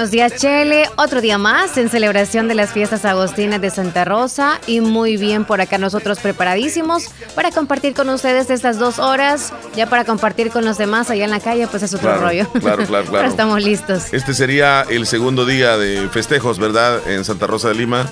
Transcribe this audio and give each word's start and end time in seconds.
Buenos 0.00 0.12
días, 0.12 0.36
Chele. 0.36 0.88
Otro 0.94 1.20
día 1.20 1.38
más 1.38 1.76
en 1.76 1.88
celebración 1.88 2.46
de 2.46 2.54
las 2.54 2.70
fiestas 2.70 3.04
agostinas 3.04 3.60
de 3.60 3.68
Santa 3.68 4.04
Rosa. 4.04 4.60
Y 4.68 4.80
muy 4.80 5.16
bien 5.16 5.44
por 5.44 5.60
acá 5.60 5.76
nosotros 5.76 6.20
preparadísimos 6.20 7.08
para 7.34 7.50
compartir 7.50 7.94
con 7.94 8.08
ustedes 8.08 8.48
estas 8.48 8.78
dos 8.78 9.00
horas. 9.00 9.52
Ya 9.74 9.88
para 9.88 10.04
compartir 10.04 10.50
con 10.50 10.64
los 10.64 10.78
demás 10.78 11.10
allá 11.10 11.24
en 11.24 11.32
la 11.32 11.40
calle, 11.40 11.66
pues 11.66 11.82
es 11.82 11.94
otro 11.94 12.16
rollo. 12.16 12.48
Claro, 12.60 12.86
claro, 12.86 12.86
claro. 12.86 13.06
Pero 13.10 13.24
estamos 13.26 13.60
listos. 13.60 14.12
Este 14.14 14.34
sería 14.34 14.82
el 14.88 15.04
segundo 15.04 15.44
día 15.44 15.76
de 15.76 16.08
festejos, 16.10 16.60
¿verdad? 16.60 17.00
En 17.08 17.24
Santa 17.24 17.48
Rosa 17.48 17.70
de 17.70 17.74
Lima 17.74 18.06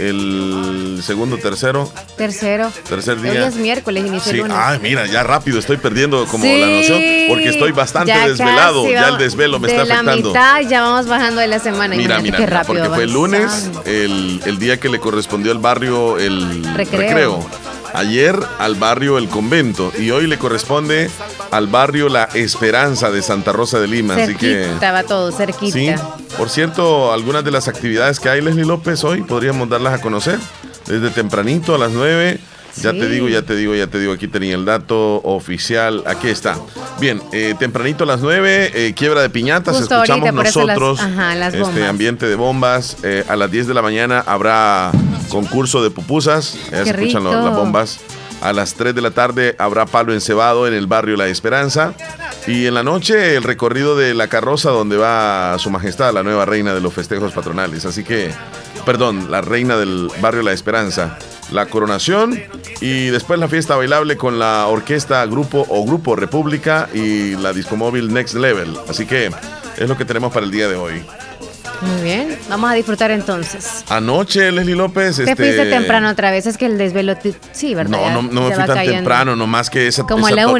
el 0.00 1.00
segundo, 1.02 1.36
tercero. 1.36 1.90
Tercero. 2.16 2.72
Tercer 2.88 3.20
día. 3.20 3.32
Hoy 3.32 3.38
es 3.38 3.56
miércoles, 3.56 4.06
inicio 4.06 4.32
sí. 4.32 4.38
lunes. 4.38 4.56
Ay, 4.58 4.78
mira, 4.82 5.06
ya 5.06 5.22
rápido 5.22 5.58
estoy 5.58 5.76
perdiendo 5.76 6.26
como 6.26 6.44
la 6.44 6.66
noción 6.66 7.02
porque 7.28 7.48
estoy 7.48 7.72
bastante 7.72 8.12
desvelado. 8.12 8.90
ya 8.90 9.08
el 9.08 9.18
desvelo 9.18 9.58
me 9.58 9.68
está 9.68 9.82
afectando. 9.82 10.10
La 10.10 10.16
mitad 10.16 10.60
ya 10.68 10.82
vamos 10.82 11.06
bajando 11.06 11.40
de 11.40 11.48
la 11.48 11.58
semana. 11.58 11.96
Mira, 11.96 12.18
mira, 12.20 12.38
qué 12.38 12.46
rápido 12.46 12.84
porque 12.84 12.94
fue 12.94 13.04
el 13.04 13.12
lunes, 13.12 13.70
el, 13.84 14.40
el, 14.44 14.58
día 14.58 14.78
que 14.78 14.88
le 14.88 14.98
correspondió 15.00 15.52
al 15.52 15.58
barrio 15.58 16.18
el 16.18 16.64
recreo. 16.74 17.46
Ayer 17.94 18.38
al 18.58 18.74
barrio 18.76 19.18
El 19.18 19.28
Convento 19.28 19.92
y 19.98 20.10
hoy 20.10 20.26
le 20.26 20.38
corresponde 20.38 21.10
al 21.50 21.66
barrio 21.66 22.08
La 22.08 22.24
Esperanza 22.34 23.10
de 23.10 23.22
Santa 23.22 23.52
Rosa 23.52 23.80
de 23.80 23.88
Lima. 23.88 24.14
así 24.14 24.34
que 24.34 24.70
estaba 24.72 25.02
todo 25.02 25.32
cerquita. 25.32 25.72
Sí. 25.72 25.92
Por 26.36 26.48
cierto, 26.48 27.12
algunas 27.12 27.44
de 27.44 27.50
las 27.50 27.68
actividades 27.68 28.20
que 28.20 28.28
hay 28.28 28.40
Leslie 28.40 28.64
López 28.64 29.02
hoy 29.04 29.22
podríamos 29.22 29.68
darlas 29.68 29.94
a 29.94 30.00
conocer. 30.00 30.38
Desde 30.86 31.10
tempranito 31.10 31.74
a 31.74 31.78
las 31.78 31.92
9 31.92 32.38
ya 32.76 32.92
te 32.92 33.08
digo, 33.08 33.28
ya 33.28 33.42
te 33.42 33.56
digo, 33.56 33.74
ya 33.74 33.86
te 33.86 33.98
digo, 33.98 34.12
aquí 34.12 34.28
tenía 34.28 34.54
el 34.54 34.64
dato 34.64 35.16
oficial, 35.22 36.02
aquí 36.06 36.28
está. 36.28 36.56
Bien, 37.00 37.22
eh, 37.32 37.54
tempranito 37.58 38.04
a 38.04 38.06
las 38.06 38.20
9, 38.20 38.72
eh, 38.74 38.94
quiebra 38.94 39.22
de 39.22 39.30
piñatas, 39.30 39.80
escuchamos 39.80 40.32
nosotros 40.32 41.00
este 41.00 41.86
ambiente 41.86 42.26
de 42.26 42.34
bombas. 42.34 42.96
Eh, 43.02 43.24
a 43.28 43.36
las 43.36 43.50
10 43.50 43.66
de 43.66 43.74
la 43.74 43.82
mañana 43.82 44.22
habrá 44.26 44.92
concurso 45.28 45.82
de 45.82 45.90
pupusas, 45.90 46.58
ya 46.70 46.84
se 46.84 46.90
escuchan 46.90 47.24
las 47.24 47.54
bombas. 47.54 48.00
A 48.40 48.54
las 48.54 48.72
3 48.72 48.94
de 48.94 49.02
la 49.02 49.10
tarde 49.10 49.54
habrá 49.58 49.84
palo 49.84 50.14
encebado 50.14 50.66
en 50.66 50.72
el 50.72 50.86
barrio 50.86 51.16
La 51.16 51.26
Esperanza. 51.26 51.92
Y 52.46 52.66
en 52.66 52.72
la 52.72 52.82
noche 52.82 53.36
el 53.36 53.42
recorrido 53.42 53.96
de 53.96 54.14
la 54.14 54.28
carroza 54.28 54.70
donde 54.70 54.96
va 54.96 55.58
Su 55.58 55.70
Majestad, 55.70 56.14
la 56.14 56.22
nueva 56.22 56.46
reina 56.46 56.72
de 56.72 56.80
los 56.80 56.94
festejos 56.94 57.32
patronales. 57.32 57.84
Así 57.84 58.02
que, 58.02 58.30
perdón, 58.86 59.30
la 59.30 59.42
reina 59.42 59.76
del 59.76 60.10
barrio 60.22 60.42
La 60.42 60.52
Esperanza 60.52 61.18
la 61.50 61.66
coronación 61.66 62.40
y 62.80 63.06
después 63.06 63.38
la 63.38 63.48
fiesta 63.48 63.76
bailable 63.76 64.16
con 64.16 64.38
la 64.38 64.66
orquesta 64.66 65.24
Grupo 65.26 65.66
o 65.68 65.84
Grupo 65.84 66.16
República 66.16 66.88
y 66.92 67.36
la 67.36 67.52
discomóvil 67.52 68.12
Next 68.12 68.34
Level. 68.34 68.76
Así 68.88 69.06
que 69.06 69.30
es 69.76 69.88
lo 69.88 69.96
que 69.96 70.04
tenemos 70.04 70.32
para 70.32 70.46
el 70.46 70.52
día 70.52 70.68
de 70.68 70.76
hoy. 70.76 71.02
Muy 71.82 72.02
bien, 72.02 72.38
vamos 72.50 72.70
a 72.70 72.74
disfrutar 72.74 73.10
entonces. 73.10 73.84
Anoche, 73.88 74.52
Leslie 74.52 74.74
López. 74.74 75.16
Te 75.16 75.22
este... 75.22 75.36
fuiste 75.36 75.64
temprano 75.70 76.10
otra 76.10 76.30
vez, 76.30 76.46
es 76.46 76.58
que 76.58 76.66
el 76.66 76.76
desvelo. 76.76 77.14
Sí, 77.52 77.74
¿verdad? 77.74 78.12
No, 78.12 78.22
no, 78.22 78.28
no 78.30 78.48
me 78.48 78.54
fui 78.54 78.64
tan 78.64 78.84
temprano, 78.84 79.34
nomás 79.34 79.70
que 79.70 79.86
esa, 79.86 80.04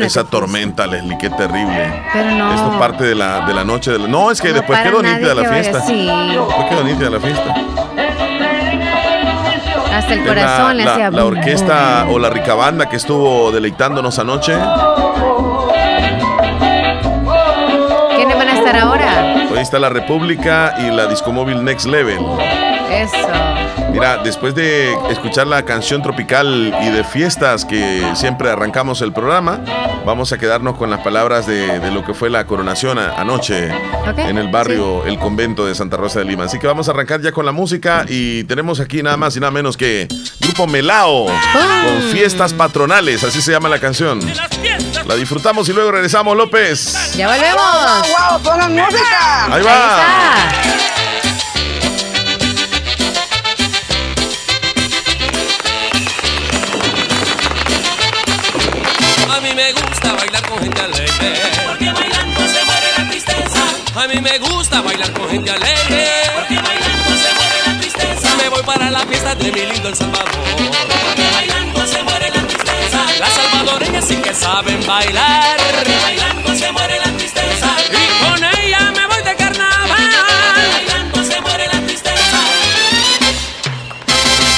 esa, 0.01 0.25
tormenta, 0.25 0.87
Leslie, 0.87 1.19
qué 1.19 1.29
terrible. 1.29 2.05
Pero 2.13 2.31
no. 2.31 2.55
Esto 2.55 2.73
es 2.73 2.79
parte 2.79 3.05
de 3.05 3.15
la, 3.15 3.47
de 3.47 3.53
la 3.53 3.65
noche. 3.65 3.93
De 3.93 3.99
No, 3.99 4.31
es 4.31 4.41
que 4.41 4.53
después 4.53 4.81
quedó 4.81 5.03
nítida 5.03 5.35
la 5.35 5.53
fiesta. 5.53 5.87
Sí. 5.87 6.07
Después 6.07 6.67
quedó 6.71 6.85
nítida 6.85 7.11
la 7.11 7.21
fiesta. 7.21 7.55
Hasta 9.93 10.15
el 10.15 10.25
corazón 10.25 10.77
la, 10.77 10.85
le 10.85 10.91
hacía. 10.91 11.11
La, 11.11 11.25
orquesta 11.25 12.07
o 12.09 12.19
la 12.19 12.31
rica 12.31 12.55
banda 12.55 12.89
que 12.89 12.97
estuvo 12.97 13.51
deleitándonos 13.53 14.19
anoche. 14.19 14.55
¿Quiénes 18.17 18.37
van 18.37 18.49
a 18.49 18.59
estar 18.59 18.77
ahora? 18.77 19.47
Hoy 19.51 19.59
está 19.59 19.79
la 19.79 19.89
República 19.89 20.75
y 20.79 20.91
la 20.91 21.07
Discomóvil 21.07 21.65
Next 21.65 21.87
Level. 21.87 22.21
Eso. 22.91 23.17
Mira, 23.93 24.19
después 24.19 24.55
de 24.55 24.93
escuchar 25.11 25.47
la 25.47 25.65
canción 25.65 26.03
tropical 26.03 26.75
y 26.83 26.91
de 26.91 27.05
fiestas 27.05 27.65
que 27.65 28.05
siempre 28.15 28.51
arrancamos 28.51 29.03
el 29.03 29.12
programa, 29.12 29.61
vamos 30.05 30.33
a 30.33 30.39
quedarnos 30.39 30.77
con 30.77 30.91
las 30.91 31.00
palabras 31.00 31.47
de, 31.47 31.91
lo 31.91 32.05
que 32.05 32.15
fue 32.15 32.31
la 32.31 32.47
coronación 32.47 32.99
anoche 32.99 33.69
en 34.17 34.39
el 34.39 34.49
barrio 34.49 35.05
El 35.06 35.19
Convento 35.19 35.67
de 35.67 35.75
Santa 35.75 35.97
Rosa 35.97 36.21
de 36.21 36.25
Lima. 36.25 36.45
Así 36.45 36.59
que 36.59 36.67
vamos 36.67 36.89
a 36.89 36.93
arrancar 36.93 37.21
ya 37.21 37.33
con 37.33 37.47
la 37.47 37.53
música 37.53 38.05
y 38.09 38.45
tenemos 38.45 38.81
aquí 38.81 39.03
nada 39.03 39.17
más 39.17 39.37
y 39.37 39.41
nada 39.41 39.50
menos 39.50 39.77
que 39.77 40.06
Grupo 40.41 40.67
Melao 40.67 41.27
con 41.27 42.03
fiestas 42.12 42.53
patronales, 42.53 43.25
así 43.25 43.43
se 43.43 43.53
llama 43.53 43.69
la 43.69 43.79
canción. 43.79 44.21
La 45.06 45.17
disfrutamos 45.17 45.69
y 45.69 45.73
luego 45.73 45.93
regresamos, 45.93 46.37
López. 46.37 47.15
Ya 47.17 47.29
volvemos. 47.29 48.41
¡Wow! 48.43 48.69
música! 48.69 49.55
Ahí 49.55 49.62
va. 49.62 51.09
A 64.00 64.09
mí 64.09 64.19
me 64.19 64.38
gusta 64.38 64.81
bailar 64.81 65.12
con 65.12 65.28
gente 65.28 65.50
alegre. 65.50 66.06
Porque 66.34 66.55
bailando 66.55 67.11
se 67.22 67.34
muere 67.34 67.59
la 67.66 67.81
tristeza. 67.81 68.34
Me 68.37 68.49
voy 68.49 68.62
para 68.62 68.91
la 68.91 69.00
fiesta 69.00 69.34
de 69.34 69.53
mi 69.53 69.61
lindo 69.61 69.88
El 69.91 69.94
Salvador. 69.94 70.31
Porque 70.56 71.31
bailando 71.34 71.87
se 71.87 72.03
muere 72.03 72.31
la 72.31 72.43
tristeza. 72.47 72.99
Las 73.19 73.33
salvadoreñas 73.34 74.05
sí 74.06 74.16
que 74.16 74.33
saben 74.33 74.87
bailar. 74.87 75.59
Porque 75.77 75.99
bailando 76.03 76.55
se 76.56 76.72
muere 76.72 76.99
la 76.99 77.12
tristeza. 77.12 77.77
Y 77.93 78.25
con 78.25 78.43
ella 78.43 78.91
me 78.97 79.06
voy 79.06 79.22
de 79.22 79.37
carnaval. 79.37 79.91
Porque 79.91 80.72
bailando 80.72 81.22
se 81.22 81.41
muere 81.43 81.67
la 81.67 81.81
tristeza. 81.82 82.38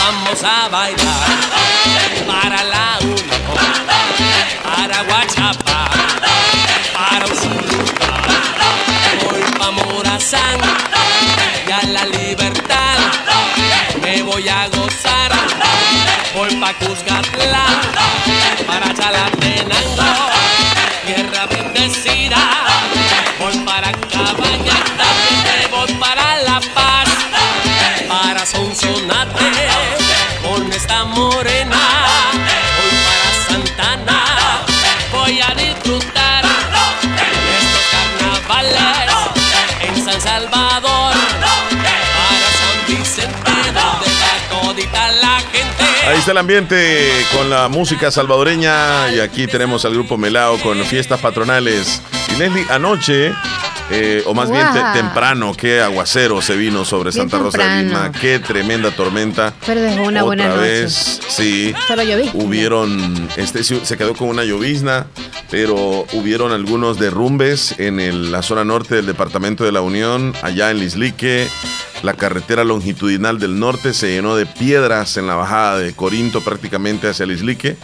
Vamos 0.04 0.44
a 0.44 0.68
bailar. 0.68 1.11
Y 10.32 11.70
a 11.70 11.82
la 11.88 12.06
libertad 12.06 12.96
me 14.00 14.22
voy 14.22 14.48
a 14.48 14.66
gozar. 14.68 15.30
Voy 16.34 16.56
pa' 16.56 16.72
Cuscatlán 16.72 17.76
para 18.66 18.94
Chalatenango. 18.94 20.30
Tierra 21.04 21.44
bendecida. 21.48 22.38
Voy 23.38 23.58
para 23.66 23.92
Cabaña 23.92 24.72
voy 25.70 25.92
para 25.96 26.36
La 26.44 26.60
Paz. 26.74 27.10
Para 28.08 28.46
Sonsonate 28.46 29.50
con 30.42 30.72
esta 30.72 31.04
morena. 31.04 31.76
Voy 32.78 32.94
para 33.04 33.30
Santana. 33.46 34.64
Voy 35.12 35.40
a 35.40 35.54
disfrutar 35.54 36.21
Salvador, 40.32 41.12
para 41.12 42.48
San 42.56 42.86
Vicente, 42.86 43.50
donde 43.66 44.06
está 44.06 44.48
todita 44.48 45.12
la 45.20 45.40
gente. 45.40 45.84
Ahí 46.08 46.16
está 46.16 46.30
el 46.30 46.38
ambiente 46.38 47.10
con 47.36 47.50
la 47.50 47.68
música 47.68 48.10
salvadoreña. 48.10 49.12
Y 49.12 49.20
aquí 49.20 49.46
tenemos 49.46 49.84
al 49.84 49.92
grupo 49.92 50.16
Melao 50.16 50.56
con 50.60 50.82
fiestas 50.86 51.20
patronales. 51.20 52.00
Y 52.30 52.36
Leslie, 52.36 52.64
anoche, 52.70 53.34
eh, 53.92 54.22
o 54.26 54.34
más 54.34 54.50
bien 54.50 54.64
te, 54.72 54.80
temprano, 55.00 55.52
qué 55.56 55.80
aguacero 55.80 56.40
se 56.42 56.56
vino 56.56 56.84
sobre 56.84 57.10
Bien 57.10 57.28
Santa 57.28 57.38
Rosa 57.38 57.58
de. 57.58 57.84
Lima, 57.84 58.12
qué 58.12 58.38
tremenda 58.38 58.90
tormenta. 58.90 59.52
Pero 59.66 59.80
dejó 59.80 60.02
una 60.02 60.24
Otra 60.24 60.24
buena 60.24 60.48
noche. 60.48 60.60
vez, 60.60 61.20
sí. 61.28 61.74
Solo. 61.86 62.02
Hubieron, 62.34 63.28
este 63.36 63.62
se 63.64 63.96
quedó 63.96 64.14
con 64.14 64.28
una 64.28 64.44
llovizna, 64.44 65.06
pero 65.50 66.06
hubieron 66.12 66.52
algunos 66.52 66.98
derrumbes 66.98 67.78
en 67.78 68.00
el- 68.00 68.32
la 68.32 68.42
zona 68.42 68.64
norte 68.64 68.94
del 68.96 69.06
departamento 69.06 69.64
de 69.64 69.72
la 69.72 69.80
Unión, 69.80 70.34
allá 70.42 70.70
en 70.70 70.80
Lislique. 70.80 71.46
La 72.02 72.14
carretera 72.14 72.64
longitudinal 72.64 73.38
del 73.38 73.60
norte 73.60 73.92
se 73.94 74.08
llenó 74.10 74.34
de 74.34 74.44
piedras 74.46 75.16
en 75.18 75.28
la 75.28 75.36
bajada 75.36 75.78
de 75.78 75.92
Corinto 75.94 76.40
prácticamente 76.40 77.08
hacia 77.08 77.26
Lislique. 77.26 77.76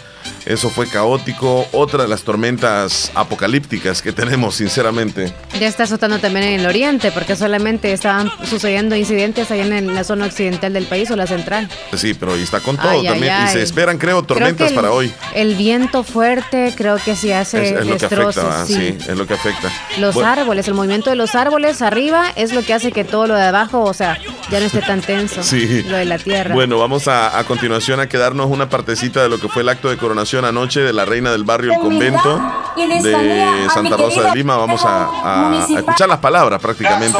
Eso 0.46 0.70
fue 0.70 0.86
caótico. 0.88 1.66
Otra 1.72 2.02
de 2.02 2.08
las 2.08 2.22
tormentas 2.22 3.10
apocalípticas 3.14 4.02
que 4.02 4.12
tenemos, 4.12 4.56
sinceramente. 4.56 5.32
Ya 5.60 5.66
está 5.68 5.84
azotando 5.84 6.18
también 6.18 6.46
en 6.46 6.60
el 6.60 6.66
oriente, 6.66 7.10
porque 7.12 7.36
solamente 7.36 7.92
estaban 7.92 8.30
sucediendo 8.48 8.96
incidentes 8.96 9.50
allá 9.50 9.64
en 9.66 9.94
la 9.94 10.04
zona 10.04 10.26
occidental 10.26 10.72
del 10.72 10.86
país 10.86 11.10
o 11.10 11.16
la 11.16 11.26
central. 11.26 11.68
Sí, 11.94 12.14
pero 12.14 12.32
ahí 12.34 12.42
está 12.42 12.60
con 12.60 12.76
todo 12.76 12.90
Ay, 12.90 12.98
ay, 13.00 13.06
también. 13.06 13.34
Y 13.46 13.48
se 13.52 13.62
esperan, 13.62 13.98
creo, 13.98 14.22
tormentas 14.22 14.70
el- 14.70 14.74
para 14.74 14.90
hoy. 14.92 15.12
El 15.34 15.54
viento 15.56 16.02
fuerte 16.02 16.72
creo 16.76 16.96
que 16.96 17.14
sí 17.16 17.32
hace 17.32 17.70
Es, 17.74 17.80
es 17.80 17.86
lo 17.86 17.96
que 17.98 18.06
afecta, 18.06 18.42
¿va? 18.44 18.66
sí. 18.66 18.74
sí, 18.74 18.98
es 19.08 19.16
lo 19.16 19.26
que 19.26 19.34
afecta. 19.34 19.70
Los 19.98 20.14
Bueno, 20.14 20.30
árboles, 20.30 20.68
el 20.68 20.74
movimiento 20.74 21.10
de 21.10 21.16
los 21.16 21.34
árboles 21.34 21.82
arriba 21.82 22.32
es 22.36 22.52
lo 22.52 22.62
que 22.62 22.74
hace 22.74 22.92
que 22.92 23.04
todo 23.04 23.26
lo 23.26 23.34
de 23.34 23.42
abajo, 23.44 23.82
o 23.82 23.94
sea, 23.94 24.18
ya 24.50 24.60
no 24.60 24.66
esté 24.66 24.80
tan 24.82 25.00
tenso. 25.00 25.42
Sí. 25.48 25.82
Lo 25.88 25.96
de 25.96 26.04
la 26.04 26.18
tierra. 26.18 26.54
Bueno, 26.54 26.78
vamos 26.78 27.08
a, 27.08 27.38
a 27.38 27.44
continuación 27.44 28.00
a 28.00 28.08
quedarnos 28.08 28.50
una 28.50 28.68
partecita 28.68 29.22
de 29.22 29.28
lo 29.28 29.38
que 29.40 29.48
fue 29.48 29.62
el 29.62 29.68
acto 29.70 29.88
de 29.88 29.96
coronación 30.08 30.46
anoche 30.46 30.80
de 30.80 30.94
la 30.94 31.04
reina 31.04 31.30
del 31.30 31.44
barrio 31.44 31.74
El 31.74 31.80
Convento 31.80 32.40
de 32.76 33.68
Santa 33.74 33.94
Rosa 33.98 34.22
de 34.22 34.34
Lima. 34.36 34.56
Vamos 34.56 34.82
a, 34.82 35.04
a- 35.04 35.50
a 35.50 35.64
escuchar 35.78 36.08
las 36.08 36.18
palabras 36.18 36.62
prácticamente 36.62 37.18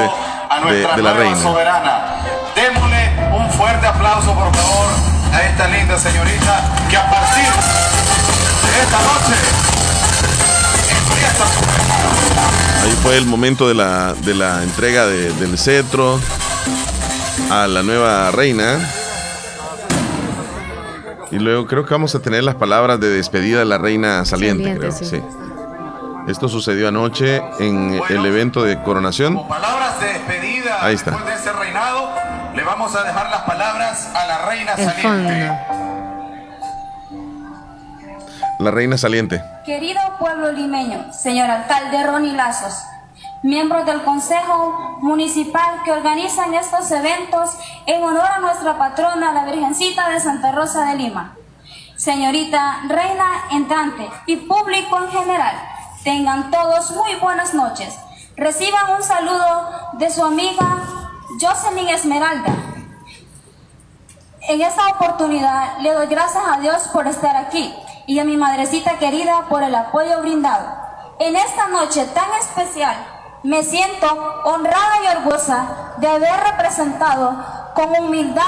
de, 0.70 0.75
de 0.96 1.02
la 1.02 1.12
reina. 1.12 1.37
soberana. 1.43 2.00
Démosle 2.56 3.11
un 3.37 3.50
fuerte 3.50 3.87
aplauso, 3.87 4.32
por 4.32 4.55
favor, 4.56 4.88
a 5.35 5.43
esta 5.43 5.69
linda 5.69 5.99
señorita 5.99 6.64
que 6.88 6.96
a 6.96 7.11
partir 7.11 7.44
de 7.44 8.81
esta 8.81 8.99
noche 9.02 9.37
empieza 10.88 11.44
su 11.44 12.87
Ahí 12.87 12.96
fue 13.02 13.19
el 13.19 13.26
momento 13.26 13.69
de 13.69 13.75
la, 13.75 14.14
de 14.14 14.35
la 14.35 14.62
entrega 14.62 15.05
de- 15.05 15.31
del 15.35 15.58
cetro 15.58 16.19
a 17.50 17.67
la 17.67 17.82
nueva 17.82 18.31
reina. 18.31 18.79
Y 21.30 21.38
luego 21.38 21.66
creo 21.66 21.84
que 21.84 21.92
vamos 21.94 22.14
a 22.14 22.20
tener 22.20 22.42
las 22.44 22.54
palabras 22.54 22.98
de 23.00 23.08
despedida 23.10 23.58
de 23.58 23.64
la 23.66 23.78
reina 23.78 24.25
saliente, 24.25 24.64
Saliente, 24.64 24.78
creo. 24.80 24.92
sí. 24.92 25.04
sí. 25.04 25.22
Esto 26.26 26.48
sucedió 26.48 26.88
anoche 26.88 27.42
en 27.58 27.98
el 28.10 28.26
evento 28.26 28.62
de 28.62 28.82
coronación. 28.82 29.34
Como 29.34 29.48
palabras 29.48 29.98
de 30.00 30.06
despedida 30.08 30.84
Ahí 30.84 30.94
está. 30.94 31.12
después 31.12 31.34
de 31.34 31.40
ese 31.40 31.52
reinado, 31.54 32.10
le 32.54 32.62
vamos 32.64 32.94
a 32.94 33.02
dejar 33.02 33.30
las 33.30 33.42
palabras 33.42 34.10
a 34.14 34.26
la 34.26 34.46
reina 34.46 34.72
El 34.72 34.84
saliente. 34.84 35.48
fondo. 35.48 35.84
La 38.58 38.70
reina 38.70 38.98
saliente. 38.98 39.42
Querido 39.64 40.00
pueblo 40.19 40.52
limeño, 40.52 41.12
señor 41.12 41.48
alcalde 41.50 42.04
Ronnie 42.06 42.32
Lazos, 42.34 42.75
miembros 43.43 43.87
del 43.87 44.02
Consejo 44.02 44.99
Municipal 45.00 45.82
que 45.85 45.93
organizan 45.93 46.55
estos 46.55 46.90
eventos 46.90 47.50
en 47.87 48.02
honor 48.02 48.26
a 48.26 48.40
nuestra 48.40 48.76
patrona, 48.79 49.32
la 49.32 49.44
Virgencita 49.44 50.08
de 50.08 50.20
Santa 50.20 50.52
Rosa 50.52 50.87
de 50.87 50.96
Lima. 50.96 51.37
Señorita 51.96 52.81
Reina 52.88 53.44
Entrante 53.50 54.08
y 54.26 54.37
público 54.37 54.99
en 54.99 55.11
general, 55.11 55.56
tengan 56.05 56.50
todos 56.50 56.90
muy 56.93 57.14
buenas 57.17 57.55
noches. 57.55 57.99
Reciban 58.37 58.96
un 58.96 59.02
saludo 59.02 59.69
de 59.94 60.11
su 60.11 60.25
amiga 60.25 60.79
Jocelyn 61.40 61.88
Esmeralda. 61.88 62.52
En 64.49 64.62
esta 64.62 64.88
oportunidad 64.88 65.79
le 65.81 65.93
doy 65.93 66.06
gracias 66.06 66.43
a 66.46 66.61
Dios 66.61 66.88
por 66.93 67.06
estar 67.06 67.37
aquí 67.37 67.75
y 68.06 68.19
a 68.19 68.25
mi 68.25 68.37
madrecita 68.37 68.99
querida 68.99 69.46
por 69.49 69.62
el 69.62 69.75
apoyo 69.75 70.20
brindado. 70.23 70.67
En 71.19 71.37
esta 71.37 71.69
noche 71.69 72.06
tan 72.14 72.32
especial 72.40 72.96
me 73.43 73.62
siento 73.62 74.06
honrada 74.44 75.02
y 75.05 75.17
orgullosa 75.17 75.94
de 75.99 76.08
haber 76.08 76.40
representado 76.50 77.37
con 77.75 77.90
humildad 77.96 78.43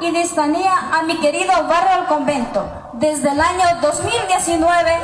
y 0.00 0.10
distanía 0.10 0.72
a 0.92 1.02
mi 1.02 1.18
querido 1.20 1.52
barrio 1.68 2.00
El 2.00 2.06
Convento 2.06 2.66
desde 2.94 3.30
el 3.30 3.40
año 3.40 3.64
2019 3.82 4.98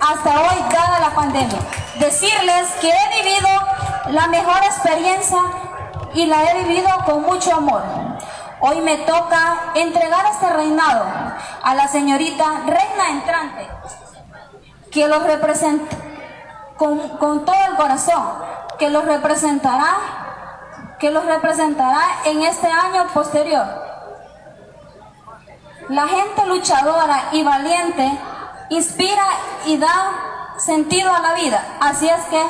hasta 0.00 0.40
hoy 0.40 0.56
dada 0.72 1.00
la 1.00 1.10
pandemia. 1.10 1.58
Decirles 1.98 2.70
que 2.80 2.90
he 2.90 3.22
vivido 3.22 3.48
la 4.08 4.26
mejor 4.26 4.56
experiencia 4.64 5.38
y 6.14 6.26
la 6.26 6.44
he 6.44 6.64
vivido 6.64 6.88
con 7.04 7.22
mucho 7.22 7.54
amor. 7.54 7.82
Hoy 8.60 8.80
me 8.80 8.98
toca 8.98 9.72
entregar 9.74 10.26
este 10.26 10.50
reinado 10.50 11.04
a 11.62 11.74
la 11.74 11.88
señorita 11.88 12.44
Reina 12.66 13.10
Entrante, 13.10 13.68
que 14.90 15.08
los 15.08 15.22
representa 15.22 15.96
con, 16.76 16.98
con 17.18 17.44
todo 17.44 17.56
el 17.70 17.76
corazón, 17.76 18.22
que 18.80 18.88
los 18.88 19.04
representará, 19.04 20.96
que 20.98 21.10
los 21.10 21.24
representará 21.26 22.00
en 22.24 22.42
este 22.42 22.66
año 22.66 23.06
posterior. 23.12 23.66
La 25.90 26.08
gente 26.08 26.46
luchadora 26.46 27.28
y 27.32 27.44
valiente 27.44 28.10
inspira 28.70 29.26
y 29.66 29.76
da 29.76 30.54
sentido 30.56 31.12
a 31.12 31.20
la 31.20 31.34
vida. 31.34 31.62
Así 31.80 32.08
es 32.08 32.24
que 32.30 32.42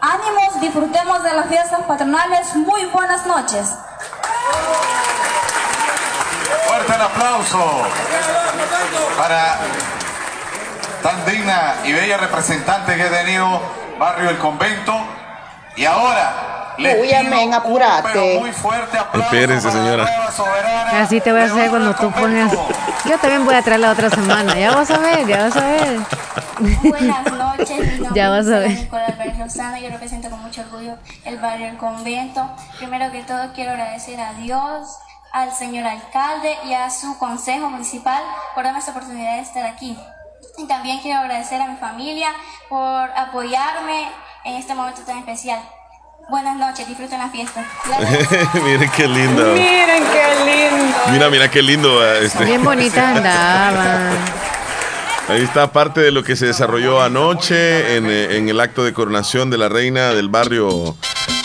ánimos, 0.00 0.60
disfrutemos 0.62 1.22
de 1.22 1.34
las 1.34 1.46
fiestas 1.46 1.82
patronales. 1.82 2.56
Muy 2.56 2.86
buenas 2.86 3.26
noches. 3.26 3.74
Fuerte 6.66 6.94
el 6.94 7.02
aplauso 7.02 7.82
para 9.18 9.58
tan 11.02 11.26
digna 11.26 11.74
y 11.84 11.92
bella 11.92 12.16
representante 12.16 12.96
que 12.96 13.02
ha 13.02 13.10
tenido 13.10 13.60
Barrio 13.98 14.30
El 14.30 14.38
Convento. 14.38 15.19
Y 15.76 15.84
ahora 15.84 16.50
Uy, 16.78 17.12
amén, 17.12 17.50
para 17.50 18.02
la 19.46 19.60
señora. 19.60 20.06
Así 20.92 21.20
te 21.20 21.30
voy 21.32 21.40
a 21.42 21.44
hacer 21.44 21.70
cuando 21.70 21.94
tú 21.94 22.10
pongas. 22.10 22.54
Convento. 22.54 22.68
Yo 23.04 23.18
también 23.18 23.44
voy 23.44 23.54
a 23.54 23.62
traer 23.62 23.80
la 23.80 23.90
otra 23.90 24.08
semana. 24.08 24.58
Ya 24.58 24.74
vas 24.74 24.90
a 24.90 24.98
ver, 24.98 25.26
ya 25.26 25.44
vas 25.44 25.56
a 25.56 25.60
ver. 25.60 26.00
Buenas 26.82 27.32
noches, 27.32 27.78
mi 27.78 27.86
nombre 27.98 28.10
Ya 28.14 28.30
vas 28.30 28.46
a 28.46 28.56
es 28.56 28.68
ver. 28.68 28.70
Nicolás 28.70 29.10
Álvarez 29.10 29.38
Lozano, 29.38 29.76
yo 29.78 29.90
represento 29.90 30.30
con 30.30 30.40
mucho 30.42 30.62
orgullo 30.62 30.96
el 31.24 31.38
barrio 31.38 31.68
El 31.68 31.76
Convento. 31.76 32.50
Primero 32.78 33.10
que 33.12 33.22
todo 33.22 33.52
quiero 33.54 33.72
agradecer 33.72 34.20
a 34.20 34.32
Dios, 34.34 34.98
al 35.32 35.52
señor 35.52 35.86
alcalde 35.86 36.56
y 36.64 36.74
a 36.74 36.90
su 36.90 37.18
consejo 37.18 37.68
municipal 37.68 38.22
por 38.54 38.64
darme 38.64 38.78
esta 38.78 38.92
oportunidad 38.92 39.34
de 39.36 39.40
estar 39.40 39.66
aquí. 39.66 39.98
Y 40.58 40.66
también 40.66 40.98
quiero 41.00 41.20
agradecer 41.20 41.60
a 41.60 41.66
mi 41.66 41.76
familia 41.76 42.28
por 42.68 43.10
apoyarme 43.16 44.08
en 44.44 44.54
este 44.54 44.74
momento 44.74 45.02
tan 45.02 45.18
especial. 45.18 45.60
Buenas 46.30 46.56
noches, 46.56 46.86
disfruten 46.86 47.18
la 47.18 47.28
fiesta. 47.28 47.64
Miren 48.64 48.90
qué 48.96 49.08
lindo. 49.08 49.52
Miren 49.52 50.04
qué 50.04 50.44
lindo. 50.44 50.96
Mira, 51.10 51.30
mira 51.30 51.50
qué 51.50 51.62
lindo. 51.62 52.14
Este. 52.14 52.44
Bien 52.44 52.62
bonitas 52.62 53.16
andaban. 53.16 54.10
Ahí 55.28 55.42
está 55.42 55.72
parte 55.72 56.00
de 56.00 56.10
lo 56.10 56.22
que 56.24 56.36
se 56.36 56.46
desarrolló 56.46 57.02
anoche 57.02 57.96
en, 57.96 58.06
eh, 58.10 58.36
en 58.36 58.48
el 58.48 58.60
acto 58.60 58.84
de 58.84 58.92
coronación 58.92 59.48
de 59.50 59.58
la 59.58 59.68
reina 59.68 60.10
del 60.10 60.28
barrio 60.28 60.96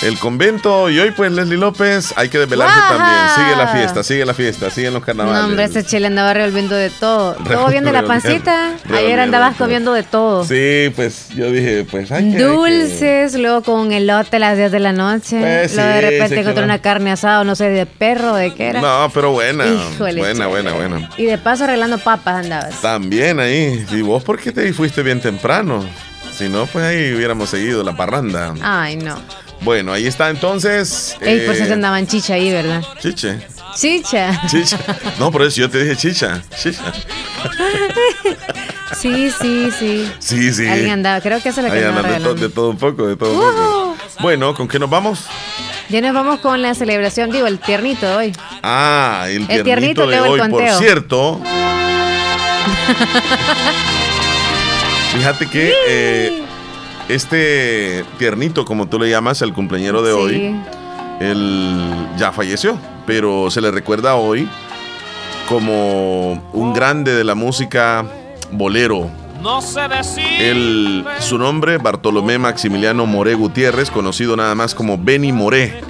El 0.03 0.19
Convento. 0.19 0.89
Y 0.89 0.99
hoy, 0.99 1.11
pues, 1.11 1.31
Leslie 1.31 1.57
López, 1.57 2.13
hay 2.15 2.29
que 2.29 2.37
desvelarse 2.37 2.79
también. 2.89 3.17
Sigue 3.35 3.55
la 3.55 3.67
fiesta, 3.67 4.03
sigue 4.03 4.25
la 4.25 4.33
fiesta, 4.33 4.69
siguen 4.69 4.93
los 4.93 5.03
carnavales. 5.03 5.39
No, 5.39 5.47
hombre, 5.47 5.63
ese 5.63 5.83
chile 5.83 6.07
andaba 6.07 6.33
revolviendo 6.33 6.75
de 6.75 6.89
todo. 6.89 7.33
¿Todo 7.43 7.69
bien 7.69 7.83
de 7.85 7.91
la 7.91 8.01
Revolviendo, 8.01 8.43
pancita? 8.45 8.95
Ayer 8.95 9.19
andabas 9.19 9.55
comiendo 9.55 9.93
de 9.93 10.03
todo. 10.03 10.43
Sí, 10.45 10.91
pues 10.95 11.29
yo 11.29 11.49
dije, 11.51 11.85
pues 11.89 12.11
hay 12.11 12.23
que. 12.23 12.29
hay 12.31 12.37
que- 12.37 12.43
Dulces, 12.43 13.33
luego 13.35 13.63
con 13.63 13.91
elote 13.91 14.35
a 14.35 14.39
las 14.39 14.57
10 14.57 14.71
de 14.71 14.79
la 14.79 14.91
noche. 14.91 15.39
Pues 15.39 15.75
luego 15.75 15.89
de 15.89 16.01
repente 16.01 16.39
encontré 16.41 16.63
una 16.63 16.79
carne 16.79 17.11
asada, 17.11 17.43
no 17.43 17.55
sé, 17.55 17.69
de 17.69 17.85
perro, 17.85 18.35
de 18.35 18.53
qué 18.53 18.67
era. 18.67 18.81
No, 18.81 19.09
pero 19.13 19.31
buena. 19.31 19.65
Híjole, 19.65 20.19
buena, 20.19 20.47
buena, 20.47 20.73
buena. 20.73 21.09
Y 21.17 21.25
de 21.25 21.37
paso 21.37 21.63
arreglando 21.63 21.97
papas 21.97 22.43
andabas. 22.43 22.81
También 22.81 23.39
ahí. 23.39 23.85
¿Y 23.91 24.01
vos 24.01 24.23
por 24.23 24.39
qué 24.39 24.51
te 24.51 24.71
fuiste 24.73 25.01
bien 25.01 25.19
temprano? 25.21 25.83
Si 26.37 26.49
no, 26.49 26.65
pues 26.65 26.83
ahí 26.83 27.13
hubiéramos 27.13 27.49
seguido 27.49 27.81
la 27.81 27.95
parranda. 27.95 28.53
Ay, 28.61 28.97
no. 28.97 29.15
Bueno, 29.61 29.93
ahí 29.93 30.05
está 30.07 30.29
entonces. 30.29 31.15
Ey, 31.21 31.41
por 31.45 31.55
eh, 31.55 31.63
eso 31.63 31.73
andaban 31.73 32.05
chicha 32.07 32.35
ahí, 32.35 32.51
¿verdad? 32.51 32.83
Chiche. 32.99 33.39
Chicha. 33.75 34.41
Chicha. 34.47 34.77
No, 35.19 35.31
por 35.31 35.41
eso 35.43 35.61
yo 35.61 35.69
te 35.69 35.83
dije 35.83 35.95
chicha. 35.95 36.41
Chicha. 36.61 36.93
Sí, 38.97 39.31
sí, 39.41 39.69
sí. 39.77 40.11
Sí, 40.19 40.53
sí. 40.53 40.67
Alguien 40.67 40.91
andaba, 40.91 41.19
creo 41.21 41.41
que 41.41 41.49
eso 41.49 41.61
es 41.61 41.67
lo 41.67 41.73
que 41.73 41.85
andan 41.85 42.07
de, 42.07 42.19
to- 42.19 42.35
de 42.35 42.49
todo 42.49 42.69
un 42.69 42.77
poco, 42.77 43.07
de 43.07 43.15
todo 43.15 43.31
un 43.33 43.39
poco. 43.39 43.95
Bueno, 44.19 44.53
¿con 44.53 44.67
qué 44.67 44.79
nos 44.79 44.89
vamos? 44.89 45.25
Ya 45.89 46.01
nos 46.01 46.13
vamos 46.13 46.39
con 46.39 46.61
la 46.61 46.73
celebración, 46.73 47.31
digo, 47.31 47.47
el 47.47 47.59
tiernito 47.59 48.07
de 48.07 48.15
hoy. 48.15 48.33
Ah, 48.63 49.25
el 49.27 49.45
tiernito, 49.47 49.63
tiernito, 49.63 50.07
de 50.07 50.17
luego 50.17 50.35
el 50.35 50.41
hoy, 50.41 50.49
por 50.49 50.69
cierto. 50.77 51.41
Fíjate 55.13 55.47
que 55.49 55.73
eh, 55.87 56.43
este 57.09 58.03
tiernito, 58.17 58.65
como 58.65 58.87
tú 58.87 58.99
le 58.99 59.09
llamas, 59.09 59.41
el 59.41 59.53
cumpleañero 59.53 60.01
de 60.01 60.13
hoy, 60.13 60.55
él 61.19 62.07
ya 62.17 62.31
falleció, 62.31 62.77
pero 63.05 63.49
se 63.51 63.61
le 63.61 63.71
recuerda 63.71 64.15
hoy 64.15 64.47
como 65.47 66.33
un 66.53 66.73
grande 66.73 67.13
de 67.13 67.23
la 67.23 67.35
música 67.35 68.05
bolero. 68.51 69.09
No 69.41 69.61
sé 69.61 69.87
decir. 69.87 70.23
Él, 70.39 71.05
su 71.19 71.37
nombre, 71.37 71.77
Bartolomé 71.77 72.39
Maximiliano 72.39 73.05
Moré 73.05 73.35
Gutiérrez, 73.35 73.91
conocido 73.91 74.35
nada 74.35 74.55
más 74.55 74.73
como 74.73 74.97
Benny 74.97 75.31
Moré, 75.31 75.81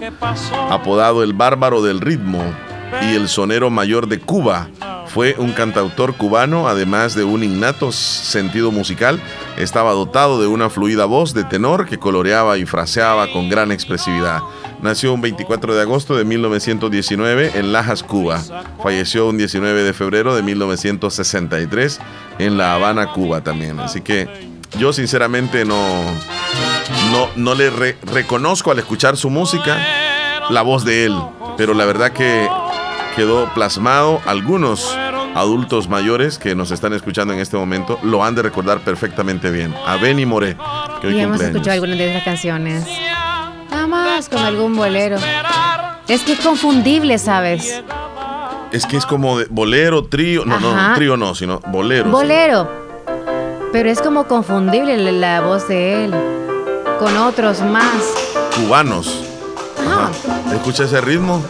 apodado 0.70 1.24
el 1.24 1.34
bárbaro 1.34 1.82
del 1.82 2.02
ritmo 2.02 2.44
y 3.02 3.16
el 3.16 3.28
sonero 3.28 3.70
mayor 3.70 4.08
de 4.08 4.20
Cuba. 4.20 4.70
Fue 5.08 5.36
un 5.38 5.54
cantautor 5.54 6.16
cubano, 6.16 6.68
además 6.68 7.16
de 7.16 7.24
un 7.24 7.44
innato 7.44 7.92
sentido 7.92 8.72
musical, 8.72 9.22
estaba 9.58 9.92
dotado 9.94 10.42
de 10.42 10.48
una 10.48 10.70
fluida 10.70 11.06
voz 11.06 11.34
de 11.34 11.44
tenor 11.46 11.86
que 11.86 11.98
coloreaba 12.00 12.58
y 12.58 12.66
fraseaba 12.66 13.32
con 13.32 13.48
gran 13.50 13.72
expresividad. 13.72 14.42
Nació 14.82 15.14
un 15.14 15.22
24 15.22 15.74
de 15.76 15.82
agosto 15.82 16.16
de 16.18 16.26
1919 16.26 17.52
en 17.56 17.72
Lajas, 17.72 18.04
Cuba. 18.04 18.42
Falleció 18.84 19.28
un 19.28 19.38
19 19.38 19.84
de 19.84 19.94
febrero 19.94 20.36
de 20.36 20.42
1963 20.44 22.00
en 22.40 22.58
La 22.58 22.74
Habana, 22.76 23.14
Cuba 23.14 23.42
también. 23.42 23.80
Así 23.80 24.02
que 24.02 24.28
yo 24.78 24.92
sinceramente 24.92 25.64
no, 25.64 25.78
no, 27.12 27.30
no 27.38 27.56
le 27.56 27.70
re- 27.70 27.98
reconozco 28.04 28.72
al 28.72 28.80
escuchar 28.80 29.16
su 29.16 29.30
música 29.30 29.78
la 30.50 30.62
voz 30.62 30.84
de 30.84 31.06
él, 31.06 31.16
pero 31.58 31.74
la 31.74 31.86
verdad 31.86 32.12
que 32.12 32.48
quedó 33.16 33.52
plasmado. 33.54 34.22
Algunos 34.26 34.96
adultos 35.36 35.90
mayores 35.90 36.38
que 36.38 36.56
nos 36.56 36.72
están 36.72 36.94
escuchando 36.94 37.34
en 37.34 37.40
este 37.40 37.58
momento 37.58 38.00
lo 38.04 38.24
han 38.24 38.36
de 38.36 38.42
recordar 38.42 38.80
perfectamente 38.80 39.52
bien. 39.52 39.74
A 39.86 39.98
Benny 39.98 40.26
Moré, 40.26 40.58
que 41.02 41.08
hoy 41.08 41.18
Y 41.18 41.22
hemos 41.22 41.42
escuchado 41.42 41.72
algunas 41.72 41.98
de 41.98 42.12
esas 42.12 42.24
canciones. 42.24 42.86
Nada 43.72 43.88
más 43.88 44.30
con 44.30 44.40
algún 44.40 44.76
bolero. 44.76 45.18
Es 46.08 46.22
que 46.24 46.34
es 46.34 46.40
confundible, 46.40 47.18
¿sabes? 47.18 47.82
Es 48.72 48.86
que 48.86 48.98
es 48.98 49.06
como 49.06 49.40
de 49.40 49.48
bolero, 49.50 50.06
trío. 50.06 50.46
No, 50.46 50.56
Ajá. 50.56 50.90
no, 50.90 50.96
trío 50.96 51.18
no, 51.18 51.34
sino 51.34 51.62
bolero. 51.68 52.10
Bolero. 52.10 52.70
Pero 53.72 53.90
es 53.90 54.02
como 54.02 54.26
confundible 54.26 55.12
la, 55.12 55.42
voz 55.42 55.68
de 55.68 56.06
él 56.06 56.14
con 57.00 57.18
otros 57.18 57.62
más. 57.62 58.14
Cubanos. 58.56 59.24
Ajá. 59.80 60.12
Escucha 60.54 60.84
ese 60.86 61.02
ritmo. 61.02 61.44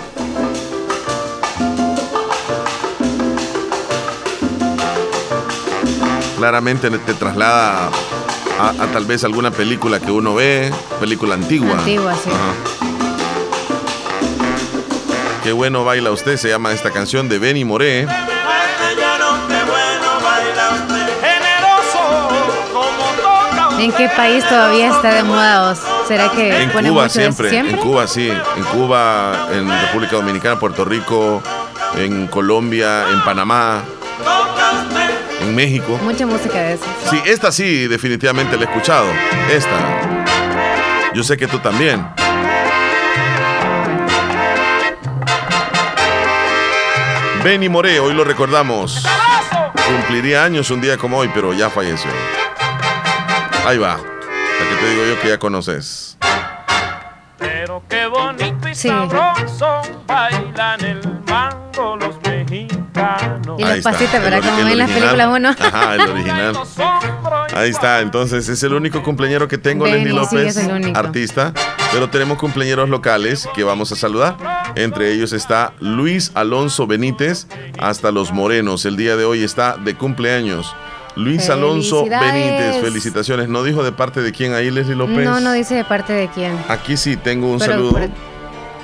Claramente 6.37 6.89
te 6.89 7.13
traslada 7.13 7.89
a, 8.59 8.69
a 8.69 8.87
tal 8.87 9.05
vez 9.05 9.23
alguna 9.23 9.51
película 9.51 9.99
que 9.99 10.11
uno 10.11 10.35
ve, 10.35 10.71
película 10.99 11.35
antigua. 11.35 11.79
Antigua, 11.79 12.13
sí. 12.21 12.29
Ajá. 12.29 12.53
Qué 15.43 15.51
bueno 15.51 15.85
baila 15.85 16.11
usted, 16.11 16.37
se 16.37 16.49
llama 16.49 16.71
esta 16.71 16.91
canción 16.91 17.29
de 17.29 17.37
Benny 17.39 17.63
Moré. 17.65 18.07
¿En 23.77 23.91
qué 23.91 24.09
país 24.09 24.43
todavía 24.49 24.89
está 24.89 25.13
de 25.13 25.23
moda? 25.23 25.69
Oz? 25.69 25.79
¿Será 26.07 26.31
que 26.31 26.63
En 26.63 26.71
pone 26.71 26.89
Cuba 26.89 27.03
mucho 27.03 27.19
eso 27.21 27.31
siempre, 27.43 27.59
en 27.59 27.77
Cuba 27.77 28.07
sí, 28.07 28.27
en 28.29 28.63
Cuba, 28.63 29.47
en 29.51 29.69
República 29.69 30.15
Dominicana, 30.15 30.57
Puerto 30.59 30.83
Rico, 30.85 31.43
en 31.95 32.25
Colombia, 32.27 33.05
en 33.11 33.23
Panamá, 33.23 33.83
en 35.45 35.55
México. 35.55 35.99
Mucha 36.03 36.25
música 36.25 36.59
de 36.59 36.73
eso. 36.73 36.85
Sí, 37.09 37.21
esta 37.25 37.51
sí, 37.51 37.87
definitivamente 37.87 38.55
la 38.57 38.63
he 38.63 38.65
escuchado. 38.65 39.07
Esta. 39.51 41.11
Yo 41.13 41.23
sé 41.23 41.37
que 41.37 41.47
tú 41.47 41.59
también. 41.59 42.05
Benny 47.43 47.69
Moré, 47.69 47.99
hoy 47.99 48.13
lo 48.13 48.23
recordamos. 48.23 49.05
Cumpliría 49.87 50.43
años 50.43 50.71
un 50.71 50.81
día 50.81 50.97
como 50.97 51.17
hoy, 51.17 51.29
pero 51.33 51.53
ya 51.53 51.69
falleció. 51.69 52.09
Ahí 53.67 53.77
va. 53.77 53.97
La 53.97 54.69
que 54.69 54.75
te 54.79 54.89
digo 54.89 55.05
yo 55.05 55.21
que 55.21 55.29
ya 55.29 55.37
conoces. 55.37 56.17
Pero 57.37 57.83
qué 57.87 58.07
bonito 58.07 58.67
y 58.67 58.73
Sí. 58.75 58.87
sabroso 58.87 59.81
bailan 60.07 60.83
el 60.83 61.01
mango. 61.29 61.97
Y 63.57 63.63
Ahí 63.63 63.69
los 63.69 63.77
está, 63.77 63.91
pasitos, 63.91 64.15
ori- 64.21 64.41
Como 64.41 64.65
ven 64.65 64.77
las 64.77 64.89
películas 64.91 65.27
uno. 65.31 65.49
Ajá, 65.59 65.95
el 65.95 66.01
original. 66.01 66.57
Ahí 67.53 67.69
está, 67.69 68.01
entonces 68.01 68.49
es 68.49 68.61
el 68.63 68.73
único 68.73 69.01
cumpleañero 69.03 69.47
que 69.47 69.57
tengo, 69.57 69.85
Benny, 69.85 70.05
Leslie 70.05 70.25
sí, 70.25 70.35
López, 70.35 70.57
es 70.57 70.65
el 70.65 70.71
único. 70.71 70.97
artista. 70.99 71.53
Pero 71.91 72.09
tenemos 72.09 72.37
cumpleañeros 72.37 72.89
locales 72.89 73.47
que 73.55 73.63
vamos 73.63 73.91
a 73.91 73.95
saludar. 73.95 74.35
Entre 74.75 75.11
ellos 75.13 75.31
está 75.31 75.71
Luis 75.79 76.31
Alonso 76.33 76.85
Benítez, 76.87 77.47
hasta 77.79 78.11
Los 78.11 78.31
Morenos. 78.33 78.85
El 78.85 78.97
día 78.97 79.15
de 79.15 79.23
hoy 79.23 79.43
está 79.43 79.77
de 79.77 79.95
cumpleaños. 79.95 80.75
Luis 81.15 81.49
Alonso. 81.49 82.03
Benítez, 82.03 82.81
felicitaciones. 82.81 83.47
¿No 83.47 83.63
dijo 83.63 83.83
de 83.83 83.93
parte 83.93 84.21
de 84.21 84.33
quién 84.33 84.53
ahí, 84.53 84.69
Leslie 84.69 84.95
López? 84.97 85.23
No, 85.23 85.39
no 85.39 85.53
dice 85.53 85.75
de 85.75 85.85
parte 85.85 86.11
de 86.11 86.27
quién. 86.27 86.57
Aquí 86.67 86.97
sí 86.97 87.15
tengo 87.15 87.47
un 87.49 87.59
Pero 87.59 87.71
saludo 87.71 87.91
por- 87.93 88.09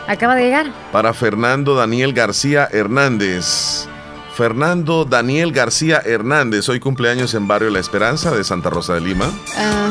acaba 0.08 0.36
de 0.36 0.44
llegar. 0.44 0.68
para 0.94 1.14
Fernando 1.14 1.76
Daniel 1.76 2.14
García 2.14 2.70
Hernández. 2.72 3.88
Fernando 4.36 5.06
Daniel 5.06 5.52
García 5.52 6.02
Hernández, 6.04 6.68
hoy 6.70 6.80
cumpleaños 6.80 7.34
en 7.34 7.48
Barrio 7.48 7.70
La 7.70 7.80
Esperanza 7.80 8.32
de 8.32 8.44
Santa 8.44 8.70
Rosa 8.70 8.94
de 8.94 9.02
Lima. 9.02 9.30
Ah, 9.58 9.90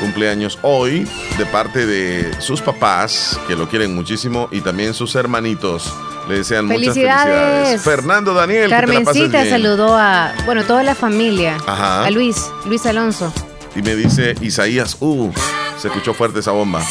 Cumpleaños 0.00 0.58
hoy 0.62 1.08
de 1.38 1.46
parte 1.46 1.86
de 1.86 2.30
sus 2.40 2.60
papás, 2.60 3.40
que 3.48 3.56
lo 3.56 3.68
quieren 3.68 3.94
muchísimo, 3.94 4.48
y 4.52 4.60
también 4.60 4.94
sus 4.94 5.14
hermanitos. 5.16 5.92
Le 6.28 6.36
desean 6.38 6.66
muchas 6.66 6.80
Felicidades. 6.94 7.24
felicidades. 7.24 7.82
Fernando 7.82 8.34
Daniel, 8.34 8.68
Carmencita 8.70 9.44
saludó 9.46 9.96
a, 9.96 10.32
bueno, 10.44 10.64
toda 10.64 10.82
la 10.82 10.94
familia. 10.94 11.56
Ajá. 11.66 12.04
A 12.04 12.10
Luis, 12.10 12.36
Luis 12.66 12.84
Alonso. 12.86 13.32
Y 13.74 13.82
me 13.82 13.96
dice 13.96 14.34
Isaías, 14.42 14.96
uh, 15.00 15.32
se 15.80 15.88
escuchó 15.88 16.12
fuerte 16.14 16.40
esa 16.40 16.50
bomba. 16.52 16.82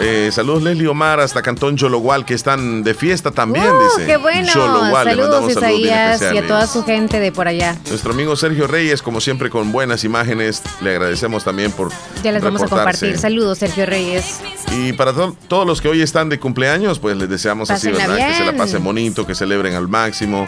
Eh, 0.00 0.30
saludos 0.32 0.62
Leslie 0.62 0.88
Omar 0.88 1.20
hasta 1.20 1.42
Cantón 1.42 1.76
Yologual, 1.76 2.24
que 2.24 2.34
están 2.34 2.82
de 2.82 2.94
fiesta 2.94 3.30
también, 3.30 3.66
¡Uh, 3.66 3.82
dice. 3.96 4.06
qué 4.06 4.16
bueno! 4.16 4.48
Saludos, 4.52 5.50
Isaías, 5.50 6.22
y 6.32 6.38
a 6.38 6.46
toda 6.46 6.66
su 6.66 6.82
gente 6.84 7.20
de 7.20 7.32
por 7.32 7.48
allá. 7.48 7.76
Nuestro 7.88 8.12
amigo 8.12 8.34
Sergio 8.36 8.66
Reyes, 8.66 9.02
como 9.02 9.20
siempre, 9.20 9.50
con 9.50 9.72
buenas 9.72 10.04
imágenes. 10.04 10.62
Le 10.80 10.90
agradecemos 10.90 11.44
también 11.44 11.70
por 11.72 11.90
Ya 12.22 12.32
les 12.32 12.42
vamos 12.42 12.62
a 12.62 12.68
compartir. 12.68 13.18
Saludos, 13.18 13.58
Sergio 13.58 13.86
Reyes. 13.86 14.40
Y 14.72 14.92
para 14.94 15.12
to- 15.12 15.36
todos 15.48 15.66
los 15.66 15.80
que 15.80 15.88
hoy 15.88 16.02
están 16.02 16.28
de 16.28 16.38
cumpleaños, 16.40 16.98
pues 16.98 17.16
les 17.16 17.28
deseamos 17.28 17.70
así, 17.70 17.90
¿verdad? 17.90 18.16
Que 18.16 18.34
se 18.34 18.44
la 18.44 18.56
pasen 18.56 18.82
bonito, 18.82 19.26
que 19.26 19.34
celebren 19.34 19.74
al 19.74 19.88
máximo 19.88 20.46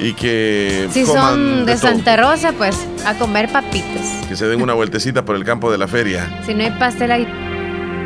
y 0.00 0.14
que 0.14 0.88
Si 0.92 1.04
son 1.04 1.66
de. 1.66 1.76
Santa 1.76 2.16
Rosa, 2.16 2.52
pues 2.52 2.76
a 3.06 3.14
comer 3.14 3.50
papitas. 3.52 4.26
Que 4.28 4.36
se 4.36 4.46
den 4.46 4.62
una 4.62 4.74
vueltecita 4.74 5.24
por 5.24 5.36
el 5.36 5.44
campo 5.44 5.70
de 5.70 5.78
la 5.78 5.86
feria. 5.86 6.28
Si 6.46 6.54
no 6.54 6.64
hay 6.64 6.70
pastel, 6.72 7.12
hay 7.12 7.28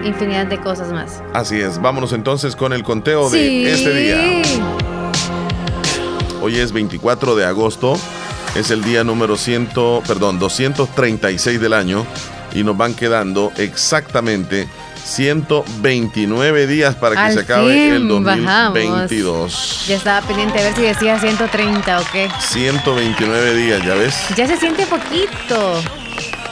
infinidad 0.04 0.46
de 0.46 0.58
cosas 0.58 0.92
más. 0.92 1.22
Así 1.32 1.60
es, 1.60 1.80
vámonos 1.80 2.12
entonces 2.12 2.56
con 2.56 2.72
el 2.72 2.82
conteo 2.82 3.30
de 3.30 3.72
este 3.72 3.94
día. 3.94 4.42
Hoy 6.42 6.58
es 6.58 6.72
24 6.72 7.36
de 7.36 7.46
agosto, 7.46 7.98
es 8.54 8.70
el 8.70 8.84
día 8.84 9.02
número 9.02 9.38
100, 9.38 9.68
perdón, 10.06 10.38
236 10.38 11.58
del 11.58 11.72
año 11.72 12.04
y 12.54 12.64
nos 12.64 12.76
van 12.76 12.92
quedando 12.92 13.50
exactamente 13.56 14.68
129 15.04 16.66
días 16.66 16.94
para 16.94 17.14
que 17.14 17.20
Al 17.20 17.32
se 17.34 17.40
acabe 17.40 17.88
el 17.96 18.02
fin 18.08 18.24
bajamos. 18.24 18.74
2022. 18.74 19.84
Ya 19.88 19.96
estaba 19.96 20.26
pendiente 20.26 20.58
a 20.58 20.62
ver 20.62 20.74
si 20.74 20.82
decía 20.82 21.18
130 21.18 22.00
o 22.00 22.04
qué. 22.12 22.28
129 22.40 23.54
días, 23.54 23.84
¿ya 23.84 23.94
ves? 23.94 24.14
Ya 24.36 24.46
se 24.46 24.56
siente 24.56 24.86
poquito. 24.86 25.82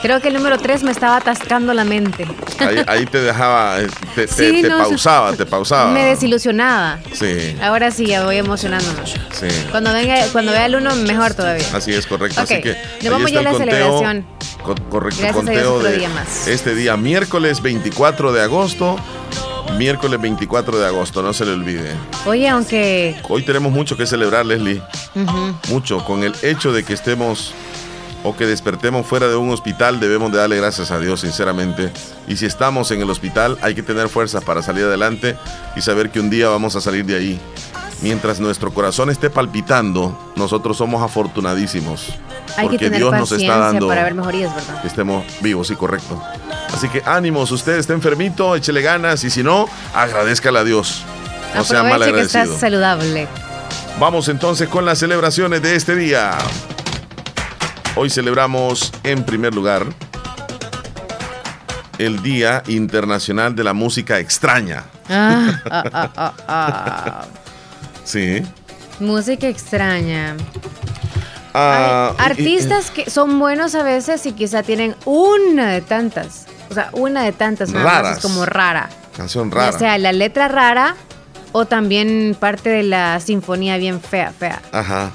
Creo 0.03 0.21
que 0.21 0.29
el 0.29 0.35
número 0.35 0.59
3 0.59 0.83
me 0.83 0.91
estaba 0.91 1.17
atascando 1.19 1.73
la 1.75 1.85
mente. 1.85 2.27
Ahí, 2.59 2.83
ahí 2.89 3.07
te 3.07 3.21
dejaba, 3.21 3.81
eh, 3.81 3.87
te, 4.17 4.27
te- 4.27 4.33
Sí, 4.35 4.63
te 4.63 4.69
no, 4.69 4.79
pausaba, 4.79 5.33
te 5.35 5.47
pausaba. 5.47 5.93
Me 5.93 6.05
desilusionaba. 6.05 6.99
Sí, 7.13 7.57
Ahora 7.63 7.93
sí, 7.93 8.07
ya 8.07 8.25
voy 8.25 8.37
emocionándome. 8.37 9.07
sí. 9.07 9.47
Cuando 9.71 9.93
venga, 9.93 10.17
cuando 10.33 10.51
vea 10.51 10.67
el 10.67 10.75
1, 10.75 10.97
mejor 10.97 11.35
todavía. 11.35 11.65
Así 11.73 11.93
es, 11.95 12.05
correcto. 12.09 12.41
Así 12.41 12.55
Ok, 12.57 12.63
que 12.63 12.77
nos 13.03 13.13
vamos 13.13 13.31
ya 13.31 13.41
a 13.41 13.43
la 13.45 13.55
celebración. 13.55 14.27
Co- 14.65 14.75
correcto, 14.91 15.21
Gracias 15.21 15.33
conteo 15.35 15.81
de 15.81 15.99
día 15.99 16.09
este 16.47 16.75
día, 16.75 16.97
miércoles 16.97 17.61
24 17.63 18.33
de 18.33 18.43
agosto. 18.43 18.97
Miércoles 19.79 20.21
24 20.21 20.79
de 20.79 20.87
agosto, 20.87 21.23
no 21.23 21.33
se 21.33 21.47
le 21.47 21.53
olvide. 21.53 21.93
Oye, 22.27 22.49
aunque. 22.49 23.17
Hoy 23.29 23.43
tenemos 23.43 23.73
mucho 23.73 23.97
que 23.97 24.07
celebrar, 24.07 24.45
Leslie. 24.45 24.83
Mucho. 25.71 26.05
Con 26.05 26.25
el 26.25 26.35
hecho 26.43 26.73
de 26.73 26.85
que 26.85 26.93
estemos 26.93 27.55
o 28.23 28.37
que 28.37 28.47
despertemos 28.47 29.07
fuera 29.07 29.29
de 29.29 29.37
un 29.37 29.51
hospital, 29.51 29.99
debemos 29.99 30.31
de 30.31 30.39
darle 30.39 30.57
gracias 30.59 30.91
a 30.91 30.99
Dios, 31.01 31.21
sinceramente. 31.23 31.91
Y 32.29 32.37
si 32.37 32.45
estamos 32.47 32.91
en 32.91 33.01
el 33.01 33.09
hospital, 33.11 33.57
hay 33.63 33.75
que 33.75 33.83
tener 33.83 34.09
fuerzas 34.09 34.45
para 34.45 34.63
salir 34.63 34.85
adelante 34.85 35.37
y 35.75 35.81
saber 35.81 36.11
que 36.11 36.21
un 36.21 36.29
día 36.29 36.49
vamos 36.49 36.77
a 36.77 36.81
salir 36.81 37.05
de 37.07 37.17
ahí. 37.17 37.41
Mientras 38.03 38.41
nuestro 38.41 38.75
corazón 38.75 39.11
esté 39.11 39.31
palpitando, 39.31 40.33
nosotros 40.35 40.77
somos 40.77 41.03
afortunadísimos. 41.03 42.09
hay 42.57 42.67
que 42.67 42.71
porque 42.73 42.79
tener 42.87 42.99
Dios 42.99 43.13
nos 43.13 43.31
está 43.31 43.59
dando 43.59 43.87
para 43.87 44.03
ver 44.03 44.15
mejorías, 44.15 44.53
¿verdad? 44.53 44.83
que 44.83 44.89
estemos 44.89 45.25
vivos, 45.41 45.69
sí, 45.69 45.77
correcto. 45.77 46.21
Así 46.75 46.89
que 46.89 47.01
ánimos, 47.07 47.53
usted 47.53 47.79
está 47.79 47.93
enfermito, 47.93 48.57
échele 48.57 48.83
ganas 48.83 49.23
y 49.23 49.31
si 49.31 49.45
no, 49.45 49.69
agradezcale 49.95 50.59
a 50.59 50.65
Dios. 50.65 51.05
No 51.55 51.63
sea 51.63 51.85
mal 51.85 52.03
Aproveche 52.03 52.15
que 52.15 52.21
estás 52.23 52.35
agradecido. 52.35 52.61
saludable. 52.61 53.29
Vamos 54.01 54.29
entonces 54.29 54.69
con 54.69 54.85
las 54.85 54.99
celebraciones 54.99 55.63
de 55.63 55.77
este 55.77 55.95
día. 55.95 56.37
Hoy 57.95 58.11
celebramos 58.11 58.91
en 59.05 59.23
primer 59.23 59.55
lugar 59.55 59.87
el 61.99 62.21
Día 62.21 62.65
Internacional 62.67 63.55
de 63.55 63.63
la 63.63 63.75
Música 63.75 64.19
Extraña. 64.19 64.87
Ah, 65.09 65.61
ah, 65.71 65.85
ah, 65.95 66.13
ah, 66.17 66.35
ah. 66.49 67.25
Sí. 68.05 68.43
Música 69.01 69.49
extraña. 69.49 70.37
Ah, 71.55 72.15
y- 72.19 72.23
artistas 72.23 72.91
que 72.91 73.11
son 73.11 73.39
buenos 73.39 73.75
a 73.75 73.83
veces 73.83 74.25
y 74.27 74.33
quizá 74.33 74.63
tienen 74.63 74.95
una 75.05 75.71
de 75.71 75.81
tantas. 75.83 76.47
O 76.71 76.75
sea, 76.75 76.89
una 76.93 77.23
de 77.25 77.33
tantas 77.33 77.71
Raras. 77.73 78.17
es 78.19 78.23
como 78.23 78.47
rara. 78.47 78.89
canción 79.17 79.51
rara. 79.51 79.73
Ya 79.73 79.79
sea 79.79 79.99
la 79.99 80.13
letra 80.13 80.49
rara 80.49 80.97
o 81.53 81.67
también 81.67 82.35
parte 82.41 82.71
de 82.71 82.83
la 82.83 83.21
sinfonía 83.21 83.77
bien 83.77 84.01
fea, 84.01 84.33
fea. 84.33 84.63
Ajá. 84.73 85.11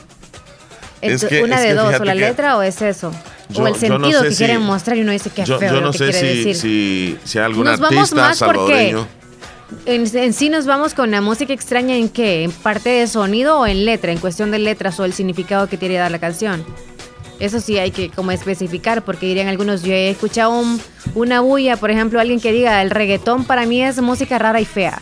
Es 1.02 1.24
Es 1.24 1.30
que- 1.30 1.42
una 1.44 1.56
es 1.56 1.62
de 1.62 1.68
que 1.70 1.74
dos, 1.74 2.00
o 2.00 2.06
la 2.06 2.14
letra 2.14 2.58
o 2.58 2.62
es 2.62 2.80
eso. 2.84 3.12
yo- 3.50 3.64
o 3.64 3.68
el 3.68 3.74
no 3.74 3.80
sentido 3.80 4.22
sé 4.22 4.28
que 4.28 4.32
si- 4.34 4.38
quieren 4.38 4.62
mostrar 4.62 4.98
y 4.98 5.02
uno 5.02 5.12
dice 5.14 5.32
que 5.32 5.42
es 5.42 5.48
Yo, 5.48 5.58
feo 5.58 5.74
yo 5.74 5.82
no 5.82 5.94
sé 5.94 6.12
si, 6.14 6.28
decir. 6.28 6.56
si, 6.56 7.18
si 7.24 7.40
hay 7.40 7.46
algún 7.46 7.64
Nos 7.66 7.80
vamos 7.80 8.14
artista 8.14 8.46
porque- 8.46 8.58
salvadoreño. 8.60 9.08
En, 9.86 10.06
en 10.18 10.34
sí 10.34 10.50
nos 10.50 10.66
vamos 10.66 10.94
con 10.94 11.12
la 11.12 11.22
música 11.22 11.54
extraña 11.54 11.96
en 11.96 12.10
qué? 12.10 12.44
¿En 12.44 12.52
parte 12.52 12.90
de 12.90 13.08
sonido 13.08 13.60
o 13.60 13.68
en 13.68 13.86
letra? 13.86 14.12
En 14.12 14.18
cuestión 14.20 14.52
de 14.52 14.60
letras 14.60 15.00
o 15.00 15.06
el 15.06 15.14
significado 15.14 15.68
que 15.68 15.78
quiere 15.78 15.96
dar 15.96 16.12
la 16.12 16.20
canción. 16.20 16.64
Eso 17.40 17.60
sí 17.60 17.78
hay 17.78 17.92
que 17.92 18.10
como 18.10 18.32
especificar, 18.32 19.04
porque 19.06 19.28
dirían 19.28 19.48
algunos, 19.48 19.84
yo 19.84 19.94
he 19.94 20.10
escuchado 20.10 20.58
un- 20.58 20.82
una 21.14 21.42
bulla, 21.42 21.78
por 21.78 21.92
ejemplo, 21.92 22.20
alguien 22.20 22.40
que 22.40 22.52
diga, 22.52 22.82
el 22.82 22.90
reggaetón 22.90 23.44
para 23.46 23.68
mí 23.68 23.84
es 23.84 24.02
música 24.02 24.40
rara 24.40 24.60
y 24.60 24.66
fea. 24.66 25.00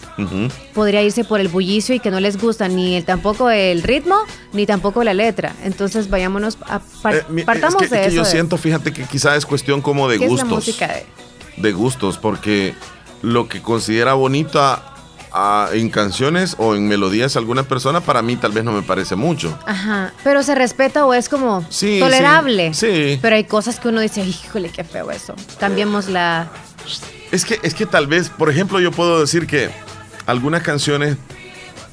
Podría 0.74 1.02
irse 1.02 1.24
por 1.24 1.40
el 1.40 1.48
bullicio 1.48 1.96
y 1.96 2.02
que 2.02 2.12
no 2.12 2.20
les 2.20 2.38
gusta 2.38 2.68
ni 2.68 2.96
el, 2.98 3.06
tampoco 3.06 3.50
el 3.50 3.84
ritmo, 3.84 4.18
ni 4.52 4.66
tampoco 4.66 5.02
la 5.06 5.14
letra. 5.14 5.54
Entonces 5.64 6.10
vayámonos, 6.10 6.58
a, 6.68 6.80
par- 7.02 7.16
Eh, 7.16 7.24
mi- 7.30 7.44
partamos 7.44 7.82
es 7.84 7.90
que, 7.90 7.96
de 7.96 8.02
es 8.02 8.08
que 8.08 8.14
eso. 8.14 8.16
yo 8.18 8.24
de- 8.26 8.32
siento, 8.32 8.58
fíjate 8.58 8.92
que 8.92 9.04
quizá 9.04 9.34
es 9.38 9.46
cuestión 9.46 9.82
como 9.82 10.10
de 10.10 10.20
¿Qué 10.20 10.28
gustos. 10.28 10.46
es 10.46 10.50
la 10.50 10.56
música 10.56 10.88
de...? 10.90 11.06
de 11.56 11.72
gustos, 11.72 12.18
porque 12.18 12.74
lo 13.26 13.48
que 13.50 13.62
considera 13.62 14.14
bonita 14.14 14.94
ah, 15.34 15.70
en 15.74 15.90
canciones 15.90 16.56
o 16.60 16.76
en 16.76 16.88
melodías 16.88 17.36
alguna 17.36 17.64
persona, 17.64 18.02
para 18.02 18.22
mí 18.22 18.36
tal 18.36 18.52
vez 18.52 18.64
no 18.64 18.72
me 18.72 18.82
parece 18.82 19.16
mucho. 19.16 19.58
Ajá, 19.66 20.14
pero 20.24 20.44
se 20.44 20.54
respeta 20.56 21.06
o 21.06 21.14
es 21.14 21.28
como 21.28 21.66
Sí, 21.70 22.00
tolerable. 22.00 22.74
sí, 22.74 22.88
sí. 22.88 23.20
Pero 23.22 23.36
hay 23.36 23.44
cosas 23.46 23.80
que 23.80 23.88
uno 23.90 24.00
dice, 24.02 24.22
híjole, 24.24 24.70
qué 24.70 24.84
feo 24.84 25.12
eso. 25.12 25.36
Cambiemos 25.60 26.08
la... 26.08 26.48
Es 27.32 27.44
que, 27.46 27.60
es 27.64 27.74
que 27.74 27.86
tal 27.86 28.08
vez, 28.08 28.30
por 28.30 28.50
ejemplo, 28.50 28.80
yo 28.80 28.92
puedo 28.92 29.20
decir 29.20 29.48
que 29.48 29.70
algunas 30.28 30.62
canciones, 30.64 31.18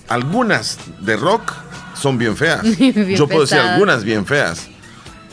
algunas 0.09 0.79
de 1.01 1.17
rock 1.17 1.53
son 1.95 2.19
bien 2.19 2.37
feas. 2.37 2.63
Bien 2.79 3.09
yo 3.17 3.27
puedo 3.27 3.43
decir 3.43 3.59
algunas 3.59 4.05
bien 4.05 4.27
feas. 4.27 4.69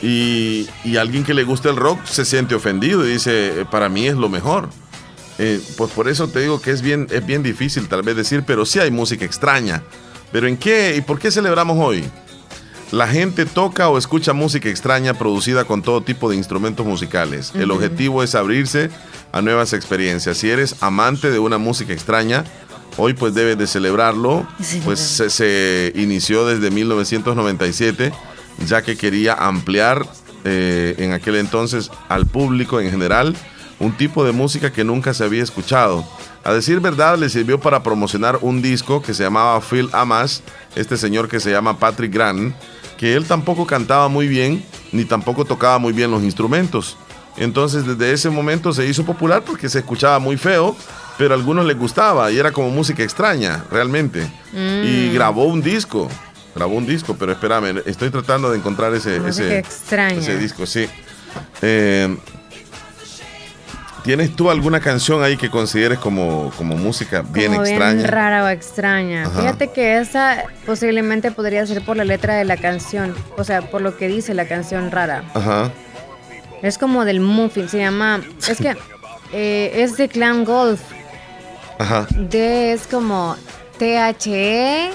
Y, 0.02 0.66
y 0.84 0.96
alguien 0.96 1.24
que 1.24 1.34
le 1.34 1.44
gusta 1.44 1.68
el 1.68 1.76
rock 1.76 2.04
se 2.06 2.24
siente 2.24 2.54
ofendido 2.54 3.06
y 3.06 3.12
dice, 3.12 3.60
"Eh, 3.60 3.64
para 3.70 3.88
mí 3.90 4.06
es 4.06 4.14
lo 4.16 4.28
mejor. 4.30 4.70
Eh, 5.42 5.58
pues 5.78 5.90
por 5.92 6.06
eso 6.06 6.28
te 6.28 6.40
digo 6.40 6.60
que 6.60 6.70
es 6.70 6.82
bien, 6.82 7.06
es 7.10 7.24
bien 7.24 7.42
difícil 7.42 7.88
tal 7.88 8.02
vez 8.02 8.14
decir, 8.14 8.44
pero 8.46 8.66
sí 8.66 8.78
hay 8.78 8.90
música 8.90 9.24
extraña. 9.24 9.82
Pero 10.32 10.46
¿en 10.46 10.58
qué 10.58 10.94
y 10.98 11.00
por 11.00 11.18
qué 11.18 11.30
celebramos 11.30 11.78
hoy? 11.80 12.04
La 12.92 13.08
gente 13.08 13.46
toca 13.46 13.88
o 13.88 13.96
escucha 13.96 14.34
música 14.34 14.68
extraña 14.68 15.14
producida 15.14 15.64
con 15.64 15.80
todo 15.80 16.02
tipo 16.02 16.28
de 16.28 16.36
instrumentos 16.36 16.84
musicales. 16.84 17.52
El 17.54 17.70
objetivo 17.70 18.22
es 18.22 18.34
abrirse 18.34 18.90
a 19.32 19.40
nuevas 19.40 19.72
experiencias. 19.72 20.36
Si 20.36 20.50
eres 20.50 20.76
amante 20.82 21.30
de 21.30 21.38
una 21.38 21.56
música 21.56 21.94
extraña, 21.94 22.44
hoy 22.98 23.14
pues 23.14 23.32
debes 23.32 23.56
de 23.56 23.66
celebrarlo. 23.66 24.46
Pues 24.84 25.00
se, 25.00 25.30
se 25.30 25.92
inició 25.94 26.44
desde 26.44 26.70
1997, 26.70 28.12
ya 28.66 28.82
que 28.82 28.98
quería 28.98 29.32
ampliar 29.32 30.06
eh, 30.44 30.96
en 30.98 31.12
aquel 31.12 31.36
entonces 31.36 31.90
al 32.10 32.26
público 32.26 32.78
en 32.78 32.90
general 32.90 33.34
un 33.80 33.96
tipo 33.96 34.24
de 34.24 34.32
música 34.32 34.70
que 34.70 34.84
nunca 34.84 35.12
se 35.12 35.24
había 35.24 35.42
escuchado. 35.42 36.04
A 36.44 36.52
decir 36.52 36.80
verdad, 36.80 37.18
le 37.18 37.28
sirvió 37.28 37.58
para 37.58 37.82
promocionar 37.82 38.38
un 38.42 38.62
disco 38.62 39.02
que 39.02 39.14
se 39.14 39.24
llamaba 39.24 39.60
Phil 39.60 39.88
Amas, 39.92 40.42
este 40.76 40.96
señor 40.96 41.28
que 41.28 41.40
se 41.40 41.50
llama 41.50 41.78
Patrick 41.78 42.12
Grant, 42.12 42.54
que 42.96 43.14
él 43.14 43.24
tampoco 43.24 43.66
cantaba 43.66 44.08
muy 44.08 44.28
bien, 44.28 44.64
ni 44.92 45.04
tampoco 45.04 45.44
tocaba 45.44 45.78
muy 45.78 45.92
bien 45.92 46.10
los 46.10 46.22
instrumentos. 46.22 46.96
Entonces 47.36 47.86
desde 47.86 48.12
ese 48.12 48.28
momento 48.28 48.72
se 48.72 48.86
hizo 48.86 49.04
popular 49.04 49.42
porque 49.44 49.68
se 49.68 49.78
escuchaba 49.78 50.18
muy 50.18 50.36
feo, 50.36 50.76
pero 51.16 51.34
a 51.34 51.36
algunos 51.36 51.64
les 51.64 51.78
gustaba 51.78 52.30
y 52.30 52.38
era 52.38 52.52
como 52.52 52.70
música 52.70 53.02
extraña, 53.02 53.64
realmente. 53.70 54.30
Mm. 54.52 54.84
Y 54.84 55.12
grabó 55.14 55.44
un 55.44 55.62
disco, 55.62 56.08
grabó 56.54 56.74
un 56.74 56.86
disco, 56.86 57.16
pero 57.18 57.32
espérame, 57.32 57.82
estoy 57.86 58.10
tratando 58.10 58.50
de 58.50 58.58
encontrar 58.58 58.94
ese, 58.94 59.16
ese, 59.26 59.58
extraña. 59.58 60.18
ese 60.18 60.36
disco, 60.36 60.66
sí. 60.66 60.86
Eh, 61.62 62.14
¿Tienes 64.02 64.34
tú 64.34 64.50
alguna 64.50 64.80
canción 64.80 65.22
ahí 65.22 65.36
que 65.36 65.50
consideres 65.50 65.98
como, 65.98 66.50
como 66.56 66.76
música 66.76 67.22
bien 67.22 67.52
como 67.52 67.64
extraña? 67.64 67.94
bien 67.94 68.08
rara 68.08 68.44
o 68.44 68.48
extraña. 68.48 69.26
Ajá. 69.26 69.40
Fíjate 69.40 69.68
que 69.68 69.98
esa 69.98 70.44
posiblemente 70.66 71.30
podría 71.30 71.66
ser 71.66 71.84
por 71.84 71.96
la 71.96 72.04
letra 72.04 72.34
de 72.34 72.44
la 72.44 72.56
canción. 72.56 73.14
O 73.36 73.44
sea, 73.44 73.62
por 73.62 73.80
lo 73.80 73.96
que 73.96 74.08
dice 74.08 74.34
la 74.34 74.46
canción 74.46 74.90
rara. 74.90 75.24
Ajá. 75.34 75.70
Es 76.62 76.78
como 76.78 77.04
del 77.04 77.20
Muffin, 77.20 77.68
se 77.68 77.78
llama... 77.78 78.20
Es 78.48 78.58
que 78.58 78.76
eh, 79.32 79.72
es 79.74 79.96
de 79.96 80.08
Clan 80.08 80.44
Golf. 80.44 80.80
Ajá. 81.78 82.06
D 82.10 82.72
es 82.72 82.86
como 82.86 83.36
T-H-E, 83.78 84.90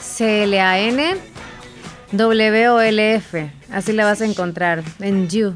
C-L-A-N, 0.00 1.16
W-O-L-F. 2.12 3.50
Así 3.72 3.92
la 3.92 4.04
vas 4.04 4.20
a 4.20 4.26
encontrar 4.26 4.82
en 5.00 5.28
You. 5.28 5.54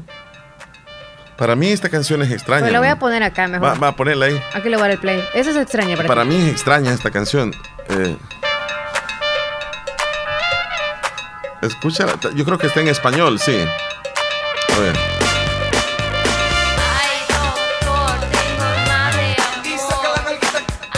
Para 1.41 1.55
mí 1.55 1.71
esta 1.71 1.89
canción 1.89 2.21
es 2.21 2.29
extraña. 2.31 2.61
Pues 2.61 2.71
la 2.71 2.77
voy 2.77 2.89
a 2.89 2.99
poner 2.99 3.23
acá 3.23 3.47
mejor. 3.47 3.67
Va, 3.67 3.73
va 3.73 3.87
a 3.87 3.95
ponerla 3.95 4.27
ahí. 4.27 4.39
Aquí 4.53 4.69
le 4.69 4.75
voy 4.75 4.81
a 4.83 4.89
dar 4.89 4.91
el 4.91 4.99
play. 4.99 5.27
Esa 5.33 5.49
es 5.49 5.55
extraña 5.55 5.95
para, 5.95 6.07
Para 6.07 6.21
ti. 6.21 6.27
mí 6.27 6.35
es 6.35 6.51
extraña 6.51 6.93
esta 6.93 7.09
canción. 7.09 7.51
Eh, 7.89 8.15
escúchala. 11.63 12.13
Yo 12.35 12.45
creo 12.45 12.59
que 12.59 12.67
está 12.67 12.81
en 12.81 12.89
español, 12.89 13.39
sí. 13.39 13.57
A 13.57 14.79
ver. 14.81 14.95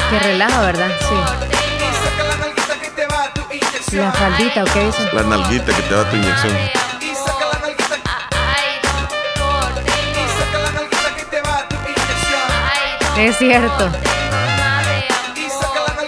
Qué 0.10 0.20
relajo, 0.20 0.62
¿verdad? 0.62 0.92
Sí. 3.88 3.96
La 3.96 4.12
faldita, 4.12 4.64
¿o 4.64 4.66
qué 4.74 4.88
dicen? 4.88 5.08
La 5.14 5.24
nalguita 5.24 5.74
que 5.74 5.82
te 5.84 5.96
da 5.96 6.10
tu 6.10 6.18
inyección. 6.18 6.83
Es 13.18 13.38
cierto. 13.38 13.92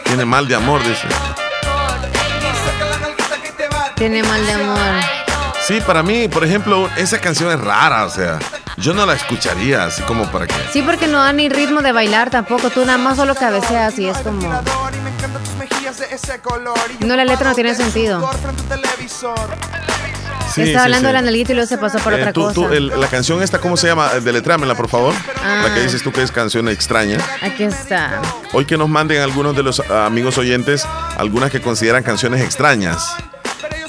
Tiene 0.05 0.25
mal 0.25 0.47
de 0.47 0.55
amor, 0.55 0.81
dice. 0.83 1.07
Tiene 3.95 4.23
mal 4.23 4.45
de 4.45 4.53
amor. 4.53 4.77
Sí, 5.67 5.81
para 5.81 6.03
mí, 6.03 6.27
por 6.27 6.43
ejemplo, 6.43 6.89
esa 6.97 7.19
canción 7.19 7.51
es 7.51 7.59
rara, 7.59 8.05
o 8.05 8.09
sea, 8.09 8.39
yo 8.77 8.93
no 8.93 9.05
la 9.05 9.13
escucharía 9.13 9.85
así 9.85 10.01
como 10.03 10.29
para 10.31 10.47
que. 10.47 10.53
Sí, 10.71 10.81
porque 10.81 11.07
no 11.07 11.23
da 11.23 11.31
ni 11.33 11.49
ritmo 11.49 11.81
de 11.81 11.91
bailar 11.91 12.29
tampoco. 12.29 12.69
Tú 12.69 12.85
nada 12.85 12.97
más 12.97 13.17
solo 13.17 13.35
cabeceas 13.35 13.97
y 13.97 14.07
es 14.07 14.17
como. 14.19 14.61
No, 16.99 17.15
la 17.15 17.25
letra 17.25 17.49
no 17.49 17.55
tiene 17.55 17.73
sentido. 17.73 18.29
Sí, 20.55 20.61
Estaba 20.61 20.85
sí, 20.85 20.85
hablando 20.85 20.99
sí. 20.99 21.07
de 21.07 21.13
la 21.13 21.21
nalguita 21.21 21.51
y 21.51 21.55
luego 21.55 21.67
se 21.67 21.77
pasó 21.77 21.99
por 21.99 22.13
Eh, 22.13 22.17
otra 22.21 22.31
tú- 22.33 22.41
cosa. 22.43 22.53
tú, 22.53 22.65
el- 22.67 22.87
la 22.99 23.07
canción 23.07 23.43
esta, 23.43 23.59
¿cómo 23.59 23.75
se 23.75 23.87
llama? 23.87 24.09
Deletrámela, 24.21 24.73
por 24.75 24.87
favor. 24.87 25.13
Ah. 25.43 25.63
La 25.67 25.73
que 25.73 25.81
dices 25.81 26.01
tú 26.01 26.11
que 26.13 26.21
es 26.21 26.31
canción 26.31 26.69
extraña. 26.69 27.17
Aquí 27.41 27.63
está. 27.63 28.21
Hoy 28.53 28.63
que 28.65 28.77
nos 28.77 28.87
manden 28.87 29.21
algunos 29.21 29.53
de 29.55 29.63
los 29.63 29.81
ah, 29.81 30.05
amigos 30.05 30.37
oyentes 30.37 30.87
algunas 31.17 31.51
que 31.51 31.59
consideran 31.61 32.03
canciones 32.03 32.41
extrañas. 32.41 33.15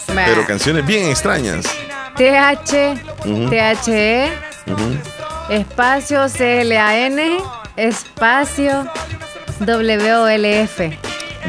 Pero 0.07 0.45
canciones 0.47 0.85
bien 0.85 1.07
extrañas. 1.09 1.67
TH, 2.17 2.95
Ujú. 3.27 3.51
THE, 3.51 4.33
Ujú. 4.67 4.97
espacio 5.51 6.29
C-L-A-N, 6.29 7.39
espacio 7.77 8.87
W-O-L-F. 9.61 10.99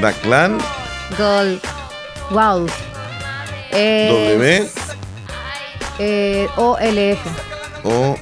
Daclan, 0.02 0.58
Gol. 1.18 1.60
Wow. 2.30 2.68
Es, 3.72 4.12
W, 4.12 4.70
eh, 6.00 6.48
O-L-F. 6.56 7.22
O. 7.84 8.18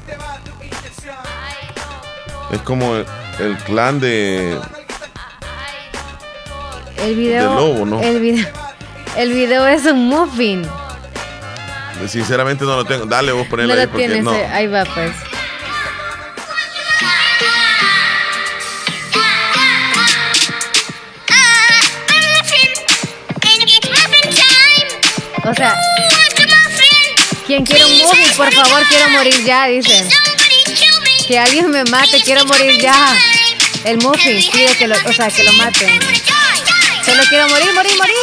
Es 2.52 2.62
como 2.62 2.96
el, 2.96 3.06
el 3.40 3.58
clan 3.60 4.00
de. 4.00 4.60
El 6.98 7.16
video. 7.16 7.50
De 7.50 7.56
lobo, 7.56 7.86
¿no? 7.86 8.02
El 8.02 8.20
video, 8.20 8.48
el 9.18 9.34
video 9.34 9.68
es 9.68 9.86
un 9.86 10.08
muffin. 10.08 10.66
Sinceramente 12.08 12.66
no 12.66 12.76
lo 12.78 12.86
tengo. 12.86 13.06
Dale, 13.06 13.32
vos 13.32 13.44
No 13.46 13.50
ponela 13.50 13.74
ahí 13.74 13.80
lo 13.86 13.90
porque 13.90 14.06
tienes. 14.08 14.24
no. 14.24 14.34
eh, 14.34 14.46
Ahí 14.48 14.68
va, 14.68 14.84
pues. 14.86 15.12
Quien 27.46 27.64
quiere 27.64 27.86
un 27.86 27.98
muffin, 27.98 28.38
por 28.38 28.54
favor, 28.54 28.84
quiero 28.88 29.10
morir 29.10 29.44
ya, 29.44 29.68
dice. 29.68 30.08
Que 31.28 31.40
alguien 31.40 31.70
me 31.70 31.84
mate, 31.86 32.22
quiero 32.22 32.46
morir 32.46 32.80
ya. 32.80 33.18
El 33.84 33.98
muffin 33.98 34.44
pide 34.52 34.76
que 34.78 34.88
lo, 34.88 34.96
o 34.96 35.14
sea, 35.14 35.30
que 35.30 35.44
lo 35.44 35.54
maten. 35.54 36.00
Solo 37.06 37.24
quiero 37.30 37.48
morir, 37.50 37.74
morir, 37.74 37.98
morir. 37.98 38.16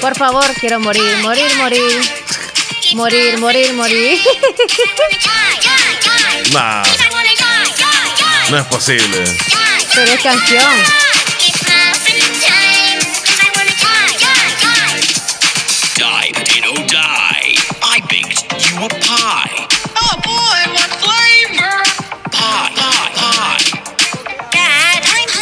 Por 0.00 0.16
favor, 0.16 0.46
quiero 0.60 0.80
morir, 0.80 1.16
morir, 1.18 1.54
morir. 1.56 2.24
Morir, 2.94 3.38
morir, 3.38 3.72
morir. 3.72 4.20
Nah, 6.52 6.82
no 8.50 8.58
es 8.58 8.66
posible. 8.66 9.24
Pero 9.94 10.12
es 10.12 10.20
canción. 10.20 11.03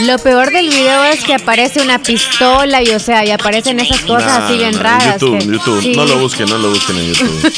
Lo 0.07 0.19
peor 0.19 0.51
del 0.51 0.69
video 0.69 1.05
es 1.05 1.23
que 1.25 1.35
aparece 1.35 1.83
una 1.83 1.99
pistola 1.99 2.83
y 2.83 2.89
o 2.91 2.99
sea, 2.99 3.25
y 3.25 3.31
aparecen 3.31 3.79
esas 3.81 4.01
cosas 4.01 4.27
Nah, 4.39 4.45
así 4.47 4.57
bien 4.59 4.73
nah, 4.73 4.83
raras. 4.83 5.21
YouTube, 5.21 5.39
que- 5.39 5.47
YouTube. 5.47 5.81
Sí. 5.83 5.93
No 5.97 6.05
lo 6.07 6.19
busquen, 6.19 6.49
no 6.49 6.59
lo 6.59 6.71
busquen 6.71 6.97
en 6.97 7.13
YouTube. 7.13 7.53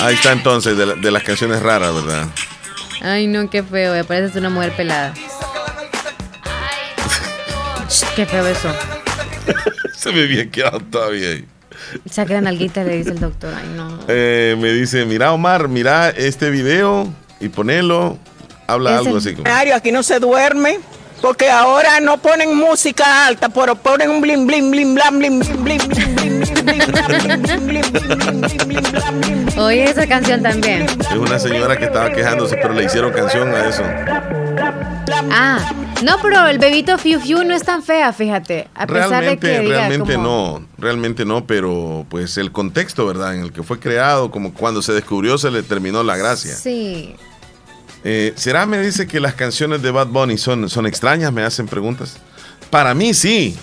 Ahí 0.02 0.14
está 0.14 0.32
entonces, 0.32 0.76
de, 0.76 0.86
la- 0.86 0.94
de 0.94 1.10
las 1.10 1.22
canciones 1.22 1.60
raras, 1.60 1.92
¿verdad? 1.94 2.28
Ay, 3.02 3.26
no, 3.26 3.48
qué 3.50 3.62
feo. 3.62 3.92
Me 3.94 4.04
parece 4.04 4.38
una 4.38 4.48
mujer 4.50 4.72
pelada. 4.76 5.12
qué 8.14 8.26
feo 8.26 8.46
eso. 8.46 8.72
Se 9.96 10.12
me 10.12 10.26
bien 10.26 10.50
quedado 10.50 10.80
todavía 10.80 11.28
ahí. 11.30 11.44
Saque 12.10 12.32
la 12.34 12.40
nalguita, 12.40 12.84
le 12.84 12.96
dice 12.98 13.10
el 13.10 13.20
doctor. 13.20 13.52
Ay, 13.54 13.68
no. 13.76 13.98
Eh, 14.08 14.56
me 14.58 14.72
dice, 14.72 15.04
mira 15.04 15.32
Omar, 15.32 15.68
mira 15.68 16.10
este 16.10 16.50
video 16.50 17.12
y 17.40 17.48
ponelo. 17.48 18.18
Habla 18.66 18.92
Es 18.92 19.06
algo 19.06 19.16
así 19.18 19.34
como... 19.34 19.48
Aquí 19.74 19.92
no 19.92 20.02
se 20.02 20.18
duerme. 20.20 20.78
Porque 21.20 21.50
ahora 21.50 21.98
no 22.00 22.18
ponen 22.18 22.54
música 22.54 23.26
alta, 23.26 23.48
pero 23.48 23.74
ponen 23.74 24.10
un 24.10 24.20
blim 24.20 24.46
blim 24.46 24.70
blim 24.70 24.94
blam 24.94 25.18
blim 25.18 25.38
blim 25.38 25.62
blim 25.64 25.78
blim 25.88 26.14
blim 26.14 26.40
blim 26.40 26.64
blim 26.64 26.86
blam, 26.92 27.06
blim, 27.08 27.66
blim, 27.66 27.66
blim, 27.66 27.82
blim, 27.90 28.20
blim, 28.20 28.48
blim, 28.58 28.68
blim, 28.68 28.92
blam, 28.92 29.20
blim. 29.22 29.58
Oye 29.58 29.84
esa 29.84 30.06
canción 30.06 30.42
también. 30.42 30.82
Es 31.00 31.10
una 31.16 31.38
señora 31.38 31.78
que 31.78 31.86
estaba 31.86 32.10
quejándose, 32.12 32.56
pero 32.56 32.74
le 32.74 32.84
hicieron 32.84 33.12
canción 33.12 33.54
a 33.54 33.64
eso. 33.66 33.82
Ah, 35.30 35.58
no, 36.04 36.16
pero 36.20 36.46
el 36.46 36.58
bebito 36.58 36.98
Fiu 36.98 37.18
Fiu 37.20 37.44
no 37.44 37.54
es 37.54 37.62
tan 37.64 37.82
fea, 37.82 38.12
fíjate. 38.12 38.68
A 38.74 38.86
pesar 38.86 39.04
de 39.04 39.08
Realmente, 39.16 39.46
que 39.48 39.60
diga 39.60 39.76
realmente 39.78 40.14
como- 40.16 40.28
no, 40.60 40.66
realmente 40.78 41.24
no, 41.24 41.46
pero 41.46 42.04
pues 42.10 42.36
el 42.36 42.52
contexto, 42.52 43.06
¿verdad? 43.06 43.34
En 43.34 43.40
el 43.42 43.52
que 43.52 43.62
fue 43.62 43.80
creado, 43.80 44.30
como 44.30 44.52
cuando 44.52 44.82
se 44.82 44.92
descubrió, 44.92 45.38
se 45.38 45.50
le 45.50 45.62
terminó 45.62 46.02
la 46.02 46.16
gracia. 46.16 46.54
Sí. 46.54 47.16
Eh, 48.08 48.32
¿Será, 48.36 48.66
me 48.66 48.78
dice, 48.78 49.08
que 49.08 49.18
las 49.18 49.34
canciones 49.34 49.82
de 49.82 49.90
Bad 49.90 50.06
Bunny 50.06 50.38
son, 50.38 50.68
son 50.70 50.86
extrañas? 50.86 51.32
Me 51.32 51.42
hacen 51.42 51.66
preguntas. 51.66 52.18
Para 52.70 52.94
mí 52.94 53.12
sí. 53.12 53.58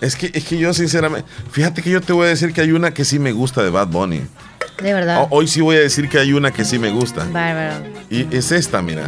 Es 0.00 0.16
que, 0.16 0.30
es 0.32 0.44
que 0.44 0.56
yo 0.56 0.72
sinceramente, 0.72 1.28
fíjate 1.50 1.82
que 1.82 1.90
yo 1.90 2.00
te 2.00 2.14
voy 2.14 2.24
a 2.24 2.28
decir 2.30 2.54
que 2.54 2.62
hay 2.62 2.72
una 2.72 2.94
que 2.94 3.04
sí 3.04 3.18
me 3.18 3.30
gusta 3.32 3.62
de 3.62 3.68
Bad 3.68 3.88
Bunny. 3.88 4.22
De 4.82 4.94
verdad. 4.94 5.24
O- 5.24 5.36
hoy 5.36 5.48
sí 5.48 5.60
voy 5.60 5.76
a 5.76 5.80
decir 5.80 6.08
que 6.08 6.18
hay 6.18 6.32
una 6.32 6.50
que 6.50 6.64
sí 6.64 6.78
me 6.78 6.88
gusta. 6.90 7.24
Bárbaro. 7.24 7.84
Y 8.08 8.34
es 8.34 8.52
esta, 8.52 8.80
mira. 8.80 9.06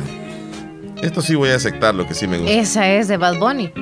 Esto 1.01 1.23
sí 1.23 1.35
voy 1.37 1.49
a 1.49 1.55
aceptar 1.57 1.95
lo 1.95 2.07
que 2.07 2.13
sí 2.13 2.27
me 2.27 2.37
gusta. 2.37 2.53
Esa 2.53 2.87
es 2.87 3.09
de 3.09 3.17
Bad 3.17 3.39
Bunny. 3.39 3.73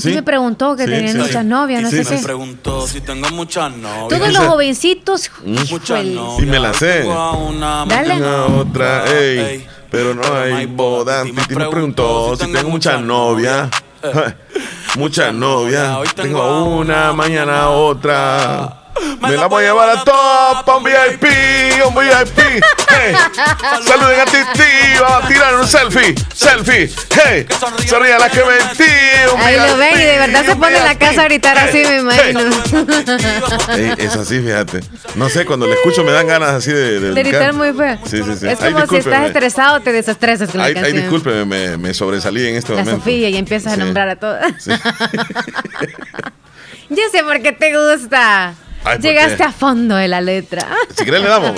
Titi 0.00 0.08
Sí. 0.10 0.14
me 0.14 0.22
preguntó 0.22 0.74
que 0.76 0.84
Sí, 0.84 0.90
tenían 0.90 1.12
sí, 1.12 1.18
muchas 1.18 1.42
sí. 1.42 1.48
novias, 1.48 1.82
no 1.82 1.90
Sí, 1.90 1.96
sé 1.98 2.04
sí. 2.04 2.16
qué. 2.16 2.22
preguntó 2.22 2.86
si 2.86 3.00
tengo 3.00 3.28
muchas 3.30 3.76
novias. 3.76 4.08
Todos 4.20 4.32
los 4.32 4.44
jovencitos. 4.46 5.30
Muchas 5.44 5.70
híjole. 5.70 6.14
novias. 6.14 6.36
Sí 6.40 6.46
me 6.46 6.58
la 6.58 6.74
sé. 6.74 7.00
Tengo 7.00 7.12
a 7.14 7.32
una, 7.32 7.84
Dale. 7.86 8.16
Una 8.16 8.44
otra, 8.46 9.04
ey, 9.12 9.66
pero 9.90 10.14
no 10.14 10.22
hay 10.34 10.66
boda. 10.66 11.22
Titi 11.24 11.54
me 11.54 11.66
preguntó 11.68 12.36
si 12.36 12.50
tengo 12.52 12.68
muchas 12.70 13.00
novias. 13.00 13.68
Muchas 14.96 15.32
novias. 15.34 15.96
Tengo 16.14 16.64
una, 16.76 17.12
mañana 17.12 17.68
otra. 17.70 18.80
Me 19.20 19.36
la 19.36 19.46
voy 19.46 19.64
a 19.64 19.66
llevar 19.68 19.90
a 19.90 20.04
pa' 20.04 20.76
un 20.76 20.84
VIP, 20.84 21.24
un 21.86 21.94
VIP. 21.94 22.38
Hey, 22.88 23.14
saluden 23.86 24.20
a 24.20 24.24
Titi, 24.24 24.98
vamos 25.00 25.24
a 25.24 25.28
tirar 25.28 25.54
un 25.56 25.66
selfie, 25.66 26.14
selfie. 26.34 26.90
Hey, 27.10 27.46
sonríe 27.86 28.18
la 28.18 28.28
que 28.30 28.40
mentí. 28.44 28.84
un 29.34 29.40
Ahí 29.40 29.56
lo 29.56 29.76
ven 29.76 29.94
y 29.94 30.04
de 30.04 30.18
verdad 30.18 30.44
se 30.44 30.56
pone 30.56 30.76
en 30.78 30.84
la 30.84 30.96
casa 30.98 31.22
a 31.22 31.24
gritar 31.24 31.58
así, 31.58 31.78
me 31.84 31.96
imagino. 31.98 32.40
Ey, 33.76 33.94
es 33.98 34.14
así, 34.16 34.40
fíjate. 34.40 34.80
No 35.16 35.28
sé, 35.28 35.44
cuando 35.44 35.66
le 35.66 35.74
escucho 35.74 36.04
me 36.04 36.12
dan 36.12 36.26
ganas 36.26 36.50
así 36.50 36.70
de, 36.72 37.00
de 37.00 37.12
De 37.12 37.22
gritar 37.22 37.52
muy 37.52 37.72
feo. 37.72 37.98
Sí, 38.04 38.22
sí, 38.22 38.36
sí. 38.38 38.46
Es 38.48 38.60
Ay, 38.60 38.72
como 38.72 38.86
si 38.86 38.96
estás 38.96 39.26
estresado, 39.26 39.80
te 39.80 39.92
desestresas 39.92 40.50
con 40.50 40.58
la 40.60 40.66
Ay, 40.66 40.74
ay, 40.76 40.82
canción. 40.82 41.00
discúlpeme, 41.02 41.44
me, 41.44 41.76
me 41.78 41.94
sobresalí 41.94 42.46
en 42.48 42.56
este 42.56 42.72
la 42.72 42.78
momento. 42.80 43.00
Sofía 43.00 43.28
y 43.28 43.36
empiezas 43.36 43.72
a 43.72 43.76
Sí. 43.76 43.80
nombrar 43.80 44.08
a 44.08 44.16
todas. 44.16 44.52
Yo 46.90 47.02
sé 47.10 47.24
por 47.24 47.40
qué 47.42 47.52
te 47.52 47.72
gusta. 47.76 48.54
Ay, 48.84 48.98
¿por 48.98 49.00
Llegaste 49.00 49.42
a 49.42 49.52
fondo 49.52 49.96
de 49.96 50.08
la 50.08 50.20
letra. 50.20 50.68
Si 50.96 51.04
querés 51.04 51.22
le 51.22 51.28
damos. 51.28 51.52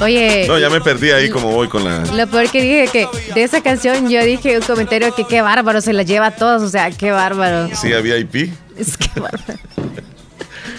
Oye, 0.00 0.46
No, 0.48 0.58
ya 0.58 0.70
me 0.70 0.80
perdí 0.80 1.10
ahí 1.10 1.28
como 1.30 1.52
voy 1.52 1.68
con 1.68 1.84
la... 1.84 1.98
lo 2.00 2.26
peor 2.26 2.50
que 2.50 2.62
dije 2.62 2.88
que 2.90 3.08
de 3.34 3.42
esa 3.42 3.62
canción 3.62 4.08
yo 4.08 4.24
dije 4.24 4.56
un 4.58 4.64
comentario 4.64 5.14
que 5.14 5.24
qué 5.24 5.42
bárbaro, 5.42 5.80
se 5.80 5.92
la 5.92 6.02
lleva 6.02 6.26
a 6.26 6.30
todos, 6.36 6.62
o 6.62 6.68
sea, 6.68 6.90
qué 6.90 7.10
bárbaro. 7.12 7.68
Sí, 7.74 7.92
había 7.92 8.16
IP. 8.18 8.52
Es 8.76 8.96
que 8.96 9.20
bárbaro. 9.20 9.60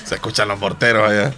Se 0.04 0.16
escuchan 0.16 0.48
los 0.48 0.60
morteros 0.60 1.10
allá. 1.10 1.34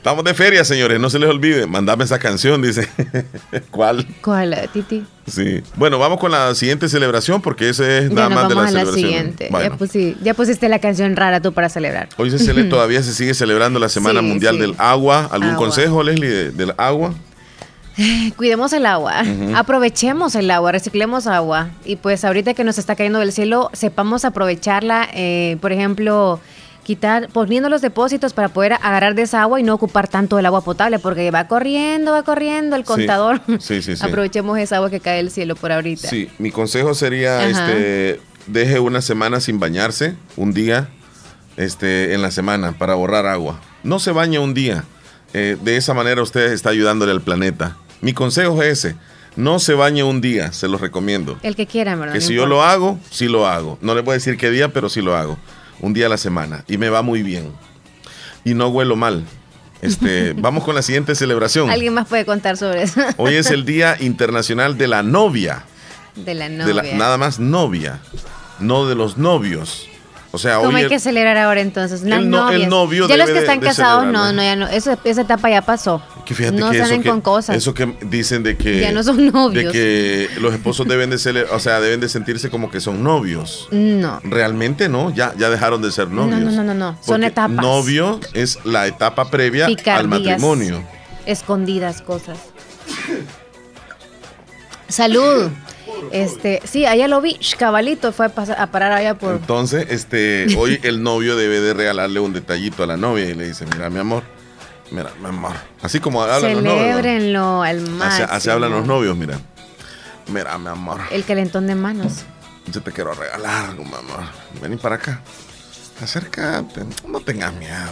Estamos 0.00 0.24
de 0.24 0.32
feria, 0.32 0.64
señores. 0.64 0.98
No 0.98 1.10
se 1.10 1.18
les 1.18 1.28
olvide. 1.28 1.66
Mandame 1.66 2.04
esa 2.04 2.18
canción, 2.18 2.62
dice. 2.62 2.88
¿Cuál? 3.70 4.06
¿Cuál, 4.22 4.56
Titi? 4.72 5.04
Sí. 5.26 5.60
Bueno, 5.76 5.98
vamos 5.98 6.18
con 6.18 6.30
la 6.32 6.54
siguiente 6.54 6.88
celebración 6.88 7.42
porque 7.42 7.68
ese 7.68 7.98
es 7.98 8.08
Ya 8.08 8.14
nada 8.14 8.28
nos 8.30 8.34
más 8.38 8.48
de 8.48 8.54
la 8.54 8.60
vamos 8.62 8.76
a 8.76 8.84
la 8.84 8.92
siguiente. 8.92 9.50
Ya, 9.52 10.16
ya 10.22 10.32
pusiste 10.34 10.68
la 10.70 10.78
canción 10.78 11.14
rara 11.16 11.40
tú 11.42 11.52
para 11.52 11.68
celebrar. 11.68 12.08
hoy 12.16 12.30
se 12.30 12.38
cele- 12.38 12.66
todavía 12.70 13.02
se 13.02 13.12
sigue 13.12 13.34
celebrando 13.34 13.78
la 13.78 13.90
Semana 13.90 14.20
Sí, 14.20 14.26
Mundial 14.26 14.54
sí. 14.54 14.60
del 14.62 14.74
Agua. 14.78 15.28
¿Algún 15.30 15.50
Agua. 15.50 15.58
consejo, 15.66 16.02
Leslie, 16.02 16.30
de- 16.30 16.50
del 16.52 16.72
agua? 16.78 17.12
Cuidemos 18.36 18.72
el 18.72 18.86
agua, 18.86 19.22
aprovechemos 19.54 20.34
el 20.34 20.50
agua, 20.50 20.72
reciclemos 20.72 21.26
agua 21.26 21.68
y 21.84 21.96
pues 21.96 22.24
ahorita 22.24 22.54
que 22.54 22.64
nos 22.64 22.78
está 22.78 22.96
cayendo 22.96 23.18
del 23.18 23.32
cielo, 23.32 23.68
sepamos 23.74 24.24
aprovecharla, 24.24 25.08
eh, 25.12 25.58
por 25.60 25.72
ejemplo, 25.72 26.40
quitar, 26.90 27.28
poniendo 27.28 27.68
los 27.68 27.82
depósitos 27.82 28.32
para 28.32 28.48
poder 28.48 28.72
agarrar 28.72 29.14
de 29.14 29.22
esa 29.22 29.42
agua 29.42 29.60
y 29.60 29.62
no 29.62 29.74
ocupar 29.74 30.08
tanto 30.08 30.40
el 30.40 30.46
agua 30.46 30.62
potable, 30.62 30.98
porque 30.98 31.30
va 31.30 31.46
corriendo, 31.46 32.10
va 32.10 32.24
corriendo 32.24 32.74
el 32.74 32.82
contador. 32.82 33.40
Sí, 33.60 33.80
sí, 33.80 33.94
sí. 33.94 34.04
Aprovechemos 34.04 34.58
esa 34.58 34.78
agua 34.78 34.90
que 34.90 34.98
cae 34.98 35.18
del 35.18 35.30
cielo 35.30 35.54
por 35.54 35.70
ahorita. 35.70 36.08
Sí, 36.08 36.28
mi 36.40 36.50
consejo 36.50 36.94
sería, 36.94 37.38
Ajá. 37.38 37.48
este, 37.48 38.20
deje 38.48 38.80
una 38.80 39.02
semana 39.02 39.38
sin 39.38 39.60
bañarse, 39.60 40.16
un 40.36 40.52
día, 40.52 40.88
este, 41.56 42.12
en 42.12 42.22
la 42.22 42.32
semana 42.32 42.72
para 42.72 42.94
ahorrar 42.94 43.26
agua. 43.26 43.60
No 43.84 44.00
se 44.00 44.10
bañe 44.10 44.40
un 44.40 44.52
día. 44.52 44.82
Eh, 45.32 45.56
de 45.62 45.76
esa 45.76 45.94
manera 45.94 46.20
usted 46.22 46.50
está 46.52 46.70
ayudándole 46.70 47.12
al 47.12 47.20
planeta. 47.20 47.76
Mi 48.00 48.14
consejo 48.14 48.60
es 48.64 48.84
ese. 48.84 48.96
No 49.36 49.60
se 49.60 49.74
bañe 49.74 50.02
un 50.02 50.20
día, 50.20 50.50
se 50.50 50.66
lo 50.66 50.76
recomiendo. 50.76 51.38
El 51.44 51.54
que 51.54 51.68
quiera, 51.68 51.94
¿verdad? 51.94 52.14
Que 52.14 52.20
si 52.20 52.34
yo 52.34 52.46
lo 52.46 52.64
hago, 52.64 52.98
sí 53.12 53.28
lo 53.28 53.46
hago. 53.46 53.78
No 53.80 53.94
le 53.94 54.00
a 54.00 54.12
decir 54.12 54.36
qué 54.36 54.50
día, 54.50 54.72
pero 54.72 54.88
sí 54.88 55.02
lo 55.02 55.16
hago. 55.16 55.38
Un 55.80 55.92
día 55.92 56.06
a 56.06 56.08
la 56.08 56.16
semana. 56.16 56.64
Y 56.68 56.76
me 56.78 56.88
va 56.88 57.02
muy 57.02 57.22
bien. 57.22 57.50
Y 58.44 58.54
no 58.54 58.68
huelo 58.68 58.96
mal. 58.96 59.24
Este, 59.82 60.32
vamos 60.36 60.64
con 60.64 60.74
la 60.74 60.82
siguiente 60.82 61.14
celebración. 61.14 61.70
Alguien 61.70 61.94
más 61.94 62.06
puede 62.08 62.24
contar 62.24 62.56
sobre 62.56 62.82
eso. 62.82 63.00
Hoy 63.16 63.34
es 63.34 63.50
el 63.50 63.64
Día 63.64 63.96
Internacional 64.00 64.76
de 64.78 64.88
la 64.88 65.02
Novia 65.02 65.64
de 66.16 66.34
la 66.34 66.48
de 66.48 66.56
novia. 66.56 66.74
la- 66.74 66.92
nada 66.94 67.16
más 67.18 67.38
novia, 67.38 68.00
no 68.58 68.86
de 68.86 68.94
los 68.94 69.16
novios. 69.16 69.86
O 70.32 70.38
sea, 70.38 70.58
¿Cómo 70.58 70.76
hay 70.76 70.84
el- 70.84 70.88
que 70.88 71.00
celebrar 71.00 71.36
ahora 71.38 71.60
entonces? 71.60 72.02
Las 72.02 72.20
el 72.20 72.30
no- 72.30 72.50
el 72.50 72.68
novio 72.68 73.08
ya 73.08 73.16
los 73.16 73.28
que 73.30 73.38
están 73.38 73.58
de 73.58 73.66
casados, 73.66 74.06
no, 74.06 74.32
no, 74.32 74.40
ya 74.42 74.54
no. 74.54 74.68
Eso, 74.68 74.96
esa 75.02 75.22
etapa 75.22 75.50
ya 75.50 75.62
pasó. 75.62 76.00
que 76.24 76.34
fíjate 76.36 76.56
no 76.58 76.70
que 76.70 76.76
eso 76.76 76.86
salen 76.86 77.02
que, 77.02 77.08
con 77.08 77.20
cosas. 77.20 77.56
eso 77.56 77.74
que 77.74 77.92
dicen 78.02 78.44
de 78.44 78.56
que 78.56 78.78
Ya 78.80 78.92
no 78.92 79.02
son 79.02 79.26
novios. 79.32 79.64
de 79.64 79.72
que 79.72 80.28
los 80.40 80.54
esposos 80.54 80.86
deben 80.86 81.10
de 81.10 81.16
cele- 81.16 81.46
o 81.50 81.58
sea, 81.58 81.80
deben 81.80 81.98
de 81.98 82.08
sentirse 82.08 82.48
como 82.48 82.70
que 82.70 82.80
son 82.80 83.02
novios. 83.02 83.66
No. 83.72 84.20
Realmente 84.22 84.88
no, 84.88 85.10
ya 85.12 85.34
ya 85.36 85.50
dejaron 85.50 85.82
de 85.82 85.90
ser 85.90 86.08
No, 86.08 86.26
novios. 86.26 86.40
no, 86.40 86.62
no, 86.62 86.62
no, 86.62 86.74
no. 86.74 86.90
Son 87.02 87.16
Porque 87.16 87.26
etapas. 87.26 87.50
Novio 87.56 88.20
es 88.32 88.58
la 88.64 88.86
etapa 88.86 89.28
previa 89.30 89.66
al 89.66 90.06
matrimonio. 90.06 90.84
Escondidas 91.26 92.02
cosas. 92.02 92.38
Salud. 94.88 95.50
Este, 96.12 96.60
sí, 96.64 96.86
allá 96.86 97.08
lo 97.08 97.20
vi. 97.20 97.38
Cabalito 97.58 98.12
fue 98.12 98.26
a, 98.26 98.28
pasar- 98.30 98.58
a 98.60 98.66
parar 98.70 98.92
allá 98.92 99.14
por. 99.14 99.32
Entonces, 99.36 99.86
este, 99.90 100.46
hoy 100.56 100.78
el 100.82 101.02
novio 101.02 101.36
debe 101.36 101.60
de 101.60 101.74
regalarle 101.74 102.20
un 102.20 102.32
detallito 102.32 102.82
a 102.82 102.86
la 102.86 102.96
novia 102.96 103.26
y 103.26 103.34
le 103.34 103.48
dice, 103.48 103.64
mira, 103.66 103.90
mi 103.90 103.98
amor, 103.98 104.22
mira, 104.90 105.10
mi 105.20 105.26
amor. 105.28 105.52
Así 105.82 106.00
como 106.00 106.22
hablan 106.22 106.54
los 106.54 106.62
novios. 106.62 106.76
¿no? 106.80 106.88
Celébrenlo 106.88 107.62
al 107.62 107.78
Así, 107.78 107.90
máximo. 107.90 108.28
así 108.30 108.50
hablan 108.50 108.70
los 108.72 108.86
novios, 108.86 109.16
mira. 109.16 109.38
Mira, 110.28 110.56
mi 110.58 110.68
amor, 110.68 111.00
El 111.10 111.24
calentón 111.24 111.66
de 111.66 111.74
manos. 111.74 112.22
yo 112.72 112.80
te 112.82 112.92
quiero 112.92 113.12
regalar 113.14 113.70
algo, 113.70 113.84
mi 113.84 113.94
amor. 113.94 114.20
Vení 114.62 114.76
para 114.76 114.94
acá. 114.96 115.20
Acércate, 116.02 116.82
no 117.08 117.20
tengas 117.20 117.52
miedo. 117.54 117.90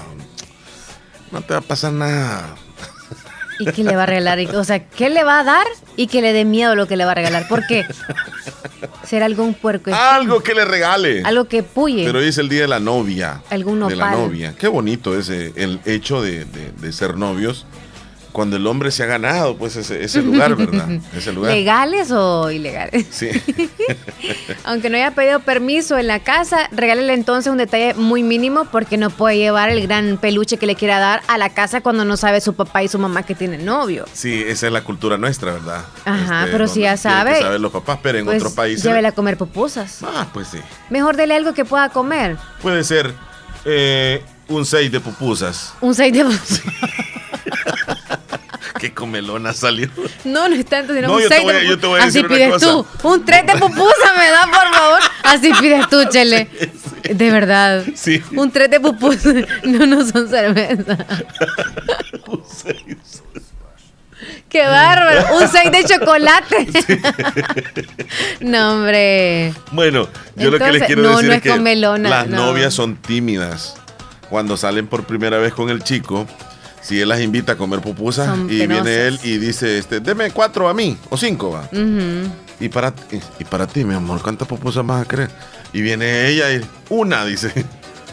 No 1.31 1.43
te 1.43 1.53
va 1.53 1.59
a 1.59 1.63
pasar 1.63 1.93
nada. 1.93 2.55
¿Y 3.59 3.67
qué 3.73 3.83
le 3.85 3.97
va 3.97 4.05
a 4.05 4.07
regalar? 4.07 4.39
O 4.57 4.65
sea, 4.65 4.87
¿qué 4.89 5.11
le 5.11 5.25
va 5.25 5.41
a 5.41 5.45
dar? 5.45 5.67
Y 5.97 6.07
que 6.07 6.23
le 6.23 6.33
dé 6.33 6.45
miedo 6.45 6.75
lo 6.75 6.87
que 6.87 6.97
le 6.97 7.05
va 7.05 7.13
a 7.13 7.15
regalar. 7.15 7.49
¿Por 7.49 7.67
qué? 7.67 7.87
¿Será 9.05 9.27
algún 9.27 9.55
puerco? 9.55 9.91
Algo 9.95 10.43
que 10.43 10.55
le 10.55 10.65
regale. 10.65 11.23
Algo 11.25 11.47
que 11.47 11.63
puye. 11.63 12.05
Pero 12.05 12.19
hoy 12.21 12.29
es 12.29 12.39
el 12.39 12.49
día 12.49 12.63
de 12.63 12.69
la 12.69 12.79
novia. 12.81 13.43
Algún 13.51 13.81
De 13.89 13.97
la 13.97 14.11
nopal. 14.11 14.21
novia. 14.27 14.55
Qué 14.59 14.69
bonito 14.69 15.19
es 15.19 15.29
el 15.31 15.81
hecho 15.87 16.23
de, 16.23 16.45
de- 16.45 16.73
de 16.79 16.93
ser 16.93 17.17
novios. 17.17 17.67
Cuando 18.33 18.57
el 18.57 18.67
hombre 18.67 18.91
se 18.91 19.03
ha 19.03 19.07
ganado, 19.07 19.57
pues 19.57 19.75
ese, 19.77 20.05
ese 20.05 20.23
lugar, 20.23 20.55
¿verdad? 20.55 20.89
Ese 21.17 21.33
lugar. 21.33 21.53
¿Legales 21.53 22.11
o 22.11 22.51
ilegales? 22.51 23.07
Sí. 23.11 23.29
Aunque 24.65 24.91
no 24.91 24.97
haya 24.97 25.13
pedido 25.13 25.41
permiso 25.41 25.99
en 25.99 26.07
la 26.07 26.21
casa, 26.21 26.69
regálele 26.73 27.15
entonces 27.15 27.51
un 27.51 27.59
detalle 27.59 27.95
muy 27.95 28.23
mínimo 28.23 28.67
porque 28.67 28.97
no 28.97 29.11
puede 29.11 29.39
llevar 29.39 29.71
el 29.71 29.83
gran 29.87 30.19
peluche 30.19 30.57
que 30.59 30.67
le 30.67 30.75
quiera 30.77 30.99
dar 30.99 31.23
a 31.29 31.39
la 31.39 31.51
casa 31.51 31.81
cuando 31.81 32.05
no 32.05 32.17
sabe 32.17 32.41
su 32.41 32.55
papá 32.55 32.83
y 32.83 32.89
su 32.89 32.99
mamá 32.99 33.23
que 33.25 33.35
tienen 33.35 33.65
novio. 33.65 34.05
Sí, 34.13 34.45
esa 34.47 34.67
es 34.67 34.73
la 34.73 34.83
cultura 34.85 35.17
nuestra, 35.19 35.53
¿verdad? 35.55 35.85
Ajá, 36.05 36.41
Este, 36.41 36.53
pero 36.53 36.69
si 36.69 36.81
ya 36.81 36.97
sabe, 36.97 37.35
que 37.35 37.41
saber 37.43 37.61
los 37.61 37.73
papás, 37.73 37.99
pero 38.03 38.19
en 38.19 38.25
Pues 38.27 38.43
otro 38.43 38.55
país. 38.55 38.83
llévele 38.83 39.09
a 39.09 39.13
comer 39.13 39.37
pupusas. 39.37 40.01
Ah, 40.03 40.29
pues 40.33 40.49
sí. 40.49 40.59
Mejor 40.91 41.17
dele 41.17 41.35
algo 41.35 41.55
que 41.55 41.65
pueda 41.65 41.89
comer. 41.89 42.37
Puede 42.63 42.85
ser 42.85 43.13
eh, 43.65 44.23
un 44.49 44.65
6 44.65 44.93
de 44.93 45.01
pupusas. 45.01 45.75
Un 45.81 45.95
6 45.95 46.13
de 46.13 46.25
pupusas. 46.25 46.63
Qué 48.81 48.93
comelona 48.95 49.53
salió. 49.53 49.89
No, 50.25 50.49
no 50.49 50.55
es 50.55 50.65
tanto, 50.67 50.95
sino 50.95 51.09
No, 51.09 51.15
un 51.15 51.23
yo 51.23 51.29
te 51.29 51.35
6 51.37 51.45
voy 51.45 51.55
a- 51.55 51.59
de 51.59 51.67
yo 51.69 51.79
te 51.79 51.87
voy 51.87 52.01
a 52.01 52.05
Así 52.05 52.19
una 52.21 52.29
pides 52.29 52.51
cosa. 52.53 52.67
tú. 52.67 52.87
Un 53.03 53.25
3 53.25 53.47
de 53.47 53.53
pupusa 53.57 54.13
me 54.17 54.31
da, 54.31 54.43
por 54.47 54.75
favor. 54.75 55.01
Así 55.25 55.53
pides 55.61 55.89
tú, 55.89 56.05
Chele. 56.11 56.49
De 57.09 57.31
verdad. 57.31 57.85
Sí. 57.95 58.23
Un 58.37 58.51
3 58.51 58.71
de 58.71 58.81
pupusa. 58.81 59.31
No, 59.65 59.87
no 59.87 60.05
son 60.07 60.29
cerveza. 60.29 60.97
Qué 64.49 64.63
bárbaro. 64.63 65.37
Un 65.37 65.49
6 65.49 65.71
de 65.73 65.85
chocolate. 65.85 66.67
no, 68.41 68.73
hombre. 68.75 69.53
Bueno, 69.73 70.09
yo 70.37 70.51
lo 70.51 70.59
que 70.59 70.73
les 70.73 70.83
quiero 70.85 71.03
no, 71.03 71.09
decir 71.11 71.27
no 71.27 71.33
es 71.33 71.37
es 71.39 71.43
que 71.43 72.09
las 72.09 72.27
no. 72.29 72.47
novias 72.47 72.73
son 72.75 72.97
tímidas. 72.97 73.77
Cuando 74.31 74.57
salen 74.57 74.87
por 74.87 75.05
primera 75.05 75.39
vez 75.39 75.53
con 75.55 75.71
el 75.71 75.83
chico, 75.85 76.27
si 76.89 76.99
él 77.03 77.11
las 77.11 77.21
invita 77.21 77.53
a 77.53 77.57
comer 77.57 77.81
pupusas 77.81 78.27
Son 78.27 78.47
y 78.51 78.61
penosas. 78.61 78.85
viene 78.85 79.07
él 79.09 79.21
y 79.23 79.37
dice, 79.37 79.77
este, 79.77 80.01
deme 80.01 80.31
cuatro 80.31 80.71
a 80.71 80.75
mí 80.75 80.97
o 81.11 81.19
cinco, 81.19 81.51
va. 81.51 81.69
Y 82.61 82.71
para, 82.71 82.95
y, 83.39 83.45
para 83.45 83.67
ti, 83.67 83.85
mi 83.85 83.95
amor, 83.95 84.23
¿cuántas 84.23 84.49
pupusas 84.49 84.87
vas 84.87 85.03
a 85.03 85.05
querer? 85.07 85.29
Y 85.75 85.83
viene 85.83 86.29
ella 86.29 86.51
y 86.51 86.65
una, 86.89 87.27
dice. 87.27 87.53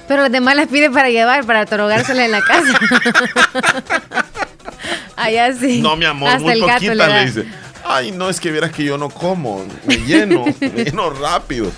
Pero 0.09 0.23
las 0.23 0.31
demás 0.31 0.57
las 0.57 0.67
pide 0.67 0.91
para 0.91 1.09
llevar, 1.09 1.45
para 1.45 1.61
atorogárselas 1.61 2.25
en 2.25 2.31
la 2.31 2.41
casa. 2.41 2.77
Allá 5.15 5.53
sí. 5.53 5.81
No, 5.81 5.95
mi 5.95 6.03
amor, 6.03 6.27
Hasta 6.27 6.41
muy 6.41 6.55
le 6.55 6.67
poquita, 6.67 7.07
le 7.07 7.25
dice. 7.25 7.45
Ay, 7.85 8.11
no, 8.11 8.29
es 8.29 8.41
que 8.41 8.51
vieras 8.51 8.71
que 8.71 8.83
yo 8.83 8.97
no 8.97 9.09
como, 9.09 9.65
me 9.85 9.95
lleno, 9.97 10.43
me 10.59 10.83
lleno 10.83 11.11
rápido. 11.11 11.71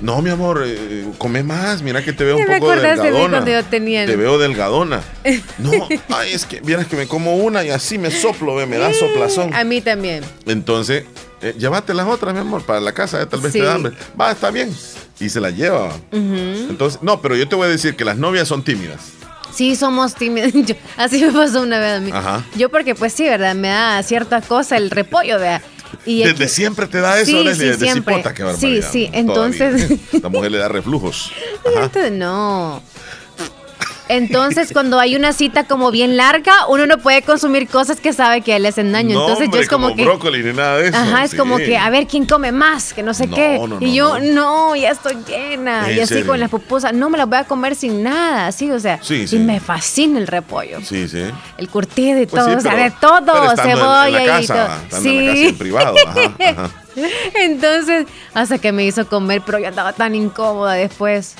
No, 0.00 0.22
mi 0.22 0.30
amor, 0.30 0.62
eh, 0.64 1.06
come 1.18 1.42
más, 1.42 1.82
mira 1.82 2.04
que 2.04 2.12
te 2.12 2.22
veo 2.24 2.36
un 2.36 2.46
poco 2.46 2.70
de 2.70 2.80
delgadona. 2.82 3.28
cuando 3.30 3.50
yo 3.50 3.64
tenía 3.64 4.04
el- 4.04 4.10
Te 4.10 4.16
veo 4.16 4.38
delgadona. 4.38 5.02
No, 5.58 5.70
ay, 6.14 6.32
es 6.32 6.46
que 6.46 6.60
vieras 6.60 6.86
que 6.86 6.96
me 6.96 7.06
como 7.08 7.36
una 7.36 7.64
y 7.64 7.70
así 7.70 7.98
me 7.98 8.10
soplo, 8.10 8.54
ve, 8.54 8.66
me 8.66 8.78
da 8.78 8.92
soplazón. 8.94 9.52
A 9.54 9.64
mí 9.64 9.80
también. 9.80 10.22
Entonces, 10.46 11.04
eh, 11.42 11.54
llévate 11.58 11.94
las 11.94 12.06
otras, 12.06 12.32
mi 12.32 12.40
amor, 12.40 12.62
para 12.62 12.80
la 12.80 12.92
casa, 12.92 13.20
eh, 13.20 13.26
tal 13.26 13.40
vez 13.40 13.52
Sí. 13.52 13.58
te 13.58 13.64
da 13.64 13.74
hambre. 13.74 13.92
Va, 14.20 14.30
está 14.30 14.50
bien. 14.52 14.72
Y 15.20 15.28
se 15.30 15.40
las 15.40 15.54
lleva. 15.56 15.92
Entonces, 16.12 17.02
no, 17.02 17.20
pero 17.20 17.34
yo 17.36 17.48
te 17.48 17.56
voy 17.56 17.66
a 17.66 17.70
decir 17.70 17.96
que 17.96 18.04
las 18.04 18.16
novias 18.16 18.46
son 18.46 18.62
tímidas. 18.62 19.00
Sí, 19.52 19.74
somos 19.74 20.14
tímidos. 20.14 20.52
Yo- 20.66 20.76
así 20.96 21.24
me 21.24 21.32
pasó 21.32 21.62
una 21.62 21.80
vez 21.80 21.96
a 21.96 22.00
mí. 22.00 22.10
Ajá. 22.12 22.44
Yo 22.54 22.68
porque 22.68 22.94
pues 22.94 23.12
sí, 23.14 23.24
¿verdad? 23.24 23.54
Me 23.56 23.68
da 23.68 24.00
cierta 24.04 24.40
cosa 24.42 24.76
el 24.76 24.90
repollo, 24.90 25.40
vea. 25.40 25.60
Y 26.06 26.22
Desde 26.22 26.44
aquí- 26.44 26.52
siempre 26.54 26.86
te 26.86 27.00
da 27.00 27.18
eso, 27.20 27.30
Sí, 27.38 27.44
Leslie, 27.44 27.54
sí, 27.54 27.64
desde 27.72 27.86
siempre. 27.92 28.14
cipota, 28.14 28.34
qué 28.34 28.42
Sí, 28.42 28.44
barbaridad. 28.44 28.92
sí, 28.92 29.06
Todavía. 29.06 29.20
entonces- 29.20 29.90
Esta 30.12 30.28
mujer 30.28 30.52
le 30.52 30.58
da 30.58 30.68
reflujos. 30.68 31.30
Ajá. 31.64 31.84
Entonces, 31.84 32.12
no. 32.12 32.82
Entonces, 34.08 34.70
cuando 34.72 34.98
hay 34.98 35.16
una 35.16 35.32
cita 35.32 35.64
como 35.64 35.90
bien 35.90 36.16
larga, 36.16 36.66
uno 36.68 36.86
no 36.86 36.98
puede 36.98 37.22
consumir 37.22 37.68
cosas 37.68 38.00
que 38.00 38.12
sabe 38.12 38.40
que 38.40 38.58
le 38.58 38.68
hacen 38.68 38.90
daño. 38.92 39.14
No, 39.14 39.20
Entonces, 39.22 39.46
hombre, 39.46 39.58
yo 39.58 39.62
es 39.62 39.68
como, 39.68 39.94
que. 39.94 40.04
brócoli 40.04 40.42
ni 40.42 40.52
nada 40.52 40.78
de 40.78 40.88
eso. 40.88 40.96
Ajá, 40.96 41.24
es 41.24 41.32
sí. 41.32 41.36
como 41.36 41.58
que 41.58 41.76
a 41.76 41.90
ver 41.90 42.06
quién 42.06 42.24
come 42.26 42.50
más, 42.52 42.92
que 42.94 43.02
no 43.02 43.12
sé 43.14 43.26
No, 43.26 43.36
qué. 43.36 43.58
no, 43.68 43.76
y 43.80 43.94
yo, 43.94 44.18
no. 44.18 44.74
ya 44.76 44.90
estoy 44.90 45.16
llena. 45.26 45.90
¿En 45.90 45.96
Y 45.96 46.00
así 46.00 46.14
serio? 46.14 46.26
con 46.26 46.40
las 46.40 46.50
pupusas, 46.50 46.92
no 46.94 47.10
me 47.10 47.18
las 47.18 47.28
voy 47.28 47.38
a 47.38 47.44
comer 47.44 47.74
sin 47.76 48.02
nada, 48.02 48.46
así, 48.46 48.70
o 48.70 48.80
sea. 48.80 48.98
Sí, 49.02 49.26
y 49.30 49.38
me 49.38 49.60
fascina 49.60 50.18
el 50.18 50.26
repollo. 50.26 50.78
Sí, 50.82 51.06
sí. 51.08 51.22
El 51.58 51.68
curtido 51.68 52.20
y 52.20 52.26
Pues 52.26 52.44
todo, 52.44 52.56
o 52.56 52.60
sea, 52.60 52.74
de 52.74 52.90
todo, 52.92 53.20
pero 53.24 53.52
estando 53.52 54.04
en- 54.06 54.14
en 54.14 54.26
la 54.26 54.38
cebolla 54.38 54.40
y 54.40 54.46
todo. 54.46 54.66
estando 54.84 55.02
sí. 55.02 55.08
en 55.18 55.26
la 55.26 55.32
casa, 55.32 55.48
en 55.48 55.58
privado, 55.58 55.94
ajá, 56.06 56.32
ajá. 56.50 56.70
Entonces, 57.34 58.06
hasta 58.34 58.58
que 58.58 58.72
me 58.72 58.84
hizo 58.84 59.06
comer, 59.06 59.42
pero 59.44 59.58
yo 59.58 59.68
andaba 59.68 59.92
tan 59.92 60.14
incómoda 60.14 60.72
después. 60.72 61.34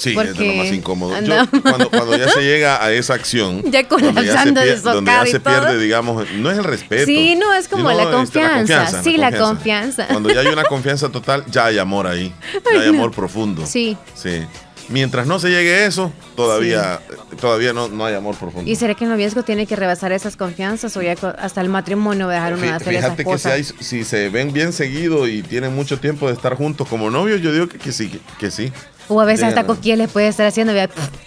Sí, 0.00 0.10
es 0.10 0.14
Porque 0.16 0.32
de 0.32 0.46
lo 0.48 0.54
más 0.54 0.72
incómodo. 0.72 1.20
Yo, 1.20 1.34
cuando, 1.62 1.90
cuando 1.90 2.16
ya 2.16 2.28
se 2.30 2.40
llega 2.40 2.82
a 2.82 2.90
esa 2.92 3.14
acción, 3.14 3.62
Ya 3.70 3.86
colapsando 3.86 4.60
de 4.60 4.76
pier- 4.76 4.80
donde 4.80 5.10
socado 5.10 5.24
ya 5.24 5.28
y 5.28 5.32
se 5.32 5.40
todo. 5.40 5.54
pierde, 5.60 5.78
digamos, 5.78 6.30
no 6.32 6.50
es 6.50 6.58
el 6.58 6.64
respeto. 6.64 7.04
Sí, 7.06 7.36
no, 7.36 7.52
es 7.52 7.68
como 7.68 7.90
sino, 7.90 7.96
la 7.96 8.02
este, 8.04 8.40
confianza. 8.40 9.02
Sí, 9.02 9.16
la 9.18 9.30
confianza. 9.36 10.06
Cuando 10.08 10.30
ya 10.32 10.40
hay 10.40 10.46
una 10.46 10.64
confianza 10.64 11.08
total, 11.10 11.44
ya 11.50 11.66
hay 11.66 11.78
amor 11.78 12.06
ahí. 12.06 12.32
Ya 12.74 12.80
hay 12.80 12.88
amor 12.88 13.10
profundo. 13.12 13.66
Sí. 13.66 13.96
Sí. 14.14 14.42
Mientras 14.88 15.24
no 15.26 15.38
se 15.38 15.50
llegue 15.50 15.72
a 15.74 15.86
eso, 15.86 16.12
todavía, 16.34 16.98
todavía 17.40 17.72
no, 17.72 17.86
no 17.88 18.06
hay 18.06 18.14
amor 18.14 18.36
profundo. 18.36 18.68
¿Y 18.68 18.74
será 18.74 18.94
que 18.96 19.04
el 19.04 19.10
noviazgo 19.10 19.44
tiene 19.44 19.66
que 19.66 19.76
rebasar 19.76 20.10
esas 20.10 20.36
confianzas 20.36 20.96
o 20.96 21.02
ya 21.02 21.14
hasta 21.38 21.60
el 21.60 21.68
matrimonio 21.68 22.26
va 22.26 22.32
a 22.32 22.34
dejar 22.36 22.54
uno 22.54 22.62
de 22.62 22.70
hacer 22.70 22.94
esas 22.94 23.04
Fíjate 23.04 23.16
que 23.24 23.28
si, 23.30 23.32
cosas? 23.32 23.52
hay- 23.52 23.64
si 23.84 24.02
se 24.04 24.28
ven 24.30 24.52
bien 24.52 24.72
seguido 24.72 25.28
y 25.28 25.42
tienen 25.42 25.74
mucho 25.76 26.00
tiempo 26.00 26.26
de 26.26 26.32
estar 26.34 26.56
juntos 26.56 26.88
como 26.88 27.08
novios, 27.08 27.40
yo 27.40 27.52
digo 27.52 27.68
que, 27.68 27.78
que 27.78 27.92
sí, 27.92 28.08
que, 28.08 28.18
que 28.40 28.50
sí. 28.50 28.72
O 29.12 29.20
a 29.20 29.24
veces 29.24 29.48
hasta 29.48 29.62
Digan, 29.62 29.76
coquillas 29.76 29.98
les 29.98 30.10
puede 30.10 30.28
estar 30.28 30.46
haciendo. 30.46 30.72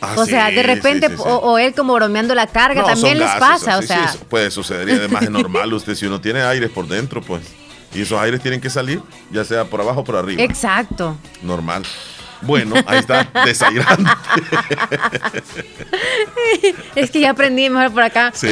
Ah, 0.02 0.14
o 0.16 0.26
sea, 0.26 0.50
sí, 0.50 0.56
de 0.56 0.64
repente, 0.64 1.08
sí, 1.10 1.16
sí, 1.18 1.22
sí. 1.22 1.30
O, 1.30 1.36
o 1.36 1.58
él 1.60 1.74
como 1.76 1.94
bromeando 1.94 2.34
la 2.34 2.48
carga, 2.48 2.82
No, 2.82 2.88
también 2.88 3.18
les 3.20 3.28
gases, 3.28 3.40
pasa. 3.40 3.78
o 3.78 3.82
sea, 3.82 4.14
puede 4.30 4.50
suceder 4.52 4.88
y 4.88 4.92
además 4.94 5.24
es 5.24 5.30
normal 5.30 5.74
usted 5.74 5.94
si 5.96 6.06
uno 6.06 6.22
tiene 6.22 6.42
aires 6.42 6.70
por 6.70 6.88
dentro, 6.88 7.22
pues. 7.22 7.44
Y 7.94 8.02
esos 8.02 8.20
aires 8.20 8.42
tienen 8.42 8.62
que 8.62 8.70
salir, 8.70 9.02
ya 9.32 9.44
sea 9.44 9.66
por 9.66 9.82
abajo 9.82 10.00
o 10.00 10.04
por 10.04 10.16
arriba. 10.16 10.42
exacto. 10.42 11.18
Normal. 11.42 11.84
Bueno, 12.42 12.76
ahí 12.88 13.00
está, 13.00 13.28
desairando. 13.46 14.10
es 16.96 17.12
que 17.12 17.20
ya 17.20 17.32
aprendí 17.32 17.70
mejor 17.70 17.92
por 17.94 18.04
acá. 18.04 18.32
sí. 18.34 18.48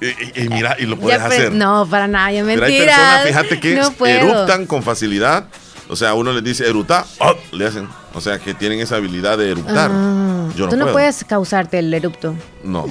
Y, 0.00 0.06
y- 0.06 0.44
y 0.44 0.48
mira, 0.48 0.74
y 0.80 0.86
lo 0.86 0.98
puedes 0.98 1.20
hacer. 1.20 1.52
No, 1.52 1.86
para 1.88 2.08
nada, 2.08 2.32
ya 2.32 2.42
Pero 2.44 2.64
hay 2.64 2.72
mentira. 2.72 2.96
personas, 2.96 3.26
fíjate 3.28 3.60
que 3.60 3.74
no 3.76 4.06
eruptan 4.06 4.66
con 4.66 4.82
facilidad. 4.82 5.46
O 5.92 5.96
sea, 5.96 6.14
uno 6.14 6.32
les 6.32 6.42
dice 6.42 6.66
eructar, 6.66 7.04
¡oh! 7.18 7.34
le 7.52 7.66
hacen. 7.66 7.86
O 8.14 8.20
sea, 8.22 8.38
que 8.38 8.54
tienen 8.54 8.80
esa 8.80 8.96
habilidad 8.96 9.36
de 9.36 9.50
eructar. 9.50 9.90
Ah, 9.92 10.48
Yo 10.56 10.64
no 10.64 10.70
Tú 10.70 10.76
no 10.76 10.84
puedo. 10.86 10.94
puedes 10.94 11.22
causarte 11.24 11.78
el 11.80 11.92
erupto. 11.92 12.34
No. 12.64 12.86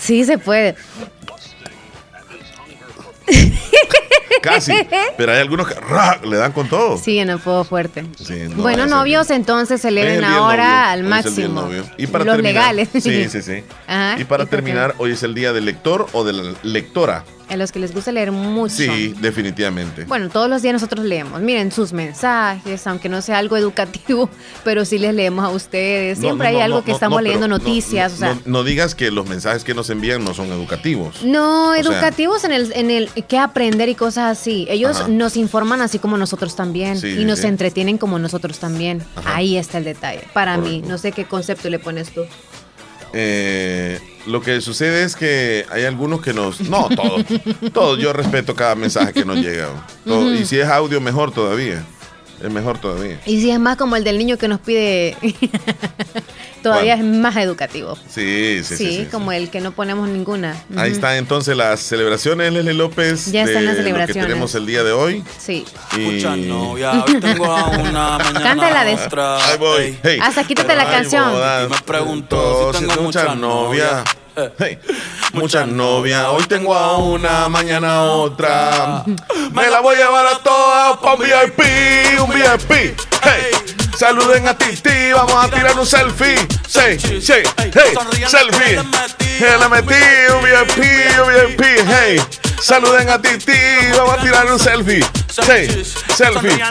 Sí 0.00 0.24
se 0.24 0.38
puede. 0.38 0.76
Casi. 4.42 4.72
Pero 5.16 5.32
hay 5.32 5.40
algunos 5.40 5.66
que 5.68 5.74
¡ra! 5.74 6.20
le 6.24 6.36
dan 6.36 6.52
con 6.52 6.68
todo. 6.68 6.96
Sí, 6.96 7.22
no 7.24 7.38
puedo 7.38 7.64
fuerte. 7.64 8.06
Sí, 8.22 8.44
no, 8.48 8.62
bueno, 8.62 8.86
novios, 8.86 9.30
entonces 9.30 9.80
Es 9.80 9.84
el 9.84 9.96
celebren 9.96 10.24
ahora 10.24 10.90
al 10.92 11.00
el 11.00 11.04
máximo. 11.06 11.62
novio. 11.62 11.84
Y 11.98 12.06
para 12.06 12.24
Los 12.24 12.36
terminar- 12.36 12.74
legales. 12.74 12.88
Sí, 13.02 13.28
sí, 13.28 13.42
sí. 13.42 13.64
Ajá, 13.86 14.18
Y 14.18 14.24
para 14.24 14.46
terminar, 14.46 14.94
hoy 14.98 15.10
es 15.12 15.22
el 15.22 15.34
día 15.34 15.52
del 15.52 15.64
lector 15.64 16.06
o 16.12 16.24
de 16.24 16.32
la 16.32 16.54
lectora. 16.62 17.24
A 17.50 17.56
los 17.56 17.72
que 17.72 17.78
les 17.78 17.94
gusta 17.94 18.12
leer 18.12 18.30
mucho. 18.30 18.74
Sí, 18.74 19.14
definitivamente. 19.20 20.04
Bueno, 20.04 20.28
todos 20.28 20.50
los 20.50 20.60
días 20.60 20.74
nosotros 20.74 21.04
leemos. 21.06 21.40
Miren 21.40 21.72
sus 21.72 21.92
mensajes, 21.94 22.86
aunque 22.86 23.08
no 23.08 23.22
sea 23.22 23.38
algo 23.38 23.56
educativo, 23.56 24.28
pero 24.64 24.84
sí 24.84 24.98
les 24.98 25.14
leemos 25.14 25.44
a 25.44 25.48
ustedes. 25.48 26.18
Siempre 26.18 26.46
no, 26.46 26.50
hay 26.50 26.56
no, 26.58 26.64
algo 26.64 26.84
que 26.84 26.92
estamos 26.92 27.22
leyendo 27.22 27.48
noticias. 27.48 28.12
no, 28.12 28.16
o 28.16 28.18
sea, 28.18 28.34
no- 28.34 28.40
no 28.58 28.64
digas 28.64 28.94
que 28.94 29.10
los 29.10 29.26
mensajes 29.26 29.64
que 29.64 29.72
nos 29.74 29.88
envían 29.90 30.24
no 30.24 30.34
son 30.34 30.48
educativos. 30.52 31.22
No, 31.24 31.74
educativos 31.74 32.44
en 32.44 32.52
el 32.52 32.72
en 32.74 32.90
el 32.90 33.08
que 33.28 33.38
aprender 33.38 33.88
y 33.88 33.94
cosas 33.94 34.38
así. 34.38 34.66
Ellos 34.68 34.98
Ajá. 35.00 35.08
nos 35.08 35.36
informan 35.36 35.80
así 35.80 35.98
como 35.98 36.16
nosotros 36.18 36.54
también 36.54 36.98
Sí, 37.00 37.08
y 37.08 37.16
sí, 37.18 37.24
nos 37.24 37.38
sí. 37.40 37.46
entretienen 37.46 37.96
como 37.98 38.18
nosotros 38.18 38.58
también. 38.58 39.02
Ajá. 39.16 39.36
Ahí 39.36 39.56
está 39.56 39.78
el 39.78 39.84
detalle. 39.84 40.22
Para 40.34 40.56
mí, 40.58 40.82
no 40.86 40.98
sé 40.98 41.12
qué 41.12 41.24
concepto 41.24 41.70
le 41.70 41.78
pones 41.78 42.10
tú. 42.12 42.22
Eh, 43.14 43.98
lo 44.28 44.42
que 44.42 44.60
sucede 44.60 45.02
es 45.02 45.16
que 45.16 45.66
hay 45.70 45.84
algunos 45.84 46.20
que 46.20 46.32
nos... 46.32 46.60
No, 46.60 46.88
todos. 46.88 47.24
todos. 47.72 47.98
Yo 47.98 48.12
respeto 48.12 48.54
cada 48.54 48.74
mensaje 48.74 49.12
que 49.12 49.24
nos 49.24 49.38
llega. 49.38 49.70
Todo-. 50.04 50.34
Y 50.34 50.44
si 50.44 50.58
es 50.58 50.68
audio, 50.68 51.00
mejor 51.00 51.32
todavía. 51.32 51.84
Es 52.42 52.50
mejor 52.52 52.78
todavía. 52.78 53.20
Y 53.26 53.40
si 53.40 53.50
es 53.50 53.58
más 53.58 53.76
como 53.76 53.96
el 53.96 54.04
del 54.04 54.16
niño 54.18 54.36
que 54.38 54.46
nos 54.48 54.60
pide, 54.60 55.16
todavía 56.62 56.94
es 56.94 57.04
más 57.04 57.36
educativo. 57.36 57.96
Sí, 58.08 58.60
sí, 58.62 58.64
sí. 58.64 58.76
Sí, 58.76 58.86
sí, 58.92 58.96
sí. 59.04 59.08
como 59.10 59.32
el 59.32 59.50
que 59.50 59.60
no 59.60 59.72
ponemos 59.72 60.08
ninguna. 60.08 60.52
Ahí 60.76 60.88
Ujú. 60.90 60.96
están 60.96 61.16
entonces 61.16 61.56
las 61.56 61.80
celebraciones, 61.80 62.52
Leslie 62.52 62.74
López. 62.74 63.30
Ya 63.32 63.42
están 63.44 63.64
las 63.64 63.74
Lo 63.74 63.78
que 63.78 63.88
celebraciones. 63.88 64.26
tenemos 64.26 64.54
el 64.54 64.66
día 64.66 64.82
de 64.84 64.92
hoy. 64.92 65.24
Sí. 65.38 65.64
Y... 65.96 66.22
Novias, 66.48 67.04
hoy 67.06 67.20
tengo 67.20 67.46
a 67.46 67.68
una, 67.70 68.18
mañana 68.18 68.40
Cántala 68.42 68.84
de- 68.84 68.94
otra. 68.94 69.44
Ahí 69.44 69.58
voy. 69.58 69.98
Hey. 70.02 70.18
Hasta 70.22 70.44
quítate 70.44 70.76
la 70.76 70.84
canción. 70.88 71.30
bodas. 71.32 71.66
Y 71.66 71.70
me 71.72 71.80
pregunto 71.82 72.72
si 72.74 72.86
tengo 72.86 73.02
muchas 73.02 73.36
novias. 73.36 74.04
Hey, 74.58 74.78
muchas 75.32 75.66
novias. 75.66 76.24
Hoy 76.28 76.44
tengo 76.44 76.74
a 76.74 76.96
una, 76.98 77.48
mañana 77.48 77.94
a 77.96 78.02
otra. 78.04 79.04
Me 79.52 79.68
la 79.68 79.80
voy 79.80 79.96
a 79.96 79.98
llevar 79.98 80.26
a 80.26 80.38
todas 80.38 80.96
para 80.98 81.14
un 81.14 81.20
VIP, 81.20 82.20
un 82.20 82.30
VIP. 82.30 82.96
Hey, 83.22 83.50
Saluden 83.96 84.46
a 84.46 84.56
Titi, 84.56 85.12
vamos 85.12 85.44
a 85.44 85.48
tirar 85.48 85.76
un 85.76 85.84
selfie. 85.84 86.38
Sí, 86.68 87.20
sí, 87.20 87.32
hey, 87.56 87.94
selfie. 88.28 88.80
Hey, 89.18 89.56
le 89.58 89.68
metí 89.68 89.94
un 90.32 90.44
VIP, 90.44 90.78
un 91.20 91.56
VIP, 91.56 91.62
hey. 91.88 92.20
Saluden 92.62 93.08
a 93.10 93.20
Titi, 93.20 93.52
vamos 93.96 94.18
a 94.18 94.22
tirar 94.22 94.46
un 94.52 94.58
selfie. 94.58 95.04
Sí, 95.30 95.84
selfie. 96.14 96.62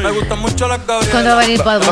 Me 0.00 0.10
gusta 0.12 0.36
mucho 0.36 0.68
la 0.68 0.78
¿Cuándo 0.78 1.30
va 1.30 1.32
a 1.32 1.36
venir 1.38 1.62
Bad 1.64 1.82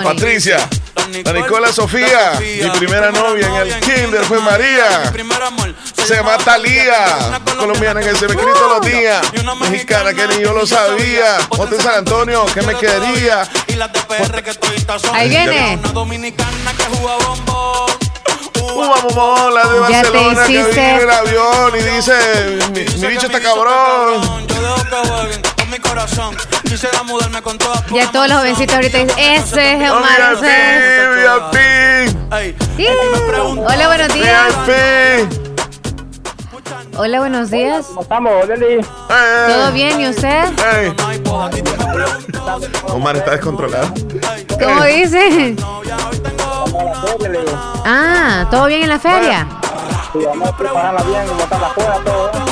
La 1.24 1.32
Nicola 1.32 1.72
Sofía, 1.72 2.32
mi 2.40 2.70
primera 2.78 3.10
novia 3.12 3.46
en 3.46 3.54
el 3.72 3.80
kinder 3.80 4.24
fue 4.24 4.40
María. 4.40 5.10
Se 6.06 6.16
llama 6.16 6.36
Talía, 6.38 7.40
colombiana 7.58 8.00
que 8.00 8.14
se 8.14 8.26
me 8.26 8.32
escribe 8.34 8.52
todos 8.52 8.78
los 8.78 8.86
días. 8.86 9.22
Mexicana 9.70 10.12
que 10.14 10.26
ni 10.28 10.42
yo 10.42 10.52
lo 10.52 10.66
sabía. 10.66 11.38
Monte 11.56 11.80
San 11.80 11.94
Antonio, 11.96 12.44
que 12.46 12.62
me 12.62 12.74
quería. 12.76 13.48
Ahí 15.14 15.28
viene. 15.46 15.78
Uva 18.74 18.96
Momón, 19.02 19.54
la 19.54 19.62
de 19.68 19.78
Barcelona, 19.80 20.46
que 20.46 20.52
viene 20.64 20.90
en 20.94 21.00
el 21.02 21.10
avión 21.10 21.72
y 21.78 21.82
dice, 21.96 22.58
mi, 22.72 22.80
mi 23.00 23.06
bicho 23.08 23.26
está 23.26 23.40
cabrón. 23.40 24.46
Ya 27.92 28.10
todos 28.10 28.28
los 28.28 28.38
jovencitos 28.38 28.74
ahorita 28.74 28.98
dicen, 28.98 29.18
ese 29.18 29.84
es 29.84 29.90
Omar. 29.90 30.34
ese 30.34 30.76
es". 30.76 31.16
VIP, 31.50 31.58
Sí. 32.76 32.86
Hola, 33.66 33.86
buenos 33.86 34.12
días. 34.14 34.52
Hola, 36.96 37.18
buenos 37.18 37.50
días. 37.50 37.86
¿Cómo 37.88 38.02
estamos, 38.02 38.48
Leli? 38.48 38.84
¿Todo 39.48 39.72
bien? 39.72 40.00
¿Y 40.00 40.08
usted? 40.08 40.44
Ey. 40.76 40.94
Omar 42.88 43.16
está 43.16 43.32
descontrolado. 43.32 43.92
¿Cómo 44.62 44.84
dice? 44.84 45.56
Ah, 47.84 48.46
¿todo 48.50 48.66
bien 48.66 48.82
en 48.82 48.88
la 48.88 48.98
feria? 48.98 49.46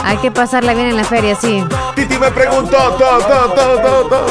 Hay 0.04 0.16
que 0.18 0.30
pasarla 0.30 0.74
bien 0.74 0.88
en 0.88 0.96
la 0.96 1.04
feria, 1.04 1.34
sí. 1.34 1.64
Titi 1.94 2.18
me 2.18 2.30
preguntó 2.30 2.76
todo, 2.76 3.18
todo, 3.20 3.48
todo, 3.54 3.78
todo, 3.80 4.02
todo. 4.08 4.26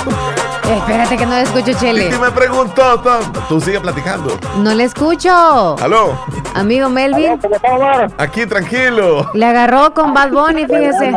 Espérate 0.75 1.17
que 1.17 1.25
no 1.25 1.33
le 1.35 1.41
escucho, 1.41 1.73
Chele. 1.79 2.05
Titi 2.09 2.19
me 2.19 2.31
preguntó 2.31 2.99
todo. 2.99 3.19
Tú 3.47 3.61
sigue 3.61 3.79
platicando. 3.79 4.37
No 4.57 4.73
le 4.73 4.83
escucho. 4.85 5.75
Aló, 5.81 6.17
Amigo 6.53 6.89
Melvin, 6.89 7.39
aquí 8.17 8.45
tranquilo. 8.45 9.29
le 9.33 9.45
agarró 9.45 9.93
con 9.93 10.13
Bad 10.13 10.31
Bunny, 10.31 10.65
fíjese. 10.65 11.13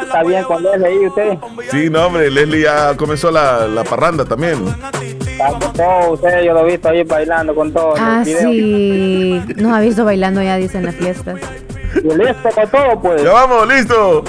Está 0.00 0.22
bien 0.22 0.44
con 0.44 0.62
Leli 0.62 0.84
ahí, 0.84 1.06
usted. 1.06 1.38
Sí, 1.70 1.90
no, 1.90 2.06
hombre, 2.06 2.30
Leslie 2.30 2.62
ya 2.62 2.96
comenzó 2.96 3.30
la, 3.32 3.66
la 3.66 3.82
parranda 3.82 4.24
también. 4.24 4.64
Está 5.36 5.48
con 5.48 5.72
todo, 5.74 6.12
usted, 6.12 6.42
yo 6.44 6.54
lo 6.54 6.60
he 6.66 6.72
visto 6.72 6.88
ahí 6.88 7.02
bailando 7.02 7.54
con 7.54 7.70
todo. 7.70 7.94
Ah, 7.98 8.22
sí. 8.24 9.42
Nos 9.56 9.72
ha 9.72 9.80
visto 9.80 10.02
bailando 10.02 10.42
ya, 10.42 10.56
dice 10.56 10.78
en 10.78 10.86
las 10.86 10.94
fiestas. 10.94 11.38
Y 11.94 12.08
listo 12.08 12.48
con 12.54 12.68
todo, 12.70 13.00
pues. 13.02 13.22
Ya 13.22 13.32
vamos, 13.32 13.68
listo. 13.68 14.24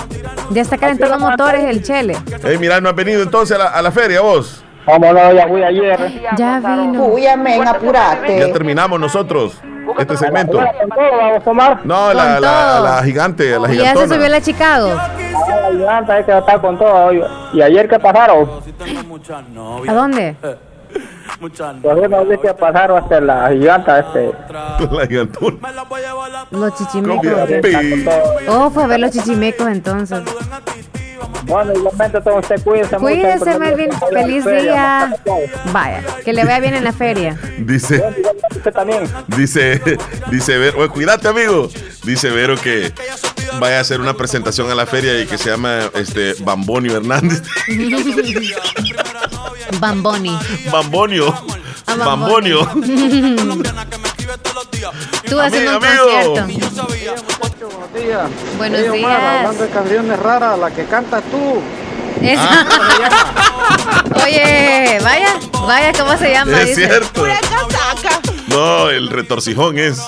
Ya 0.50 0.64
está 0.64 0.78
calentando 0.78 1.18
motores 1.18 1.64
el 1.64 1.82
Chele. 1.82 2.18
Ey, 2.44 2.58
mira, 2.58 2.82
no 2.82 2.90
has 2.90 2.96
venido 2.96 3.24
entonces 3.24 3.56
a 3.56 3.60
la, 3.60 3.70
a 3.70 3.82
la 3.82 3.92
feria 3.92 4.20
vos. 4.20 4.66
Vamos, 4.86 5.14
no, 5.14 5.34
ya 5.34 5.48
fui 5.48 5.64
ayer. 5.64 6.22
Ya 6.38 6.60
vino. 6.60 7.06
Uy, 7.06 7.26
amén, 7.26 7.66
apurate. 7.66 8.40
Ya 8.40 8.52
terminamos 8.52 9.00
nosotros 9.00 9.62
este 9.98 10.18
segmento. 10.18 10.58
Con 10.58 10.90
todo, 10.90 11.18
vamos 11.18 11.38
a 11.38 11.40
tomar. 11.40 11.86
No, 11.86 12.14
la, 12.14 12.40
la, 12.42 12.80
la 12.82 13.04
gigante, 13.04 13.58
la 13.58 13.74
Y 13.74 13.78
ya 13.78 13.96
se 13.96 14.08
subió 14.10 14.28
la 14.28 14.42
Chicago. 14.42 14.90
Ah, 14.94 15.68
ayudante, 15.70 16.12
hay 16.12 16.24
que 16.26 16.38
estar 16.38 16.60
con 16.60 16.78
todo. 16.78 17.12
¿Y 17.54 17.62
ayer 17.62 17.88
qué 17.88 17.98
pasaron? 17.98 18.50
¿A 19.88 19.94
dónde? 19.94 20.36
Todavía 21.82 22.08
no 22.08 22.26
sé 22.26 22.40
qué 22.40 22.54
pasaron 22.54 23.04
hasta 23.04 23.22
la 23.22 23.50
giganta, 23.50 24.00
este. 24.00 24.34
La 24.92 25.08
gigantona. 25.08 25.58
Los 26.52 26.76
chichimecos. 26.76 27.26
Oh, 28.48 28.70
fue 28.70 28.84
a 28.84 28.88
ver 28.88 29.00
los 29.00 29.12
chichimecos 29.12 29.68
entonces. 29.68 30.20
Bueno, 31.44 31.74
igualmente 31.74 32.22
todo 32.22 32.40
usted 32.40 32.62
cuídese. 32.64 32.98
Cuídese, 32.98 33.58
Melvin. 33.60 33.90
Feliz 34.12 34.46
día. 34.46 35.16
Vaya, 35.72 36.04
que 36.24 36.34
le 36.34 36.44
vaya 36.44 36.60
bien 36.60 36.74
en 36.76 36.84
la 36.84 36.92
feria. 36.92 37.40
Dice, 37.60 38.04
también. 38.74 39.04
dice, 39.28 39.82
dice 40.30 40.58
Vero, 40.58 40.80
oye, 40.80 40.90
cuídate 40.90 41.28
amigo. 41.28 41.70
Dice 42.04 42.30
Vero 42.30 42.56
que 42.56 42.92
vaya 43.60 43.78
a 43.78 43.82
hacer 43.82 44.02
una 44.02 44.14
presentación 44.14 44.70
a 44.70 44.76
la 44.76 44.86
feria 44.86 45.22
y 45.22 45.26
que 45.26 45.38
se 45.38 45.50
llama 45.50 45.90
este 45.94 46.34
Bambonio 46.40 46.98
Hernández. 46.98 47.44
Bamboni. 49.80 50.38
Bambonio. 50.72 51.34
Ah, 51.86 51.96
Bambonio. 51.96 52.70
Tú 55.30 55.40
haciendo 55.40 55.78
un 55.78 55.84
Amigo. 55.86 56.04
concierto. 56.04 56.32
Buenos 56.32 57.94
días. 57.94 58.22
Buenos 58.58 58.80
Oye, 58.82 58.90
Omar, 58.90 59.20
días. 59.20 59.34
hablando 59.38 59.64
de 59.64 59.70
canciones 59.70 60.20
raras, 60.20 60.60
la 60.60 60.72
que 60.72 60.86
cantas 60.86 61.24
tú. 61.32 61.62
Esa- 62.22 62.66
Oye, 64.26 65.00
vaya, 65.04 65.36
vaya, 65.66 65.92
¿cómo 65.94 66.18
se 66.18 66.32
llama? 66.32 66.62
Es 66.62 66.76
Dice. 66.76 66.88
cierto. 66.88 67.26
No, 68.48 68.90
el 68.90 69.10
retorcijón 69.10 69.78
es. 69.78 70.00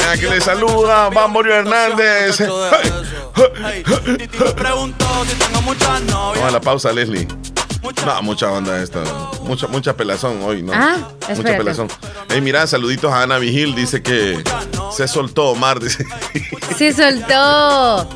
Ah, 0.00 0.14
que 0.18 0.26
le 0.28 0.40
saluda 0.40 1.08
Bambonio 1.10 1.54
Hernández. 1.54 2.40
Vamos 6.10 6.44
a 6.44 6.50
la 6.50 6.60
pausa, 6.60 6.92
Leslie. 6.92 7.26
No, 8.04 8.22
mucha 8.22 8.50
onda 8.50 8.82
esta. 8.82 9.00
Mucha, 9.42 9.66
mucha 9.68 9.94
pelazón 9.96 10.40
hoy, 10.42 10.62
¿no? 10.62 10.72
Ah, 10.74 10.96
mucha 11.36 11.56
pelazón. 11.56 11.88
Hey, 12.28 12.40
mira, 12.40 12.66
saluditos 12.66 13.12
a 13.12 13.22
Ana 13.22 13.38
Vigil. 13.38 13.74
Dice 13.74 14.02
que 14.02 14.42
se 14.92 15.06
soltó 15.08 15.50
Omar. 15.50 15.78
Dice. 15.80 16.04
Sí, 16.76 16.92
soltó. 16.92 18.08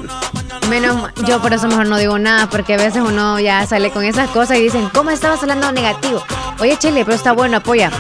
Menos 0.69 1.11
yo 1.27 1.41
por 1.41 1.53
eso 1.53 1.67
mejor 1.69 1.87
no 1.87 1.97
digo 1.99 2.19
nada, 2.19 2.49
porque 2.49 2.75
a 2.75 2.77
veces 2.77 3.03
uno 3.05 3.39
ya 3.41 3.67
sale 3.67 3.91
con 3.91 4.05
esas 4.05 4.31
cosas 4.31 4.59
y 4.59 4.63
dicen, 4.63 4.89
¿cómo 4.93 5.11
estabas 5.11 5.43
hablando 5.43 5.71
negativo? 5.73 6.23
Oye, 6.61 6.77
Chile, 6.79 7.05
pero 7.05 7.17
está 7.17 7.33
bueno, 7.33 7.59
apoya. 7.59 7.91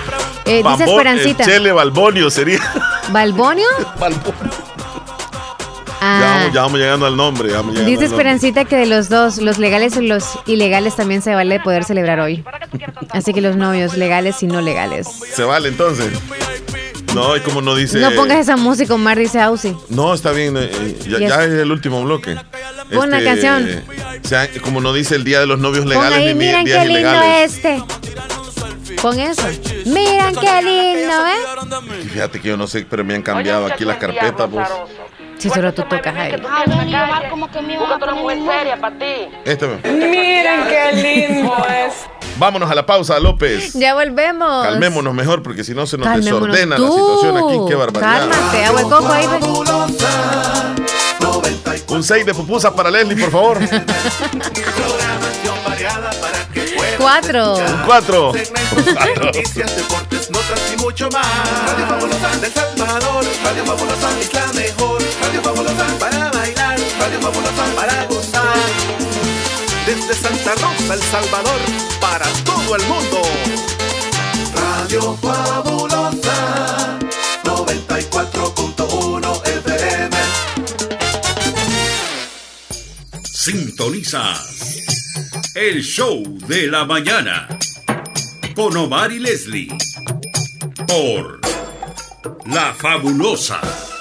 Eh, 0.44 0.56
dice 0.56 0.62
Bambon- 0.64 0.88
Esperancita. 0.88 1.44
el 1.44 1.50
Chele 1.50 1.72
Balbonio 1.72 2.30
sería. 2.30 2.60
¿Balbonio? 3.10 3.66
Balbonio. 3.98 4.52
Ah, 6.04 6.20
Ya, 6.20 6.26
vamos, 6.32 6.52
ya 6.54 6.60
vamos 6.62 6.80
llegando 6.80 7.06
al 7.06 7.16
nombre. 7.16 7.48
ya 7.50 7.56
vamos 7.58 7.74
llegando 7.74 7.90
dice 7.90 8.04
al 8.04 8.10
nombre. 8.10 8.30
Esperancita 8.30 8.64
que 8.64 8.76
de 8.76 8.86
los 8.86 9.08
dos, 9.08 9.38
los 9.38 9.58
legales 9.58 9.96
y 9.96 10.06
los 10.06 10.24
ilegales 10.46 10.96
también 10.96 11.22
se 11.22 11.34
vale 11.34 11.60
poder 11.60 11.84
celebrar 11.84 12.18
hoy. 12.20 12.44
Así 13.10 13.32
que 13.32 13.40
los 13.40 13.56
novios 13.56 13.96
legales 13.96 14.42
y 14.42 14.46
no 14.46 14.60
legales. 14.60 15.06
Se 15.34 15.44
vale 15.44 15.68
entonces. 15.68 16.10
No, 17.14 17.36
y 17.36 17.40
como 17.40 17.60
no 17.60 17.74
dice. 17.74 18.00
No 18.00 18.10
pongas 18.12 18.38
esa 18.38 18.56
música, 18.56 18.94
Omar, 18.94 19.18
dice 19.18 19.38
Ausi. 19.40 19.76
No, 19.90 20.14
está 20.14 20.32
bien. 20.32 20.56
eh, 20.56 20.70
eh, 20.72 20.96
ya, 21.06 21.18
Yes. 21.18 21.28
ya 21.28 21.44
es 21.44 21.50
el 21.52 21.70
último 21.70 22.02
bloque. 22.02 22.36
Pon 22.92 23.08
una 23.08 23.22
canción. 23.22 23.68
o 24.24 24.26
sea, 24.28 24.48
como 24.62 24.80
no 24.80 24.92
dice 24.94 25.14
el 25.14 25.22
día 25.24 25.38
de 25.40 25.46
los 25.46 25.58
novios 25.58 25.84
legales 25.86 26.18
ahí, 26.18 26.26
ni 26.28 26.34
miren 26.34 26.64
días 26.64 26.78
qué 26.78 26.84
lindo 26.86 27.00
ilegales. 27.10 27.54
este. 27.56 27.82
Pon 29.02 29.18
eso. 29.20 29.42
Miren 29.84 30.34
qué 30.40 30.62
lindo, 30.62 31.14
¿eh? 31.26 32.08
Fíjate 32.12 32.40
que 32.40 32.48
yo 32.48 32.56
no 32.56 32.66
sé, 32.66 32.86
pero 32.88 33.04
me 33.04 33.14
han 33.14 33.22
cambiado 33.22 33.66
aquí 33.66 33.84
las 33.84 33.98
carpetas, 33.98 34.50
vos. 34.50 34.66
Si 35.42 35.50
solo 35.50 35.74
tú 35.74 35.82
tocas 35.82 36.14
ahí. 36.16 36.40
Ah. 36.48 36.64
Este, 39.44 39.66
Miren 39.66 40.64
qué 40.68 40.92
lindo 40.94 41.56
es. 41.68 41.94
vámonos 42.38 42.70
a 42.70 42.74
la 42.76 42.86
pausa, 42.86 43.18
López. 43.18 43.72
Ya 43.74 43.94
volvemos. 43.94 44.64
Calmémonos 44.64 45.12
mejor, 45.14 45.42
porque 45.42 45.64
si 45.64 45.74
no 45.74 45.86
se 45.86 45.98
nos 45.98 46.06
Calmémonos 46.06 46.48
desordena 46.48 46.76
tú. 46.76 46.84
la 46.84 46.90
situación 46.92 47.36
aquí. 47.38 47.58
Qué 47.68 47.74
barbaridad. 47.74 48.28
Cálmate, 48.30 48.64
agua 48.64 48.82
de 48.82 48.88
coco 48.88 49.12
ahí. 49.12 49.26
Un 51.88 52.02
6 52.04 52.24
de 52.26 52.34
pupusa 52.34 52.74
para 52.74 52.90
Leslie, 52.90 53.16
por 53.16 53.30
favor. 53.32 53.58
Cuatro. 56.98 57.54
Un 57.56 57.82
4. 57.84 58.32
Noticias, 59.22 59.76
deportes, 59.76 60.30
notas 60.30 60.72
y 60.72 60.76
mucho 60.80 61.08
más. 61.10 61.26
Radio 61.66 61.86
Fabulosa 61.88 62.36
del 62.40 62.52
Salvador. 62.52 63.24
Radio 63.44 63.64
Fabulosa 63.64 64.20
es 64.20 64.32
la 64.32 64.46
mejor. 64.52 65.01
Radio 65.32 65.44
Fabulosa 65.44 65.86
para 65.98 66.30
bailar. 66.30 66.78
Radio 67.00 67.20
Fabulosa 67.22 67.64
para 67.74 68.04
gozar. 68.04 68.54
Desde 69.86 70.14
Santa 70.14 70.54
Rosa, 70.56 70.92
El 70.92 71.00
Salvador, 71.00 71.58
para 72.02 72.26
todo 72.44 72.76
el 72.76 72.82
mundo. 72.82 73.22
Radio 74.54 75.16
Fabulosa 75.22 76.98
94.1 77.44 79.46
FM. 79.46 80.16
Sintonizas 83.24 84.82
el 85.54 85.82
show 85.82 86.22
de 86.46 86.66
la 86.66 86.84
mañana 86.84 87.48
con 88.54 88.76
Omar 88.76 89.10
y 89.10 89.18
Leslie 89.18 89.68
por 90.86 91.40
La 92.44 92.74
Fabulosa. 92.74 93.91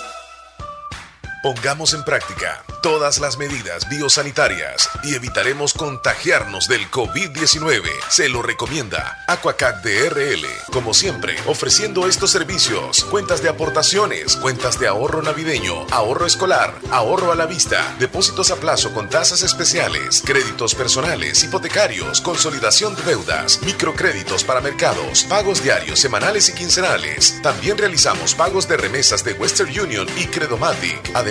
Pongamos 1.41 1.95
en 1.95 2.03
práctica 2.03 2.63
todas 2.83 3.17
las 3.17 3.39
medidas 3.39 3.89
biosanitarias 3.89 4.87
y 5.01 5.15
evitaremos 5.15 5.73
contagiarnos 5.73 6.67
del 6.67 6.89
COVID-19. 6.91 7.81
Se 8.09 8.29
lo 8.29 8.43
recomienda 8.43 9.23
Aquacat 9.27 9.83
DRL. 9.83 10.45
Como 10.71 10.93
siempre, 10.93 11.35
ofreciendo 11.47 12.07
estos 12.07 12.29
servicios: 12.29 13.03
cuentas 13.05 13.41
de 13.41 13.49
aportaciones, 13.49 14.35
cuentas 14.35 14.79
de 14.79 14.87
ahorro 14.87 15.23
navideño, 15.23 15.87
ahorro 15.89 16.27
escolar, 16.27 16.75
ahorro 16.91 17.31
a 17.31 17.35
la 17.35 17.47
vista, 17.47 17.95
depósitos 17.97 18.51
a 18.51 18.57
plazo 18.57 18.93
con 18.93 19.09
tasas 19.09 19.41
especiales, 19.41 20.21
créditos 20.23 20.75
personales, 20.75 21.43
hipotecarios, 21.43 22.21
consolidación 22.21 22.95
de 22.95 23.01
deudas, 23.01 23.63
microcréditos 23.63 24.43
para 24.43 24.61
mercados, 24.61 25.23
pagos 25.23 25.63
diarios, 25.63 25.99
semanales 25.99 26.49
y 26.49 26.53
quincenales. 26.53 27.41
También 27.41 27.79
realizamos 27.79 28.35
pagos 28.35 28.67
de 28.67 28.77
remesas 28.77 29.23
de 29.23 29.33
Western 29.33 29.71
Union 29.79 30.07
y 30.17 30.27
Credomatic. 30.27 31.30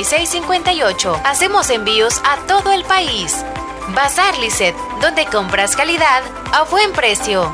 58. 0.03 1.21
Hacemos 1.23 1.69
envíos 1.69 2.21
a 2.25 2.37
todo 2.47 2.71
el 2.71 2.83
país. 2.83 3.45
Bazar 3.95 4.37
Lisset, 4.39 4.75
donde 5.01 5.25
compras 5.25 5.75
calidad 5.75 6.23
a 6.51 6.63
buen 6.63 6.91
precio. 6.93 7.53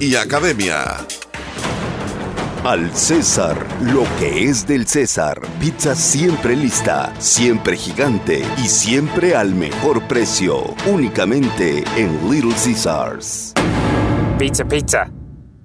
y 0.00 0.16
Academia. 0.16 1.06
Al 2.64 2.94
César, 2.94 3.56
lo 3.80 4.04
que 4.18 4.44
es 4.44 4.66
del 4.66 4.86
César. 4.86 5.40
Pizza 5.58 5.94
siempre 5.96 6.54
lista, 6.54 7.12
siempre 7.18 7.76
gigante 7.76 8.44
y 8.58 8.68
siempre 8.68 9.34
al 9.34 9.54
mejor 9.54 10.06
precio. 10.06 10.74
Únicamente 10.86 11.84
en 11.96 12.30
Little 12.30 12.54
Caesars. 12.54 13.52
Pizza, 14.38 14.64
pizza. 14.64 15.21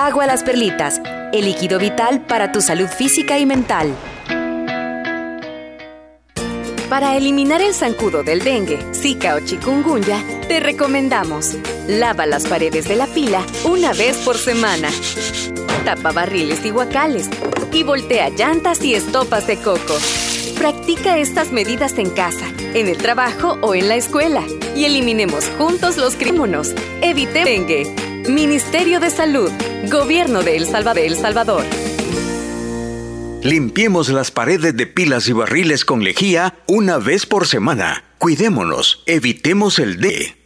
Agua 0.00 0.26
Las 0.26 0.44
Perlitas, 0.44 1.00
el 1.32 1.44
líquido 1.44 1.80
vital 1.80 2.24
para 2.24 2.52
tu 2.52 2.60
salud 2.60 2.86
física 2.86 3.36
y 3.36 3.46
mental. 3.46 3.92
Para 6.88 7.16
eliminar 7.16 7.60
el 7.62 7.74
zancudo 7.74 8.22
del 8.22 8.44
dengue, 8.44 8.78
zika 8.94 9.34
o 9.34 9.40
chikungunya, 9.40 10.22
te 10.46 10.60
recomendamos 10.60 11.56
lava 11.88 12.26
las 12.26 12.46
paredes 12.46 12.86
de 12.86 12.94
la 12.94 13.08
pila 13.08 13.44
una 13.64 13.92
vez 13.92 14.16
por 14.18 14.38
semana. 14.38 14.88
Tapa 15.84 16.12
barriles 16.12 16.64
y 16.64 16.70
guacales 16.70 17.28
y 17.72 17.82
voltea 17.82 18.28
llantas 18.28 18.84
y 18.84 18.94
estopas 18.94 19.48
de 19.48 19.56
coco. 19.56 19.98
Practica 20.56 21.18
estas 21.18 21.50
medidas 21.50 21.98
en 21.98 22.10
casa, 22.10 22.46
en 22.72 22.86
el 22.86 22.98
trabajo 22.98 23.58
o 23.62 23.74
en 23.74 23.88
la 23.88 23.96
escuela 23.96 24.44
y 24.76 24.84
eliminemos 24.84 25.50
juntos 25.58 25.96
los 25.96 26.14
crímonos. 26.14 26.72
Evite 27.02 27.42
dengue. 27.42 28.07
Ministerio 28.28 29.00
de 29.00 29.10
Salud, 29.10 29.50
Gobierno 29.90 30.42
de 30.42 30.56
El 30.56 30.66
Salvador. 30.66 31.02
El 31.02 31.16
Salvador. 31.16 31.64
Limpiemos 33.42 34.08
las 34.08 34.30
paredes 34.30 34.76
de 34.76 34.86
pilas 34.86 35.28
y 35.28 35.32
barriles 35.32 35.84
con 35.84 36.04
lejía 36.04 36.54
una 36.66 36.98
vez 36.98 37.26
por 37.26 37.46
semana. 37.46 38.04
Cuidémonos, 38.18 39.02
evitemos 39.06 39.78
el 39.78 40.00
D. 40.00 40.36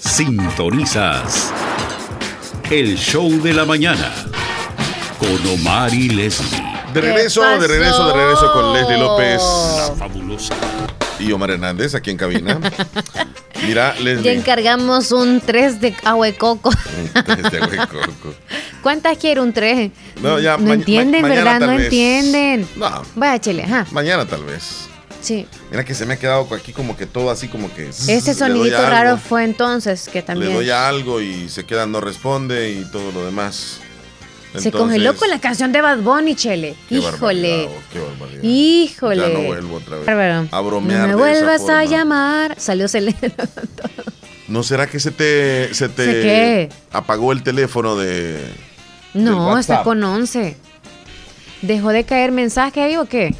Sintonizas 0.00 1.52
el 2.70 2.96
show 2.96 3.30
de 3.42 3.52
la 3.52 3.64
mañana 3.64 4.12
con 5.18 5.46
Omar 5.52 5.94
y 5.94 6.08
Leslie. 6.08 6.62
De 6.92 7.00
regreso, 7.00 7.42
de 7.42 7.68
regreso, 7.68 8.08
de 8.08 8.12
regreso 8.12 8.52
con 8.52 8.72
Leslie 8.72 8.98
López. 8.98 9.40
La 9.40 9.94
fabulosa. 9.96 10.54
Y 11.18 11.32
Omar 11.32 11.50
Hernández 11.50 11.94
aquí 11.94 12.10
en 12.10 12.16
cabina. 12.16 12.58
Mira, 13.66 13.94
Ya 13.96 14.00
Leslie. 14.02 14.32
encargamos 14.34 15.12
un 15.12 15.40
3 15.40 15.80
de 15.80 15.94
agua 16.04 16.26
de 16.26 16.36
coco. 16.36 16.70
Güey, 16.70 17.78
coco. 17.88 18.34
¿Cuántas 18.82 19.16
quiere 19.18 19.40
un 19.40 19.52
3? 19.52 19.90
No, 20.22 20.38
ya, 20.38 20.56
no 20.58 20.72
entienden, 20.74 21.22
ma- 21.22 21.28
¿verdad? 21.28 21.60
No 21.60 21.68
vez. 21.68 21.84
entienden. 21.84 22.68
No, 22.76 23.02
Vaya, 23.14 23.40
chile, 23.40 23.64
ajá. 23.64 23.86
mañana 23.92 24.26
tal 24.26 24.44
vez. 24.44 24.88
Sí. 25.22 25.46
Mira 25.70 25.84
que 25.84 25.94
se 25.94 26.06
me 26.06 26.14
ha 26.14 26.18
quedado 26.18 26.46
aquí 26.54 26.72
como 26.72 26.96
que 26.96 27.06
todo 27.06 27.30
así 27.30 27.48
como 27.48 27.72
que... 27.74 27.88
Ese 27.88 28.14
le 28.14 28.34
sonidito 28.34 28.80
raro 28.88 29.16
fue 29.16 29.42
entonces 29.44 30.08
que 30.08 30.18
Le 30.20 30.22
también 30.22 30.52
doy 30.54 30.70
a 30.70 30.86
algo 30.86 31.20
y 31.20 31.48
se 31.48 31.64
queda, 31.64 31.86
no 31.86 32.00
responde 32.00 32.70
y 32.70 32.84
todo 32.92 33.10
lo 33.10 33.24
demás. 33.24 33.80
Se 34.60 34.72
congeló 34.72 35.16
con 35.16 35.28
la 35.30 35.38
canción 35.40 35.72
de 35.72 35.80
Bad 35.80 35.98
Bunny, 35.98 36.34
Chele. 36.34 36.74
qué 36.88 36.96
Híjole. 36.96 37.12
barbaridad, 37.12 37.64
oh, 37.70 37.82
qué 37.92 37.98
barbaridad. 38.00 38.42
Híjole. 38.42 39.20
Ya 39.20 39.28
no 39.28 39.40
vuelvo 39.46 39.76
otra 39.76 39.96
vez 39.96 40.06
Bárbaro. 40.06 40.48
a 40.50 40.60
bromear 40.60 41.08
No 41.08 41.18
me 41.18 41.24
de 41.24 41.32
esa 41.32 41.44
vuelvas 41.46 41.68
a 41.68 41.84
llamar. 41.84 42.54
Salió 42.58 42.88
Selena. 42.88 43.16
¿No 44.48 44.62
será 44.62 44.86
que 44.86 45.00
se 45.00 45.10
te, 45.10 45.74
se 45.74 45.88
te 45.88 46.04
¿Se 46.04 46.12
qué? 46.22 46.68
apagó 46.92 47.32
el 47.32 47.42
teléfono 47.42 47.96
de... 47.96 48.38
No, 49.14 49.58
está 49.58 49.82
con 49.82 50.02
11. 50.04 50.56
¿Dejó 51.62 51.88
de 51.90 52.04
caer 52.04 52.30
mensaje 52.32 52.82
ahí 52.82 52.96
o 52.96 53.06
qué? 53.06 53.34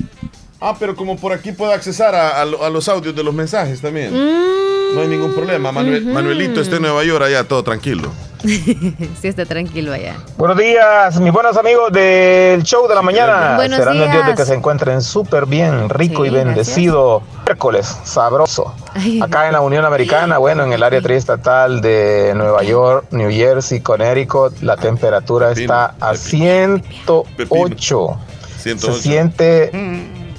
Ah, 0.60 0.74
pero 0.80 0.96
como 0.96 1.16
por 1.16 1.32
aquí 1.32 1.52
puedo 1.52 1.70
accesar 1.72 2.14
a, 2.14 2.40
a 2.40 2.44
lo- 2.46 2.64
a 2.64 2.70
los 2.70 2.88
audios 2.88 3.14
de 3.14 3.22
los 3.22 3.34
mensajes 3.34 3.80
también. 3.80 4.12
Mm. 4.12 4.94
No 4.94 5.00
hay 5.02 5.08
ningún 5.08 5.34
problema. 5.34 5.70
Manuel-. 5.70 6.06
Manuelito 6.06 6.60
está 6.62 6.76
en 6.76 6.82
Nueva 6.82 7.04
York, 7.04 7.22
allá 7.24 7.44
todo 7.44 7.62
tranquilo. 7.62 8.10
sí, 8.44 8.96
está 9.22 9.46
tranquilo 9.46 9.92
allá. 9.92 10.16
Buenos 10.36 10.58
días, 10.58 11.18
mis 11.20 11.32
buenos 11.32 11.56
amigos 11.56 11.90
del 11.92 12.62
show 12.62 12.86
de 12.86 12.94
la 12.94 13.02
mañana. 13.02 13.56
Buenos 13.56 13.78
Serán 13.78 13.96
el 13.96 14.02
Dios 14.02 14.12
de 14.12 14.22
días. 14.24 14.36
que 14.38 14.44
se 14.44 14.54
encuentren 14.54 15.02
súper 15.02 15.46
bien, 15.46 15.88
rico 15.88 16.22
Sí, 16.22 16.28
y 16.28 16.32
bendecido. 16.32 17.22
Miércoles, 17.44 17.98
sabroso. 18.04 18.74
Acá 19.22 19.46
en 19.46 19.52
la 19.52 19.60
Unión 19.60 19.84
Americana, 19.84 20.38
bueno, 20.38 20.64
en 20.64 20.72
el 20.72 20.82
área 20.82 21.00
triestatal 21.00 21.80
de 21.80 22.32
Nueva 22.34 22.62
York, 22.62 23.06
New 23.10 23.30
Jersey, 23.30 23.80
Connecticut, 23.80 24.60
la 24.62 24.76
temperatura 24.76 25.52
está 25.52 25.94
a 26.00 26.14
108. 26.14 28.18
Se 28.58 28.76
108. 28.76 28.94
siente 29.00 29.70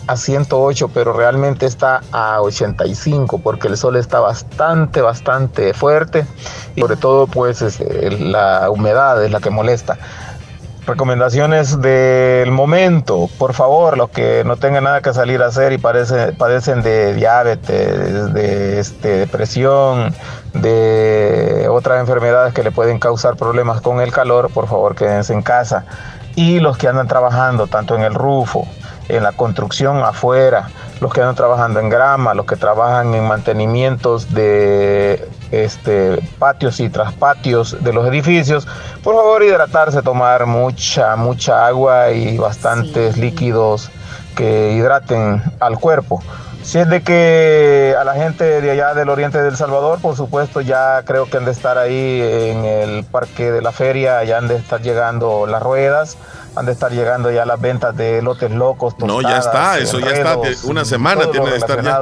a 0.07 0.17
108, 0.17 0.89
pero 0.93 1.13
realmente 1.13 1.65
está 1.65 2.01
a 2.11 2.41
85 2.41 3.39
porque 3.39 3.67
el 3.67 3.77
sol 3.77 3.95
está 3.97 4.19
bastante, 4.19 5.01
bastante 5.01 5.73
fuerte 5.73 6.25
y 6.75 6.81
sobre 6.81 6.95
todo 6.95 7.27
pues 7.27 7.61
este, 7.61 8.11
la 8.19 8.69
humedad 8.69 9.23
es 9.23 9.31
la 9.31 9.39
que 9.39 9.49
molesta. 9.49 9.97
Recomendaciones 10.85 11.81
del 11.81 12.49
momento, 12.51 13.27
por 13.37 13.53
favor, 13.53 13.97
los 13.97 14.09
que 14.09 14.43
no 14.45 14.55
tengan 14.55 14.85
nada 14.85 15.01
que 15.01 15.13
salir 15.13 15.43
a 15.43 15.47
hacer 15.47 15.73
y 15.73 15.77
parece- 15.77 16.31
padecen 16.31 16.81
de 16.81 17.13
diabetes, 17.13 18.33
de 18.33 18.79
este, 18.79 19.09
depresión, 19.17 20.15
de 20.53 21.67
otras 21.69 21.99
enfermedades 21.99 22.53
que 22.53 22.63
le 22.63 22.71
pueden 22.71 22.99
causar 22.99 23.35
problemas 23.35 23.81
con 23.81 23.99
el 23.99 24.13
calor, 24.13 24.49
por 24.53 24.67
favor 24.69 24.95
quédense 24.95 25.33
en 25.33 25.41
casa. 25.41 25.83
Y 26.35 26.61
los 26.61 26.77
que 26.77 26.87
andan 26.87 27.07
trabajando 27.09 27.67
tanto 27.67 27.95
en 27.95 28.03
el 28.03 28.13
rufo, 28.13 28.65
en 29.09 29.23
la 29.23 29.31
construcción 29.31 30.03
afuera, 30.03 30.69
los 30.99 31.13
que 31.13 31.21
andan 31.21 31.35
trabajando 31.35 31.79
en 31.79 31.89
grama, 31.89 32.33
los 32.33 32.45
que 32.45 32.55
trabajan 32.55 33.13
en 33.13 33.27
mantenimientos 33.27 34.33
de 34.33 35.29
este, 35.51 36.19
patios 36.39 36.79
y 36.79 36.89
traspatios 36.89 37.83
de 37.83 37.93
los 37.93 38.07
edificios, 38.07 38.67
por 39.03 39.15
favor 39.15 39.43
hidratarse, 39.43 40.01
tomar 40.01 40.45
mucha, 40.45 41.15
mucha 41.15 41.67
agua 41.67 42.11
y 42.11 42.37
bastantes 42.37 43.17
líquidos 43.17 43.89
que 44.35 44.73
hidraten 44.73 45.41
al 45.59 45.79
cuerpo. 45.79 46.21
Si 46.67 46.79
es 46.79 46.89
de 46.89 47.01
que 47.01 47.95
a 47.97 48.03
la 48.03 48.13
gente 48.15 48.59
de 48.59 48.71
allá 48.71 48.93
del 48.93 49.07
oriente 49.07 49.41
del 49.41 49.55
Salvador, 49.55 50.01
por 50.01 50.17
supuesto, 50.17 50.59
ya 50.59 51.01
creo 51.05 51.29
que 51.29 51.37
han 51.37 51.45
de 51.45 51.51
estar 51.51 51.77
ahí 51.77 52.21
en 52.21 52.65
el 52.65 53.05
parque 53.05 53.53
de 53.53 53.61
la 53.61 53.71
feria, 53.71 54.21
ya 54.25 54.37
han 54.39 54.49
de 54.49 54.57
estar 54.57 54.81
llegando 54.81 55.47
las 55.47 55.63
ruedas, 55.63 56.17
han 56.57 56.65
de 56.65 56.71
estar 56.71 56.91
llegando 56.91 57.31
ya 57.31 57.45
las 57.45 57.59
ventas 57.59 57.95
de 57.95 58.21
lotes 58.21 58.51
locos. 58.51 58.97
No, 58.99 59.21
ya 59.21 59.35
tostadas, 59.37 59.77
está, 59.77 59.97
eso 59.97 59.99
ya 59.99 60.11
está, 60.11 60.37
una 60.67 60.85
semana 60.85 61.29
tiene 61.31 61.49
de 61.49 61.57
estar 61.57 61.81
ya. 61.83 61.99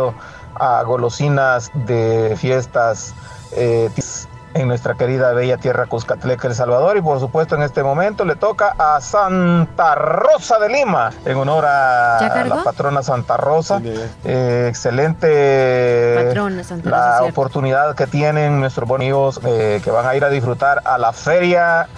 A 0.57 0.83
golosinas 0.83 1.69
de 1.73 2.37
fiestas 2.39 3.13
eh, 3.51 3.89
en 4.55 4.69
nuestra 4.69 4.95
querida 4.95 5.33
bella 5.33 5.57
tierra 5.57 5.85
Cuscatleca, 5.85 6.47
El 6.47 6.55
Salvador. 6.55 6.95
Y 6.95 7.01
por 7.01 7.19
supuesto, 7.19 7.55
en 7.55 7.63
este 7.63 7.83
momento 7.83 8.23
le 8.23 8.37
toca 8.37 8.73
a 8.77 9.01
Santa 9.01 9.95
Rosa 9.95 10.57
de 10.59 10.69
Lima, 10.69 11.11
en 11.25 11.35
honor 11.37 11.65
a 11.67 12.45
la 12.47 12.63
patrona 12.63 13.03
Santa 13.03 13.35
Rosa. 13.35 13.81
Eh, 14.23 14.67
excelente 14.69 16.27
Patrona 16.27 16.63
Santa 16.63 16.89
la 16.89 17.17
cierto. 17.17 17.25
oportunidad 17.25 17.95
que 17.95 18.07
tienen 18.07 18.61
nuestros 18.61 18.87
bonitos 18.87 19.41
eh, 19.43 19.81
que 19.83 19.91
van 19.91 20.05
a 20.07 20.15
ir 20.15 20.23
a 20.23 20.29
disfrutar 20.29 20.81
a 20.85 20.97
la 20.97 21.11
feria. 21.11 21.89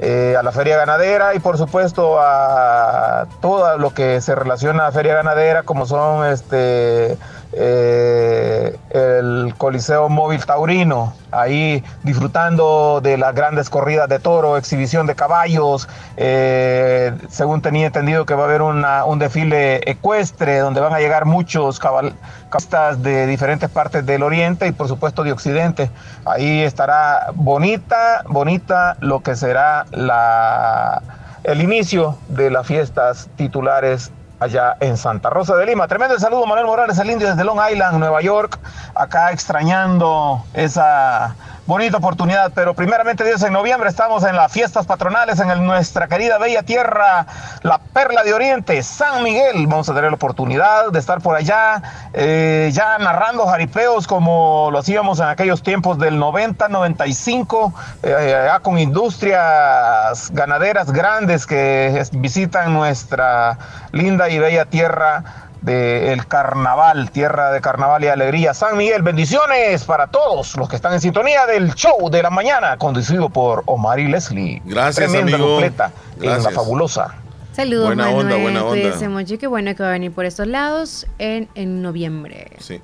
Eh, 0.00 0.36
a 0.38 0.42
la 0.42 0.52
feria 0.52 0.76
ganadera 0.76 1.34
y 1.34 1.40
por 1.40 1.58
supuesto 1.58 2.18
a 2.20 3.26
todo 3.40 3.78
lo 3.78 3.94
que 3.94 4.20
se 4.20 4.34
relaciona 4.34 4.86
a 4.86 4.92
feria 4.92 5.14
ganadera 5.14 5.64
como 5.64 5.86
son 5.86 6.26
este 6.26 7.18
eh, 7.52 8.76
el 8.90 9.54
Coliseo 9.56 10.08
Móvil 10.08 10.44
Taurino, 10.44 11.14
ahí 11.30 11.82
disfrutando 12.02 13.00
de 13.02 13.16
las 13.16 13.34
grandes 13.34 13.70
corridas 13.70 14.08
de 14.08 14.18
toro, 14.18 14.56
exhibición 14.56 15.06
de 15.06 15.14
caballos. 15.14 15.88
eh, 16.16 17.12
según 17.28 17.62
tenía 17.62 17.86
entendido 17.86 18.26
que 18.26 18.34
va 18.34 18.42
a 18.42 18.46
haber 18.46 18.62
un 18.62 19.18
desfile 19.18 19.80
ecuestre 19.90 20.58
donde 20.58 20.80
van 20.80 20.92
a 20.92 20.98
llegar 20.98 21.24
muchos 21.24 21.78
cabal- 21.80 22.14
cabalistas 22.50 23.02
de 23.02 23.26
diferentes 23.26 23.68
partes 23.70 24.04
del 24.04 24.22
oriente 24.22 24.66
y 24.66 24.72
por 24.72 24.88
supuesto 24.88 25.22
de 25.22 25.32
occidente. 25.32 25.90
Ahí 26.24 26.62
estará 26.62 27.28
bonita, 27.34 28.24
bonita 28.26 28.96
lo 29.00 29.20
que 29.20 29.36
será 29.36 29.86
la, 29.90 31.02
el 31.44 31.62
inicio 31.62 32.18
de 32.28 32.50
las 32.50 32.66
fiestas 32.66 33.28
titulares 33.36 34.10
allá 34.40 34.76
en 34.80 34.96
Santa 34.96 35.30
Rosa 35.30 35.56
de 35.56 35.66
Lima. 35.66 35.88
Tremendo 35.88 36.18
saludo, 36.18 36.46
Manuel 36.46 36.66
Morales, 36.66 36.98
el 36.98 37.10
indio 37.10 37.28
desde 37.28 37.44
Long 37.44 37.60
Island, 37.70 37.98
Nueva 37.98 38.20
York, 38.20 38.58
acá 38.94 39.32
extrañando 39.32 40.44
esa 40.54 41.34
bonita 41.68 41.98
oportunidad. 41.98 42.50
Pero 42.54 42.72
primeramente 42.72 43.24
Dios, 43.24 43.42
en 43.42 43.52
noviembre 43.52 43.90
estamos 43.90 44.24
en 44.24 44.34
las 44.34 44.50
fiestas 44.50 44.86
patronales 44.86 45.38
en 45.38 45.66
nuestra 45.66 46.08
querida 46.08 46.38
bella 46.38 46.62
tierra, 46.62 47.26
la 47.62 47.78
Perla 47.78 48.24
de 48.24 48.32
Oriente, 48.32 48.82
San 48.82 49.22
Miguel. 49.22 49.66
Vamos 49.66 49.86
a 49.90 49.94
tener 49.94 50.10
la 50.10 50.16
oportunidad 50.16 50.90
de 50.90 50.98
estar 50.98 51.20
por 51.20 51.36
allá, 51.36 51.82
eh, 52.14 52.70
ya 52.72 52.96
narrando 52.96 53.46
jaripeos 53.46 54.06
como 54.06 54.70
lo 54.72 54.78
hacíamos 54.78 55.20
en 55.20 55.26
aquellos 55.26 55.62
tiempos 55.62 55.98
del 55.98 56.18
90, 56.18 56.68
95, 56.68 57.74
eh, 58.02 58.48
con 58.62 58.78
industrias 58.78 60.30
ganaderas 60.32 60.90
grandes 60.90 61.46
que 61.46 62.02
visitan 62.12 62.72
nuestra 62.72 63.58
linda 63.92 64.30
y 64.30 64.38
bella 64.38 64.64
tierra 64.64 65.47
del 65.60 66.26
carnaval, 66.26 67.10
tierra 67.10 67.50
de 67.52 67.60
carnaval 67.60 68.04
y 68.04 68.08
alegría. 68.08 68.54
San 68.54 68.76
Miguel, 68.76 69.02
bendiciones 69.02 69.84
para 69.84 70.06
todos 70.06 70.56
los 70.56 70.68
que 70.68 70.76
están 70.76 70.92
en 70.94 71.00
sintonía 71.00 71.46
del 71.46 71.74
show 71.74 72.08
de 72.10 72.22
la 72.22 72.30
mañana, 72.30 72.76
conducido 72.76 73.28
por 73.28 73.62
Omar 73.66 73.98
y 73.98 74.08
Leslie. 74.08 74.62
Gracias, 74.64 75.10
Tremenda 75.10 75.34
amigo. 75.36 75.50
completa 75.52 75.92
en 76.16 76.26
la 76.26 76.32
Gracias. 76.34 76.54
fabulosa. 76.54 77.14
Saludos, 77.52 77.86
Buena 77.86 78.04
Manuel. 78.04 78.24
onda, 78.26 78.36
buena 78.36 78.64
onda. 78.64 79.08
Mucho, 79.08 79.36
qué 79.38 79.46
bueno 79.48 79.74
que 79.74 79.82
va 79.82 79.88
a 79.88 79.92
venir 79.92 80.12
por 80.12 80.24
estos 80.24 80.46
lados 80.46 81.06
en, 81.18 81.48
en 81.56 81.82
noviembre. 81.82 82.52
Sí. 82.60 82.80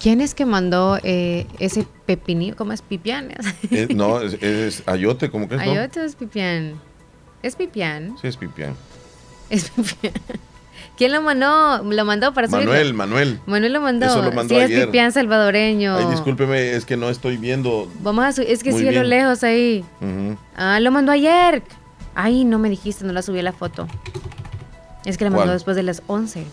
¿Quién 0.00 0.20
es 0.20 0.34
que 0.34 0.44
mandó 0.44 0.98
eh, 1.02 1.46
ese 1.60 1.86
pepinillo? 2.04 2.56
¿Cómo 2.56 2.72
es 2.72 2.82
pipián? 2.82 3.28
Eh, 3.70 3.86
no, 3.94 4.20
es, 4.20 4.34
es 4.42 4.82
ayote, 4.86 5.30
como 5.30 5.48
que 5.48 5.54
es, 5.54 5.64
no? 5.64 5.70
Ayote 5.70 6.00
o 6.00 6.02
es 6.04 6.16
pipián. 6.16 6.80
Es 7.42 7.54
pipián. 7.56 8.16
Sí, 8.20 8.26
es 8.26 8.36
pipián. 8.36 8.74
Es 9.50 9.70
pipián. 9.70 10.12
¿Quién 10.96 11.12
lo 11.12 11.22
mandó? 11.22 11.82
Lo 11.82 12.04
mandó 12.04 12.32
para 12.32 12.46
subirlo? 12.46 12.70
Manuel, 12.70 12.94
Manuel. 12.94 13.40
Manuel 13.46 13.72
lo 13.72 13.80
mandó. 13.80 14.06
Eso 14.06 14.22
lo 14.22 14.30
mandó 14.30 14.54
sí, 14.54 14.60
ayer. 14.60 14.78
es 14.78 14.86
pipián 14.86 15.10
salvadoreño. 15.10 15.96
Ay, 15.96 16.06
discúlpeme, 16.06 16.72
es 16.72 16.84
que 16.84 16.96
no 16.96 17.10
estoy 17.10 17.36
viendo. 17.36 17.90
Vamos 18.00 18.24
a 18.24 18.32
subir. 18.32 18.50
Es 18.50 18.62
que 18.62 18.70
a 18.70 18.92
lo 18.92 19.02
lejos 19.02 19.42
ahí. 19.42 19.84
Ujú. 20.00 20.36
Ah, 20.56 20.78
lo 20.80 20.90
mandó 20.92 21.10
ayer. 21.10 21.62
Ay, 22.14 22.44
no 22.44 22.60
me 22.60 22.70
dijiste, 22.70 23.04
no 23.04 23.12
la 23.12 23.22
subí 23.22 23.40
a 23.40 23.42
la 23.42 23.52
foto. 23.52 23.88
Es 25.04 25.18
que 25.18 25.24
la 25.24 25.30
mandó 25.30 25.46
¿Cuál? 25.46 25.56
después 25.56 25.76
de 25.76 25.82
las 25.82 26.02
11. 26.06 26.44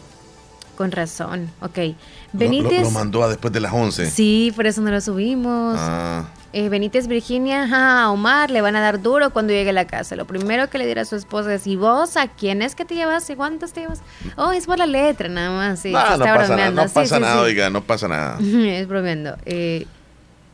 Con 0.75 0.91
razón. 0.91 1.49
Ok. 1.61 1.77
Lo- 1.77 1.93
Benítez. 2.33 2.79
Lo, 2.79 2.85
lo 2.85 2.91
mandó 2.91 3.23
a 3.23 3.29
después 3.29 3.53
de 3.53 3.59
las 3.59 3.71
11. 3.73 4.09
Sí, 4.09 4.51
por 4.55 4.65
eso 4.65 4.81
no 4.81 4.89
lo 4.89 4.99
subimos. 5.01 5.75
Ah, 5.77 6.25
Eh, 6.53 6.67
Benítez, 6.67 7.07
Virginia, 7.07 7.67
a 8.03 8.11
Omar 8.11 8.51
le 8.51 8.61
van 8.61 8.75
a 8.75 8.81
dar 8.81 9.01
duro 9.01 9.29
cuando 9.31 9.53
llegue 9.53 9.69
a 9.69 9.73
la 9.73 9.85
casa. 9.87 10.15
Lo 10.15 10.25
primero 10.25 10.69
que 10.69 10.77
le 10.77 10.85
dirá 10.85 11.03
a 11.03 11.05
su 11.05 11.15
esposa 11.15 11.53
es, 11.53 11.65
¿y 11.67 11.75
vos 11.77 12.17
a 12.17 12.27
quién 12.27 12.61
es 12.61 12.75
que 12.75 12.83
te 12.85 12.95
llevas 12.95 13.29
y 13.29 13.35
cuántos 13.35 13.71
te 13.73 13.81
llevas? 13.81 14.01
Oh, 14.35 14.51
es 14.51 14.65
por 14.65 14.77
la 14.77 14.85
letra, 14.85 15.29
nada 15.29 15.49
más. 15.51 15.79
Sí, 15.79 15.91
no, 15.91 16.01
se 16.01 16.07
no 16.07 16.13
está 16.25 16.35
pasa 16.35 16.55
nada, 16.55 16.71
no 16.71 16.87
pasa 16.89 17.15
sí, 17.15 17.21
nada, 17.21 17.33
sí. 17.35 17.39
oiga, 17.39 17.69
no 17.69 17.81
pasa 17.83 18.07
nada. 18.07 18.37
es 18.41 18.87
bromeando. 18.87 19.37
Eh, 19.45 19.87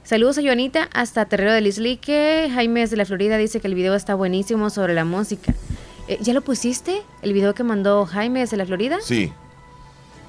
saludos 0.03 0.37
a 0.37 0.41
Joanita 0.41 0.87
hasta 0.93 1.25
Terrero 1.25 1.51
del 1.51 1.65
Islique. 1.67 2.49
Jaime 2.53 2.81
desde 2.81 2.95
la 2.95 3.05
Florida 3.05 3.37
dice 3.37 3.59
que 3.59 3.67
el 3.67 3.73
video 3.75 3.95
está 3.95 4.13
buenísimo 4.13 4.69
sobre 4.69 4.93
la 4.93 5.03
música. 5.05 5.53
Eh, 6.07 6.19
¿Ya 6.21 6.33
lo 6.33 6.41
pusiste? 6.41 7.01
¿El 7.21 7.33
video 7.33 7.53
que 7.55 7.63
mandó 7.63 8.05
Jaime 8.05 8.41
desde 8.41 8.55
la 8.57 8.65
Florida? 8.65 8.97
Sí. 9.01 9.33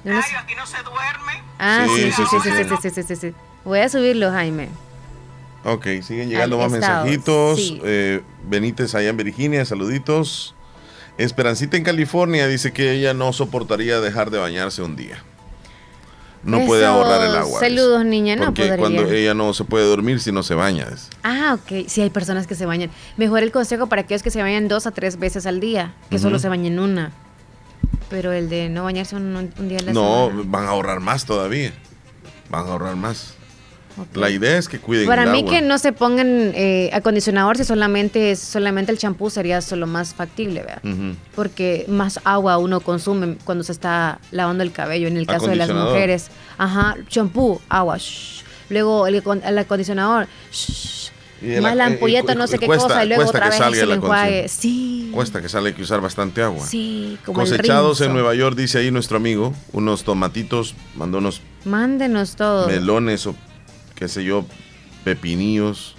No 0.03 0.13
lo 0.15 0.21
sé. 0.21 0.29
Ah, 1.59 1.85
Sí, 1.87 2.11
sí, 2.11 2.11
sí, 2.11 2.23
sí, 2.31 2.39
sí, 2.41 2.49
sí, 2.49 2.63
sí, 2.63 2.63
sí. 2.63 2.75
sí, 2.81 2.89
sí, 2.89 2.89
sí, 2.89 3.03
sí, 3.03 3.15
sí. 3.15 3.33
Voy 3.65 3.79
a 3.79 3.89
subirlo, 3.89 4.31
Jaime. 4.31 4.69
Ok, 5.65 5.85
siguen 6.03 6.29
llegando 6.29 6.57
más 6.57 6.71
mensajitos. 6.71 7.57
sí. 7.59 7.81
Eh, 7.83 8.21
Benítez 8.47 8.95
allá 8.95 9.09
en 9.09 9.17
Virginia, 9.17 9.65
saluditos. 9.65 10.55
Esperancita 11.17 11.75
en 11.75 11.83
California 11.83 12.47
dice 12.47 12.71
que 12.71 12.93
ella 12.93 13.13
no 13.13 13.33
soportaría 13.33 13.99
dejar 13.99 14.31
de 14.31 14.37
bañarse 14.37 14.81
un 14.81 14.95
día. 14.95 15.21
No 16.41 16.65
puede 16.65 16.85
ahorrar 16.85 17.21
el 17.27 17.35
agua. 17.35 17.59
Saludos, 17.59 18.05
niña, 18.05 18.37
no 18.37 18.45
Porque 18.45 18.61
podría. 18.61 18.77
cuando 18.77 19.11
ella 19.11 19.33
no 19.33 19.53
se 19.53 19.65
puede 19.65 19.85
dormir 19.85 20.21
si 20.21 20.31
no 20.31 20.41
se 20.43 20.53
baña. 20.55 20.87
Ah, 21.23 21.57
ok. 21.59 21.85
Sí, 21.87 21.99
hay 22.01 22.09
personas 22.09 22.47
que 22.47 22.55
se 22.55 22.65
bañan. 22.65 22.89
Mejor 23.17 23.43
el 23.43 23.51
consejo 23.51 23.87
para 23.87 24.03
aquellos 24.03 24.23
que 24.23 24.31
se 24.31 24.41
bañan 24.41 24.69
dos 24.69 24.87
a 24.87 24.91
tres 24.91 25.19
veces 25.19 25.45
al 25.45 25.59
día, 25.59 25.93
que 26.09 26.17
solo 26.17 26.39
se 26.39 26.47
bañen 26.47 26.79
una. 26.79 27.11
Pero 28.09 28.31
el 28.31 28.47
de 28.47 28.69
no 28.69 28.85
bañarse 28.85 29.17
un, 29.17 29.35
un 29.35 29.67
día 29.69 29.79
a 29.79 29.83
la 29.83 29.91
No, 29.91 30.27
semana. 30.29 30.43
van 30.49 30.65
a 30.65 30.69
ahorrar 30.69 31.01
más 31.01 31.25
todavía. 31.25 31.73
Van 32.49 32.65
a 32.65 32.69
ahorrar 32.69 32.95
más. 32.95 33.33
La 34.13 34.29
idea 34.29 34.57
es 34.57 34.67
que 34.67 34.79
cuiden 34.79 35.05
Para 35.07 35.23
el 35.23 35.31
mí 35.31 35.39
agua. 35.39 35.51
que 35.51 35.61
no 35.61 35.77
se 35.77 35.91
pongan 35.93 36.51
eh, 36.55 36.89
acondicionador 36.93 37.57
si 37.57 37.63
solamente 37.63 38.35
solamente 38.35 38.91
el 38.91 38.97
champú 38.97 39.29
sería 39.29 39.61
solo 39.61 39.87
más 39.87 40.13
factible, 40.13 40.61
¿verdad? 40.61 40.81
Porque 41.35 41.85
más 41.87 42.19
agua 42.23 42.57
uno 42.57 42.79
consume 42.81 43.37
cuando 43.45 43.63
se 43.63 43.71
está 43.71 44.19
lavando 44.31 44.63
el 44.63 44.71
cabello, 44.71 45.07
en 45.07 45.17
el 45.17 45.25
caso 45.27 45.47
de 45.47 45.55
las 45.55 45.69
mujeres. 45.71 46.27
Ajá, 46.57 46.95
champú, 47.07 47.61
agua, 47.69 47.97
shh. 47.97 48.43
luego 48.69 49.07
el, 49.07 49.23
acon- 49.23 49.41
el 49.45 49.57
acondicionador, 49.57 50.27
shh. 50.51 51.09
Y 51.41 51.53
el 51.53 51.61
más 51.61 51.73
la 51.73 51.85
eh, 51.85 51.93
ampolleta, 51.93 52.33
eh, 52.33 52.35
no 52.35 52.47
sé 52.47 52.59
qué 52.59 52.65
cuesta- 52.65 52.89
cosa, 52.89 53.05
y 53.05 53.07
luego 53.07 53.23
otra 53.29 53.49
que 53.49 53.59
vez 53.69 53.79
el 53.81 53.87
la 53.89 53.95
enjuague. 53.95 54.49
Sí, 54.49 55.09
Cuesta 55.13 55.41
que 55.41 55.47
sale, 55.47 55.73
que 55.73 55.81
usar 55.81 56.01
bastante 56.01 56.41
agua. 56.43 56.65
sí, 56.65 57.17
como 57.25 57.41
el 57.43 57.49
Cosechados 57.49 58.01
en 58.01 58.07
rinzo. 58.07 58.13
Nueva 58.13 58.35
York, 58.35 58.57
dice 58.57 58.79
ahí 58.79 58.91
nuestro 58.91 59.15
amigo, 59.15 59.53
unos 59.71 60.03
tomatitos, 60.03 60.75
mandó 60.95 61.19
unos 61.19 61.41
Mándenos 61.63 62.35
todo. 62.35 62.67
melones 62.67 63.25
o 63.25 63.35
qué 63.99 64.07
sé 64.07 64.23
yo, 64.23 64.45
pepinillos. 65.03 65.95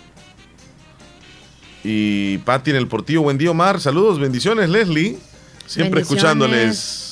Y 1.85 2.39
Pati 2.39 2.71
en 2.71 2.77
el 2.77 2.89
Portillo, 2.89 3.23
buen 3.23 3.39
día 3.39 3.51
Omar, 3.51 3.81
saludos, 3.81 4.19
bendiciones 4.19 4.69
Leslie, 4.71 5.19
siempre 5.67 6.01
Bendiciones. 6.01 6.03
escuchándoles. 6.03 7.07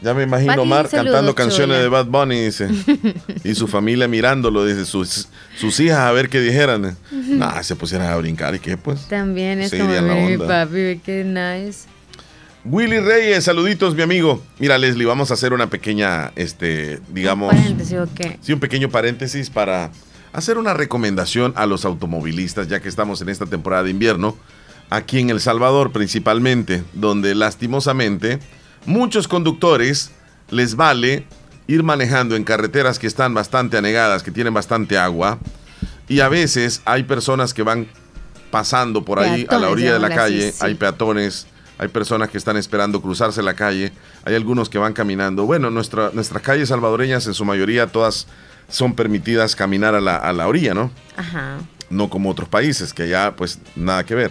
Ya 0.00 0.14
me 0.14 0.24
imagino 0.24 0.52
Pati, 0.52 0.60
Omar 0.60 0.88
saludos, 0.88 1.12
cantando 1.12 1.34
canciones 1.34 1.76
chula. 1.76 1.82
de 1.82 1.88
Bad 1.88 2.06
Bunny, 2.06 2.40
dice. 2.40 2.68
y 3.44 3.54
su 3.54 3.68
familia 3.68 4.08
mirándolo, 4.08 4.64
dice, 4.64 4.84
sus, 4.84 5.28
sus 5.56 5.78
hijas 5.80 5.98
a 5.98 6.12
ver 6.12 6.28
qué 6.28 6.40
dijeran. 6.40 6.96
Nah, 7.10 7.62
se 7.62 7.76
pusieran 7.76 8.08
a 8.08 8.16
brincar 8.16 8.54
y 8.54 8.60
qué 8.60 8.76
pues. 8.76 9.08
También 9.08 9.60
es 9.60 9.72
como 9.72 10.26
mi 10.26 10.38
papi, 10.38 11.00
qué 11.04 11.24
nice. 11.24 11.91
Willy 12.64 13.00
Reyes, 13.00 13.44
saluditos, 13.44 13.96
mi 13.96 14.02
amigo. 14.02 14.40
Mira, 14.60 14.78
Leslie, 14.78 15.04
vamos 15.04 15.32
a 15.32 15.34
hacer 15.34 15.52
una 15.52 15.68
pequeña, 15.68 16.32
este, 16.36 17.00
digamos, 17.08 17.52
Paréntesis, 17.52 17.98
¿o 17.98 18.08
qué? 18.14 18.38
sí, 18.40 18.52
un 18.52 18.60
pequeño 18.60 18.88
paréntesis 18.88 19.50
para 19.50 19.90
hacer 20.32 20.58
una 20.58 20.72
recomendación 20.72 21.52
a 21.56 21.66
los 21.66 21.84
automovilistas, 21.84 22.68
ya 22.68 22.80
que 22.80 22.88
estamos 22.88 23.20
en 23.20 23.30
esta 23.30 23.46
temporada 23.46 23.82
de 23.82 23.90
invierno, 23.90 24.36
aquí 24.90 25.18
en 25.18 25.30
El 25.30 25.40
Salvador 25.40 25.90
principalmente, 25.90 26.84
donde 26.92 27.34
lastimosamente 27.34 28.38
muchos 28.86 29.26
conductores 29.26 30.12
les 30.50 30.76
vale 30.76 31.26
ir 31.66 31.82
manejando 31.82 32.36
en 32.36 32.44
carreteras 32.44 33.00
que 33.00 33.08
están 33.08 33.34
bastante 33.34 33.76
anegadas, 33.76 34.22
que 34.22 34.30
tienen 34.30 34.54
bastante 34.54 34.98
agua, 34.98 35.40
y 36.08 36.20
a 36.20 36.28
veces 36.28 36.80
hay 36.84 37.02
personas 37.02 37.54
que 37.54 37.64
van 37.64 37.88
pasando 38.52 39.04
por 39.04 39.18
ahí 39.18 39.46
a 39.48 39.58
la 39.58 39.68
orilla 39.68 39.94
de 39.94 39.98
la 39.98 40.08
así, 40.08 40.16
calle, 40.16 40.52
sí. 40.52 40.58
hay 40.60 40.74
peatones, 40.74 41.46
hay 41.78 41.88
personas 41.88 42.30
que 42.30 42.38
están 42.38 42.56
esperando 42.56 43.00
cruzarse 43.02 43.42
la 43.42 43.54
calle, 43.54 43.92
hay 44.24 44.34
algunos 44.34 44.68
que 44.68 44.78
van 44.78 44.92
caminando. 44.92 45.44
Bueno, 45.44 45.70
nuestra, 45.70 46.10
nuestras 46.12 46.42
calles 46.42 46.68
salvadoreñas 46.68 47.26
en 47.26 47.34
su 47.34 47.44
mayoría 47.44 47.86
todas 47.88 48.26
son 48.68 48.94
permitidas 48.94 49.56
caminar 49.56 49.94
a 49.94 50.00
la, 50.00 50.16
a 50.16 50.32
la 50.32 50.46
orilla, 50.46 50.74
¿no? 50.74 50.90
Ajá. 51.16 51.58
No 51.90 52.08
como 52.08 52.30
otros 52.30 52.48
países, 52.48 52.92
que 52.94 53.08
ya 53.08 53.34
pues 53.36 53.58
nada 53.76 54.04
que 54.04 54.14
ver. 54.14 54.30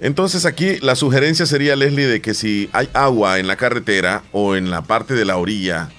Entonces 0.00 0.46
aquí 0.46 0.78
la 0.80 0.94
sugerencia 0.96 1.44
sería, 1.46 1.76
Leslie, 1.76 2.06
de 2.06 2.20
que 2.22 2.32
si 2.34 2.70
hay 2.72 2.88
agua 2.94 3.38
en 3.38 3.46
la 3.46 3.56
carretera 3.56 4.22
o 4.32 4.56
en 4.56 4.70
la 4.70 4.82
parte 4.82 5.14
de 5.14 5.24
la 5.24 5.36
orilla, 5.36 5.90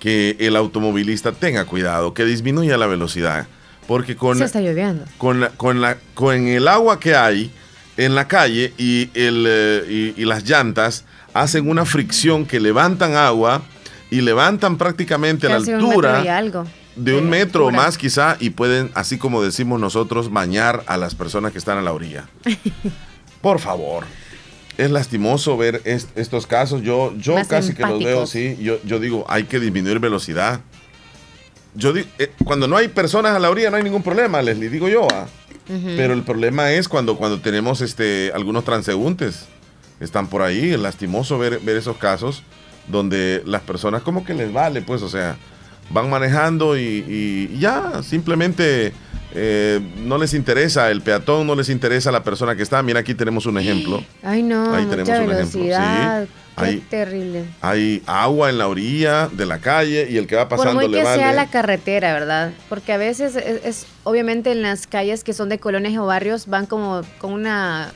que 0.00 0.36
el 0.40 0.56
automovilista 0.56 1.32
tenga 1.32 1.66
cuidado, 1.66 2.14
que 2.14 2.24
disminuya 2.24 2.78
la 2.78 2.86
velocidad. 2.86 3.46
Porque 3.86 4.16
con, 4.16 4.38
Se 4.38 4.44
está 4.44 4.60
lloviendo. 4.60 5.04
con, 5.18 5.40
la- 5.40 5.50
con, 5.50 5.80
la, 5.82 5.98
con 6.14 6.46
el 6.48 6.68
agua 6.68 6.98
que 7.00 7.14
hay 7.14 7.50
en 8.04 8.14
la 8.14 8.26
calle 8.28 8.72
y, 8.78 9.10
el, 9.14 9.44
eh, 9.48 10.12
y, 10.16 10.22
y 10.22 10.24
las 10.24 10.44
llantas 10.48 11.04
hacen 11.34 11.68
una 11.68 11.84
fricción 11.84 12.46
que 12.46 12.58
levantan 12.60 13.14
agua 13.14 13.62
y 14.10 14.20
levantan 14.22 14.76
prácticamente 14.78 15.46
a 15.46 15.50
la 15.50 15.58
un 15.58 15.68
altura 15.84 16.36
algo. 16.36 16.64
de 16.96 17.14
un 17.14 17.28
metro 17.30 17.66
o 17.66 17.70
más 17.70 17.96
quizá 17.98 18.36
y 18.40 18.50
pueden, 18.50 18.90
así 18.94 19.18
como 19.18 19.42
decimos 19.42 19.78
nosotros, 19.80 20.32
bañar 20.32 20.82
a 20.86 20.96
las 20.96 21.14
personas 21.14 21.52
que 21.52 21.58
están 21.58 21.78
a 21.78 21.82
la 21.82 21.92
orilla. 21.92 22.24
Por 23.40 23.58
favor. 23.60 24.04
es 24.76 24.90
lastimoso 24.90 25.56
ver 25.56 25.82
est- 25.84 26.08
estos 26.16 26.46
casos. 26.46 26.82
Yo, 26.82 27.14
yo 27.18 27.34
Más 27.34 27.48
casi 27.48 27.74
que 27.74 27.82
los 27.82 28.02
veo, 28.02 28.26
sí. 28.26 28.56
Yo, 28.60 28.78
yo 28.84 28.98
digo, 28.98 29.24
hay 29.28 29.44
que 29.44 29.60
disminuir 29.60 29.98
velocidad. 29.98 30.60
Yo 31.74 31.92
di- 31.92 32.04
eh, 32.18 32.32
cuando 32.44 32.66
no 32.68 32.76
hay 32.76 32.88
personas 32.88 33.34
a 33.34 33.38
la 33.38 33.50
orilla 33.50 33.70
no 33.70 33.76
hay 33.76 33.82
ningún 33.82 34.02
problema, 34.02 34.42
Leslie, 34.42 34.68
digo 34.70 34.88
yo. 34.88 35.06
ah. 35.12 35.26
Pero 35.68 36.14
el 36.14 36.24
problema 36.24 36.72
es 36.72 36.88
cuando, 36.88 37.16
cuando 37.16 37.40
tenemos 37.40 37.80
este, 37.80 38.32
algunos 38.34 38.64
transeúntes. 38.64 39.46
Están 40.00 40.26
por 40.26 40.42
ahí. 40.42 40.70
Es 40.72 40.80
lastimoso 40.80 41.38
ver, 41.38 41.60
ver 41.60 41.76
esos 41.76 41.96
casos 41.96 42.42
donde 42.88 43.42
las 43.46 43.62
personas 43.62 44.02
como 44.02 44.24
que 44.24 44.34
les 44.34 44.52
vale, 44.52 44.82
pues, 44.82 45.00
o 45.02 45.08
sea, 45.08 45.36
van 45.90 46.08
manejando 46.10 46.76
y, 46.78 47.04
y 47.52 47.58
ya 47.58 48.02
simplemente 48.02 48.92
eh, 49.34 49.80
no 49.98 50.18
les 50.18 50.34
interesa 50.34 50.90
el 50.90 51.02
peatón, 51.02 51.46
no 51.46 51.54
les 51.54 51.68
interesa 51.68 52.10
la 52.12 52.22
persona 52.24 52.56
que 52.56 52.62
está. 52.62 52.82
Mira, 52.82 53.00
aquí 53.00 53.14
tenemos 53.14 53.46
un 53.46 53.58
ejemplo. 53.58 54.02
Ay, 54.22 54.42
no, 54.42 54.74
Ahí 54.74 54.84
mucha 54.86 54.96
tenemos 54.96 55.08
un 55.08 55.32
ejemplo, 55.32 55.46
sí. 55.46 55.58
velocidad. 55.58 56.26
Ahí- 56.56 56.84
terrible. 56.90 57.44
Hay 57.62 58.02
agua 58.06 58.50
en 58.50 58.58
la 58.58 58.68
orilla 58.68 59.28
de 59.28 59.46
la 59.46 59.60
calle 59.60 60.08
y 60.10 60.16
el 60.18 60.26
que 60.26 60.36
va 60.36 60.46
Por 60.48 60.58
pasando 60.58 60.80
muy 60.82 60.88
le 60.90 60.98
que 60.98 61.04
vale. 61.04 61.22
sea 61.22 61.32
la 61.32 61.46
carretera, 61.48 62.12
¿verdad? 62.12 62.52
Porque 62.68 62.92
a 62.92 62.98
veces 62.98 63.34
es, 63.36 63.64
es- 63.64 63.86
obviamente 64.04 64.52
en 64.52 64.60
las 64.62 64.86
calles 64.86 65.24
que 65.24 65.32
son 65.32 65.48
de 65.48 65.58
colonias 65.58 65.96
o 65.96 66.04
barrios 66.06 66.48
van 66.48 66.66
como 66.66 67.00
con 67.18 67.32
una, 67.32 67.92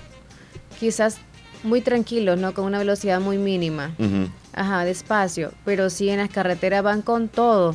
quizás 0.80 1.18
muy 1.62 1.80
tranquilos, 1.82 2.38
¿no? 2.38 2.54
Con 2.54 2.64
una 2.64 2.78
velocidad 2.78 3.20
muy 3.20 3.36
mínima. 3.38 3.92
Ujú. 3.98 4.28
Ajá, 4.54 4.84
despacio. 4.84 5.52
Pero 5.64 5.90
sí 5.90 6.08
en 6.10 6.18
las 6.18 6.30
carreteras 6.30 6.82
van 6.82 7.02
con 7.02 7.28
todo. 7.28 7.74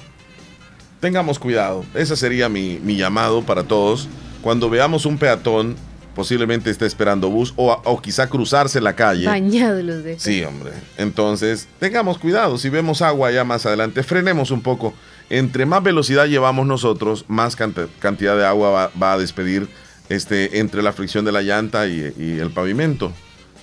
Tengamos 1.00 1.40
cuidado. 1.40 1.86
Ese 1.94 2.16
sería 2.16 2.50
mi, 2.50 2.80
mi 2.84 2.96
llamado 2.98 3.42
para 3.44 3.64
todos. 3.64 4.08
Cuando 4.42 4.70
veamos 4.70 5.06
un 5.06 5.18
peatón, 5.18 5.76
posiblemente 6.16 6.70
esté 6.70 6.86
esperando 6.86 7.30
bus 7.30 7.54
o, 7.56 7.72
o 7.86 8.02
quizá 8.02 8.28
cruzarse 8.28 8.82
la 8.82 8.96
calle. 8.96 9.26
Bañados 9.28 9.84
los 9.84 10.04
de. 10.04 10.20
Sí, 10.20 10.44
hombre. 10.44 10.72
Entonces, 10.98 11.68
tengamos 11.80 12.18
cuidado. 12.18 12.58
Si 12.58 12.70
vemos 12.70 13.02
agua 13.02 13.32
ya 13.32 13.44
más 13.44 13.66
adelante, 13.66 14.04
frenemos 14.04 14.52
un 14.52 14.62
poco. 14.62 14.94
Entre 15.30 15.66
más 15.66 15.84
velocidad 15.84 16.26
llevamos 16.26 16.66
nosotros, 16.66 17.24
más 17.28 17.56
canta- 17.56 17.88
cantidad 18.00 18.36
de 18.36 18.46
agua 18.46 18.70
va, 18.70 18.92
va 19.02 19.14
a 19.14 19.18
despedir 19.18 19.70
este, 20.10 20.60
entre 20.60 20.82
la 20.82 20.92
fricción 20.92 21.24
de 21.24 21.32
la 21.32 21.42
llanta 21.44 21.88
y, 21.88 22.14
y 22.18 22.40
el 22.40 22.50
pavimento. 22.52 23.12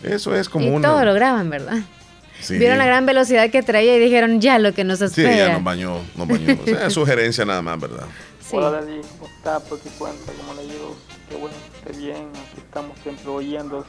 Eso 0.02 0.34
es 0.34 0.48
como 0.48 0.66
y 0.66 0.68
una... 0.70 0.88
todo 0.88 1.04
lo 1.04 1.12
graban, 1.14 1.50
¿verdad? 1.50 1.78
Sí. 2.40 2.58
Vieron 2.58 2.78
la 2.78 2.86
gran 2.86 3.06
velocidad 3.06 3.50
que 3.50 3.62
traía 3.62 3.96
y 3.96 4.00
dijeron 4.00 4.40
ya 4.40 4.58
lo 4.58 4.72
que 4.72 4.84
nos 4.84 4.98
Sí, 4.98 5.04
espera. 5.06 5.36
ya 5.36 5.52
nos 5.54 5.64
bañó, 5.64 6.00
nos 6.16 6.28
bañó. 6.28 6.56
O 6.62 6.64
sea, 6.64 6.86
es 6.86 6.92
sugerencia 6.92 7.44
nada 7.44 7.62
más, 7.62 7.80
¿verdad? 7.80 8.06
Sí. 8.40 8.56
Hola 8.56 8.70
Dali, 8.70 9.00
¿cómo 9.18 9.26
está? 9.36 9.60
¿Por 9.60 9.80
qué 9.80 9.90
cuenta? 9.98 10.32
¿Cómo 10.38 10.54
le 10.54 10.60
ha 10.60 10.64
ido? 10.64 10.94
Qué 11.28 11.36
bueno 11.36 11.54
que 11.72 11.90
esté 11.90 11.98
bien, 12.00 12.28
aquí 12.30 12.58
estamos 12.60 12.96
siempre 13.02 13.28
oyendo. 13.28 13.84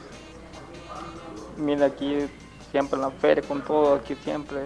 Mira 1.56 1.86
aquí 1.86 2.16
siempre 2.72 2.96
en 2.96 3.02
la 3.02 3.10
feria 3.10 3.42
con 3.46 3.62
todo, 3.64 3.94
aquí 3.94 4.16
siempre 4.24 4.60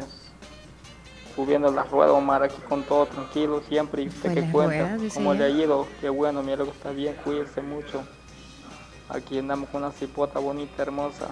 subiendo 1.34 1.70
las 1.70 1.90
ruedas, 1.90 2.12
Omar, 2.14 2.42
aquí 2.42 2.60
con 2.68 2.82
todo 2.84 3.06
tranquilo 3.06 3.62
siempre. 3.68 4.02
¿Y 4.02 4.08
usted 4.08 4.32
Pues 4.32 4.44
qué 4.44 4.50
cuenta? 4.50 4.96
¿Cómo 5.14 5.34
le 5.34 5.44
ha 5.44 5.48
ido? 5.48 5.86
Qué 6.00 6.08
bueno, 6.08 6.42
mira 6.42 6.64
que 6.64 6.70
está 6.70 6.90
bien, 6.90 7.14
cuídese 7.24 7.62
mucho. 7.62 8.02
Aquí 9.08 9.38
andamos 9.38 9.68
con 9.70 9.82
una 9.82 9.92
cipota 9.92 10.38
bonita, 10.38 10.82
hermosa. 10.82 11.28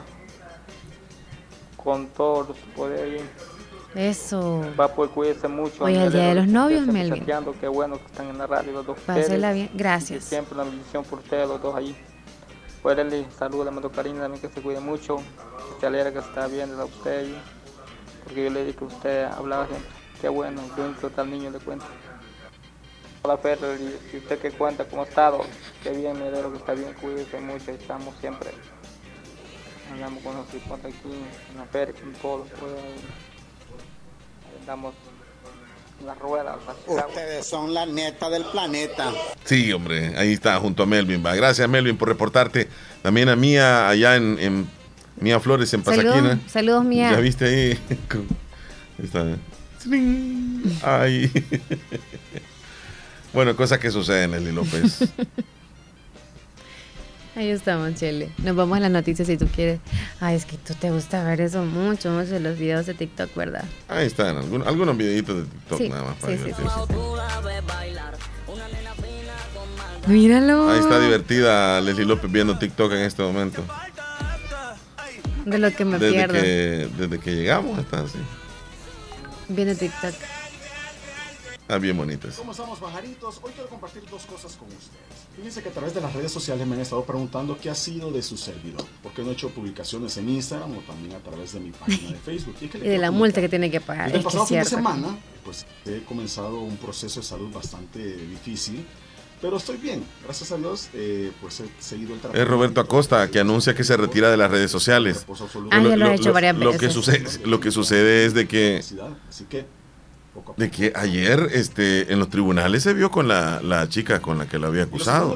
Con 1.83 2.09
todos 2.09 2.49
los 2.49 2.57
poderes. 2.77 3.23
Eso. 3.95 4.63
Va 4.79 4.89
pues 4.89 5.11
cuídese 5.11 5.49
mucho. 5.49 5.85
Hoy 5.85 5.97
es 5.97 6.03
el 6.03 6.13
Día 6.13 6.29
de 6.29 6.35
los 6.37 6.47
que 6.47 6.53
Novios, 6.53 6.87
Melvin. 6.87 7.27
Qué 7.61 7.69
bueno 7.69 7.97
que 7.99 8.05
están 8.07 8.29
en 8.29 8.39
la 8.39 8.47
radio 8.47 8.73
los 8.73 8.87
dos. 8.87 8.99
Bien. 9.07 9.71
Gracias. 9.75 10.27
Y 10.27 10.29
siempre 10.29 10.55
una 10.55 10.65
bendición 10.65 11.05
por 11.05 11.19
ustedes 11.19 11.49
los 11.49 11.61
dos 11.61 11.75
ahí. 11.75 11.97
Fuérale, 12.83 13.27
saludos, 13.37 13.67
le 13.67 13.73
mando 13.73 13.91
cariño 13.91 14.21
también 14.21 14.41
que 14.41 14.49
se 14.49 14.63
cuide 14.63 14.81
mucho. 14.81 15.17
Que 15.17 15.81
se 15.81 15.87
alegra 15.87 16.13
que 16.13 16.21
se 16.21 16.29
está 16.29 16.47
viendo 16.47 16.81
a 16.81 16.85
usted. 16.85 17.19
ahí, 17.21 17.43
Porque 18.25 18.45
yo 18.45 18.51
le 18.51 18.65
dije 18.65 18.79
que 18.79 18.85
usted 18.85 19.25
hablaba 19.25 19.67
siempre. 19.67 19.91
Qué 20.21 20.29
bueno, 20.29 20.63
qué 20.77 20.83
bonito 20.83 21.11
tal 21.11 21.31
niño 21.31 21.51
le 21.51 21.59
cuento. 21.59 21.87
Hola 23.23 23.37
Ferrer, 23.37 23.79
y, 23.81 24.17
usted 24.17 24.39
qué 24.39 24.51
cuenta, 24.51 24.85
cómo 24.85 25.03
ha 25.03 25.05
estado. 25.07 25.41
Qué 25.83 25.91
bien, 25.91 26.19
me 26.19 26.31
que 26.31 26.57
está 26.57 26.73
bien, 26.75 26.95
cuídese 27.01 27.41
mucho. 27.41 27.71
Estamos 27.71 28.15
siempre. 28.21 28.51
Andamos 29.93 30.23
con 30.23 30.37
los 30.37 30.47
tripotes 30.49 30.87
aquí 30.87 31.09
en 31.53 31.59
la 31.59 31.65
feria, 31.67 31.95
con 31.95 32.13
todos 32.15 32.49
los 32.51 32.59
juegos. 32.59 32.81
Andamos 34.61 34.95
en 36.01 36.07
las 36.07 36.19
ruedas. 36.19 36.57
Ustedes 36.87 37.47
son 37.47 37.75
la 37.75 37.87
neta 37.87 38.31
del 38.31 38.45
planeta. 38.45 39.13
Sí, 39.45 39.73
hombre, 39.73 40.17
ahí 40.17 40.33
está, 40.33 40.59
junto 40.61 40.83
a 40.85 40.87
Melvin. 40.87 41.25
Va. 41.25 41.35
Gracias, 41.35 41.69
Melvin, 41.69 41.97
por 41.97 42.09
reportarte. 42.09 42.69
También 43.03 43.29
a 43.29 43.37
Mía, 43.37 43.89
allá 43.89 44.17
en, 44.17 44.39
en 44.39 44.69
Mía 45.21 45.41
Flores, 45.41 45.73
en 45.75 45.85
Saludos, 45.85 46.15
Pasaquina. 46.15 46.41
saludos, 46.49 46.85
Mía. 46.85 47.11
¿Ya 47.13 47.21
viste 47.21 47.45
ahí? 47.47 47.79
Ahí 48.99 49.05
está. 49.07 49.27
Ay. 50.83 51.31
bueno, 53.33 53.57
cosas 53.57 53.79
que 53.79 53.91
suceden, 53.91 54.35
Eli 54.35 54.53
López. 54.53 55.01
Ahí 57.41 57.49
estamos, 57.49 57.95
Chele. 57.95 58.31
Nos 58.45 58.55
vamos 58.55 58.77
a 58.77 58.81
las 58.81 58.91
noticias 58.91 59.27
si 59.27 59.39
tú 59.39 59.47
quieres. 59.47 59.81
Ay, 60.21 60.37
es 60.37 60.45
que 60.45 60.59
tú 60.59 60.75
te 60.75 60.91
gusta 60.91 61.25
ver 61.25 61.41
eso 61.41 61.65
mucho, 61.65 62.11
mucho 62.11 62.39
los 62.39 62.59
videos 62.59 62.85
de 62.85 62.93
TikTok, 62.93 63.35
¿verdad? 63.35 63.65
Ahí 63.89 64.07
están, 64.07 64.37
algunos 64.37 64.95
videitos 64.99 65.37
de 65.37 65.43
TikTok 65.45 65.79
Sí, 65.79 65.89
nada 65.89 66.03
más. 66.05 66.17
para 66.17 66.37
sí, 66.37 66.43
sí. 66.45 66.63
Míralo. 70.07 70.69
Ahí 70.69 70.81
está 70.81 71.01
divertida 71.01 71.81
Leslie 71.81 72.05
López 72.05 72.31
viendo 72.31 72.59
TikTok 72.59 72.93
en 72.93 72.99
este 72.99 73.23
momento. 73.23 73.65
De 75.47 75.57
lo 75.57 75.75
que 75.75 75.87
me 75.87 75.99
Desde 75.99 76.13
pierdo. 76.15 76.35
que, 76.35 76.89
desde 76.99 77.19
que 77.21 77.35
llegamos 77.37 77.79
está 77.79 78.01
así. 78.01 78.19
Viendo 79.49 79.75
TikTok. 79.75 80.13
Está 81.71 81.79
bien 81.79 81.97
bonitas. 81.97 82.35
¿Cómo 82.35 82.51
estamos, 82.51 82.81
pajaritos? 82.81 83.39
Hoy 83.45 83.53
quiero 83.55 83.69
compartir 83.69 84.03
dos 84.11 84.27
cosas 84.27 84.57
con 84.57 84.67
ustedes. 84.67 84.91
Fíjense 85.37 85.63
que 85.63 85.69
a 85.69 85.73
través 85.73 85.95
de 85.95 86.01
las 86.01 86.13
redes 86.13 86.33
sociales 86.33 86.67
me 86.67 86.75
han 86.75 86.81
estado 86.81 87.05
preguntando 87.05 87.57
qué 87.61 87.71
ha 87.71 87.77
sido 87.77 88.11
de 88.11 88.23
su 88.23 88.37
servidor. 88.37 88.85
¿Por 89.05 89.13
qué 89.13 89.23
no 89.23 89.31
he 89.31 89.35
hecho 89.35 89.51
publicaciones 89.51 90.17
en 90.17 90.31
Instagram 90.31 90.77
o 90.77 90.81
también 90.81 91.15
a 91.15 91.21
través 91.21 91.53
de 91.53 91.61
mi 91.61 91.71
página 91.71 92.11
de 92.11 92.17
Facebook? 92.17 92.57
Y, 92.61 92.65
es 92.65 92.71
que 92.73 92.79
Y 92.79 92.89
de 92.89 92.99
la 92.99 93.13
multa 93.13 93.41
que 93.41 93.49
tiene 93.49 93.71
que 93.71 93.81
pagar. 93.81 94.07
Desde 94.07 94.17
el 94.17 94.19
Es 94.19 94.25
pasado 94.25 94.43
es 94.43 94.49
fin 94.49 94.59
de 94.59 94.65
semana, 94.65 95.17
pues 95.45 95.65
he 95.87 96.03
comenzado 96.03 96.59
un 96.59 96.77
proceso 96.77 97.21
de 97.21 97.27
salud 97.27 97.55
bastante 97.55 98.01
difícil, 98.17 98.85
pero 99.41 99.57
estoy 99.57 99.77
bien. 99.77 100.03
Gracias 100.25 100.51
a 100.51 100.57
Dios, 100.57 100.89
eh, 100.93 101.31
pues 101.41 101.61
he 101.61 101.69
seguido 101.79 102.15
el 102.15 102.17
Es 102.17 102.23
tratamiento. 102.23 102.51
Roberto 102.51 102.81
Acosta 102.81 103.31
que 103.31 103.39
anuncia 103.39 103.77
que 103.77 103.85
se 103.85 103.97
retira 103.97 104.29
de 104.29 104.37
las 104.37 104.51
redes 104.51 104.73
sociales. 104.73 105.25
Ah, 105.71 105.81
ya 105.81 105.97
lo 105.97 106.07
ha 106.07 106.15
hecho 106.17 106.33
varias 106.33 106.57
lo 106.57 106.73
que 106.73 106.89
veces. 106.89 106.95
sucede, 106.95 107.47
lo 107.47 107.61
que 107.61 107.71
sucede 107.71 108.27
es 108.27 108.35
de 108.35 108.49
que, 108.49 108.83
Así 109.29 109.45
que, 109.45 109.79
de 110.57 110.71
que 110.71 110.93
ayer 110.95 111.49
este, 111.53 112.13
en 112.13 112.19
los 112.19 112.29
tribunales 112.31 112.83
se 112.83 112.95
vio 112.95 113.11
con 113.11 113.27
la, 113.29 113.61
la 113.63 113.89
chica 113.89 114.21
con 114.21 114.39
la 114.39 114.47
que 114.47 114.59
lo 114.59 114.69
había 114.69 114.85
acusado. 114.85 115.35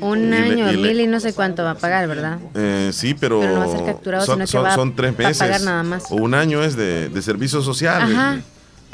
Un 0.00 0.18
Y 0.18 0.26
le- 0.30 0.36
año, 0.36 0.72
y 0.72 0.76
mil 0.76 1.00
y 1.00 1.06
no 1.06 1.20
sé 1.20 1.32
cuánto 1.34 1.64
va 1.64 1.72
a 1.72 1.74
pagar, 1.74 2.06
¿verdad? 2.08 2.38
Eh, 2.54 2.90
sí, 2.92 3.14
pero, 3.14 3.40
Pero 3.40 3.54
no 3.54 3.58
va 3.60 3.64
a 3.66 3.76
ser 3.76 3.84
capturado, 3.86 4.24
son, 4.26 4.34
sino 4.36 4.44
que 4.46 4.50
son- 4.52 4.64
va- 4.64 4.74
son 4.74 4.94
tres 4.96 5.12
va 5.12 5.24
a 5.24 5.28
meses. 5.28 5.38
pagar 5.38 5.60
nada 5.62 5.82
más. 5.82 6.04
O 6.10 6.16
un 6.16 6.34
año 6.34 6.62
es 6.62 6.76
de, 6.76 7.08
de 7.08 7.22
servicio 7.22 7.62
social. 7.62 8.02
Ajá. 8.02 8.38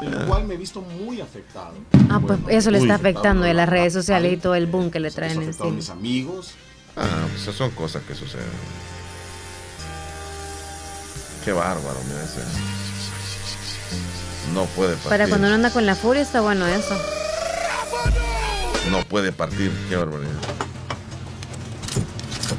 De 0.01 0.09
lo 0.09 0.25
cual 0.27 0.45
me 0.45 0.55
he 0.55 0.57
visto 0.57 0.81
muy 0.81 1.21
afectado. 1.21 1.73
Ah, 2.09 2.19
pues 2.25 2.37
eso 2.49 2.69
le 2.71 2.79
está 2.79 2.95
afectando 2.95 3.43
de 3.45 3.53
las 3.53 3.69
redes 3.69 3.93
sociales 3.93 4.33
y 4.33 4.37
todo 4.37 4.55
el 4.55 4.65
boom 4.67 4.91
que 4.91 4.99
le 4.99 5.09
traen 5.11 5.41
encima. 5.41 5.69
mis 5.69 5.89
amigos. 5.89 6.51
Ah, 6.97 7.05
pues 7.29 7.43
esas 7.43 7.55
son 7.55 7.71
cosas 7.71 8.03
que 8.03 8.13
suceden. 8.13 8.43
Qué 11.45 11.51
bárbaro, 11.53 11.99
mira 12.09 12.23
ese. 12.23 12.41
No 14.53 14.65
puede 14.65 14.93
partir. 14.93 15.09
Para 15.09 15.27
cuando 15.27 15.47
uno 15.47 15.55
anda 15.55 15.69
con 15.71 15.85
la 15.85 15.95
furia 15.95 16.21
está 16.21 16.41
bueno 16.41 16.65
eso. 16.67 16.95
No 18.91 19.03
puede 19.03 19.31
partir. 19.31 19.71
Qué 19.89 19.95
barbaridad. 19.95 20.31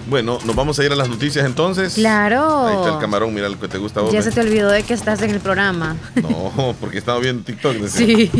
Bueno, 0.08 0.38
nos 0.44 0.54
vamos 0.54 0.78
a 0.78 0.84
ir 0.84 0.92
a 0.92 0.96
las 0.96 1.08
noticias 1.08 1.44
entonces. 1.44 1.94
Claro. 1.94 2.66
Ahí 2.66 2.76
está 2.76 2.94
el 2.94 2.98
camarón, 3.00 3.34
mira 3.34 3.48
lo 3.48 3.58
que 3.58 3.68
te 3.68 3.78
gusta 3.78 4.00
a 4.00 4.02
vos. 4.04 4.12
Ya 4.12 4.18
¿ves? 4.18 4.26
se 4.26 4.32
te 4.32 4.40
olvidó 4.40 4.70
de 4.70 4.82
que 4.82 4.94
estás 4.94 5.20
en 5.22 5.30
el 5.30 5.40
programa. 5.40 5.96
No, 6.14 6.74
porque 6.80 6.98
estaba 6.98 7.18
viendo 7.18 7.42
TikTok. 7.44 7.74
decía. 7.74 8.06
Sí. 8.06 8.30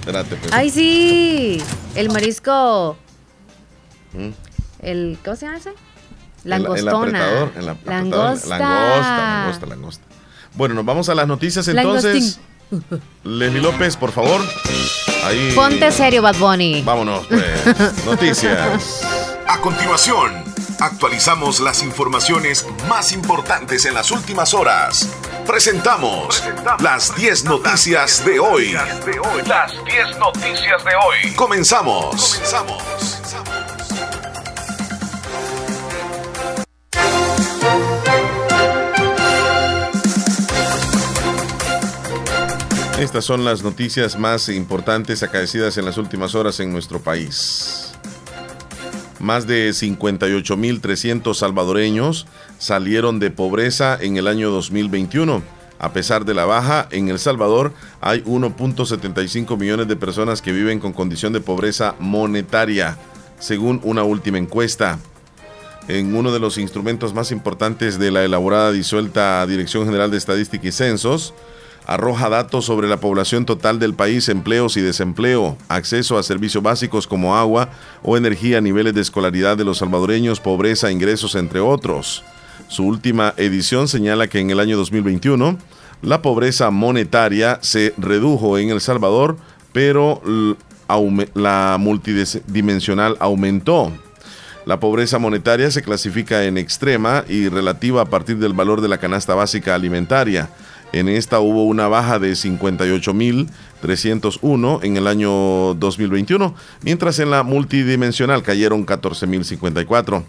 Espérate, 0.00 0.36
pues. 0.36 0.52
¡Ay, 0.52 0.70
sí! 0.70 1.62
El 1.94 2.10
marisco. 2.10 2.96
¿Mm? 4.14 4.30
El, 4.80 5.18
¿Cómo 5.24 5.36
se 5.36 5.46
llama 5.46 5.58
ese? 5.58 5.72
Langostona. 6.44 7.18
El, 7.18 7.24
apretador, 7.24 7.52
el 7.56 7.68
apretador. 7.68 8.10
Langosta. 8.10 8.48
Langosta, 8.48 9.18
langosta, 9.18 9.66
langosta. 9.66 10.04
Bueno, 10.54 10.74
nos 10.74 10.84
vamos 10.84 11.08
a 11.08 11.14
las 11.14 11.26
noticias 11.26 11.68
entonces. 11.68 12.40
Leslie 13.24 13.60
López, 13.60 13.96
por 13.96 14.12
favor. 14.12 14.40
Ahí. 15.24 15.52
Ponte 15.54 15.90
serio, 15.92 16.22
Bad 16.22 16.36
Bunny. 16.36 16.82
Vámonos, 16.82 17.26
pues. 17.26 18.04
Noticias. 18.04 19.02
A 19.46 19.58
continuación, 19.60 20.32
actualizamos 20.80 21.60
las 21.60 21.82
informaciones 21.82 22.66
más 22.88 23.12
importantes 23.12 23.84
en 23.84 23.94
las 23.94 24.10
últimas 24.10 24.54
horas. 24.54 25.08
Presentamos 25.46 26.42
las 26.80 27.14
10 27.16 27.44
noticias 27.44 28.24
de 28.24 28.38
hoy. 28.38 28.72
Las 29.46 29.72
10 29.84 30.18
noticias 30.18 30.84
de 30.84 30.94
hoy. 30.94 31.32
Comenzamos. 31.34 32.40
Estas 43.02 43.24
son 43.24 43.44
las 43.44 43.64
noticias 43.64 44.16
más 44.16 44.48
importantes 44.48 45.24
acaecidas 45.24 45.76
en 45.76 45.84
las 45.84 45.98
últimas 45.98 46.36
horas 46.36 46.60
en 46.60 46.70
nuestro 46.72 47.00
país. 47.00 47.94
Más 49.18 49.48
de 49.48 49.70
58.300 49.70 51.34
salvadoreños 51.34 52.28
salieron 52.58 53.18
de 53.18 53.32
pobreza 53.32 53.98
en 54.00 54.18
el 54.18 54.28
año 54.28 54.50
2021. 54.50 55.42
A 55.80 55.92
pesar 55.92 56.24
de 56.24 56.34
la 56.34 56.44
baja, 56.44 56.86
en 56.92 57.08
El 57.08 57.18
Salvador 57.18 57.72
hay 58.00 58.22
1.75 58.22 59.58
millones 59.58 59.88
de 59.88 59.96
personas 59.96 60.40
que 60.40 60.52
viven 60.52 60.78
con 60.78 60.92
condición 60.92 61.32
de 61.32 61.40
pobreza 61.40 61.96
monetaria, 61.98 62.98
según 63.40 63.80
una 63.82 64.04
última 64.04 64.38
encuesta. 64.38 65.00
En 65.88 66.14
uno 66.14 66.30
de 66.30 66.38
los 66.38 66.56
instrumentos 66.56 67.12
más 67.12 67.32
importantes 67.32 67.98
de 67.98 68.12
la 68.12 68.24
elaborada 68.24 68.70
disuelta 68.70 69.44
Dirección 69.44 69.86
General 69.86 70.08
de 70.12 70.18
Estadística 70.18 70.68
y 70.68 70.70
Censos, 70.70 71.34
arroja 71.86 72.28
datos 72.28 72.64
sobre 72.64 72.88
la 72.88 72.98
población 72.98 73.44
total 73.44 73.78
del 73.78 73.94
país, 73.94 74.28
empleos 74.28 74.76
y 74.76 74.80
desempleo, 74.80 75.56
acceso 75.68 76.18
a 76.18 76.22
servicios 76.22 76.62
básicos 76.62 77.06
como 77.06 77.36
agua 77.36 77.70
o 78.02 78.16
energía, 78.16 78.60
niveles 78.60 78.94
de 78.94 79.00
escolaridad 79.00 79.56
de 79.56 79.64
los 79.64 79.78
salvadoreños, 79.78 80.40
pobreza, 80.40 80.90
ingresos, 80.90 81.34
entre 81.34 81.60
otros. 81.60 82.22
Su 82.68 82.86
última 82.86 83.34
edición 83.36 83.88
señala 83.88 84.28
que 84.28 84.40
en 84.40 84.50
el 84.50 84.60
año 84.60 84.76
2021 84.76 85.58
la 86.02 86.22
pobreza 86.22 86.70
monetaria 86.70 87.58
se 87.62 87.94
redujo 87.96 88.58
en 88.58 88.70
El 88.70 88.80
Salvador, 88.80 89.36
pero 89.72 90.22
la 91.34 91.76
multidimensional 91.78 93.16
aumentó. 93.20 93.92
La 94.64 94.78
pobreza 94.78 95.18
monetaria 95.18 95.70
se 95.70 95.82
clasifica 95.82 96.44
en 96.44 96.56
extrema 96.56 97.24
y 97.28 97.48
relativa 97.48 98.02
a 98.02 98.04
partir 98.04 98.38
del 98.38 98.52
valor 98.52 98.80
de 98.80 98.88
la 98.88 98.98
canasta 98.98 99.34
básica 99.34 99.74
alimentaria. 99.74 100.50
En 100.92 101.08
esta 101.08 101.40
hubo 101.40 101.64
una 101.64 101.88
baja 101.88 102.18
de 102.18 102.32
58.301 102.32 104.80
en 104.82 104.98
el 104.98 105.06
año 105.06 105.72
2021, 105.74 106.54
mientras 106.82 107.18
en 107.18 107.30
la 107.30 107.42
multidimensional 107.42 108.42
cayeron 108.42 108.84
14.054. 108.84 110.22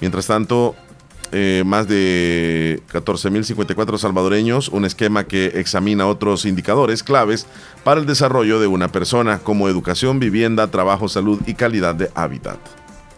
Mientras 0.00 0.26
tanto, 0.26 0.74
eh, 1.30 1.62
más 1.64 1.86
de 1.86 2.82
14.054 2.92 3.98
salvadoreños, 3.98 4.68
un 4.68 4.84
esquema 4.84 5.28
que 5.28 5.60
examina 5.60 6.08
otros 6.08 6.44
indicadores 6.44 7.04
claves 7.04 7.46
para 7.84 8.00
el 8.00 8.06
desarrollo 8.06 8.58
de 8.58 8.66
una 8.66 8.90
persona, 8.90 9.38
como 9.38 9.68
educación, 9.68 10.18
vivienda, 10.18 10.72
trabajo, 10.72 11.08
salud 11.08 11.38
y 11.46 11.54
calidad 11.54 11.94
de 11.94 12.10
hábitat. 12.16 12.58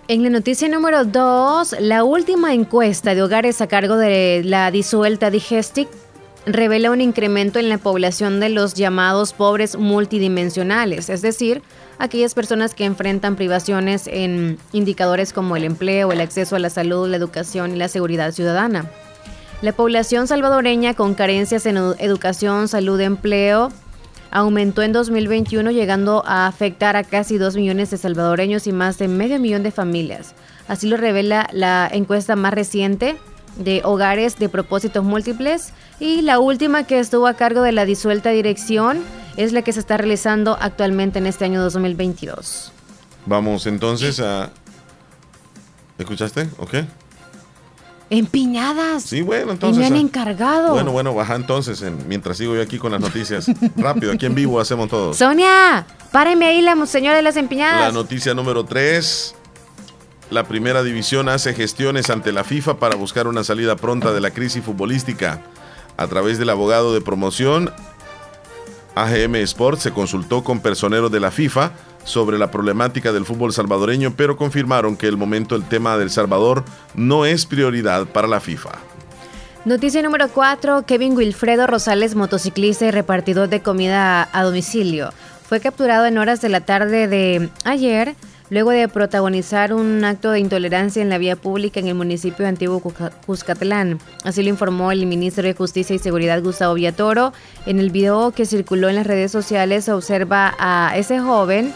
En 0.09 0.22
la 0.22 0.28
noticia 0.28 0.68
número 0.68 1.07
2, 1.07 1.76
la 1.80 2.05
última 2.05 2.53
encuesta 2.53 3.14
de 3.14 3.22
hogares 3.22 3.62
a 3.62 3.66
cargo 3.66 3.97
de 3.97 4.43
la 4.45 4.70
disuelta 4.70 5.30
Digestic 5.30 5.88
revela 6.47 6.90
un 6.90 7.01
incremento 7.01 7.59
en 7.59 7.68
la 7.68 7.78
población 7.78 8.40
de 8.40 8.49
los 8.49 8.74
llamados 8.74 9.32
pobres 9.32 9.76
multidimensionales, 9.76 11.09
es 11.09 11.22
decir, 11.22 11.62
aquellas 11.99 12.34
personas 12.34 12.74
que 12.74 12.84
enfrentan 12.84 13.36
privaciones 13.36 14.09
en 14.09 14.59
indicadores 14.72 15.32
como 15.32 15.57
el 15.57 15.64
empleo, 15.64 16.11
el 16.11 16.20
acceso 16.20 16.57
a 16.57 16.59
la 16.59 16.70
salud, 16.70 17.09
la 17.09 17.16
educación 17.16 17.74
y 17.74 17.76
la 17.76 17.88
seguridad 17.88 18.32
ciudadana. 18.32 18.90
La 19.61 19.72
población 19.72 20.26
salvadoreña 20.26 20.95
con 20.95 21.14
carencias 21.14 21.66
en 21.66 21.76
educación, 21.76 22.66
salud, 22.66 23.01
empleo 23.01 23.70
aumentó 24.32 24.82
en 24.82 24.93
2021 24.93 25.70
llegando 25.70 26.24
a 26.26 26.47
afectar 26.47 26.97
a 26.97 27.05
casi 27.05 27.38
2 27.38 27.55
millones 27.55 27.90
de 27.90 27.99
salvadoreños 27.99 28.66
y 28.66 28.72
más 28.72 28.99
de 28.99 29.07
medio 29.07 29.38
millón 29.38 29.62
de 29.62 29.70
familias. 29.70 30.34
Así 30.66 30.88
lo 30.88 30.97
revela 30.97 31.49
la 31.53 31.88
encuesta 31.93 32.34
más 32.34 32.55
reciente 32.55 33.16
de 33.57 33.82
hogares 33.84 34.38
de 34.38 34.48
propósitos 34.48 35.05
múltiples 35.05 35.72
y 36.00 36.22
la 36.22 36.38
última 36.38 36.84
que 36.84 36.98
estuvo 36.98 37.26
a 37.26 37.34
cargo 37.34 37.62
de 37.62 37.72
la 37.72 37.84
disuelta 37.84 38.30
dirección 38.30 39.03
es 39.36 39.53
la 39.53 39.62
que 39.62 39.72
se 39.72 39.80
está 39.80 39.96
realizando 39.96 40.57
actualmente 40.61 41.18
en 41.18 41.26
este 41.26 41.44
año 41.44 41.62
2022. 41.62 42.72
Vamos 43.26 43.66
entonces 43.66 44.20
a... 44.20 44.50
¿Escuchaste? 45.98 46.48
¿Ok? 46.59 46.74
Empiñadas. 48.11 49.05
Sí, 49.05 49.22
bueno, 49.22 49.53
entonces. 49.53 49.78
me 49.78 49.86
han 49.86 49.94
ah, 49.94 50.00
encargado. 50.00 50.74
Bueno, 50.74 50.92
bueno, 50.92 51.14
baja 51.14 51.34
entonces, 51.34 51.82
mientras 52.07 52.36
sigo 52.36 52.55
yo 52.55 52.61
aquí 52.61 52.78
con 52.78 52.92
las 52.92 53.00
noticias. 53.00 53.46
Rápido, 53.76 54.12
aquí 54.12 54.26
en 54.26 54.34
vivo 54.34 54.61
hacemos 54.61 54.90
todo. 54.90 55.14
Sonia, 55.14 55.86
páreme 56.11 56.44
ahí 56.44 56.61
la 56.61 56.84
señora 56.84 57.16
de 57.16 57.22
las 57.22 57.38
empiñadas. 57.38 57.80
La 57.80 57.92
noticia 57.92 58.34
número 58.34 58.64
3. 58.66 59.34
La 60.33 60.45
primera 60.45 60.83
división 60.83 61.28
hace 61.28 61.53
gestiones 61.53 62.09
ante 62.09 62.33
la 62.33 62.43
FIFA 62.43 62.78
para 62.78 62.97
buscar 62.97 63.26
una 63.26 63.45
salida 63.45 63.76
pronta 63.76 64.14
de 64.14 64.20
la 64.22 64.30
crisis 64.30 64.64
futbolística. 64.64 65.43
A 65.99 66.07
través 66.07 66.39
del 66.39 66.49
abogado 66.49 66.95
de 66.95 67.03
promoción, 67.03 67.70
AGM 68.95 69.35
Sport 69.35 69.80
se 69.80 69.91
consultó 69.91 70.43
con 70.43 70.61
personeros 70.61 71.12
de 71.12 71.20
la 71.20 71.30
FIFA 71.30 71.72
sobre 72.05 72.39
la 72.39 72.51
problemática 72.51 73.12
del 73.12 73.26
fútbol 73.26 73.53
salvadoreño, 73.53 74.14
pero 74.16 74.39
confirmaron 74.39 74.97
que 74.97 75.07
el 75.07 75.18
momento 75.18 75.55
el 75.55 75.68
tema 75.68 75.99
del 75.99 76.09
Salvador 76.09 76.64
no 76.95 77.26
es 77.26 77.45
prioridad 77.45 78.07
para 78.07 78.26
la 78.26 78.41
FIFA. 78.41 78.70
Noticia 79.66 80.01
número 80.01 80.28
4. 80.28 80.87
Kevin 80.87 81.14
Wilfredo 81.14 81.66
Rosales, 81.66 82.14
motociclista 82.14 82.87
y 82.87 82.91
repartidor 82.91 83.51
de 83.51 83.61
comida 83.61 84.30
a 84.33 84.43
domicilio, 84.45 85.12
fue 85.47 85.61
capturado 85.61 86.07
en 86.07 86.16
horas 86.16 86.41
de 86.41 86.49
la 86.49 86.62
tarde 86.62 87.07
de 87.07 87.51
ayer 87.64 88.16
luego 88.53 88.70
de 88.70 88.86
protagonizar 88.86 89.72
un 89.72 90.05
acto 90.05 90.30
de 90.30 90.38
intolerancia 90.38 91.00
en 91.00 91.09
la 91.09 91.16
vía 91.16 91.36
pública 91.36 91.80
en 91.80 91.88
el 91.88 91.94
municipio 91.94 92.42
de 92.42 92.50
Antiguo 92.50 92.82
Cuscatlán. 93.24 93.98
Así 94.24 94.42
lo 94.42 94.50
informó 94.50 94.92
el 94.92 95.07
ministro 95.07 95.44
de 95.44 95.55
Justicia 95.55 95.96
y 95.96 95.98
Seguridad 95.98 96.42
Gustavo 96.42 96.74
Villatoro. 96.74 97.32
En 97.64 97.80
el 97.80 97.88
video 97.88 98.32
que 98.32 98.44
circuló 98.44 98.90
en 98.90 98.96
las 98.96 99.07
redes 99.07 99.32
sociales 99.32 99.86
se 99.86 99.92
observa 99.92 100.55
a 100.59 100.92
ese 100.98 101.18
joven 101.18 101.72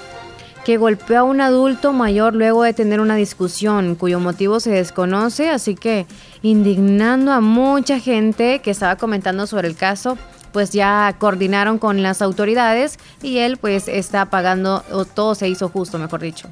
que 0.67 0.77
golpeó 0.77 1.21
a 1.21 1.23
un 1.23 1.41
adulto 1.41 1.95
mayor 1.95 2.35
luego 2.35 2.63
de 2.63 2.75
tener 2.75 3.01
una 3.01 3.17
discusión 3.17 3.95
cuyo 3.95 4.21
motivo 4.21 4.61
se 4.61 4.73
desconoce, 4.73 5.49
así 5.49 5.77
que 5.77 6.05
indignando 6.43 7.33
a 7.33 7.41
mucha 7.41 8.01
gente 8.01 8.59
que 8.59 8.73
estaba 8.73 8.97
comentando 8.97 9.47
sobre 9.47 9.69
el 9.69 9.77
caso, 9.77 10.19
pues 10.57 10.71
ya 10.71 11.15
coordinaron 11.19 11.79
con 11.79 12.03
las 12.03 12.23
autoridades 12.23 12.99
y 13.23 13.41
él 13.41 13.59
pues 13.59 13.89
está 13.89 14.31
pagando, 14.31 14.83
o 14.91 15.05
todo 15.05 15.35
se 15.35 15.51
hizo 15.51 15.69
justo, 15.69 15.99
mejor 15.99 16.23
dicho. 16.23 16.49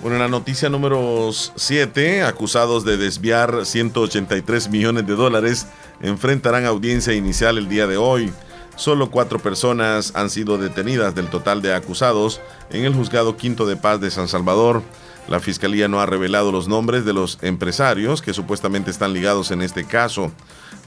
Bueno, 0.00 0.14
en 0.14 0.22
la 0.22 0.28
noticia 0.28 0.68
número 0.68 1.28
7, 1.32 2.22
acusados 2.22 2.84
de 2.84 2.96
desviar 2.96 3.66
183 3.66 4.70
millones 4.70 5.04
de 5.04 5.16
dólares 5.16 5.66
enfrentarán 6.00 6.64
audiencia 6.64 7.12
inicial 7.12 7.58
el 7.58 7.68
día 7.68 7.88
de 7.88 7.96
hoy. 7.96 8.32
Solo 8.76 9.10
cuatro 9.10 9.40
personas 9.40 10.12
han 10.14 10.30
sido 10.30 10.56
detenidas 10.56 11.16
del 11.16 11.26
total 11.26 11.60
de 11.60 11.74
acusados 11.74 12.40
en 12.70 12.84
el 12.84 12.94
juzgado 12.94 13.36
quinto 13.36 13.66
de 13.66 13.76
paz 13.76 14.00
de 14.00 14.12
San 14.12 14.28
Salvador. 14.28 14.80
La 15.26 15.40
fiscalía 15.40 15.88
no 15.88 16.00
ha 16.00 16.06
revelado 16.06 16.52
los 16.52 16.68
nombres 16.68 17.04
de 17.04 17.14
los 17.14 17.40
empresarios 17.42 18.22
que 18.22 18.32
supuestamente 18.32 18.92
están 18.92 19.12
ligados 19.12 19.50
en 19.50 19.62
este 19.62 19.82
caso. 19.84 20.30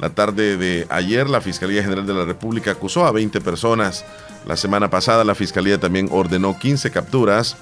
La 0.02 0.10
tarde 0.10 0.58
de 0.58 0.88
ayer, 0.90 1.30
la 1.30 1.42
Fiscalía 1.42 1.84
General 1.84 2.08
de 2.08 2.16
la 2.16 2.26
República 2.26 2.72
acusó 2.72 3.06
a 3.06 3.12
20 3.12 3.40
personas. 3.40 4.04
La 4.48 4.58
semana 4.58 4.90
pasada, 4.90 5.24
la 5.24 5.36
Fiscalía 5.36 5.80
también 5.80 6.10
ordenó 6.12 6.58
15 6.58 6.90
capturas 6.90 7.56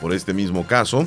por 0.00 0.12
este 0.12 0.34
mismo 0.34 0.66
caso. 0.66 1.06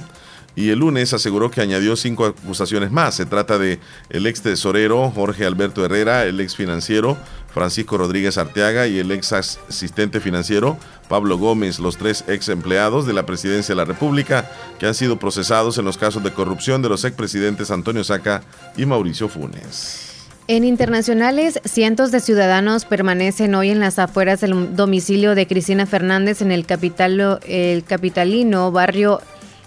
Y 0.56 0.70
el 0.70 0.80
lunes 0.80 1.14
aseguró 1.14 1.52
que 1.52 1.60
añadió 1.60 1.98
cinco 1.98 2.26
acusaciones 2.26 2.92
más. 2.92 3.16
Se 3.16 3.26
trata 3.26 3.58
de 3.58 3.80
el 4.10 4.26
ex 4.26 4.42
tesorero 4.42 5.12
Jorge 5.12 5.46
Alberto 5.46 5.84
Herrera, 5.84 6.24
el 6.24 6.40
ex 6.40 6.56
financiero 6.56 7.18
Francisco 7.54 7.98
Rodríguez 7.98 8.38
Arteaga 8.38 8.88
y 8.88 9.00
el 9.00 9.12
ex 9.12 9.34
asistente 9.34 10.22
financiero 10.22 10.78
Pablo 11.10 11.38
Gómez, 11.38 11.80
los 11.80 11.98
tres 11.98 12.24
ex 12.28 12.48
empleados 12.48 13.06
de 13.06 13.14
la 13.14 13.26
Presidencia 13.26 13.74
de 13.74 13.78
la 13.78 13.86
República 13.86 14.50
que 14.80 14.88
han 14.88 14.96
sido 14.96 15.20
procesados 15.20 15.78
en 15.78 15.86
los 15.86 15.98
casos 15.98 16.24
de 16.24 16.34
corrupción 16.34 16.82
de 16.82 16.90
los 16.90 17.04
expresidentes 17.04 17.72
Antonio 17.72 18.04
Saca 18.04 18.42
y 18.78 18.86
Mauricio 18.86 19.28
Funes. 19.30 20.11
En 20.52 20.66
internacionales, 20.66 21.62
cientos 21.64 22.12
de 22.12 22.20
ciudadanos 22.20 22.84
permanecen 22.84 23.56
hoy 23.56 23.70
en 23.70 23.80
las 23.80 23.98
afueras 24.00 24.42
del 24.42 24.76
domicilio 24.76 25.34
de 25.34 25.48
Cristina 25.48 25.86
Fernández 25.86 26.42
en 26.42 26.52
el, 26.52 26.66
capital, 26.66 27.40
el 27.48 27.86
capitalino 27.86 28.70
barrio 28.70 29.22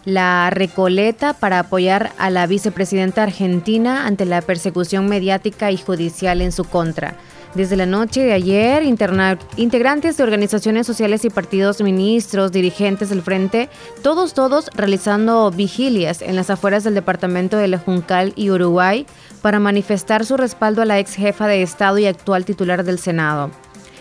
La 0.05 0.51
Recoleta 0.51 1.33
para 1.33 1.61
apoyar 1.61 2.13
a 2.19 2.29
la 2.29 2.47
vicepresidenta 2.47 3.23
argentina 3.23 4.07
ante 4.07 4.27
la 4.27 4.43
persecución 4.43 5.07
mediática 5.07 5.71
y 5.71 5.79
judicial 5.79 6.43
en 6.43 6.53
su 6.53 6.65
contra. 6.65 7.17
Desde 7.55 7.77
la 7.77 7.87
noche 7.87 8.21
de 8.21 8.35
ayer, 8.35 8.83
integrantes 8.83 10.17
de 10.19 10.23
organizaciones 10.23 10.87
sociales 10.87 11.25
y 11.25 11.31
partidos, 11.31 11.81
ministros, 11.81 12.53
dirigentes 12.53 13.09
del 13.09 13.23
frente, 13.23 13.71
todos, 14.03 14.35
todos 14.35 14.69
realizando 14.75 15.51
vigilias 15.51 16.21
en 16.21 16.37
las 16.37 16.51
afueras 16.51 16.85
del 16.85 16.95
departamento 16.95 17.57
de 17.57 17.69
La 17.69 17.79
Juncal 17.79 18.35
y 18.37 18.51
Uruguay 18.51 19.07
para 19.45 19.61
manifestar 19.61 20.25
su 20.25 20.39
respaldo 20.39 20.81
a 20.81 20.87
la 20.87 20.99
ex 20.99 21.17
jefa 21.17 21.47
de 21.47 21.61
Estado 21.61 21.99
y 21.99 22.07
actual 22.07 22.47
titular 22.47 22.83
del 22.83 22.99
Senado. 22.99 23.51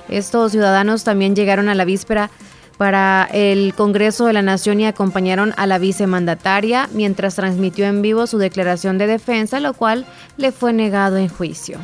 Estos 0.08 0.54
ciudadanos 0.54 1.04
también 1.04 1.36
llegaron 1.36 1.68
a 1.68 1.76
la 1.76 1.84
víspera 1.84 2.30
para 2.78 3.28
el 3.34 3.74
Congreso 3.74 4.26
de 4.26 4.32
la 4.32 4.42
Nación 4.42 4.80
y 4.80 4.86
acompañaron 4.86 5.54
a 5.58 5.68
la 5.68 5.80
vicemandataria 5.80 6.88
mientras 6.94 7.36
transmitió 7.36 7.86
en 7.88 8.02
vivo 8.02 8.26
su 8.26 8.38
declaración 8.38 8.98
de 8.98 9.06
defensa, 9.06 9.60
lo 9.60 9.74
cual 9.74 10.06
le 10.38 10.54
fue 10.54 10.72
negado 10.72 11.18
en 11.18 11.28
juicio. 11.28 11.78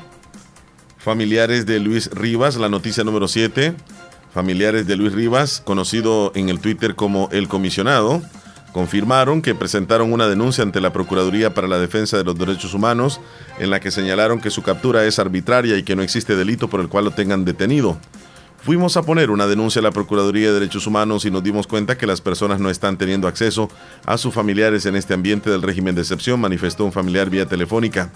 Familiares 0.97 1.65
de 1.65 1.81
Luis 1.81 2.09
Rivas, 2.11 2.55
la 2.55 2.69
noticia 2.69 3.03
número 3.03 3.27
7. 3.27 3.73
Familiares 4.33 4.87
de 4.87 4.95
Luis 4.95 5.11
Rivas, 5.11 5.61
conocido 5.65 6.31
en 6.33 6.47
el 6.47 6.61
Twitter 6.61 6.95
como 6.95 7.27
El 7.33 7.49
Comisionado, 7.49 8.21
confirmaron 8.73 9.41
que 9.41 9.55
presentaron 9.55 10.13
una 10.13 10.27
denuncia 10.27 10.63
ante 10.63 10.81
la 10.81 10.93
Procuraduría 10.93 11.53
para 11.53 11.67
la 11.67 11.79
Defensa 11.79 12.17
de 12.17 12.23
los 12.23 12.37
Derechos 12.37 12.73
Humanos 12.73 13.19
en 13.59 13.69
la 13.69 13.79
que 13.79 13.91
señalaron 13.91 14.39
que 14.39 14.49
su 14.49 14.61
captura 14.61 15.05
es 15.05 15.19
arbitraria 15.19 15.77
y 15.77 15.83
que 15.83 15.95
no 15.95 16.01
existe 16.01 16.35
delito 16.35 16.69
por 16.69 16.79
el 16.79 16.89
cual 16.89 17.05
lo 17.05 17.11
tengan 17.11 17.45
detenido. 17.45 17.97
Fuimos 18.61 18.97
a 18.97 19.03
poner 19.03 19.31
una 19.31 19.47
denuncia 19.47 19.79
a 19.79 19.83
la 19.83 19.91
Procuraduría 19.91 20.47
de 20.47 20.59
Derechos 20.59 20.85
Humanos 20.85 21.23
y 21.23 21.31
nos 21.31 21.43
dimos 21.43 21.65
cuenta 21.65 21.97
que 21.97 22.05
las 22.05 22.19
personas 22.19 22.59
no 22.59 22.69
están 22.69 22.97
teniendo 22.97 23.27
acceso 23.27 23.69
a 24.05 24.17
sus 24.17 24.33
familiares 24.33 24.85
en 24.85 24.97
este 24.97 25.13
ambiente 25.13 25.49
del 25.49 25.61
régimen 25.61 25.95
de 25.95 26.01
excepción, 26.01 26.41
manifestó 26.41 26.83
un 26.83 26.91
familiar 26.91 27.29
vía 27.29 27.45
telefónica. 27.45 28.11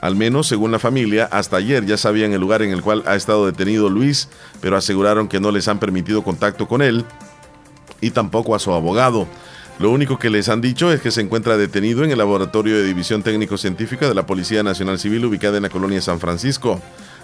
Al 0.00 0.14
menos, 0.14 0.46
según 0.46 0.70
la 0.70 0.78
familia, 0.78 1.28
hasta 1.32 1.56
ayer 1.56 1.84
ya 1.86 1.96
sabían 1.96 2.32
el 2.32 2.40
lugar 2.40 2.62
en 2.62 2.70
el 2.70 2.82
cual 2.82 3.02
ha 3.06 3.16
estado 3.16 3.46
detenido 3.46 3.88
Luis, 3.88 4.28
pero 4.60 4.76
aseguraron 4.76 5.26
que 5.26 5.40
no 5.40 5.50
les 5.50 5.66
han 5.66 5.80
permitido 5.80 6.22
contacto 6.22 6.68
con 6.68 6.82
él 6.82 7.04
y 8.00 8.10
tampoco 8.10 8.54
a 8.54 8.58
su 8.58 8.72
abogado. 8.72 9.26
Lo 9.78 9.90
único 9.90 10.18
que 10.18 10.28
les 10.28 10.48
han 10.48 10.60
dicho 10.60 10.92
es 10.92 11.00
que 11.00 11.12
se 11.12 11.20
encuentra 11.20 11.56
detenido 11.56 12.02
en 12.02 12.10
el 12.10 12.18
Laboratorio 12.18 12.76
de 12.76 12.84
División 12.84 13.22
Técnico-Científica 13.22 14.08
de 14.08 14.14
la 14.14 14.26
Policía 14.26 14.64
Nacional 14.64 14.98
Civil 14.98 15.24
ubicada 15.24 15.56
en 15.56 15.62
la 15.62 15.70
colonia 15.70 16.00
San 16.00 16.18
Francisco. 16.18 16.80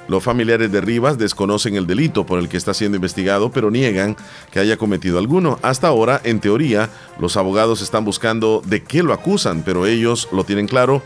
Los 0.06 0.22
familiares 0.22 0.70
de 0.70 0.80
Rivas 0.80 1.18
desconocen 1.18 1.74
el 1.74 1.88
delito 1.88 2.24
por 2.26 2.38
el 2.38 2.48
que 2.48 2.56
está 2.56 2.72
siendo 2.72 2.94
investigado, 2.94 3.50
pero 3.50 3.72
niegan 3.72 4.16
que 4.52 4.60
haya 4.60 4.76
cometido 4.76 5.18
alguno. 5.18 5.58
Hasta 5.62 5.88
ahora, 5.88 6.20
en 6.22 6.38
teoría, 6.38 6.90
los 7.18 7.36
abogados 7.36 7.82
están 7.82 8.04
buscando 8.04 8.62
de 8.64 8.84
qué 8.84 9.02
lo 9.02 9.12
acusan, 9.14 9.62
pero 9.64 9.86
ellos 9.86 10.28
lo 10.30 10.44
tienen 10.44 10.68
claro. 10.68 11.02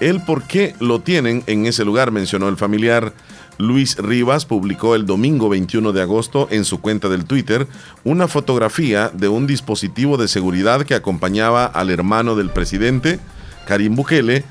El 0.00 0.20
por 0.24 0.44
qué 0.44 0.74
lo 0.80 1.00
tienen 1.00 1.44
en 1.46 1.66
ese 1.66 1.84
lugar, 1.84 2.10
mencionó 2.10 2.48
el 2.48 2.56
familiar. 2.56 3.12
Luis 3.58 3.96
Rivas 3.98 4.46
publicó 4.46 4.94
el 4.94 5.04
domingo 5.04 5.48
21 5.48 5.92
de 5.92 6.02
agosto 6.02 6.46
en 6.50 6.64
su 6.64 6.80
cuenta 6.80 7.08
del 7.08 7.24
Twitter 7.24 7.66
una 8.04 8.28
fotografía 8.28 9.10
de 9.12 9.28
un 9.28 9.48
dispositivo 9.48 10.16
de 10.16 10.28
seguridad 10.28 10.84
que 10.84 10.94
acompañaba 10.94 11.66
al 11.66 11.90
hermano 11.90 12.36
del 12.36 12.50
presidente, 12.50 13.18
Karim 13.66 13.96
Bukele, 13.96 14.44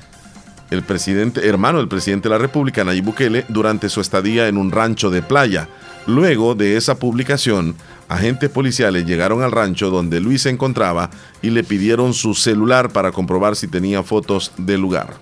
el 0.70 0.82
presidente, 0.82 1.48
hermano 1.48 1.78
del 1.78 1.88
presidente 1.88 2.28
de 2.28 2.34
la 2.34 2.38
República, 2.38 2.84
Nayib 2.84 3.04
Bukele, 3.04 3.46
durante 3.48 3.88
su 3.88 4.02
estadía 4.02 4.48
en 4.48 4.58
un 4.58 4.70
rancho 4.70 5.10
de 5.10 5.22
playa. 5.22 5.68
Luego 6.06 6.54
de 6.54 6.76
esa 6.76 6.98
publicación, 6.98 7.74
agentes 8.08 8.50
policiales 8.50 9.06
llegaron 9.06 9.42
al 9.42 9.52
rancho 9.52 9.90
donde 9.90 10.20
Luis 10.20 10.42
se 10.42 10.50
encontraba 10.50 11.08
y 11.40 11.50
le 11.50 11.64
pidieron 11.64 12.12
su 12.12 12.34
celular 12.34 12.90
para 12.90 13.12
comprobar 13.12 13.56
si 13.56 13.68
tenía 13.68 14.02
fotos 14.02 14.52
del 14.58 14.82
lugar. 14.82 15.14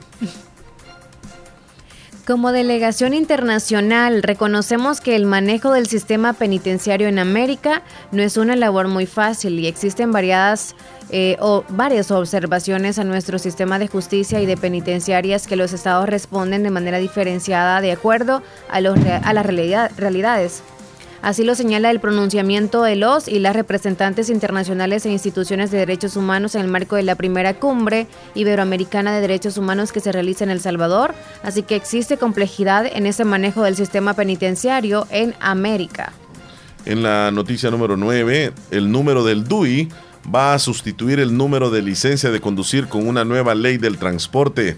Como 2.26 2.50
delegación 2.50 3.14
internacional, 3.14 4.24
reconocemos 4.24 5.00
que 5.00 5.14
el 5.14 5.26
manejo 5.26 5.70
del 5.70 5.86
sistema 5.86 6.32
penitenciario 6.32 7.06
en 7.06 7.20
América 7.20 7.84
no 8.10 8.20
es 8.20 8.36
una 8.36 8.56
labor 8.56 8.88
muy 8.88 9.06
fácil 9.06 9.60
y 9.60 9.68
existen 9.68 10.10
variadas 10.10 10.74
eh, 11.10 11.36
o 11.38 11.62
varias 11.68 12.10
observaciones 12.10 12.98
a 12.98 13.04
nuestro 13.04 13.38
sistema 13.38 13.78
de 13.78 13.86
justicia 13.86 14.40
y 14.40 14.46
de 14.46 14.56
penitenciarias 14.56 15.46
que 15.46 15.54
los 15.54 15.72
estados 15.72 16.08
responden 16.08 16.64
de 16.64 16.70
manera 16.70 16.98
diferenciada 16.98 17.80
de 17.80 17.92
acuerdo 17.92 18.42
a, 18.68 18.80
los, 18.80 18.98
a 19.22 19.32
las 19.32 19.46
realidad, 19.46 19.92
realidades. 19.96 20.64
Así 21.22 21.44
lo 21.44 21.54
señala 21.54 21.90
el 21.90 22.00
pronunciamiento 22.00 22.82
de 22.82 22.96
los 22.96 23.28
y 23.28 23.38
las 23.38 23.56
representantes 23.56 24.30
internacionales 24.30 25.06
e 25.06 25.10
instituciones 25.10 25.70
de 25.70 25.78
derechos 25.78 26.16
humanos 26.16 26.54
en 26.54 26.62
el 26.62 26.68
marco 26.68 26.96
de 26.96 27.02
la 27.02 27.14
primera 27.14 27.54
cumbre 27.54 28.06
iberoamericana 28.34 29.14
de 29.14 29.20
derechos 29.20 29.56
humanos 29.56 29.92
que 29.92 30.00
se 30.00 30.12
realiza 30.12 30.44
en 30.44 30.50
El 30.50 30.60
Salvador. 30.60 31.14
Así 31.42 31.62
que 31.62 31.76
existe 31.76 32.16
complejidad 32.16 32.86
en 32.86 33.06
ese 33.06 33.24
manejo 33.24 33.62
del 33.62 33.76
sistema 33.76 34.14
penitenciario 34.14 35.06
en 35.10 35.34
América. 35.40 36.12
En 36.84 37.02
la 37.02 37.30
noticia 37.32 37.70
número 37.70 37.96
9, 37.96 38.52
el 38.70 38.92
número 38.92 39.24
del 39.24 39.44
DUI 39.44 39.88
va 40.32 40.54
a 40.54 40.58
sustituir 40.58 41.20
el 41.20 41.36
número 41.36 41.70
de 41.70 41.82
licencia 41.82 42.30
de 42.30 42.40
conducir 42.40 42.88
con 42.88 43.06
una 43.06 43.24
nueva 43.24 43.54
ley 43.54 43.76
del 43.78 43.98
transporte. 43.98 44.76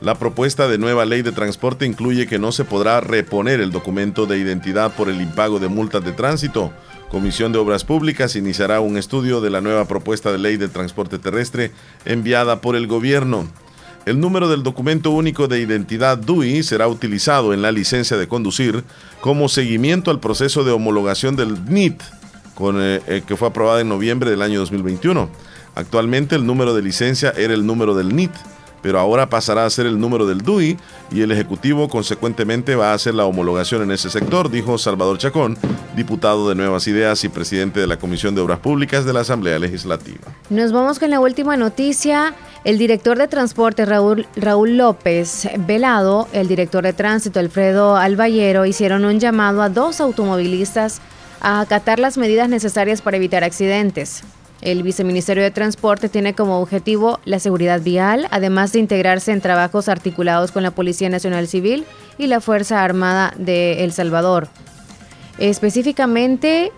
La 0.00 0.14
propuesta 0.14 0.68
de 0.68 0.76
nueva 0.76 1.06
ley 1.06 1.22
de 1.22 1.32
transporte 1.32 1.86
incluye 1.86 2.26
que 2.26 2.38
no 2.38 2.52
se 2.52 2.64
podrá 2.64 3.00
reponer 3.00 3.60
el 3.60 3.70
documento 3.70 4.26
de 4.26 4.38
identidad 4.38 4.94
por 4.94 5.08
el 5.08 5.22
impago 5.22 5.58
de 5.58 5.68
multas 5.68 6.04
de 6.04 6.12
tránsito. 6.12 6.70
Comisión 7.10 7.50
de 7.52 7.58
Obras 7.58 7.84
Públicas 7.84 8.36
iniciará 8.36 8.80
un 8.80 8.98
estudio 8.98 9.40
de 9.40 9.48
la 9.48 9.62
nueva 9.62 9.86
propuesta 9.86 10.30
de 10.30 10.38
ley 10.38 10.58
de 10.58 10.68
transporte 10.68 11.18
terrestre 11.18 11.72
enviada 12.04 12.60
por 12.60 12.76
el 12.76 12.86
gobierno. 12.86 13.48
El 14.04 14.20
número 14.20 14.48
del 14.48 14.62
documento 14.62 15.10
único 15.12 15.48
de 15.48 15.60
identidad 15.60 16.18
DUI 16.18 16.62
será 16.62 16.88
utilizado 16.88 17.54
en 17.54 17.62
la 17.62 17.72
licencia 17.72 18.18
de 18.18 18.28
conducir 18.28 18.84
como 19.22 19.48
seguimiento 19.48 20.10
al 20.10 20.20
proceso 20.20 20.62
de 20.62 20.72
homologación 20.72 21.36
del 21.36 21.64
NIT, 21.64 22.02
eh, 22.02 23.00
eh, 23.06 23.22
que 23.26 23.36
fue 23.36 23.48
aprobada 23.48 23.80
en 23.80 23.88
noviembre 23.88 24.30
del 24.30 24.42
año 24.42 24.60
2021. 24.60 25.30
Actualmente 25.74 26.36
el 26.36 26.44
número 26.44 26.74
de 26.74 26.82
licencia 26.82 27.32
era 27.34 27.54
el 27.54 27.64
número 27.64 27.94
del 27.94 28.14
NIT 28.14 28.32
pero 28.86 29.00
ahora 29.00 29.28
pasará 29.28 29.66
a 29.66 29.70
ser 29.70 29.86
el 29.86 29.98
número 29.98 30.26
del 30.26 30.42
DUI 30.42 30.78
y 31.10 31.22
el 31.22 31.32
Ejecutivo 31.32 31.88
consecuentemente 31.88 32.76
va 32.76 32.92
a 32.92 32.94
hacer 32.94 33.14
la 33.14 33.24
homologación 33.24 33.82
en 33.82 33.90
ese 33.90 34.10
sector, 34.10 34.48
dijo 34.48 34.78
Salvador 34.78 35.18
Chacón, 35.18 35.58
diputado 35.96 36.48
de 36.48 36.54
Nuevas 36.54 36.86
Ideas 36.86 37.24
y 37.24 37.28
presidente 37.28 37.80
de 37.80 37.88
la 37.88 37.98
Comisión 37.98 38.36
de 38.36 38.42
Obras 38.42 38.60
Públicas 38.60 39.04
de 39.04 39.12
la 39.12 39.22
Asamblea 39.22 39.58
Legislativa. 39.58 40.20
Nos 40.50 40.70
vamos 40.70 41.00
con 41.00 41.10
la 41.10 41.18
última 41.18 41.56
noticia. 41.56 42.32
El 42.62 42.78
director 42.78 43.18
de 43.18 43.26
transporte 43.26 43.84
Raúl, 43.86 44.28
López 44.76 45.48
Velado, 45.66 46.28
el 46.32 46.46
director 46.46 46.84
de 46.84 46.92
tránsito 46.92 47.40
Alfredo 47.40 47.96
Albayero 47.96 48.66
hicieron 48.66 49.04
un 49.04 49.18
llamado 49.18 49.62
a 49.62 49.68
dos 49.68 50.00
automovilistas 50.00 51.00
a 51.40 51.60
acatar 51.60 51.98
las 51.98 52.18
medidas 52.18 52.48
necesarias 52.48 53.02
para 53.02 53.16
evitar 53.16 53.42
accidentes. 53.42 54.22
El 54.62 54.82
Viceministerio 54.82 55.42
de 55.42 55.50
Transporte 55.50 56.08
tiene 56.08 56.34
como 56.34 56.60
objetivo 56.60 57.20
la 57.24 57.38
seguridad 57.38 57.80
vial, 57.80 58.26
además 58.30 58.72
de 58.72 58.78
integrarse 58.78 59.32
en 59.32 59.40
trabajos 59.40 59.88
articulados 59.88 60.50
con 60.50 60.62
la 60.62 60.70
Policía 60.70 61.08
Nacional 61.08 61.46
Civil 61.46 61.84
y 62.18 62.26
la 62.26 62.40
Fuerza 62.40 62.82
Armada 62.82 63.34
de 63.36 63.84
El 63.84 63.92
Salvador. 63.92 64.48
Específicamente, 65.38 66.72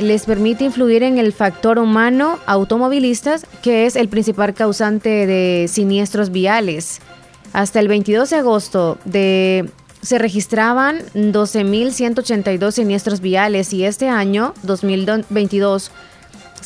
les 0.00 0.24
permite 0.24 0.64
influir 0.64 1.02
en 1.02 1.18
el 1.18 1.32
factor 1.32 1.78
humano 1.78 2.38
automovilistas, 2.46 3.46
que 3.62 3.86
es 3.86 3.96
el 3.96 4.08
principal 4.08 4.54
causante 4.54 5.26
de 5.26 5.66
siniestros 5.68 6.30
viales. 6.30 7.00
Hasta 7.52 7.80
el 7.80 7.88
22 7.88 8.30
de 8.30 8.36
agosto 8.36 8.98
de 9.04 9.70
se 10.02 10.18
registraban 10.18 11.00
12.182 11.14 12.70
siniestros 12.70 13.20
viales 13.20 13.72
y 13.72 13.84
este 13.84 14.08
año, 14.08 14.54
2022, 14.62 15.90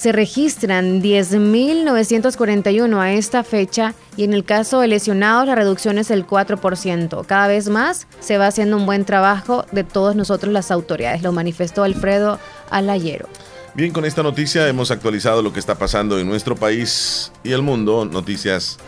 se 0.00 0.12
registran 0.12 1.02
10.941 1.02 2.98
a 2.98 3.12
esta 3.12 3.44
fecha 3.44 3.92
y 4.16 4.24
en 4.24 4.32
el 4.32 4.46
caso 4.46 4.80
de 4.80 4.88
lesionados 4.88 5.46
la 5.46 5.54
reducción 5.54 5.98
es 5.98 6.10
el 6.10 6.26
4%. 6.26 7.26
Cada 7.26 7.48
vez 7.48 7.68
más 7.68 8.06
se 8.18 8.38
va 8.38 8.46
haciendo 8.46 8.78
un 8.78 8.86
buen 8.86 9.04
trabajo 9.04 9.66
de 9.72 9.84
todos 9.84 10.16
nosotros 10.16 10.54
las 10.54 10.70
autoridades, 10.70 11.20
lo 11.20 11.32
manifestó 11.32 11.82
Alfredo 11.82 12.38
Alayero. 12.70 13.28
Bien, 13.74 13.92
con 13.92 14.06
esta 14.06 14.22
noticia 14.22 14.66
hemos 14.68 14.90
actualizado 14.90 15.42
lo 15.42 15.52
que 15.52 15.60
está 15.60 15.74
pasando 15.74 16.18
en 16.18 16.26
nuestro 16.26 16.56
país 16.56 17.30
y 17.44 17.52
el 17.52 17.60
mundo, 17.60 18.06
noticias 18.06 18.78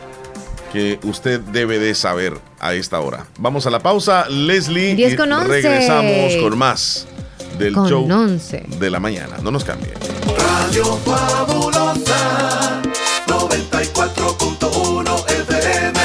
que 0.72 0.98
usted 1.02 1.40
debe 1.40 1.78
de 1.78 1.94
saber 1.94 2.38
a 2.58 2.72
esta 2.72 2.98
hora. 3.00 3.26
Vamos 3.38 3.66
a 3.66 3.70
la 3.70 3.80
pausa, 3.80 4.30
Leslie, 4.30 4.92
y 4.92 5.14
regresamos 5.14 6.36
con 6.36 6.56
más 6.56 7.06
del 7.58 7.74
show 7.74 8.08
de 8.80 8.90
la 8.90 8.98
mañana. 8.98 9.36
No 9.42 9.50
nos 9.50 9.62
cambie. 9.62 9.92
Radio 10.72 10.96
Fabulosa 11.04 12.80
94.1 13.26 15.28
FM. 15.28 16.00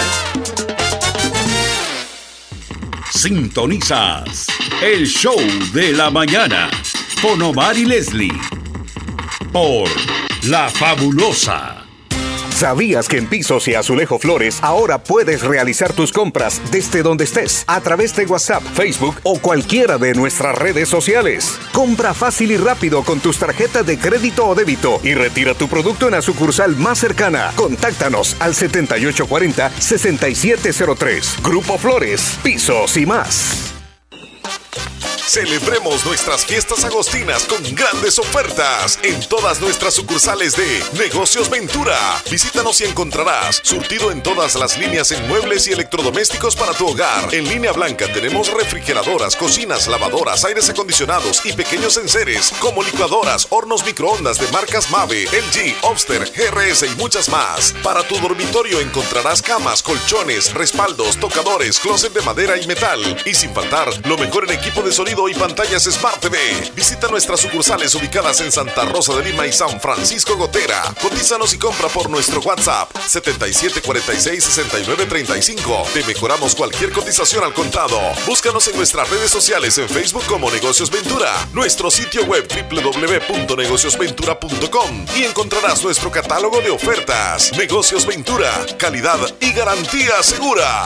Sintonizas 3.09 4.47
el 4.83 5.07
show 5.07 5.39
de 5.71 5.93
la 5.93 6.09
mañana 6.09 6.69
con 7.21 7.41
Omar 7.41 7.77
y 7.77 7.85
Leslie 7.85 8.37
por 9.53 9.87
La 10.43 10.69
Fabulosa 10.69 11.76
¿Sabías 12.57 13.07
que 13.07 13.17
en 13.19 13.27
Pisos 13.27 13.67
y 13.67 13.75
Azulejo 13.75 14.17
Flores 14.17 14.57
ahora 14.63 15.03
puedes 15.03 15.43
realizar 15.43 15.93
tus 15.93 16.11
compras 16.11 16.59
desde 16.71 17.03
donde 17.03 17.25
estés 17.25 17.63
a 17.67 17.79
través 17.81 18.15
de 18.15 18.25
WhatsApp, 18.25 18.63
Facebook 18.73 19.19
o 19.21 19.37
cualquiera 19.37 19.99
de 19.99 20.15
nuestras 20.15 20.57
redes 20.57 20.89
sociales? 20.89 21.59
Compra 21.71 22.15
fácil 22.15 22.49
y 22.49 22.57
rápido 22.57 23.03
con 23.03 23.19
tus 23.19 23.37
tarjetas 23.37 23.85
de 23.85 23.99
crédito 23.99 24.47
o 24.47 24.55
débito 24.55 24.99
y 25.03 25.13
retira 25.13 25.53
tu 25.53 25.67
producto 25.67 26.07
en 26.07 26.13
la 26.13 26.23
sucursal 26.23 26.75
más 26.77 26.97
cercana. 26.97 27.51
Contáctanos 27.55 28.35
al 28.39 28.55
7840-6703. 28.55 31.43
Grupo 31.43 31.77
Flores, 31.77 32.39
Pisos 32.41 32.97
y 32.97 33.05
más. 33.05 33.75
Celebremos 35.27 36.05
nuestras 36.05 36.45
fiestas 36.45 36.85
agostinas 36.85 37.43
con 37.43 37.61
grandes 37.75 38.17
ofertas 38.17 38.97
en 39.03 39.19
todas 39.27 39.59
nuestras 39.59 39.93
sucursales 39.93 40.55
de 40.55 40.81
Negocios 40.93 41.49
Ventura. 41.49 41.99
Visítanos 42.31 42.79
y 42.79 42.85
encontrarás 42.85 43.59
surtido 43.61 44.09
en 44.09 44.23
todas 44.23 44.55
las 44.55 44.77
líneas 44.77 45.11
en 45.11 45.27
muebles 45.27 45.67
y 45.67 45.73
electrodomésticos 45.73 46.55
para 46.55 46.71
tu 46.71 46.87
hogar. 46.87 47.35
En 47.35 47.43
línea 47.43 47.73
blanca 47.73 48.05
tenemos 48.13 48.53
refrigeradoras, 48.53 49.35
cocinas, 49.35 49.87
lavadoras, 49.87 50.45
aires 50.45 50.69
acondicionados 50.69 51.45
y 51.45 51.51
pequeños 51.51 51.97
enseres 51.97 52.53
como 52.61 52.81
licuadoras, 52.81 53.47
hornos 53.49 53.85
microondas 53.85 54.39
de 54.39 54.47
marcas 54.53 54.89
Mave, 54.89 55.25
LG, 55.25 55.75
Obster, 55.81 56.31
GRS 56.31 56.83
y 56.83 56.95
muchas 56.95 57.27
más. 57.27 57.73
Para 57.83 58.01
tu 58.07 58.17
dormitorio 58.21 58.79
encontrarás 58.79 59.41
camas, 59.41 59.83
colchones, 59.83 60.53
respaldos, 60.53 61.17
tocadores, 61.17 61.79
closet 61.79 62.13
de 62.13 62.21
madera 62.21 62.55
y 62.57 62.65
metal. 62.65 63.21
Y 63.25 63.33
sin 63.33 63.53
faltar, 63.53 63.89
lo 64.07 64.17
mejor 64.17 64.45
en 64.45 64.57
equipo 64.57 64.81
de 64.81 64.93
sonido 64.93 65.16
y 65.27 65.33
pantallas 65.33 65.85
Smart 65.85 66.19
TV. 66.19 66.37
Visita 66.75 67.07
nuestras 67.07 67.39
sucursales 67.39 67.95
ubicadas 67.95 68.41
en 68.41 68.51
Santa 68.51 68.85
Rosa 68.85 69.15
de 69.15 69.23
Lima 69.23 69.47
y 69.47 69.51
San 69.51 69.81
Francisco 69.81 70.37
Gotera. 70.37 70.83
Cotízanos 71.01 71.51
y 71.55 71.57
compra 71.57 71.87
por 71.87 72.11
nuestro 72.11 72.41
WhatsApp 72.41 72.95
77466935. 72.95 75.87
Te 75.93 76.03
mejoramos 76.03 76.53
cualquier 76.53 76.91
cotización 76.91 77.43
al 77.43 77.55
contado. 77.55 77.99
Búscanos 78.27 78.67
en 78.67 78.77
nuestras 78.77 79.09
redes 79.09 79.31
sociales 79.31 79.75
en 79.79 79.89
Facebook 79.89 80.25
como 80.27 80.51
Negocios 80.51 80.91
Ventura, 80.91 81.33
nuestro 81.51 81.89
sitio 81.89 82.23
web 82.25 82.47
www.negociosventura.com 82.47 85.05
y 85.15 85.23
encontrarás 85.23 85.83
nuestro 85.83 86.11
catálogo 86.11 86.61
de 86.61 86.69
ofertas. 86.69 87.51
Negocios 87.57 88.05
Ventura, 88.05 88.51
calidad 88.77 89.17
y 89.39 89.51
garantía 89.51 90.21
segura. 90.21 90.85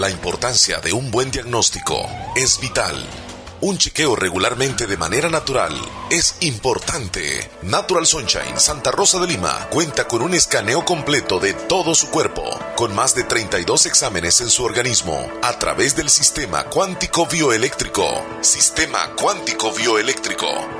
La 0.00 0.08
importancia 0.08 0.80
de 0.80 0.94
un 0.94 1.10
buen 1.10 1.30
diagnóstico 1.30 2.08
es 2.34 2.58
vital. 2.58 2.96
Un 3.60 3.76
chequeo 3.76 4.16
regularmente 4.16 4.86
de 4.86 4.96
manera 4.96 5.28
natural 5.28 5.74
es 6.08 6.36
importante. 6.40 7.50
Natural 7.60 8.06
Sunshine 8.06 8.58
Santa 8.58 8.92
Rosa 8.92 9.20
de 9.20 9.26
Lima 9.26 9.68
cuenta 9.68 10.08
con 10.08 10.22
un 10.22 10.32
escaneo 10.32 10.86
completo 10.86 11.38
de 11.38 11.52
todo 11.52 11.94
su 11.94 12.08
cuerpo, 12.08 12.42
con 12.76 12.94
más 12.94 13.14
de 13.14 13.24
32 13.24 13.84
exámenes 13.84 14.40
en 14.40 14.48
su 14.48 14.64
organismo, 14.64 15.30
a 15.42 15.58
través 15.58 15.94
del 15.94 16.08
sistema 16.08 16.64
cuántico 16.64 17.26
bioeléctrico. 17.26 18.24
Sistema 18.40 19.14
cuántico 19.16 19.70
bioeléctrico. 19.70 20.79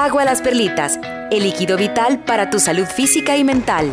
Agua 0.00 0.24
Las 0.24 0.40
Perlitas, 0.40 0.98
el 1.30 1.42
líquido 1.42 1.76
vital 1.76 2.20
para 2.20 2.48
tu 2.48 2.58
salud 2.58 2.86
física 2.86 3.36
y 3.36 3.44
mental. 3.44 3.92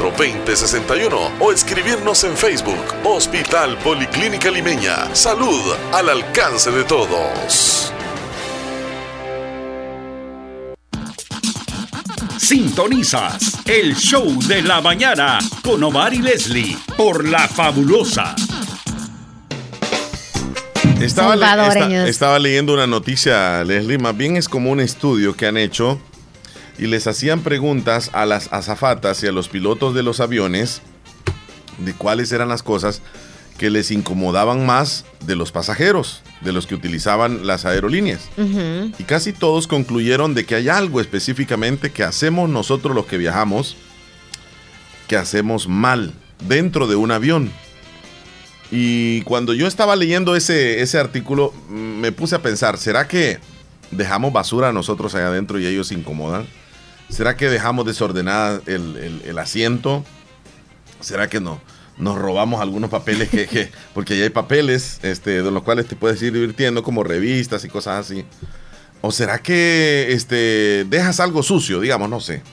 2061 0.01 1.31
o 1.39 1.51
escribirnos 1.51 2.23
en 2.23 2.35
Facebook 2.35 2.83
Hospital 3.03 3.77
Policlínica 3.79 4.49
Limeña. 4.51 5.13
Salud 5.15 5.73
al 5.93 6.09
alcance 6.09 6.71
de 6.71 6.83
todos. 6.83 7.93
Sintonizas 12.37 13.59
el 13.65 13.95
show 13.95 14.25
de 14.47 14.61
la 14.61 14.81
mañana 14.81 15.39
con 15.63 15.83
Omar 15.83 16.13
y 16.13 16.21
Leslie 16.21 16.77
por 16.97 17.27
La 17.27 17.47
Fabulosa. 17.47 18.35
Estaba, 20.99 21.35
le- 21.35 21.45
Salvadoreños. 21.45 21.91
esta- 22.01 22.09
estaba 22.09 22.39
leyendo 22.39 22.73
una 22.73 22.85
noticia, 22.87 23.63
Leslie, 23.63 23.97
más 23.97 24.15
bien 24.17 24.37
es 24.37 24.47
como 24.49 24.71
un 24.71 24.79
estudio 24.79 25.35
que 25.35 25.47
han 25.47 25.57
hecho 25.57 25.99
y 26.81 26.87
les 26.87 27.05
hacían 27.05 27.41
preguntas 27.41 28.09
a 28.11 28.25
las 28.25 28.51
azafatas 28.51 29.23
y 29.23 29.27
a 29.27 29.31
los 29.31 29.47
pilotos 29.49 29.93
de 29.93 30.01
los 30.01 30.19
aviones 30.19 30.81
de 31.77 31.93
cuáles 31.93 32.31
eran 32.31 32.49
las 32.49 32.63
cosas 32.63 33.03
que 33.59 33.69
les 33.69 33.91
incomodaban 33.91 34.65
más 34.65 35.05
de 35.23 35.35
los 35.35 35.51
pasajeros, 35.51 36.23
de 36.41 36.51
los 36.51 36.65
que 36.65 36.73
utilizaban 36.73 37.45
las 37.45 37.65
aerolíneas. 37.65 38.27
Y 38.97 39.03
casi 39.03 39.31
todos 39.31 39.67
concluyeron 39.67 40.33
de 40.33 40.43
que 40.47 40.55
hay 40.55 40.69
algo 40.69 40.99
específicamente 40.99 41.91
que 41.91 42.03
hacemos 42.03 42.49
nosotros 42.49 42.95
los 42.95 43.05
que 43.05 43.17
viajamos, 43.17 43.77
que 45.07 45.17
hacemos 45.17 45.67
mal 45.67 46.15
dentro 46.47 46.87
de 46.87 46.95
un 46.95 47.11
avión. 47.11 47.51
Y 48.71 49.21
cuando 49.21 49.53
yo 49.53 49.67
estaba 49.67 49.95
leyendo 49.95 50.35
ese, 50.35 50.81
ese 50.81 50.97
artículo, 50.97 51.53
mm, 51.69 51.73
me 51.99 52.11
puse 52.11 52.35
a 52.35 52.41
pensar, 52.41 52.79
¿será 52.79 53.07
que 53.07 53.37
dejamos 53.91 54.33
basura 54.33 54.73
nosotros 54.73 55.13
allá 55.13 55.27
adentro 55.27 55.59
y 55.59 55.67
ellos 55.67 55.89
se 55.89 55.93
incomodan? 55.93 56.47
¿Será 57.11 57.35
que 57.35 57.49
dejamos 57.49 57.85
desordenada 57.85 58.61
el, 58.65 58.95
el- 58.97 59.21
el 59.25 59.37
asiento? 59.37 60.03
¿Será 61.01 61.27
que 61.27 61.39
no? 61.39 61.61
Nos 61.97 62.17
robamos 62.17 62.61
algunos 62.61 62.89
papeles 62.89 63.29
que, 63.29 63.47
que- 63.47 63.69
porque 63.93 64.17
ya 64.17 64.23
hay 64.23 64.29
papeles 64.29 64.99
este, 65.03 65.43
de 65.43 65.51
los 65.51 65.63
cuales 65.63 65.87
te 65.87 65.95
puedes 65.95 66.21
ir 66.21 66.33
divirtiendo, 66.33 66.83
como 66.83 67.03
revistas 67.03 67.63
y 67.65 67.67
cosas 67.69 68.05
así. 68.05 68.23
¿O 69.01 69.11
será 69.11 69.39
que 69.39 70.07
este, 70.11 70.85
dejas 70.89 71.19
algo 71.19 71.43
sucio, 71.43 71.79
digamos, 71.79 72.09
no 72.09 72.19
sé? 72.19 72.43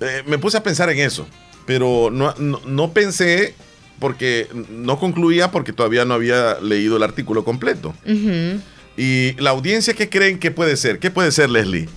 Eh, 0.00 0.22
me 0.26 0.38
puse 0.38 0.56
a 0.56 0.62
pensar 0.62 0.88
en 0.90 0.98
eso, 0.98 1.26
pero 1.66 2.08
no, 2.10 2.34
no, 2.38 2.60
no 2.66 2.92
pensé 2.92 3.54
porque 3.98 4.48
no 4.70 4.98
concluía 4.98 5.50
porque 5.50 5.74
todavía 5.74 6.06
no 6.06 6.14
había 6.14 6.58
leído 6.60 6.96
el 6.96 7.02
artículo 7.02 7.44
completo. 7.44 7.94
Y 8.96 9.32
la 9.40 9.50
audiencia, 9.50 9.92
¿qué 9.94 10.08
creen 10.08 10.38
que 10.38 10.50
puede 10.50 10.76
ser? 10.76 10.98
¿Qué 10.98 11.10
puede 11.10 11.30
ser, 11.32 11.50
Leslie? 11.50 11.88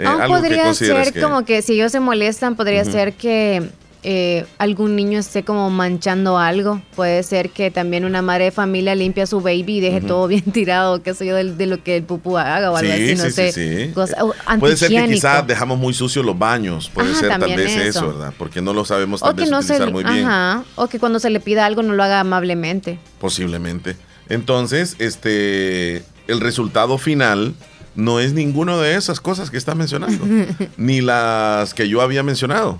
Eh, 0.00 0.06
Aún 0.06 0.22
algo 0.22 0.36
podría 0.36 0.72
ser 0.74 1.12
que- 1.12 1.20
como 1.20 1.44
que 1.44 1.62
si 1.62 1.74
ellos 1.74 1.92
se 1.92 2.00
molestan, 2.00 2.56
podría 2.56 2.84
ser 2.84 3.12
que 3.14 3.68
eh, 4.02 4.46
algún 4.56 4.96
niño 4.96 5.18
esté 5.18 5.42
como 5.44 5.68
manchando 5.68 6.38
algo. 6.38 6.80
Puede 6.96 7.22
ser 7.22 7.50
que 7.50 7.70
también 7.70 8.06
una 8.06 8.22
madre 8.22 8.44
de 8.44 8.50
familia 8.50 8.94
limpia 8.94 9.24
a 9.24 9.26
su 9.26 9.42
baby 9.42 9.76
y 9.76 9.80
deje 9.80 10.00
todo 10.00 10.26
bien 10.26 10.42
tirado, 10.52 11.02
qué 11.02 11.12
sé 11.12 11.26
yo, 11.26 11.36
de, 11.36 11.52
de 11.52 11.66
lo 11.66 11.84
que 11.84 11.98
el 11.98 12.04
pupú 12.04 12.38
haga 12.38 12.70
o 12.70 12.76
algo 12.78 12.90
Sí, 12.94 13.02
así, 13.10 13.14
no 13.16 13.24
sí, 13.24 13.30
sé. 13.30 13.52
sí. 13.52 13.92
Cosa- 13.92 14.24
o 14.24 14.32
Puede 14.58 14.78
ser 14.78 14.88
que 14.88 15.06
quizás 15.06 15.46
dejamos 15.46 15.78
muy 15.78 15.92
sucios 15.92 16.24
los 16.24 16.38
baños. 16.38 16.88
Puede 16.94 17.14
ser 17.14 17.28
tal 17.28 17.40
vez 17.54 17.76
eso. 17.76 17.82
eso. 17.82 18.06
¿verdad? 18.08 18.32
Porque 18.38 18.62
no 18.62 18.72
lo 18.72 18.86
sabemos 18.86 19.20
tal 19.20 19.32
O 19.32 19.34
que 19.34 19.42
vez 19.42 19.50
no 19.50 19.60
se, 19.60 19.74
utilizar 19.74 19.92
muy 19.92 20.02
bien. 20.04 20.24
ajá, 20.26 20.64
o 20.76 20.86
que 20.88 20.98
cuando 20.98 21.18
se 21.18 21.28
le 21.28 21.38
pida 21.40 21.66
algo 21.66 21.82
no 21.82 21.92
lo 21.92 22.02
haga 22.02 22.20
amablemente. 22.20 22.98
Posiblemente. 23.20 23.96
Entonces, 24.30 24.96
este, 24.98 25.96
el 26.26 26.40
resultado 26.40 26.96
final 26.96 27.52
no 27.94 28.20
es 28.20 28.32
ninguno 28.32 28.78
de 28.78 28.96
esas 28.96 29.20
cosas 29.20 29.50
que 29.50 29.56
estás 29.56 29.76
mencionando, 29.76 30.24
ni 30.76 31.00
las 31.00 31.74
que 31.74 31.88
yo 31.88 32.02
había 32.02 32.22
mencionado. 32.22 32.78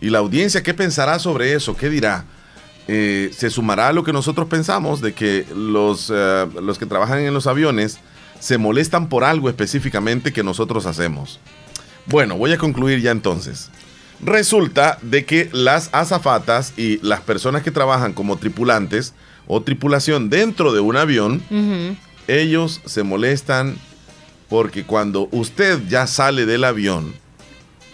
Y 0.00 0.10
la 0.10 0.18
audiencia, 0.18 0.62
¿qué 0.62 0.74
pensará 0.74 1.18
sobre 1.18 1.54
eso? 1.54 1.76
¿Qué 1.76 1.90
dirá? 1.90 2.24
Eh, 2.86 3.30
¿Se 3.36 3.50
sumará 3.50 3.88
a 3.88 3.92
lo 3.92 4.04
que 4.04 4.12
nosotros 4.12 4.48
pensamos 4.48 5.00
de 5.00 5.12
que 5.12 5.44
los, 5.54 6.10
eh, 6.14 6.46
los 6.62 6.78
que 6.78 6.86
trabajan 6.86 7.18
en 7.20 7.34
los 7.34 7.46
aviones 7.46 7.98
se 8.40 8.56
molestan 8.56 9.08
por 9.08 9.24
algo 9.24 9.48
específicamente 9.48 10.32
que 10.32 10.42
nosotros 10.42 10.86
hacemos? 10.86 11.40
Bueno, 12.06 12.36
voy 12.38 12.52
a 12.52 12.58
concluir 12.58 13.00
ya 13.00 13.10
entonces. 13.10 13.70
Resulta 14.20 14.98
de 15.02 15.24
que 15.24 15.48
las 15.52 15.90
azafatas 15.92 16.72
y 16.76 16.98
las 17.06 17.20
personas 17.20 17.62
que 17.62 17.70
trabajan 17.70 18.14
como 18.14 18.36
tripulantes 18.36 19.14
o 19.46 19.62
tripulación 19.62 20.30
dentro 20.30 20.72
de 20.72 20.80
un 20.80 20.96
avión, 20.96 21.42
ellos 22.26 22.80
se 22.84 23.02
molestan 23.02 23.76
porque 24.48 24.84
cuando 24.84 25.28
usted 25.30 25.80
ya 25.88 26.06
sale 26.06 26.46
del 26.46 26.64
avión, 26.64 27.14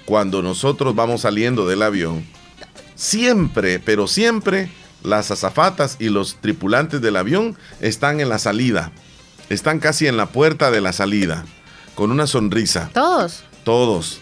cuando 0.05 0.43
nosotros 0.43 0.95
vamos 0.95 1.23
saliendo 1.23 1.67
del 1.67 1.83
avión, 1.83 2.25
siempre, 2.95 3.81
pero 3.81 4.07
siempre, 4.07 4.71
las 5.03 5.31
azafatas 5.31 5.97
y 5.99 6.09
los 6.09 6.37
tripulantes 6.41 7.01
del 7.01 7.17
avión 7.17 7.57
están 7.81 8.21
en 8.21 8.29
la 8.29 8.39
salida, 8.39 8.93
están 9.49 9.81
casi 9.81 10.07
en 10.07 10.17
la 10.17 10.27
puerta 10.27 10.71
de 10.71 10.81
la 10.81 10.93
salida, 10.93 11.45
con 11.95 12.11
una 12.11 12.27
sonrisa. 12.27 12.91
Todos. 12.93 13.45
Todos. 13.65 14.21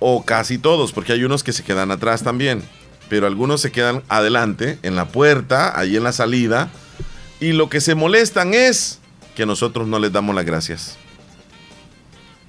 O 0.00 0.24
casi 0.24 0.58
todos, 0.58 0.92
porque 0.92 1.12
hay 1.12 1.24
unos 1.24 1.42
que 1.42 1.52
se 1.52 1.64
quedan 1.64 1.90
atrás 1.90 2.22
también. 2.22 2.62
Pero 3.08 3.26
algunos 3.26 3.62
se 3.62 3.72
quedan 3.72 4.02
adelante, 4.08 4.78
en 4.82 4.94
la 4.94 5.08
puerta, 5.08 5.78
ahí 5.78 5.96
en 5.96 6.04
la 6.04 6.12
salida. 6.12 6.70
Y 7.40 7.52
lo 7.52 7.70
que 7.70 7.80
se 7.80 7.94
molestan 7.94 8.52
es 8.52 9.00
que 9.34 9.46
nosotros 9.46 9.88
no 9.88 9.98
les 9.98 10.12
damos 10.12 10.34
las 10.34 10.44
gracias. 10.44 10.98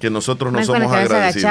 Que 0.00 0.10
nosotros 0.10 0.50
no 0.52 0.58
somos 0.66 0.92
agradecidos. 1.12 1.42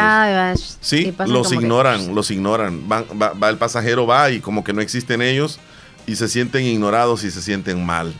Sí, 0.81 1.05
los 1.35 1.47
que- 1.49 1.55
ignoran, 1.65 2.15
los 2.15 2.31
ignoran. 2.31 2.89
Van- 2.89 3.05
va, 3.21 3.33
va 3.33 3.49
el 3.49 3.57
pasajero, 3.57 4.07
va 4.07 4.31
y 4.31 4.39
como 4.39 4.63
que 4.63 4.73
no 4.73 4.81
existen 4.81 5.21
ellos 5.21 5.59
y 6.07 6.15
se 6.15 6.27
sienten 6.27 6.65
ignorados 6.65 7.23
y 7.23 7.31
se 7.31 7.41
sienten 7.41 7.85
mal. 7.85 8.13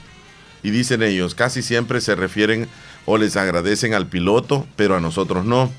Y 0.62 0.70
dicen 0.70 1.02
ellos, 1.04 1.34
casi 1.36 1.62
siempre 1.64 2.00
se 2.00 2.14
refieren 2.16 2.68
o 3.06 3.18
les 3.18 3.36
agradecen 3.38 3.94
al 3.96 4.06
piloto, 4.08 4.68
pero 4.76 4.96
a 4.96 5.00
nosotros 5.00 5.46
no. 5.46 5.72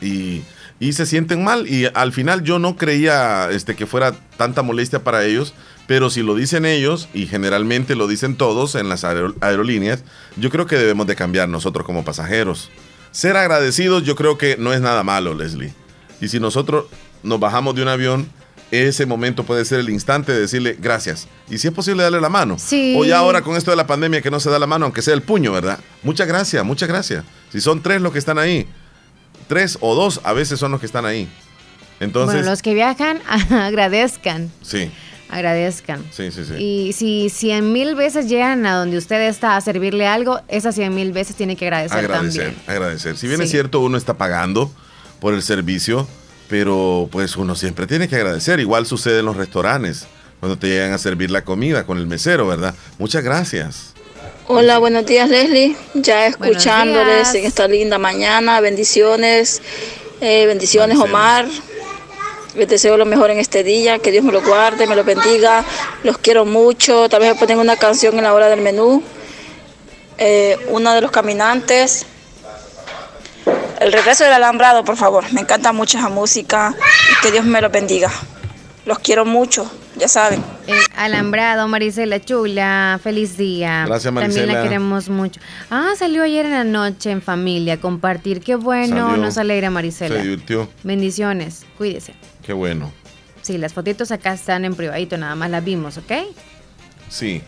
Y, 0.00 0.42
y 0.78 0.92
se 0.92 1.06
sienten 1.06 1.42
mal. 1.44 1.66
Y 1.66 1.86
al 1.92 2.12
final 2.12 2.42
yo 2.44 2.58
no 2.58 2.76
creía 2.76 3.48
este, 3.50 3.74
que 3.74 3.86
fuera 3.86 4.12
tanta 4.36 4.62
molestia 4.62 5.02
para 5.02 5.24
ellos, 5.24 5.54
pero 5.86 6.08
si 6.08 6.22
lo 6.22 6.34
dicen 6.36 6.64
ellos, 6.66 7.08
y 7.14 7.26
generalmente 7.26 7.96
lo 7.96 8.06
dicen 8.06 8.36
todos 8.36 8.76
en 8.76 8.88
las 8.88 9.02
aero- 9.04 9.34
aerolíneas, 9.40 10.04
yo 10.36 10.50
creo 10.50 10.66
que 10.66 10.76
debemos 10.76 11.06
de 11.08 11.16
cambiar 11.16 11.48
nosotros 11.48 11.84
como 11.84 12.04
pasajeros. 12.04 12.70
Ser 13.12 13.36
agradecidos 13.36 14.04
yo 14.04 14.14
creo 14.16 14.38
que 14.38 14.56
no 14.56 14.72
es 14.72 14.80
nada 14.80 15.02
malo, 15.02 15.34
Leslie. 15.34 15.72
Y 16.20 16.28
si 16.28 16.38
nosotros 16.38 16.86
nos 17.22 17.40
bajamos 17.40 17.74
de 17.74 17.82
un 17.82 17.88
avión, 17.88 18.28
ese 18.70 19.04
momento 19.06 19.44
puede 19.44 19.64
ser 19.64 19.80
el 19.80 19.90
instante 19.90 20.32
de 20.32 20.40
decirle 20.40 20.76
gracias. 20.80 21.26
Y 21.48 21.58
si 21.58 21.68
es 21.68 21.74
posible 21.74 22.02
darle 22.02 22.20
la 22.20 22.28
mano. 22.28 22.56
Sí. 22.58 22.94
O 22.96 23.04
ya 23.04 23.18
ahora 23.18 23.42
con 23.42 23.56
esto 23.56 23.70
de 23.70 23.76
la 23.76 23.86
pandemia 23.86 24.22
que 24.22 24.30
no 24.30 24.38
se 24.38 24.50
da 24.50 24.58
la 24.58 24.66
mano, 24.66 24.84
aunque 24.84 25.02
sea 25.02 25.14
el 25.14 25.22
puño, 25.22 25.52
¿verdad? 25.52 25.80
Muchas 26.02 26.28
gracias, 26.28 26.64
muchas 26.64 26.88
gracias. 26.88 27.24
Si 27.50 27.60
son 27.60 27.82
tres 27.82 28.00
los 28.00 28.12
que 28.12 28.18
están 28.18 28.38
ahí, 28.38 28.68
tres 29.48 29.78
o 29.80 29.94
dos 29.94 30.20
a 30.22 30.32
veces 30.32 30.60
son 30.60 30.70
los 30.70 30.80
que 30.80 30.86
están 30.86 31.04
ahí. 31.04 31.28
Entonces, 31.98 32.36
bueno, 32.36 32.50
los 32.50 32.62
que 32.62 32.74
viajan, 32.74 33.20
agradezcan, 33.50 34.50
sí, 34.62 34.90
agradezcan. 35.30 36.04
sí, 36.10 36.30
sí, 36.30 36.44
sí. 36.44 36.54
Y 36.58 36.92
si 36.92 37.30
cien 37.30 37.72
mil 37.72 37.94
veces 37.94 38.28
llegan 38.28 38.66
a 38.66 38.74
donde 38.76 38.98
usted 38.98 39.20
está 39.28 39.56
a 39.56 39.60
servirle 39.60 40.06
algo, 40.06 40.40
esas 40.48 40.74
cien 40.74 40.94
mil 40.94 41.12
veces 41.12 41.36
tiene 41.36 41.56
que 41.56 41.66
agradecer, 41.66 41.98
agradecer, 41.98 42.44
también. 42.54 42.62
agradecer. 42.66 43.16
Si 43.16 43.26
bien 43.26 43.38
Sí. 43.38 43.44
es 43.44 43.50
cierto, 43.50 43.80
uno 43.80 43.96
está 43.96 44.14
pagando 44.14 44.70
por 45.20 45.34
el 45.34 45.42
servicio, 45.42 46.08
pero 46.48 47.08
pues 47.12 47.36
uno 47.36 47.54
siempre 47.54 47.86
tiene 47.86 48.08
que 48.08 48.16
agradecer. 48.16 48.58
Igual 48.60 48.86
sucede 48.86 49.20
en 49.20 49.26
los 49.26 49.36
restaurantes, 49.36 50.06
cuando 50.40 50.58
te 50.58 50.68
llegan 50.68 50.92
a 50.92 50.98
servir 50.98 51.30
la 51.30 51.42
comida 51.44 51.84
con 51.84 51.98
el 51.98 52.06
mesero, 52.06 52.46
¿verdad? 52.46 52.74
Muchas 52.98 53.22
gracias. 53.22 53.92
Hola, 54.46 54.78
buenos 54.78 55.06
días 55.06 55.28
Leslie. 55.30 55.76
Ya 55.94 56.26
escuchándoles 56.26 57.32
en 57.34 57.44
esta 57.44 57.68
linda 57.68 57.98
mañana. 57.98 58.60
Bendiciones. 58.60 59.62
Eh, 60.20 60.46
bendiciones 60.46 60.98
Omar. 60.98 61.46
Les 62.56 62.68
deseo 62.68 62.96
lo 62.96 63.06
mejor 63.06 63.30
en 63.30 63.38
este 63.38 63.62
día. 63.62 63.98
Que 63.98 64.10
Dios 64.10 64.24
me 64.24 64.32
lo 64.32 64.42
guarde, 64.42 64.86
me 64.86 64.96
lo 64.96 65.04
bendiga. 65.04 65.64
Los 66.02 66.18
quiero 66.18 66.44
mucho. 66.44 67.08
Tal 67.08 67.20
vez 67.20 67.34
me 67.34 67.38
ponen 67.38 67.58
una 67.58 67.76
canción 67.76 68.16
en 68.18 68.24
la 68.24 68.34
hora 68.34 68.48
del 68.48 68.60
menú. 68.60 69.02
Eh, 70.18 70.56
una 70.70 70.94
de 70.94 71.00
los 71.00 71.10
caminantes. 71.10 72.06
El 73.80 73.92
regreso 73.92 74.24
del 74.24 74.34
alambrado, 74.34 74.84
por 74.84 74.96
favor. 74.96 75.24
Me 75.32 75.40
encanta 75.40 75.72
mucho 75.72 75.96
esa 75.98 76.08
música. 76.08 76.74
Y 77.12 77.22
que 77.22 77.32
Dios 77.32 77.44
me 77.44 77.60
lo 77.60 77.70
bendiga. 77.70 78.10
Los 78.86 78.98
quiero 78.98 79.24
mucho, 79.26 79.70
ya 79.96 80.08
saben. 80.08 80.42
El 80.66 80.78
alambrado, 80.96 81.68
Marisela 81.68 82.18
Chula, 82.18 82.98
feliz 83.02 83.36
día. 83.36 83.84
Gracias, 83.86 84.04
También 84.12 84.30
la 84.30 84.36
Marisela. 84.54 84.62
queremos 84.62 85.08
mucho. 85.10 85.38
Ah, 85.70 85.90
salió 85.98 86.22
ayer 86.22 86.46
en 86.46 86.52
la 86.52 86.64
noche 86.64 87.10
en 87.10 87.20
familia, 87.22 87.78
compartir. 87.78 88.40
Qué 88.40 88.54
bueno, 88.56 89.08
Salió. 89.10 89.16
nos 89.22 89.36
alegra, 89.38 89.68
Se 89.68 89.70
Marisela. 89.70 90.16
divirtió. 90.22 90.68
Bendiciones, 90.82 91.66
cuídese. 91.76 92.14
Qué 92.50 92.54
bueno. 92.54 92.90
Sí, 93.42 93.58
las 93.58 93.72
fotitos 93.74 94.10
acá 94.10 94.32
están 94.34 94.64
en 94.64 94.74
privadito, 94.74 95.16
nada 95.16 95.36
más 95.36 95.50
las 95.50 95.64
vimos, 95.64 95.98
¿ok? 95.98 96.10
Sí. 97.08 97.42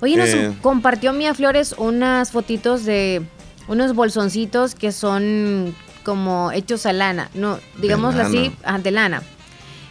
Oye, 0.00 0.16
nos 0.16 0.30
Eh, 0.30 0.52
compartió 0.62 1.12
Mía 1.12 1.34
Flores 1.34 1.74
unas 1.76 2.30
fotitos 2.32 2.86
de 2.86 3.20
unos 3.68 3.94
bolsoncitos 3.94 4.74
que 4.74 4.92
son 4.92 5.76
como 6.04 6.52
hechos 6.52 6.86
a 6.86 6.94
lana, 6.94 7.28
no, 7.34 7.58
digámoslo 7.76 8.22
así, 8.22 8.50
ah, 8.64 8.78
de 8.78 8.92
lana. 8.92 9.22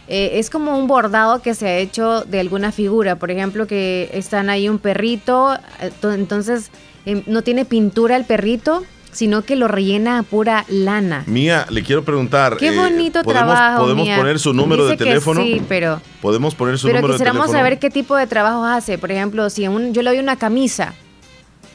Eh, 0.08 0.40
es 0.40 0.50
como 0.50 0.76
un 0.76 0.88
bordado 0.88 1.42
que 1.42 1.54
se 1.54 1.68
ha 1.68 1.76
hecho 1.78 2.22
de 2.24 2.40
alguna 2.40 2.72
figura, 2.72 3.14
por 3.20 3.30
ejemplo, 3.30 3.68
que 3.68 4.10
están 4.14 4.50
ahí 4.50 4.68
un 4.68 4.80
perrito, 4.80 5.54
eh, 5.80 5.92
to- 6.00 6.10
entonces 6.12 6.72
eh, 7.04 7.22
no 7.28 7.42
tiene 7.42 7.64
pintura 7.64 8.16
el 8.16 8.24
perrito, 8.24 8.82
sino 9.16 9.42
que 9.42 9.56
lo 9.56 9.66
rellena 9.66 10.18
a 10.18 10.22
pura 10.22 10.64
lana. 10.68 11.24
Mía, 11.26 11.66
le 11.70 11.82
quiero 11.82 12.04
preguntar. 12.04 12.56
Qué 12.58 12.68
eh, 12.68 12.76
bonito 12.76 13.22
¿podemos, 13.22 13.54
trabajo. 13.54 13.82
¿Podemos 13.82 14.04
Mía. 14.06 14.16
poner 14.16 14.38
su 14.38 14.52
número 14.52 14.84
Dice 14.84 14.92
de 14.92 14.98
que 14.98 15.04
teléfono? 15.04 15.42
Sí, 15.42 15.62
pero 15.68 16.00
¿Podemos 16.20 16.54
poner 16.54 16.78
su 16.78 16.86
pero 16.86 16.98
número 16.98 17.14
de 17.14 17.18
quisiéramos 17.18 17.46
teléfono? 17.46 17.58
saber 17.58 17.78
qué 17.78 17.90
tipo 17.90 18.14
de 18.16 18.26
trabajo 18.26 18.64
hace. 18.64 18.98
Por 18.98 19.10
ejemplo, 19.10 19.48
si 19.50 19.66
un- 19.66 19.92
yo 19.94 20.02
le 20.02 20.10
doy 20.10 20.18
una 20.18 20.36
camisa, 20.36 20.94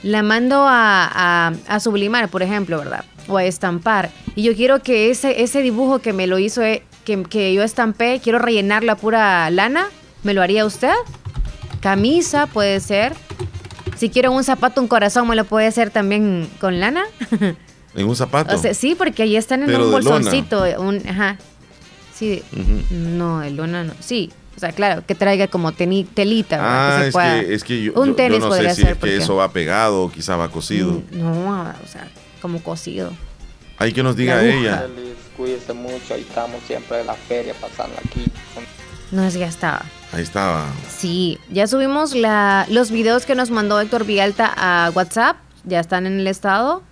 la 0.03 0.23
mando 0.23 0.65
a, 0.67 1.09
a- 1.13 1.53
a 1.67 1.79
sublimar, 1.79 2.29
por 2.29 2.43
ejemplo, 2.43 2.77
¿verdad? 2.77 3.05
O 3.27 3.37
a 3.37 3.43
estampar. 3.43 4.11
Y 4.35 4.43
yo 4.43 4.55
quiero 4.55 4.81
que 4.81 5.09
ese, 5.09 5.41
ese 5.43 5.61
dibujo 5.61 5.99
que 5.99 6.13
me 6.13 6.27
lo 6.27 6.37
hizo, 6.39 6.61
eh, 6.61 6.83
que, 7.05 7.23
que 7.23 7.53
yo 7.53 7.63
estampé, 7.63 8.19
quiero 8.23 8.39
rellenar 8.39 8.83
la 8.83 8.95
pura 8.95 9.49
lana. 9.49 9.87
¿Me 10.23 10.33
lo 10.33 10.41
haría 10.41 10.65
usted? 10.65 10.93
Camisa 11.81 12.45
puede 12.47 12.79
ser. 12.79 13.13
Si 14.01 14.09
quiero 14.09 14.31
un 14.31 14.43
zapato, 14.43 14.81
un 14.81 14.87
corazón, 14.87 15.27
¿me 15.27 15.35
lo 15.35 15.45
puede 15.45 15.67
hacer 15.67 15.91
también 15.91 16.49
con 16.59 16.79
lana? 16.79 17.03
En 17.93 18.07
un 18.07 18.15
zapato. 18.15 18.55
O 18.55 18.57
sea, 18.57 18.73
sí, 18.73 18.95
porque 18.95 19.21
ahí 19.21 19.35
están 19.35 19.61
en 19.61 19.67
Pero 19.67 19.85
un 19.85 19.91
bolsoncito. 19.91 20.63
Un, 20.79 21.07
ajá. 21.07 21.37
Sí. 22.15 22.41
No, 22.89 23.41
de 23.41 23.51
lona 23.51 23.83
no. 23.83 23.93
Sí. 23.99 24.31
O 24.57 24.59
sea, 24.59 24.71
claro, 24.71 25.03
que 25.05 25.13
traiga 25.13 25.47
como 25.47 25.71
teni- 25.73 26.07
telita, 26.11 26.57
¿verdad? 26.57 26.87
Ah, 26.87 26.95
que 26.95 27.01
se 27.03 27.07
es 27.09 27.13
pueda. 27.13 27.41
que, 27.41 27.53
es 27.53 27.63
que 27.63 27.83
yo, 27.83 27.91
Un 27.93 27.99
yo- 27.99 28.05
yo 28.05 28.15
tenis 28.15 28.39
no 28.39 28.47
podría 28.47 28.69
sé 28.69 28.75
si 28.75 28.81
ser. 28.81 28.91
es 28.91 28.95
que 28.95 28.99
porque- 29.01 29.17
eso 29.17 29.35
va 29.35 29.51
pegado 29.51 30.03
o 30.05 30.11
quizá 30.11 30.35
va 30.35 30.49
cosido. 30.49 31.03
No, 31.11 31.61
o 31.83 31.87
sea, 31.87 32.07
como 32.41 32.63
cocido. 32.63 33.11
Hay 33.77 33.91
que 33.93 34.01
nos 34.01 34.15
diga 34.15 34.41
ella. 34.43 34.87
Feliz, 34.95 35.13
Cuídese 35.37 35.73
mucho, 35.73 36.13
ahí 36.15 36.21
estamos 36.21 36.61
siempre 36.65 37.01
en 37.01 37.07
la 37.07 37.13
feria 37.15 37.53
pasando 37.59 37.95
aquí. 38.03 38.25
No, 39.11 39.25
es 39.25 39.33
que 39.33 39.39
ya 39.41 39.47
estaba. 39.47 39.83
Ahí 40.13 40.23
estaba. 40.23 40.65
Sí, 40.89 41.39
ya 41.49 41.67
subimos 41.67 42.13
la, 42.15 42.65
los 42.69 42.91
videos 42.91 43.25
que 43.25 43.33
nos 43.33 43.49
mandó 43.49 43.79
Héctor 43.79 44.05
Vialta 44.05 44.51
a 44.55 44.91
WhatsApp, 44.93 45.37
ya 45.63 45.79
están 45.79 46.05
en 46.05 46.19
el 46.19 46.27
estado. 46.27 46.83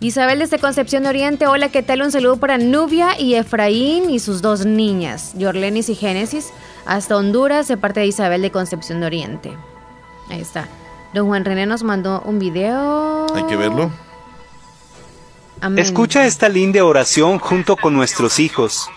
Isabel 0.00 0.38
desde 0.38 0.58
Concepción 0.58 1.06
Oriente, 1.06 1.46
hola, 1.46 1.70
¿qué 1.70 1.82
tal? 1.82 2.02
Un 2.02 2.12
saludo 2.12 2.36
para 2.36 2.58
Nubia 2.58 3.18
y 3.18 3.34
Efraín 3.34 4.10
y 4.10 4.18
sus 4.20 4.42
dos 4.42 4.64
niñas, 4.64 5.34
Yorlenis 5.36 5.88
y 5.88 5.94
Génesis, 5.94 6.50
hasta 6.86 7.16
Honduras, 7.16 7.68
de 7.68 7.76
parte 7.76 8.00
de 8.00 8.06
Isabel 8.06 8.42
de 8.42 8.50
Concepción 8.50 9.02
Oriente. 9.02 9.52
Ahí 10.30 10.40
está. 10.40 10.68
Don 11.14 11.26
Juan 11.26 11.44
René 11.44 11.66
nos 11.66 11.82
mandó 11.82 12.22
un 12.24 12.38
video. 12.38 13.26
Hay 13.34 13.44
que 13.44 13.56
verlo. 13.56 13.90
Amén. 15.60 15.84
Escucha 15.84 16.26
esta 16.26 16.48
linda 16.48 16.84
oración 16.84 17.38
junto 17.38 17.76
con 17.76 17.94
nuestros 17.94 18.38
hijos. 18.38 18.88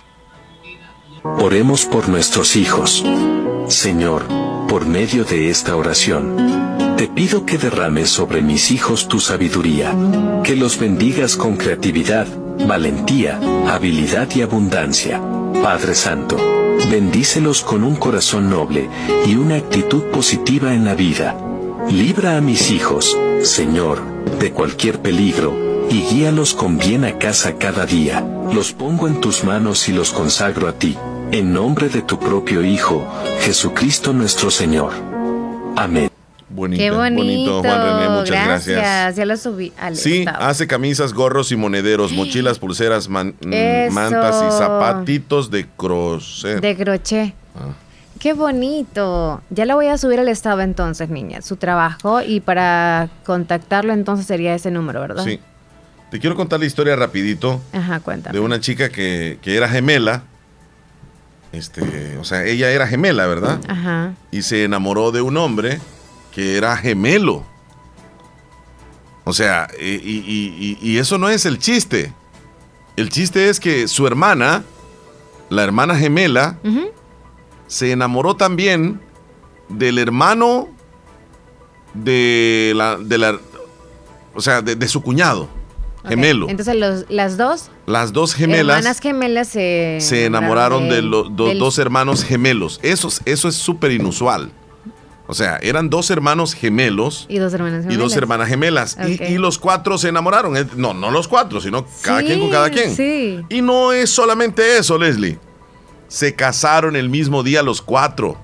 Oremos 1.23 1.85
por 1.85 2.09
nuestros 2.09 2.55
hijos. 2.55 3.03
Señor, 3.71 4.25
por 4.67 4.85
medio 4.85 5.23
de 5.23 5.49
esta 5.49 5.77
oración, 5.77 6.35
te 6.97 7.07
pido 7.07 7.45
que 7.45 7.57
derrames 7.57 8.09
sobre 8.09 8.41
mis 8.41 8.69
hijos 8.69 9.07
tu 9.07 9.21
sabiduría, 9.21 9.95
que 10.43 10.57
los 10.57 10.77
bendigas 10.77 11.37
con 11.37 11.55
creatividad, 11.55 12.27
valentía, 12.67 13.39
habilidad 13.67 14.27
y 14.35 14.41
abundancia. 14.41 15.21
Padre 15.63 15.95
Santo, 15.95 16.37
bendícelos 16.89 17.61
con 17.61 17.85
un 17.85 17.95
corazón 17.95 18.49
noble 18.49 18.89
y 19.25 19.35
una 19.35 19.55
actitud 19.55 20.03
positiva 20.11 20.73
en 20.73 20.83
la 20.83 20.93
vida. 20.93 21.37
Libra 21.89 22.35
a 22.35 22.41
mis 22.41 22.71
hijos, 22.71 23.17
Señor, 23.41 24.01
de 24.39 24.51
cualquier 24.51 25.01
peligro, 25.01 25.87
y 25.89 26.01
guíalos 26.01 26.53
con 26.53 26.77
bien 26.77 27.05
a 27.05 27.17
casa 27.17 27.57
cada 27.57 27.85
día. 27.85 28.25
Los 28.53 28.73
pongo 28.73 29.07
en 29.07 29.21
tus 29.21 29.45
manos 29.45 29.87
y 29.87 29.93
los 29.93 30.11
consagro 30.11 30.67
a 30.67 30.73
ti, 30.73 30.97
en 31.31 31.53
nombre 31.53 31.89
de 31.89 32.01
tu 32.01 32.19
propio 32.19 32.63
Hijo, 32.63 33.05
Jesucristo 33.41 34.13
nuestro 34.13 34.49
Señor. 34.51 34.91
Amén. 35.75 36.09
Bonito, 36.49 36.81
Qué 36.83 36.91
bonito. 36.91 37.61
Juan 37.61 37.81
René, 37.99 38.09
muchas 38.09 38.45
gracias. 38.45 39.15
Ya 39.15 39.25
lo 39.25 39.37
subí 39.37 39.71
al 39.79 39.95
Sí, 39.95 40.19
estado. 40.19 40.43
hace 40.45 40.67
camisas, 40.67 41.13
gorros 41.13 41.51
y 41.53 41.55
monederos, 41.55 42.11
mochilas, 42.11 42.59
pulseras, 42.59 43.07
man- 43.07 43.35
mantas 43.91 44.43
y 44.47 44.51
zapatitos 44.57 45.49
de 45.49 45.65
crochet. 45.77 46.59
De 46.59 46.75
crochet. 46.75 47.33
Ah. 47.55 47.73
Qué 48.19 48.33
bonito. 48.33 49.41
Ya 49.49 49.65
lo 49.65 49.75
voy 49.75 49.87
a 49.87 49.97
subir 49.97 50.19
al 50.19 50.27
estado 50.27 50.61
entonces, 50.61 51.09
niña. 51.09 51.41
Su 51.41 51.55
trabajo 51.55 52.21
y 52.21 52.41
para 52.41 53.09
contactarlo 53.25 53.93
entonces 53.93 54.27
sería 54.27 54.53
ese 54.53 54.69
número, 54.71 54.99
¿verdad? 54.99 55.23
Sí. 55.23 55.39
Te 56.11 56.19
quiero 56.19 56.35
contar 56.35 56.59
la 56.59 56.65
historia 56.65 56.95
rapidito 56.97 57.61
Ajá, 57.71 58.01
cuéntame. 58.01 58.37
de 58.37 58.43
una 58.43 58.59
chica 58.59 58.89
que, 58.89 59.39
que 59.41 59.55
era 59.55 59.69
gemela. 59.69 60.23
Este, 61.51 62.17
o 62.17 62.23
sea, 62.23 62.45
ella 62.45 62.71
era 62.71 62.87
gemela, 62.87 63.27
¿verdad? 63.27 63.59
Ajá. 63.67 64.13
Y 64.31 64.41
se 64.43 64.63
enamoró 64.63 65.11
de 65.11 65.21
un 65.21 65.35
hombre 65.37 65.79
que 66.33 66.57
era 66.57 66.77
gemelo. 66.77 67.43
O 69.23 69.33
sea, 69.33 69.67
y, 69.79 69.85
y- 69.85 70.23
y- 70.27 70.77
y 70.81 70.97
eso 70.97 71.17
no 71.17 71.29
es 71.29 71.45
el 71.45 71.59
chiste. 71.59 72.13
El 72.95 73.09
chiste 73.09 73.49
es 73.49 73.59
que 73.59 73.87
su 73.87 74.07
hermana, 74.07 74.63
la 75.49 75.63
hermana 75.63 75.95
gemela, 75.95 76.57
se 77.67 77.91
enamoró 77.91 78.35
también 78.35 79.01
del 79.69 79.97
hermano 79.99 80.69
de 81.93 82.73
la, 82.75 82.97
de 82.97 83.17
la 83.17 83.39
o 84.33 84.41
sea, 84.41 84.61
de, 84.61 84.75
de 84.75 84.87
su 84.87 85.01
cuñado, 85.01 85.49
Gemelo. 86.07 86.49
Entonces 86.49 86.75
los- 86.75 87.05
las 87.09 87.37
dos 87.37 87.69
Las 87.85 88.11
dos 88.13 88.33
gemelas 88.33 88.77
hermanas 88.77 88.99
gemelas 88.99 89.47
se, 89.49 89.97
se 90.01 90.25
enamoraron 90.25 90.89
de 90.89 91.01
los 91.01 91.35
del- 91.35 91.59
dos 91.59 91.77
hermanos 91.77 92.23
gemelos. 92.23 92.79
Eso, 92.83 93.07
es- 93.09 93.21
eso 93.25 93.47
es 93.47 93.55
súper 93.55 93.91
inusual. 93.91 94.51
O 95.27 95.33
sea, 95.33 95.57
eran 95.61 95.89
dos 95.89 96.09
hermanos 96.09 96.53
gemelos 96.53 97.25
y 97.29 97.37
dos 97.37 97.53
hermanas 97.53 97.81
y 97.81 97.83
gemelas. 97.83 97.99
dos 98.03 98.15
hermanas 98.17 98.49
gemelas. 98.49 98.97
Y-. 99.07 99.23
Y, 99.23 99.37
los 99.37 99.57
cuatro 99.59 99.97
se 99.97 100.09
enamoraron. 100.09 100.57
Eh, 100.57 100.65
No, 100.75 100.93
no 100.93 101.09
los 101.11 101.27
cuatro, 101.27 101.61
sino 101.61 101.85
cada 102.01 102.19
Sí, 102.19 102.25
quien 102.25 102.39
con 102.41 102.49
cada 102.49 102.69
quien. 102.69 102.93
Sí. 102.95 103.39
Y 103.49 103.61
no 103.61 103.93
es 103.93 104.09
solamente 104.09 104.77
eso, 104.77 104.97
Leslie. 104.97 105.39
Se 106.09 106.35
casaron 106.35 106.95
el 106.97 107.07
mismo 107.09 107.43
día 107.43 107.61
los 107.63 107.81
cuatro. 107.81 108.37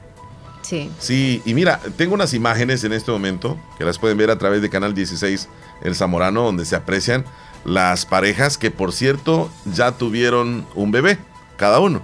Sí. 0.62 0.90
Sí, 1.00 1.42
y 1.46 1.54
mira, 1.54 1.80
tengo 1.98 2.14
unas 2.14 2.34
imágenes 2.34 2.84
en 2.84 2.94
este 2.94 3.10
momento 3.12 3.58
que 3.78 3.84
las 3.84 3.98
pueden 4.00 4.18
ver 4.18 4.30
a 4.30 4.38
través 4.38 4.62
de 4.62 4.70
Canal 4.70 4.94
16, 4.94 5.48
El 5.82 5.96
Zamorano, 5.96 6.44
donde 6.44 6.64
se 6.66 6.76
aprecian 6.76 7.26
las 7.68 8.06
parejas 8.06 8.58
que, 8.58 8.72
por 8.72 8.94
cierto, 8.94 9.52
ya 9.66 9.92
tuvieron 9.92 10.66
un 10.74 10.92
bebé, 10.92 11.20
cada 11.58 11.80
uno. 11.80 12.02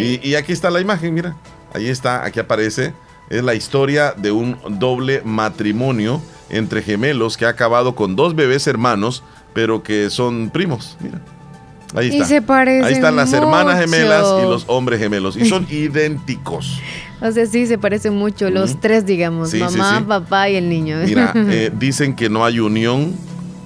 Y, 0.00 0.26
y 0.26 0.34
aquí 0.34 0.52
está 0.52 0.70
la 0.70 0.80
imagen, 0.80 1.12
mira. 1.12 1.36
Ahí 1.74 1.88
está, 1.88 2.24
aquí 2.24 2.40
aparece. 2.40 2.94
Es 3.28 3.44
la 3.44 3.54
historia 3.54 4.12
de 4.16 4.32
un 4.32 4.56
doble 4.78 5.20
matrimonio 5.24 6.22
entre 6.48 6.82
gemelos 6.82 7.36
que 7.36 7.44
ha 7.44 7.50
acabado 7.50 7.94
con 7.94 8.16
dos 8.16 8.34
bebés 8.34 8.66
hermanos, 8.66 9.22
pero 9.52 9.82
que 9.82 10.08
son 10.08 10.50
primos. 10.50 10.96
Mira. 11.00 11.20
Ahí 11.94 12.08
Y 12.08 12.14
está. 12.16 12.24
se 12.24 12.42
parecen 12.42 12.84
Ahí 12.84 12.94
están 12.94 13.14
las 13.14 13.32
hermanas 13.32 13.78
gemelas 13.78 14.26
y 14.42 14.42
los 14.42 14.64
hombres 14.68 14.98
gemelos. 14.98 15.36
Y 15.36 15.44
son 15.46 15.66
idénticos. 15.70 16.80
O 17.20 17.30
sea, 17.30 17.46
sí, 17.46 17.66
se 17.66 17.76
parecen 17.76 18.14
mucho. 18.14 18.48
Los 18.50 18.80
tres, 18.80 19.04
digamos. 19.04 19.50
Sí, 19.50 19.58
sí, 19.58 19.76
mamá, 19.76 19.98
sí. 19.98 20.04
papá 20.04 20.48
y 20.48 20.56
el 20.56 20.68
niño. 20.68 20.98
Mira, 21.04 21.32
eh, 21.36 21.70
dicen 21.74 22.16
que 22.16 22.28
no 22.30 22.44
hay 22.44 22.58
unión 22.58 23.14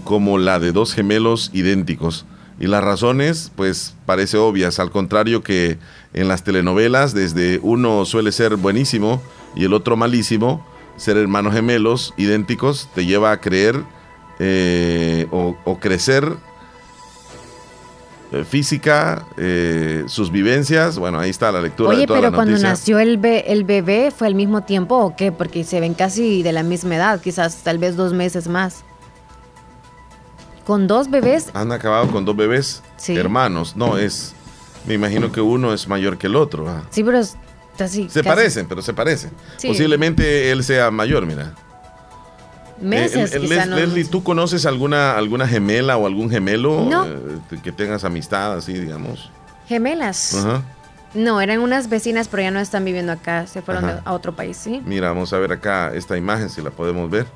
como 0.08 0.38
la 0.38 0.58
de 0.58 0.72
dos 0.72 0.94
gemelos 0.94 1.50
idénticos. 1.52 2.24
Y 2.58 2.66
las 2.66 2.82
razones, 2.82 3.52
pues, 3.56 3.94
parece 4.06 4.38
obvias. 4.38 4.78
Al 4.78 4.90
contrario 4.90 5.42
que 5.42 5.76
en 6.14 6.28
las 6.28 6.44
telenovelas, 6.44 7.12
desde 7.12 7.60
uno 7.62 8.06
suele 8.06 8.32
ser 8.32 8.56
buenísimo 8.56 9.20
y 9.54 9.64
el 9.64 9.74
otro 9.74 9.98
malísimo, 9.98 10.66
ser 10.96 11.18
hermanos 11.18 11.52
gemelos 11.52 12.14
idénticos 12.16 12.88
te 12.94 13.04
lleva 13.04 13.32
a 13.32 13.40
creer 13.42 13.82
eh, 14.38 15.26
o, 15.30 15.56
o 15.66 15.78
crecer 15.78 16.32
eh, 18.32 18.44
física, 18.44 19.26
eh, 19.36 20.04
sus 20.06 20.32
vivencias. 20.32 20.98
Bueno, 20.98 21.18
ahí 21.20 21.28
está 21.30 21.52
la 21.52 21.60
lectura 21.60 21.90
Oye, 21.90 22.00
de 22.00 22.06
toda 22.06 22.18
pero 22.20 22.30
la 22.30 22.34
cuando 22.34 22.52
noticia. 22.52 22.70
nació 22.70 22.98
el, 22.98 23.18
be- 23.18 23.52
el 23.52 23.64
bebé, 23.64 24.10
¿fue 24.10 24.26
al 24.26 24.34
mismo 24.34 24.62
tiempo 24.62 24.96
o 24.96 25.14
qué? 25.14 25.32
Porque 25.32 25.64
se 25.64 25.80
ven 25.80 25.92
casi 25.92 26.42
de 26.42 26.52
la 26.52 26.62
misma 26.62 26.96
edad, 26.96 27.20
quizás 27.20 27.62
tal 27.62 27.76
vez 27.76 27.94
dos 27.94 28.14
meses 28.14 28.48
más. 28.48 28.84
Con 30.68 30.86
dos 30.86 31.10
bebés, 31.10 31.48
Han 31.54 31.72
acabado 31.72 32.08
con 32.12 32.24
dos 32.26 32.36
bebés 32.36 32.82
Sí. 32.98 33.16
hermanos. 33.16 33.74
No, 33.74 33.96
es. 33.96 34.34
Me 34.86 34.92
imagino 34.94 35.32
que 35.32 35.40
uno 35.40 35.72
es 35.72 35.88
mayor 35.88 36.18
que 36.18 36.26
el 36.28 36.36
otro. 36.36 36.66
sí, 36.90 37.02
pero 37.02 37.18
es 37.18 37.36
así. 37.80 38.08
Se 38.10 38.20
casi 38.22 38.28
parecen, 38.28 38.68
pero 38.68 38.82
se 38.82 38.92
parecen. 38.92 39.30
Sí. 39.56 39.68
Posiblemente 39.68 40.50
él 40.52 40.62
sea 40.62 40.90
mayor, 40.90 41.24
mira. 41.24 41.54
Meses, 42.82 43.32
Eh, 43.34 43.40
quizá 43.40 43.54
Les- 43.56 43.66
no. 43.66 43.76
Leslie, 43.76 44.04
¿tú 44.04 44.22
conoces 44.22 44.66
alguna, 44.66 45.16
alguna 45.16 45.48
gemela 45.48 45.96
o 45.96 46.06
algún 46.06 46.28
gemelo 46.30 46.86
No. 46.88 47.06
eh, 47.06 47.38
que 47.62 47.72
tengas 47.72 48.04
amistad 48.04 48.52
así, 48.52 48.74
digamos? 48.74 49.30
Gemelas. 49.68 50.34
Ajá. 50.34 50.62
No, 51.14 51.40
eran 51.40 51.60
unas 51.60 51.88
vecinas, 51.88 52.28
pero 52.28 52.42
ya 52.42 52.50
no 52.50 52.60
están 52.60 52.84
viviendo 52.84 53.12
acá. 53.12 53.46
Se 53.46 53.62
fueron 53.62 53.86
Ajá. 53.86 54.02
a 54.04 54.12
otro 54.12 54.36
país, 54.36 54.58
¿sí? 54.58 54.82
Mira, 54.84 55.08
vamos 55.08 55.32
a 55.32 55.38
ver 55.38 55.50
acá 55.52 55.92
esta 55.94 56.16
imagen, 56.18 56.50
si 56.50 56.60
la 56.60 56.70
podemos 56.70 57.10
ver. 57.10 57.26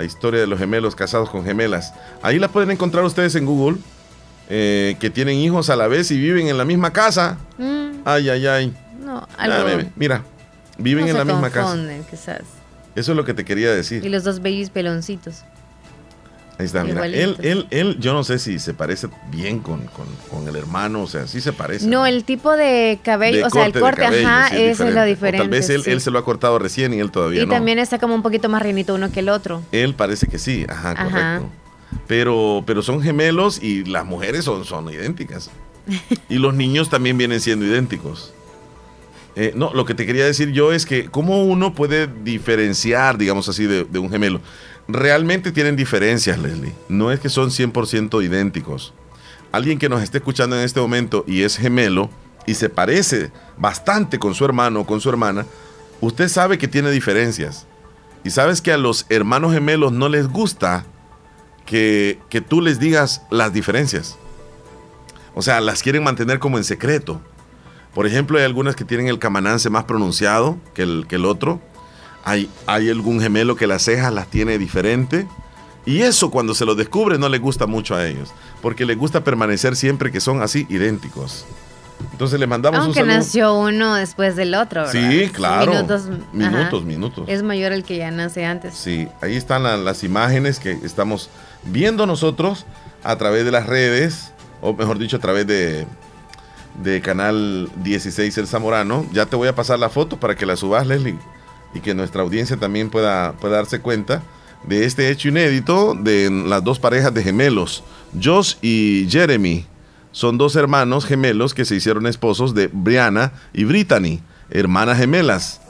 La 0.00 0.06
historia 0.06 0.40
de 0.40 0.46
los 0.46 0.58
gemelos 0.58 0.96
casados 0.96 1.28
con 1.28 1.44
gemelas. 1.44 1.92
Ahí 2.22 2.38
la 2.38 2.48
pueden 2.48 2.70
encontrar 2.70 3.04
ustedes 3.04 3.34
en 3.34 3.44
Google, 3.44 3.76
eh, 4.48 4.96
que 4.98 5.10
tienen 5.10 5.36
hijos 5.36 5.68
a 5.68 5.76
la 5.76 5.88
vez 5.88 6.10
y 6.10 6.16
viven 6.18 6.48
en 6.48 6.56
la 6.56 6.64
misma 6.64 6.90
casa. 6.90 7.36
Mm, 7.58 7.90
Ay, 8.06 8.30
ay, 8.30 8.46
ay. 8.46 8.74
no, 9.04 9.18
Ah, 9.36 9.44
algo. 9.44 9.64
bebé, 9.66 9.90
Mira, 9.96 10.22
viven 10.78 11.04
no 11.04 11.10
en 11.10 11.16
la 11.18 11.24
misma 11.26 11.50
casa. 11.50 11.76
quizás. 12.10 12.40
Eso 12.94 13.12
es 13.12 13.16
lo 13.16 13.26
que 13.26 13.34
te 13.34 13.44
quería 13.44 13.70
decir. 13.74 14.02
Y 14.02 14.08
los 14.08 14.24
dos 14.24 14.40
bellos 14.40 14.70
peloncitos. 14.70 15.42
Ahí 16.60 16.66
está, 16.66 16.84
mira. 16.84 17.06
Él, 17.06 17.36
él, 17.40 17.66
él, 17.70 17.96
yo 18.00 18.12
no 18.12 18.22
sé 18.22 18.38
si 18.38 18.58
se 18.58 18.74
parece 18.74 19.08
bien 19.30 19.60
con, 19.60 19.86
con- 19.86 20.06
con 20.30 20.46
el 20.46 20.54
hermano, 20.56 21.02
o 21.02 21.06
sea, 21.06 21.26
sí 21.26 21.40
se 21.40 21.54
parece. 21.54 21.86
No, 21.86 22.04
el 22.04 22.24
tipo 22.24 22.54
de 22.54 22.98
cabello, 23.02 23.38
De 23.38 23.44
o 23.44 23.50
sea, 23.50 23.64
el 23.64 23.72
corte, 23.72 24.02
cabello, 24.02 24.28
ajá, 24.28 24.48
sí, 24.50 24.56
es 24.62 24.78
lo 24.78 24.84
diferente. 24.84 25.00
O 25.00 25.04
diferente. 25.06 25.38
tal 25.38 25.48
vez 25.48 25.70
él, 25.70 25.82
sí. 25.84 25.90
él 25.90 26.00
se 26.02 26.10
lo 26.10 26.18
ha 26.18 26.24
cortado 26.24 26.58
recién 26.58 26.92
y 26.92 26.98
él 27.00 27.10
todavía 27.10 27.42
Y 27.44 27.46
no. 27.46 27.52
también 27.54 27.78
está 27.78 27.98
como 27.98 28.14
un 28.14 28.22
poquito 28.22 28.48
más 28.50 28.60
reinito 28.62 28.94
uno 28.94 29.10
que 29.10 29.20
el 29.20 29.30
otro. 29.30 29.62
Él 29.72 29.94
parece 29.94 30.26
que 30.26 30.38
sí, 30.38 30.66
ajá, 30.68 30.90
Ajá. 30.90 31.04
correcto. 31.38 31.50
Pero, 32.06 32.62
pero 32.66 32.82
son 32.82 33.00
gemelos 33.02 33.62
y 33.62 33.84
las 33.84 34.04
mujeres 34.04 34.44
son, 34.44 34.64
son 34.66 34.92
idénticas. 34.92 35.50
Y 36.28 36.36
los 36.36 36.52
niños 36.54 36.90
también 36.90 37.16
vienen 37.16 37.40
siendo 37.40 37.64
idénticos. 37.64 38.34
Eh, 39.36 39.52
no, 39.54 39.72
lo 39.72 39.84
que 39.84 39.94
te 39.94 40.06
quería 40.06 40.24
decir 40.26 40.50
yo 40.50 40.72
es 40.72 40.84
que 40.86 41.06
cómo 41.08 41.44
uno 41.44 41.72
puede 41.74 42.08
diferenciar, 42.08 43.16
digamos 43.16 43.48
así, 43.48 43.64
de, 43.64 43.84
de 43.84 43.98
un 43.98 44.10
gemelo. 44.10 44.40
Realmente 44.88 45.52
tienen 45.52 45.76
diferencias, 45.76 46.38
Leslie. 46.38 46.74
No 46.88 47.12
es 47.12 47.20
que 47.20 47.28
son 47.28 47.50
100% 47.50 48.24
idénticos. 48.24 48.92
Alguien 49.52 49.78
que 49.78 49.88
nos 49.88 50.02
esté 50.02 50.18
escuchando 50.18 50.56
en 50.56 50.62
este 50.62 50.80
momento 50.80 51.24
y 51.26 51.42
es 51.42 51.56
gemelo 51.56 52.10
y 52.46 52.54
se 52.54 52.68
parece 52.68 53.30
bastante 53.58 54.18
con 54.18 54.34
su 54.34 54.44
hermano 54.44 54.80
o 54.80 54.86
con 54.86 55.00
su 55.00 55.08
hermana, 55.08 55.46
usted 56.00 56.28
sabe 56.28 56.58
que 56.58 56.68
tiene 56.68 56.90
diferencias. 56.90 57.66
Y 58.24 58.30
sabes 58.30 58.60
que 58.60 58.72
a 58.72 58.78
los 58.78 59.06
hermanos 59.08 59.52
gemelos 59.52 59.92
no 59.92 60.08
les 60.08 60.28
gusta 60.28 60.84
que, 61.66 62.18
que 62.28 62.40
tú 62.40 62.60
les 62.60 62.78
digas 62.78 63.22
las 63.30 63.52
diferencias. 63.52 64.18
O 65.34 65.42
sea, 65.42 65.60
las 65.60 65.82
quieren 65.82 66.02
mantener 66.02 66.38
como 66.38 66.58
en 66.58 66.64
secreto. 66.64 67.20
Por 67.94 68.06
ejemplo, 68.06 68.38
hay 68.38 68.44
algunas 68.44 68.76
que 68.76 68.84
tienen 68.84 69.08
el 69.08 69.18
camanance 69.18 69.70
más 69.70 69.84
pronunciado 69.84 70.58
que 70.74 70.82
el, 70.82 71.06
que 71.08 71.16
el 71.16 71.24
otro. 71.24 71.60
Hay, 72.24 72.50
hay 72.66 72.90
algún 72.90 73.20
gemelo 73.20 73.56
que 73.56 73.66
las 73.66 73.82
cejas 73.82 74.12
las 74.12 74.26
tiene 74.28 74.58
diferente. 74.58 75.26
Y 75.86 76.02
eso 76.02 76.30
cuando 76.30 76.54
se 76.54 76.64
lo 76.66 76.74
descubre 76.74 77.18
no 77.18 77.28
les 77.28 77.40
gusta 77.40 77.66
mucho 77.66 77.94
a 77.94 78.06
ellos, 78.06 78.32
porque 78.60 78.84
les 78.84 78.98
gusta 78.98 79.24
permanecer 79.24 79.74
siempre 79.76 80.12
que 80.12 80.20
son 80.20 80.42
así 80.42 80.66
idénticos. 80.68 81.46
Entonces 82.12 82.38
le 82.38 82.46
mandamos 82.46 82.80
Aunque 82.80 83.00
un 83.00 83.06
saludo. 83.06 83.18
nació 83.18 83.54
uno 83.54 83.94
después 83.94 84.36
del 84.36 84.54
otro, 84.54 84.84
¿verdad? 84.84 85.10
Sí, 85.10 85.28
claro. 85.30 85.72
Minutos, 85.72 86.02
Minutos, 86.32 86.84
minutos. 86.84 87.24
Es 87.28 87.42
mayor 87.42 87.72
el 87.72 87.82
que 87.84 87.96
ya 87.96 88.10
nace 88.10 88.44
antes. 88.44 88.74
Sí, 88.74 89.08
ahí 89.22 89.36
están 89.36 89.62
la- 89.62 89.76
las 89.78 90.04
imágenes 90.04 90.58
que 90.58 90.72
estamos 90.82 91.30
viendo 91.64 92.06
nosotros 92.06 92.66
a 93.02 93.16
través 93.16 93.44
de 93.46 93.50
las 93.50 93.66
redes, 93.66 94.32
o 94.60 94.72
mejor 94.74 94.98
dicho, 94.98 95.16
a 95.16 95.20
través 95.20 95.46
de, 95.46 95.86
de 96.82 97.00
Canal 97.00 97.70
16 97.76 98.36
El 98.38 98.46
Zamorano. 98.46 99.06
Ya 99.12 99.26
te 99.26 99.36
voy 99.36 99.48
a 99.48 99.54
pasar 99.54 99.78
la 99.78 99.88
foto 99.88 100.18
para 100.18 100.34
que 100.36 100.46
la 100.46 100.56
subas, 100.56 100.86
Leslie, 100.86 101.18
y 101.74 101.80
que 101.80 101.94
nuestra 101.94 102.22
audiencia 102.22 102.56
también 102.56 102.90
pueda, 102.90 103.32
pueda 103.32 103.56
darse 103.56 103.80
cuenta 103.80 104.22
de 104.64 104.84
este 104.84 105.10
hecho 105.10 105.28
inédito 105.28 105.94
de 105.94 106.30
las 106.30 106.62
dos 106.62 106.78
parejas 106.78 107.14
de 107.14 107.22
gemelos, 107.22 107.82
Josh 108.20 108.56
y 108.62 109.06
Jeremy. 109.08 109.66
Son 110.12 110.38
dos 110.38 110.56
hermanos 110.56 111.06
gemelos 111.06 111.54
que 111.54 111.64
se 111.64 111.76
hicieron 111.76 112.06
esposos 112.06 112.54
de 112.54 112.68
Brianna 112.72 113.32
y 113.52 113.64
Brittany, 113.64 114.20
hermanas 114.50 114.98
gemelas. 114.98 115.60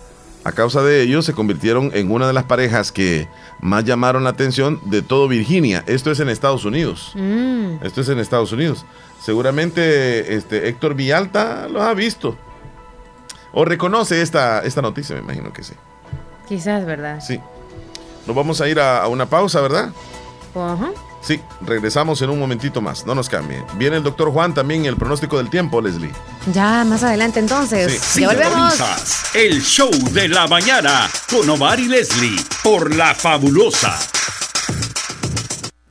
A 0.42 0.52
causa 0.52 0.82
de 0.82 1.02
ello, 1.02 1.20
se 1.20 1.34
convirtieron 1.34 1.90
en 1.92 2.10
una 2.10 2.26
de 2.26 2.32
las 2.32 2.44
parejas 2.44 2.90
que 2.92 3.28
más 3.60 3.84
llamaron 3.84 4.24
la 4.24 4.30
atención 4.30 4.80
de 4.86 5.02
todo 5.02 5.28
Virginia. 5.28 5.84
Esto 5.86 6.10
es 6.10 6.18
en 6.20 6.30
Estados 6.30 6.64
Unidos. 6.64 7.12
Mm. 7.14 7.84
Esto 7.84 8.00
es 8.00 8.08
en 8.08 8.18
Estados 8.18 8.50
Unidos. 8.52 8.86
Seguramente 9.22 10.34
este, 10.34 10.68
Héctor 10.68 10.94
Villalta 10.94 11.68
lo 11.68 11.82
ha 11.82 11.92
visto. 11.92 12.38
O 13.52 13.66
reconoce 13.66 14.22
esta, 14.22 14.60
esta 14.60 14.80
noticia, 14.80 15.14
me 15.16 15.20
imagino 15.22 15.52
que 15.52 15.62
sí. 15.62 15.74
Quizás, 16.50 16.84
¿verdad? 16.84 17.20
Sí. 17.26 17.40
Nos 18.26 18.36
vamos 18.36 18.60
a 18.60 18.68
ir 18.68 18.78
a, 18.78 19.02
a 19.02 19.08
una 19.08 19.24
pausa, 19.24 19.60
¿verdad? 19.62 19.90
Ajá. 20.54 20.90
Sí, 21.22 21.40
regresamos 21.60 22.20
en 22.22 22.30
un 22.30 22.38
momentito 22.40 22.80
más. 22.80 23.06
No 23.06 23.14
nos 23.14 23.28
cambie. 23.28 23.62
Viene 23.74 23.98
el 23.98 24.02
doctor 24.02 24.32
Juan 24.32 24.52
también 24.52 24.84
el 24.86 24.96
pronóstico 24.96 25.36
del 25.36 25.48
tiempo, 25.48 25.80
Leslie. 25.80 26.10
Ya, 26.52 26.82
más 26.84 27.02
adelante 27.02 27.38
entonces. 27.40 28.14
Ya 28.16 28.26
volvemos. 28.28 28.72
Sintonizas 28.72 29.34
el 29.34 29.62
show 29.62 29.90
de 30.12 30.28
la 30.28 30.46
mañana 30.48 31.08
con 31.30 31.48
Omar 31.48 31.78
y 31.78 31.86
Leslie 31.88 32.36
por 32.64 32.94
La 32.94 33.14
Fabulosa. 33.14 33.96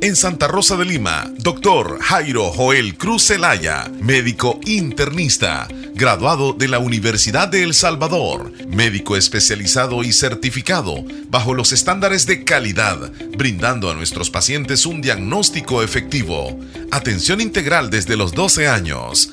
En 0.00 0.14
Santa 0.14 0.46
Rosa 0.46 0.76
de 0.76 0.84
Lima, 0.84 1.28
doctor 1.38 1.98
Jairo 2.00 2.52
Joel 2.52 2.96
Cruz 2.96 3.26
Zelaya, 3.26 3.90
médico 4.00 4.60
internista, 4.64 5.66
graduado 5.94 6.52
de 6.52 6.68
la 6.68 6.78
Universidad 6.78 7.48
de 7.48 7.64
El 7.64 7.74
Salvador, 7.74 8.52
médico 8.68 9.16
especializado 9.16 10.04
y 10.04 10.12
certificado 10.12 11.02
bajo 11.30 11.52
los 11.52 11.72
estándares 11.72 12.26
de 12.26 12.44
calidad, 12.44 13.10
brindando 13.36 13.90
a 13.90 13.94
nuestros 13.94 14.30
pacientes 14.30 14.86
un 14.86 15.00
diagnóstico 15.00 15.82
efectivo, 15.82 16.56
atención 16.92 17.40
integral 17.40 17.90
desde 17.90 18.16
los 18.16 18.30
12 18.32 18.68
años, 18.68 19.32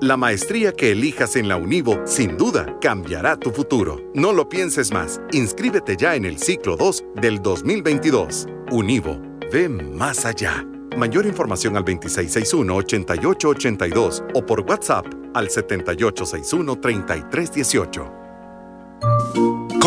La 0.00 0.16
maestría 0.16 0.70
que 0.70 0.92
elijas 0.92 1.34
en 1.34 1.48
la 1.48 1.56
Univo 1.56 2.00
sin 2.04 2.36
duda 2.36 2.78
cambiará 2.80 3.36
tu 3.36 3.50
futuro. 3.50 4.00
No 4.14 4.32
lo 4.32 4.48
pienses 4.48 4.92
más. 4.92 5.20
Inscríbete 5.32 5.96
ya 5.96 6.14
en 6.14 6.24
el 6.24 6.38
ciclo 6.38 6.76
2 6.76 7.02
del 7.16 7.42
2022. 7.42 8.46
Univo, 8.70 9.20
ve 9.52 9.68
más 9.68 10.24
allá. 10.24 10.64
Mayor 10.96 11.26
información 11.26 11.76
al 11.76 11.84
2661-8882 11.84 14.24
o 14.34 14.46
por 14.46 14.60
WhatsApp 14.60 15.06
al 15.34 15.48
7861-3318. 15.48 18.27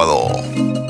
sábado. 0.00 0.89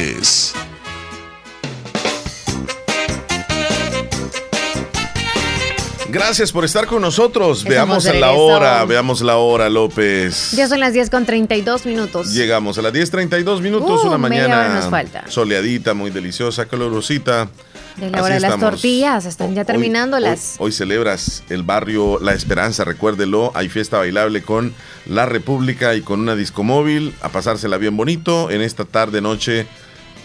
Gracias 6.11 6.51
por 6.51 6.65
estar 6.65 6.87
con 6.87 7.01
nosotros. 7.01 7.63
Veamos 7.63 8.03
la 8.03 8.31
hora, 8.31 8.83
veamos 8.83 9.21
la 9.21 9.37
hora, 9.37 9.69
López. 9.69 10.51
Ya 10.51 10.67
son 10.67 10.81
las 10.81 10.91
10 10.91 11.09
con 11.09 11.25
32 11.25 11.85
minutos. 11.85 12.33
Llegamos 12.33 12.77
a 12.77 12.81
las 12.81 12.91
10.32 12.91 13.61
minutos, 13.61 14.03
uh, 14.03 14.07
una 14.07 14.17
mañana 14.17 14.89
soleadita, 15.27 15.93
muy 15.93 16.11
deliciosa, 16.11 16.65
calorosita. 16.65 17.47
De 17.95 18.09
la 18.09 18.23
hora 18.23 18.35
de 18.35 18.39
las 18.41 18.59
tortillas, 18.59 19.25
están 19.25 19.55
ya 19.55 19.63
terminándolas. 19.63 20.55
Hoy, 20.57 20.65
hoy, 20.67 20.71
celebras 20.73 21.43
el 21.49 21.63
barrio 21.63 22.19
La 22.19 22.33
Esperanza, 22.33 22.83
recuérdelo. 22.83 23.51
Hay 23.55 23.69
fiesta 23.69 23.97
bailable 23.97 24.41
con 24.41 24.73
La 25.05 25.25
República 25.25 25.95
y 25.95 26.01
con 26.01 26.19
una 26.19 26.35
discomóvil. 26.35 27.13
A 27.21 27.29
pasársela 27.29 27.77
bien 27.77 27.95
bonito 27.95 28.49
en 28.49 28.61
esta 28.61 28.83
tarde, 28.83 29.21
noche 29.21 29.65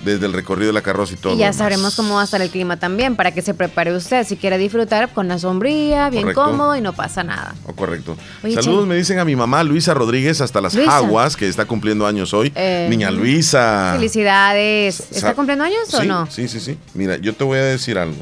desde 0.06 0.24
el 0.26 0.32
recorrido 0.32 0.68
de 0.68 0.72
la 0.72 0.80
carroza 0.82 1.12
y 1.12 1.16
todo. 1.16 1.34
y 1.34 1.36
ya 1.36 1.46
demás. 1.46 1.56
sabremos 1.56 1.94
cómo 1.96 2.14
va 2.14 2.22
a 2.22 2.24
estar 2.24 2.40
el 2.40 2.48
clima 2.48 2.78
también, 2.78 3.16
para 3.16 3.32
que 3.32 3.42
se 3.42 3.52
prepare 3.52 3.94
usted 3.94 4.26
si 4.26 4.36
quiere 4.36 4.56
disfrutar 4.56 5.12
con 5.12 5.28
la 5.28 5.38
sombría, 5.38 6.08
bien 6.08 6.22
Correcto. 6.22 6.44
cómodo 6.44 6.74
y 6.76 6.80
no 6.80 6.94
pasa 6.94 7.22
nada. 7.24 7.54
Oh, 7.66 7.74
correcto. 7.74 8.16
Oye, 8.42 8.54
Saludos 8.54 8.86
me 8.86 8.96
dicen 8.96 9.18
a 9.18 9.24
mi 9.24 9.36
mamá 9.36 9.62
Luisa 9.62 9.92
Rodríguez 9.92 10.40
hasta 10.40 10.60
las 10.62 10.74
Luisa. 10.74 10.90
Jaguas, 10.90 11.36
que 11.36 11.46
está 11.48 11.66
cumpliendo 11.66 12.06
años 12.06 12.32
hoy. 12.32 12.52
Eh, 12.54 12.86
Niña 12.88 13.10
Luisa. 13.10 13.92
Felicidades. 13.96 15.00
¿Está 15.10 15.34
cumpliendo 15.34 15.64
años 15.64 15.92
o 15.92 16.00
Sí, 16.00 16.06
no? 16.08 16.26
Sí, 16.30 16.48
sí, 16.48 16.60
sí. 16.60 16.78
Mira, 16.94 17.16
yo 17.16 17.34
te 17.34 17.44
voy 17.44 17.58
a 17.58 17.62
decir 17.64 17.98
algo. 17.98 18.16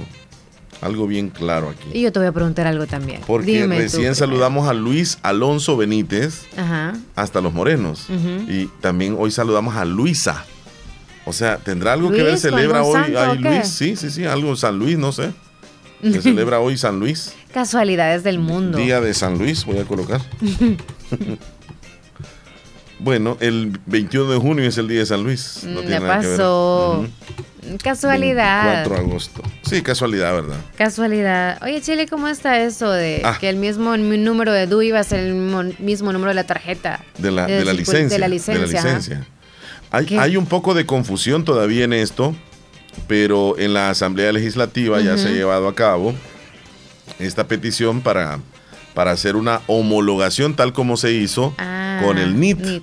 Algo 0.80 1.06
bien 1.06 1.30
claro 1.30 1.70
aquí. 1.70 1.98
Y 1.98 2.02
yo 2.02 2.12
te 2.12 2.18
voy 2.18 2.28
a 2.28 2.32
preguntar 2.32 2.66
algo 2.66 2.86
también. 2.86 3.22
Porque 3.26 3.62
Dime 3.62 3.78
recién 3.78 4.14
saludamos 4.14 4.68
a 4.68 4.74
Luis 4.74 5.18
Alonso 5.22 5.76
Benítez 5.78 6.42
Ajá. 6.58 6.92
hasta 7.16 7.40
Los 7.40 7.54
Morenos. 7.54 8.06
Y 8.48 8.66
también 8.82 9.16
hoy 9.18 9.30
saludamos 9.30 9.76
a 9.76 9.84
Luisa. 9.86 10.44
O 11.26 11.32
sea, 11.32 11.56
¿tendrá 11.58 11.92
algo 11.94 12.10
que 12.10 12.22
ver? 12.22 12.32
Luis, 12.32 12.42
¿con 12.42 12.50
¿Celebra 12.50 12.82
hoy 12.82 13.14
santo? 13.14 13.34
Luis? 13.48 13.68
Sí, 13.68 13.96
sí, 13.96 14.10
sí, 14.10 14.24
algo 14.26 14.54
San 14.56 14.78
Luis, 14.78 14.98
no 14.98 15.12
sé. 15.12 15.30
Se 16.02 16.20
celebra 16.20 16.60
hoy 16.60 16.76
San 16.76 17.00
Luis. 17.00 17.32
Casualidades 17.52 18.22
del 18.24 18.38
mundo. 18.38 18.76
Día 18.78 19.00
de 19.00 19.14
San 19.14 19.38
Luis, 19.38 19.64
voy 19.64 19.78
a 19.78 19.84
colocar. 19.84 20.20
Bueno, 23.00 23.36
el 23.40 23.78
21 23.86 24.30
de 24.32 24.38
junio 24.38 24.64
es 24.66 24.78
el 24.78 24.88
día 24.88 25.00
de 25.00 25.06
San 25.06 25.22
Luis. 25.24 25.60
No 25.64 25.80
Mm, 25.80 25.82
tiene 25.82 25.90
ya 25.90 26.00
nada 26.00 26.20
que 26.20 26.26
ver. 26.28 26.36
pasó. 26.38 27.06
Casualidad. 27.82 28.84
4 28.84 28.94
de 28.94 29.00
agosto. 29.00 29.42
Sí, 29.62 29.82
casualidad, 29.82 30.32
¿verdad? 30.34 30.56
Casualidad. 30.76 31.58
Oye, 31.62 31.80
Chile, 31.82 32.06
¿cómo 32.06 32.28
está 32.28 32.60
eso 32.60 32.90
de 32.90 33.20
Ah. 33.24 33.36
que 33.40 33.48
el 33.48 33.56
mismo 33.56 33.96
mi 33.96 34.16
número 34.16 34.52
de 34.52 34.66
DUI 34.66 34.92
va 34.92 35.00
a 35.00 35.04
ser 35.04 35.20
el 35.20 35.34
mismo, 35.34 36.12
número 36.12 36.28
de 36.30 36.34
la 36.34 36.44
tarjeta? 36.44 37.04
De 37.18 37.30
la, 37.30 37.46
de 37.46 37.64
la 37.64 37.72
licencia. 37.72 38.14
De 38.14 38.18
la 38.18 38.28
licencia. 38.28 39.26
Hay 40.18 40.36
un 40.36 40.46
poco 40.46 40.74
de 40.74 40.86
confusión 40.86 41.44
todavía 41.44 41.84
en 41.84 41.92
esto, 41.92 42.34
pero 43.06 43.58
en 43.58 43.74
la 43.74 43.90
Asamblea 43.90 44.32
Legislativa 44.32 45.00
ya 45.00 45.16
se 45.18 45.28
ha 45.28 45.32
llevado 45.32 45.68
a 45.68 45.74
cabo 45.74 46.14
esta 47.18 47.46
petición 47.46 48.00
para, 48.00 48.40
para 48.94 49.10
hacer 49.12 49.36
una 49.36 49.60
homologación 49.66 50.54
tal 50.56 50.72
como 50.72 50.96
se 50.96 51.12
hizo 51.12 51.54
Ah, 51.58 52.00
con 52.04 52.18
el 52.18 52.38
NIT. 52.38 52.82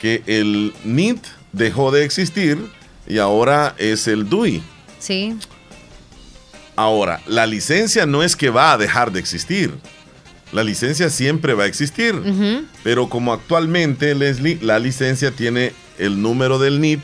Que 0.00 0.22
el 0.26 0.74
NIT 0.84 1.24
dejó 1.52 1.90
de 1.90 2.04
existir 2.04 2.58
y 3.08 3.18
ahora 3.18 3.74
es 3.78 4.06
el 4.08 4.28
DUI. 4.28 4.62
Sí. 4.98 5.36
Ahora, 6.76 7.22
la 7.26 7.46
licencia 7.46 8.04
no 8.04 8.22
es 8.22 8.36
que 8.36 8.50
va 8.50 8.72
a 8.72 8.78
dejar 8.78 9.10
de 9.12 9.20
existir. 9.20 9.74
La 10.52 10.62
licencia 10.62 11.08
siempre 11.10 11.54
va 11.54 11.64
a 11.64 11.66
existir. 11.66 12.14
Pero 12.84 13.08
como 13.08 13.32
actualmente, 13.32 14.14
Leslie, 14.14 14.58
la 14.60 14.78
licencia 14.78 15.30
tiene 15.30 15.72
el 15.98 16.20
número 16.20 16.58
del 16.58 16.80
NIT, 16.80 17.00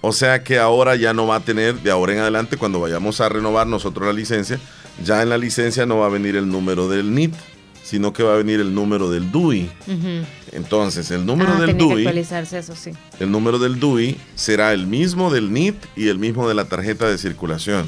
o 0.00 0.12
sea 0.12 0.42
que 0.42 0.58
ahora 0.58 0.96
ya 0.96 1.14
no 1.14 1.26
va 1.26 1.36
a 1.36 1.40
tener, 1.40 1.80
de 1.80 1.90
ahora 1.90 2.12
en 2.12 2.18
adelante, 2.20 2.56
cuando 2.56 2.80
vayamos 2.80 3.20
a 3.20 3.28
renovar 3.28 3.66
nosotros 3.66 4.06
la 4.06 4.12
licencia, 4.12 4.58
ya 5.04 5.22
en 5.22 5.28
la 5.28 5.38
licencia 5.38 5.86
no 5.86 5.98
va 5.98 6.06
a 6.06 6.10
venir 6.10 6.36
el 6.36 6.48
número 6.48 6.88
del 6.88 7.14
NIT, 7.14 7.34
sino 7.82 8.12
que 8.12 8.22
va 8.22 8.34
a 8.34 8.36
venir 8.36 8.60
el 8.60 8.74
número 8.74 9.10
del 9.10 9.30
DUI. 9.30 9.70
Entonces, 10.52 11.10
el 11.10 11.26
número 11.26 11.52
ah, 11.56 11.60
del 11.60 11.76
DUI, 11.76 12.06
actualizarse, 12.06 12.58
eso 12.58 12.74
sí. 12.74 12.90
el 13.20 13.30
número 13.30 13.58
del 13.58 13.78
DUI 13.78 14.16
será 14.34 14.72
el 14.72 14.86
mismo 14.86 15.32
del 15.32 15.52
NIT 15.52 15.76
y 15.96 16.08
el 16.08 16.18
mismo 16.18 16.48
de 16.48 16.54
la 16.54 16.64
tarjeta 16.64 17.08
de 17.08 17.18
circulación. 17.18 17.86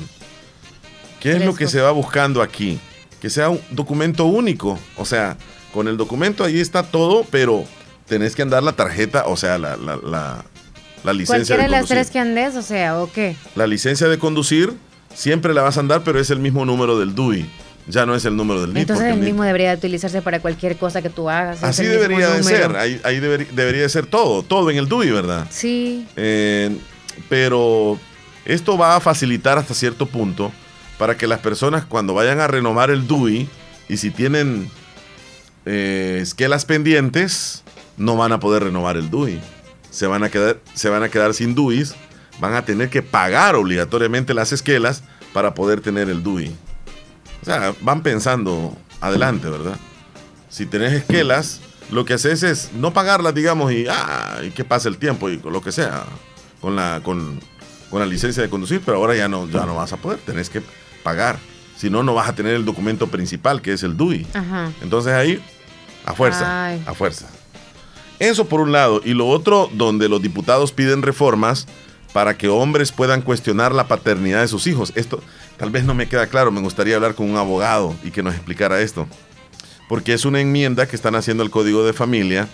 ¿Qué 1.21 1.33
es 1.33 1.45
lo 1.45 1.55
que 1.55 1.69
se 1.69 1.81
va 1.81 1.91
buscando 1.91 2.43
aquí? 2.43 2.79
Que 3.21 3.31
sea 3.31 3.49
un 3.49 3.61
documento 3.71 4.27
único. 4.27 4.79
O 4.99 5.07
sea, 5.07 5.39
con 5.73 5.89
el 5.89 5.97
documento 5.97 6.45
ahí 6.45 6.61
está 6.61 6.83
todo, 6.83 7.25
pero 7.31 7.65
tenés 8.07 8.35
que 8.35 8.43
andar 8.43 8.63
la 8.63 8.73
tarjeta, 8.73 9.25
o 9.27 9.37
sea, 9.37 9.59
la, 9.59 9.77
la, 9.77 9.97
la- 9.97 10.45
la 11.05 11.13
licencia 11.13 11.57
de 11.57 11.63
de 11.65 11.69
las 11.69 11.81
conducir. 11.81 11.97
tres 11.97 12.11
que 12.11 12.19
andes, 12.19 12.57
o 12.57 12.63
sea, 12.63 12.99
¿o 12.99 13.13
qué? 13.13 13.37
La 13.57 13.67
licencia 13.67 14.09
de 14.09 14.19
conducir 14.19 14.73
siempre 15.15 15.53
la 15.53 15.61
vas 15.61 15.77
a 15.77 15.81
andar, 15.81 16.03
pero 16.03 16.19
es 16.19 16.31
el 16.31 16.39
mismo 16.39 16.65
número 16.65 16.99
del 16.99 17.15
DUI. 17.15 17.45
Ya 17.87 18.07
no 18.07 18.15
es 18.15 18.25
el 18.25 18.35
número 18.37 18.63
del 18.63 18.71
NIT. 18.73 18.81
Entonces 18.89 19.13
el 19.13 19.21
mismo 19.21 19.45
debería 19.45 19.75
utilizarse 19.75 20.23
para 20.23 20.41
cualquier 20.41 20.79
cosa 20.79 21.03
que 21.03 21.11
tú 21.11 21.29
hagas. 21.29 21.63
Así 21.63 21.85
debería 21.85 22.31
de 22.31 22.43
ser. 22.43 22.75
Ahí, 22.77 22.99
ahí 23.05 23.21
debería, 23.21 23.47
debería 23.53 23.83
de 23.83 23.89
ser 23.91 24.07
todo. 24.07 24.43
Todo 24.43 24.71
en 24.71 24.79
el 24.79 24.89
DUI, 24.89 25.11
¿verdad? 25.11 25.47
Sí. 25.51 26.07
Eh, 26.17 26.75
pero 27.29 28.01
esto 28.47 28.79
va 28.79 28.97
a 28.97 29.01
facilitar 29.01 29.59
hasta 29.59 29.75
cierto 29.75 30.07
punto 30.07 30.51
para 30.97 31.19
que 31.19 31.27
las 31.27 31.41
personas 31.41 31.85
cuando 31.85 32.15
vayan 32.15 32.41
a 32.41 32.47
renovar 32.47 32.89
el 32.91 33.07
DUI 33.07 33.47
y 33.91 33.97
si 33.99 34.11
tienen 34.11 34.71
eh, 35.67 36.21
esquelas 36.23 36.65
pendientes, 36.65 37.64
no 37.97 38.17
van 38.17 38.33
a 38.33 38.41
poder 38.41 38.65
renovar 38.65 38.97
el 38.97 39.11
DUI. 39.11 39.41
Se 39.91 40.07
van 40.07 40.25
a 40.25 40.31
quedar, 40.31 40.59
se 40.75 40.89
van 40.89 41.03
a 41.03 41.09
quedar 41.09 41.35
sin 41.35 41.55
DUIs, 41.55 41.95
van 42.41 42.55
a 42.55 42.65
tener 42.65 42.91
que 42.91 43.03
pagar 43.03 43.55
obligatoriamente 43.55 44.35
las 44.35 44.53
esquelas 44.53 45.03
para 45.33 45.55
poder 45.55 45.81
tener 45.81 46.09
el 46.09 46.23
DUI. 46.23 46.55
O 47.43 47.45
sea, 47.45 47.75
van 47.81 48.03
pensando 48.03 48.77
adelante, 49.01 49.49
¿verdad? 49.49 49.77
Si 50.49 50.67
tenés 50.67 50.93
esquelas, 50.93 51.61
lo 51.91 52.05
que 52.05 52.15
haces 52.15 52.43
es 52.43 52.71
no 52.75 52.93
pagarlas, 52.93 53.35
digamos, 53.35 53.73
y, 53.73 53.87
ah, 53.89 54.41
y 54.43 54.51
que 54.51 54.65
pase 54.65 54.89
el 54.89 54.99
tiempo 54.99 55.29
y 55.29 55.39
lo 55.39 55.61
que 55.61 55.73
sea, 55.73 56.05
con 56.61 56.75
la, 56.77 57.01
con, 57.05 57.41
con 57.91 58.01
la 58.01 58.07
licencia 58.07 58.43
de 58.43 58.49
conducir, 58.49 58.81
pero 58.85 58.99
ahora 58.99 59.15
ya 59.15 59.29
no, 59.29 59.49
ya 59.49 59.67
no 59.67 59.75
vas 59.75 59.93
a 59.93 59.97
poder, 59.97 60.19
tenés 60.21 60.49
que 60.49 60.63
pagar. 61.03 61.39
Si 61.77 61.91
no, 61.91 62.03
no 62.03 62.15
vas 62.15 62.29
a 62.29 62.35
tener 62.35 62.55
el 62.55 62.65
documento 62.65 63.09
principal, 63.09 63.61
que 63.61 63.73
es 63.73 63.83
el 63.83 63.97
DUI. 63.97 64.27
Ajá. 64.33 64.73
Entonces 64.81 65.13
ahí, 65.13 65.43
a 66.07 66.15
fuerza, 66.15 66.67
Ay. 66.67 66.83
a 66.87 66.95
fuerza. 66.95 67.29
Eso 68.19 68.47
por 68.47 68.61
un 68.61 68.73
lado. 68.73 69.01
Y 69.05 69.15
lo 69.15 69.29
otro, 69.29 69.69
donde 69.73 70.09
los 70.09 70.23
diputados 70.23 70.73
piden 70.73 71.03
reformas 71.03 71.67
para 72.13 72.39
que 72.39 72.49
hombres 72.49 72.93
puedan 72.93 73.23
cuestionar 73.23 73.75
la 73.75 73.89
paternidad 73.89 74.41
de 74.41 74.49
sus 74.49 74.67
hijos. 74.67 74.93
Esto 74.95 75.23
tal 75.57 75.71
vez 75.71 75.85
no 75.85 75.95
me 75.95 76.09
queda 76.09 76.29
claro, 76.29 76.53
me 76.53 76.61
gustaría 76.61 76.97
hablar 76.97 77.15
con 77.15 77.29
un 77.29 77.37
abogado 77.37 77.95
y 78.05 78.11
que 78.11 78.23
nos 78.23 78.35
explicara 78.35 78.81
esto. 78.81 79.09
Porque 79.89 80.13
es 80.13 80.25
una 80.25 80.41
enmienda 80.41 80.87
que 80.87 80.97
están 80.97 81.17
haciendo 81.17 81.43
el 81.43 81.51
Código 81.51 81.85
de 81.85 81.93
Familia 81.93 82.49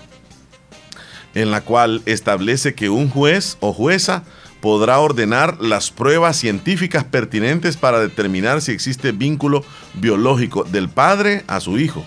en 1.35 1.51
la 1.51 1.61
cual 1.61 2.03
establece 2.07 2.74
que 2.74 2.89
un 2.89 3.09
juez 3.09 3.57
o 3.61 3.73
jueza 3.73 4.24
podrá 4.61 4.99
ordenar 4.99 5.59
las 5.61 5.91
pruebas 5.91 6.37
científicas 6.37 7.05
pertinentes 7.05 7.77
para 7.77 8.01
determinar 8.01 8.61
si 8.61 8.73
existe 8.73 9.12
vínculo 9.12 9.65
biológico 9.95 10.65
del 10.65 10.89
padre 10.89 11.45
a 11.47 11.61
su 11.61 11.78
hijo. 11.78 12.05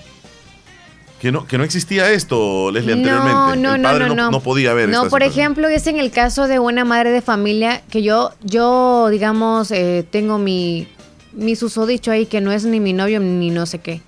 Que 1.23 1.31
no, 1.31 1.47
que 1.47 1.57
no 1.57 1.63
existía 1.63 2.11
esto, 2.11 2.69
Leslie, 2.69 2.95
anteriormente. 2.95 3.31
No, 3.33 3.55
no, 3.55 3.75
el 3.75 3.81
no, 3.81 3.87
padre 3.89 4.09
no, 4.13 4.29
no. 4.29 4.39
podía 4.41 4.73
ver 4.73 4.89
No, 4.89 5.03
por 5.03 5.21
situación. 5.21 5.31
ejemplo, 5.31 5.67
es 5.69 5.87
en 5.87 5.97
el 5.97 6.11
caso 6.11 6.49
de 6.49 6.59
una 6.59 6.83
madre 6.83 7.11
de 7.11 7.21
familia 7.21 7.81
que 7.89 8.03
yo, 8.03 8.31
yo 8.43 9.07
digamos, 9.09 9.71
eh, 9.71 10.05
tengo 10.11 10.37
mi, 10.37 10.85
mi 11.31 11.55
susodicho 11.55 12.11
ahí 12.11 12.25
que 12.25 12.41
no 12.41 12.51
es 12.51 12.65
ni 12.65 12.81
mi 12.81 12.91
novio 12.91 13.21
ni 13.21 13.51
no 13.51 13.65
sé 13.65 13.79
qué. 13.79 14.01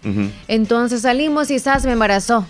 Entonces 0.49 1.03
salimos 1.03 1.49
y 1.51 1.59
Sas 1.59 1.85
me 1.85 1.93
embarazó. 1.93 2.45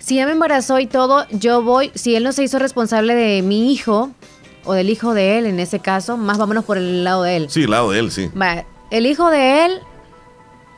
Si 0.00 0.16
ya 0.16 0.26
me 0.26 0.32
embarazó 0.32 0.80
y 0.80 0.86
todo, 0.86 1.28
yo 1.30 1.62
voy, 1.62 1.92
si 1.94 2.16
él 2.16 2.24
no 2.24 2.32
se 2.32 2.42
hizo 2.42 2.58
responsable 2.58 3.14
de 3.14 3.40
mi 3.42 3.72
hijo 3.72 4.10
o 4.64 4.72
del 4.72 4.90
hijo 4.90 5.14
de 5.14 5.38
él 5.38 5.46
en 5.46 5.60
ese 5.60 5.78
caso, 5.78 6.16
más 6.16 6.38
vámonos 6.38 6.64
por 6.64 6.76
el 6.76 7.04
lado 7.04 7.22
de 7.22 7.36
él. 7.36 7.46
Sí, 7.48 7.62
al 7.62 7.70
lado 7.70 7.92
de 7.92 8.00
él, 8.00 8.10
sí. 8.10 8.30
Va, 8.36 8.64
el 8.90 9.06
hijo 9.06 9.30
de 9.30 9.64
él 9.66 9.78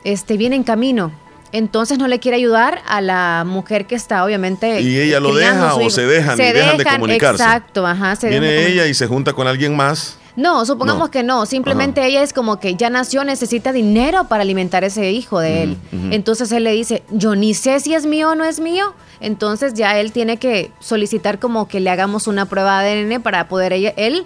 este, 0.03 0.37
viene 0.37 0.55
en 0.55 0.63
camino. 0.63 1.11
Entonces 1.53 1.97
no 1.99 2.07
le 2.07 2.19
quiere 2.19 2.35
ayudar 2.37 2.81
a 2.85 2.99
la 2.99 3.43
mujer 3.47 3.85
que 3.87 3.95
está 3.95 4.25
obviamente. 4.25 4.81
Y 4.81 4.99
ella 4.99 5.19
lo 5.21 5.33
deja 5.33 5.75
o 5.75 5.89
se 5.89 6.05
dejan 6.05 6.37
y 6.41 6.43
dejan 6.51 6.77
de 6.77 6.83
comunicarse. 6.83 7.43
Exacto, 7.43 7.87
ajá. 7.87 8.15
Se 8.17 8.27
dejan 8.27 8.41
Viene 8.41 8.55
comunicar. 8.55 8.73
ella 8.83 8.87
y 8.89 8.93
se 8.95 9.07
junta 9.07 9.33
con 9.33 9.47
alguien 9.47 9.75
más. 9.75 10.17
No, 10.35 10.65
supongamos 10.65 11.09
No. 11.09 11.11
que 11.11 11.21
no. 11.21 11.45
Simplemente 11.45 12.03
ella 12.03 12.23
es 12.23 12.33
como 12.33 12.59
que 12.59 12.73
ya 12.75 12.89
nació, 12.89 13.23
necesita 13.23 13.71
dinero 13.71 14.23
para 14.27 14.41
alimentar 14.41 14.83
ese 14.83 15.11
hijo 15.11 15.39
de 15.39 15.61
él. 15.61 15.77
ujú. 15.91 16.07
Entonces 16.11 16.51
él 16.51 16.63
le 16.63 16.71
dice, 16.71 17.03
yo 17.11 17.35
ni 17.35 17.53
sé 17.53 17.79
si 17.79 17.93
es 17.93 18.07
mío 18.07 18.31
o 18.31 18.35
no 18.35 18.43
es 18.43 18.59
mío. 18.59 18.95
Entonces 19.19 19.75
ya 19.75 19.99
él 19.99 20.11
tiene 20.11 20.37
que 20.37 20.71
solicitar 20.79 21.37
como 21.37 21.67
que 21.67 21.79
le 21.79 21.91
hagamos 21.91 22.25
una 22.25 22.45
prueba 22.47 22.81
de 22.81 22.93
ADN 22.93 23.21
para 23.21 23.47
poder 23.47 23.73
ella- 23.73 23.93
él 23.95 24.25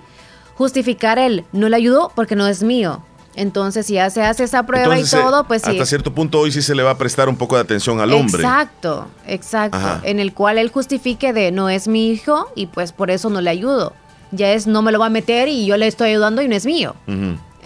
justificar 0.55 1.19
él. 1.19 1.43
No 1.51 1.67
le 1.67 1.75
ayudó 1.75 2.11
porque 2.15 2.37
no 2.37 2.47
es 2.47 2.63
mío. 2.63 3.03
Entonces 3.37 3.85
si 3.85 3.93
ya 3.93 4.09
se 4.09 4.23
hace 4.23 4.43
esa 4.43 4.63
prueba 4.63 4.85
Entonces, 4.95 5.13
y 5.13 5.15
eh, 5.15 5.19
todo, 5.21 5.43
pues 5.45 5.61
sí. 5.61 5.69
Hasta 5.69 5.85
cierto 5.85 6.11
punto 6.13 6.39
hoy 6.39 6.51
sí 6.51 6.63
se 6.63 6.73
le 6.73 6.81
va 6.81 6.91
a 6.91 6.97
prestar 6.97 7.29
un 7.29 7.37
poco 7.37 7.55
de 7.55 7.61
atención 7.61 7.99
al 8.01 8.11
hombre. 8.11 8.41
Exacto, 8.41 9.07
exacto. 9.27 9.77
Ajá. 9.77 10.01
En 10.03 10.19
el 10.19 10.33
cual 10.33 10.57
él 10.57 10.69
justifique 10.71 11.33
de 11.33 11.51
no 11.51 11.69
es 11.69 11.87
mi 11.87 12.09
hijo 12.09 12.51
y 12.55 12.65
pues 12.65 12.91
por 12.91 13.11
eso 13.11 13.29
no 13.29 13.39
le 13.39 13.51
ayudo. 13.51 13.93
Ya 14.31 14.51
es 14.53 14.65
no 14.65 14.81
me 14.81 14.91
lo 14.91 14.97
va 14.97 15.05
a 15.05 15.09
meter 15.11 15.47
y 15.49 15.67
yo 15.67 15.77
le 15.77 15.85
estoy 15.85 16.09
ayudando 16.09 16.41
y 16.41 16.47
no 16.47 16.55
es 16.55 16.65
mío. 16.65 16.95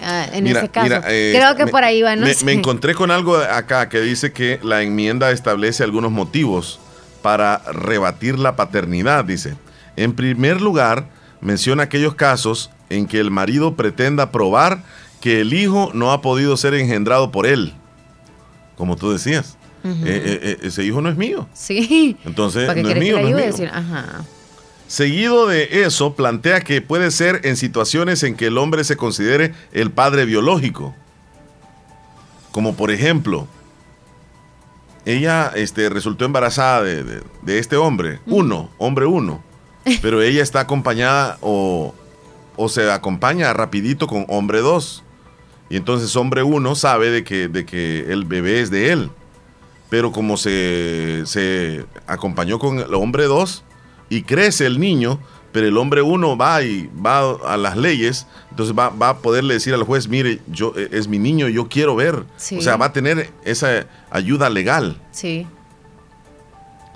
Ah, 0.04 0.28
en 0.34 0.44
Mira, 0.44 0.60
este 0.60 0.72
caso. 0.72 0.84
mira, 0.84 1.04
eh, 1.08 1.32
Creo 1.34 1.56
que 1.56 1.66
me- 1.66 1.72
por 1.72 1.84
ahí 1.86 2.02
va, 2.02 2.16
¿no? 2.18 2.26
Me, 2.26 2.36
me 2.44 2.52
encontré 2.52 2.94
con 2.94 3.10
algo 3.10 3.38
acá 3.38 3.88
que 3.88 4.02
dice 4.02 4.34
que 4.34 4.60
la 4.64 4.82
enmienda 4.82 5.32
establece 5.32 5.84
algunos 5.84 6.12
motivos 6.12 6.80
para 7.22 7.60
rebatir 7.72 8.38
la 8.40 8.58
paternidad, 8.58 9.24
dice. 9.24 9.56
En 9.96 10.14
primer 10.16 10.60
lugar, 10.60 11.08
menciona 11.40 11.84
aquellos 11.84 12.16
casos 12.16 12.72
en 12.90 13.08
que 13.08 13.20
el 13.20 13.32
marido 13.32 13.76
pretenda 13.76 14.32
probar 14.32 14.84
que 15.22 15.40
el 15.42 15.54
hijo 15.54 15.92
no 15.94 16.12
ha 16.12 16.22
podido 16.22 16.58
ser 16.58 16.74
engendrado 16.74 17.32
por 17.32 17.46
él. 17.48 17.74
Como 18.76 18.98
tú 18.98 19.12
decías. 19.12 19.58
Eh, 19.84 19.94
eh, 20.06 20.40
eh, 20.44 20.58
ese 20.64 20.84
hijo 20.84 21.00
no 21.02 21.10
es 21.10 21.16
mío. 21.18 21.48
Sí. 21.54 22.18
Entonces, 22.26 22.66
¿Para 22.68 22.76
qué 22.76 22.84
no 22.84 22.90
es 22.90 22.98
mío, 23.00 23.16
que 23.16 23.22
no 23.24 23.28
es 23.30 23.36
mío. 23.36 23.46
Decir, 23.46 23.70
ajá. 23.74 24.24
Seguido 24.88 25.48
de 25.48 25.84
eso, 25.86 26.16
plantea 26.16 26.62
que 26.62 26.82
puede 26.82 27.12
ser 27.12 27.42
en 27.46 27.56
situaciones 27.56 28.24
en 28.24 28.36
que 28.36 28.48
el 28.48 28.58
hombre 28.58 28.84
se 28.84 28.98
considere 28.98 29.54
el 29.72 29.90
padre 29.92 30.26
biológico. 30.26 30.94
Como 32.52 32.76
por 32.76 32.92
ejemplo, 32.92 33.48
ella 35.06 35.52
este, 35.56 35.90
resultó 35.90 36.26
embarazada 36.26 36.84
de, 36.84 37.04
de- 37.04 37.24
de 37.42 37.60
este 37.60 37.76
hombre, 37.78 38.20
uno, 38.28 38.70
hombre 38.78 39.06
uno, 39.06 39.44
pero 40.02 40.22
ella 40.22 40.44
está 40.44 40.60
acompañada 40.60 41.38
o, 41.42 41.96
o 42.56 42.70
se 42.70 42.92
acompaña 42.92 43.52
rapidito 43.54 44.06
con 44.08 44.26
hombre 44.30 44.60
dos. 44.62 45.04
Y 45.72 45.78
entonces 45.78 46.14
hombre 46.18 46.44
uno 46.44 46.76
sabe 46.76 47.12
de 47.12 47.24
que, 47.24 47.48
de 47.48 47.66
que 47.66 48.12
el 48.12 48.26
bebé 48.26 48.60
es 48.60 48.70
de 48.70 48.92
él. 48.92 49.10
Pero 49.90 50.12
como 50.12 50.36
se, 50.36 51.22
se 51.26 51.86
acompañó 52.08 52.60
con 52.60 52.80
el 52.80 52.94
hombre 52.94 53.24
2 53.24 53.64
y 54.10 54.24
crece 54.24 54.66
el 54.66 54.82
niño, 54.82 55.18
pero 55.54 55.66
el 55.66 55.78
hombre 55.78 56.02
1 56.02 56.36
va 56.36 56.62
y 56.62 56.90
va 56.94 57.38
a 57.46 57.56
las 57.56 57.78
leyes, 57.78 58.28
entonces 58.50 58.78
va, 58.78 58.90
va 58.90 59.10
a 59.10 59.18
poderle 59.20 59.54
decir 59.54 59.74
al 59.74 59.84
juez, 59.84 60.10
mire, 60.10 60.42
yo 60.48 60.74
eh, 60.76 60.90
es 60.92 61.08
mi 61.08 61.20
niño, 61.20 61.48
yo 61.48 61.70
quiero 61.70 61.96
ver. 61.96 62.26
Sí. 62.36 62.58
O 62.58 62.62
sea, 62.62 62.76
va 62.76 62.88
a 62.88 62.94
tener 62.94 63.30
esa 63.46 63.88
ayuda 64.10 64.50
legal. 64.50 64.98
Sí. 65.12 65.48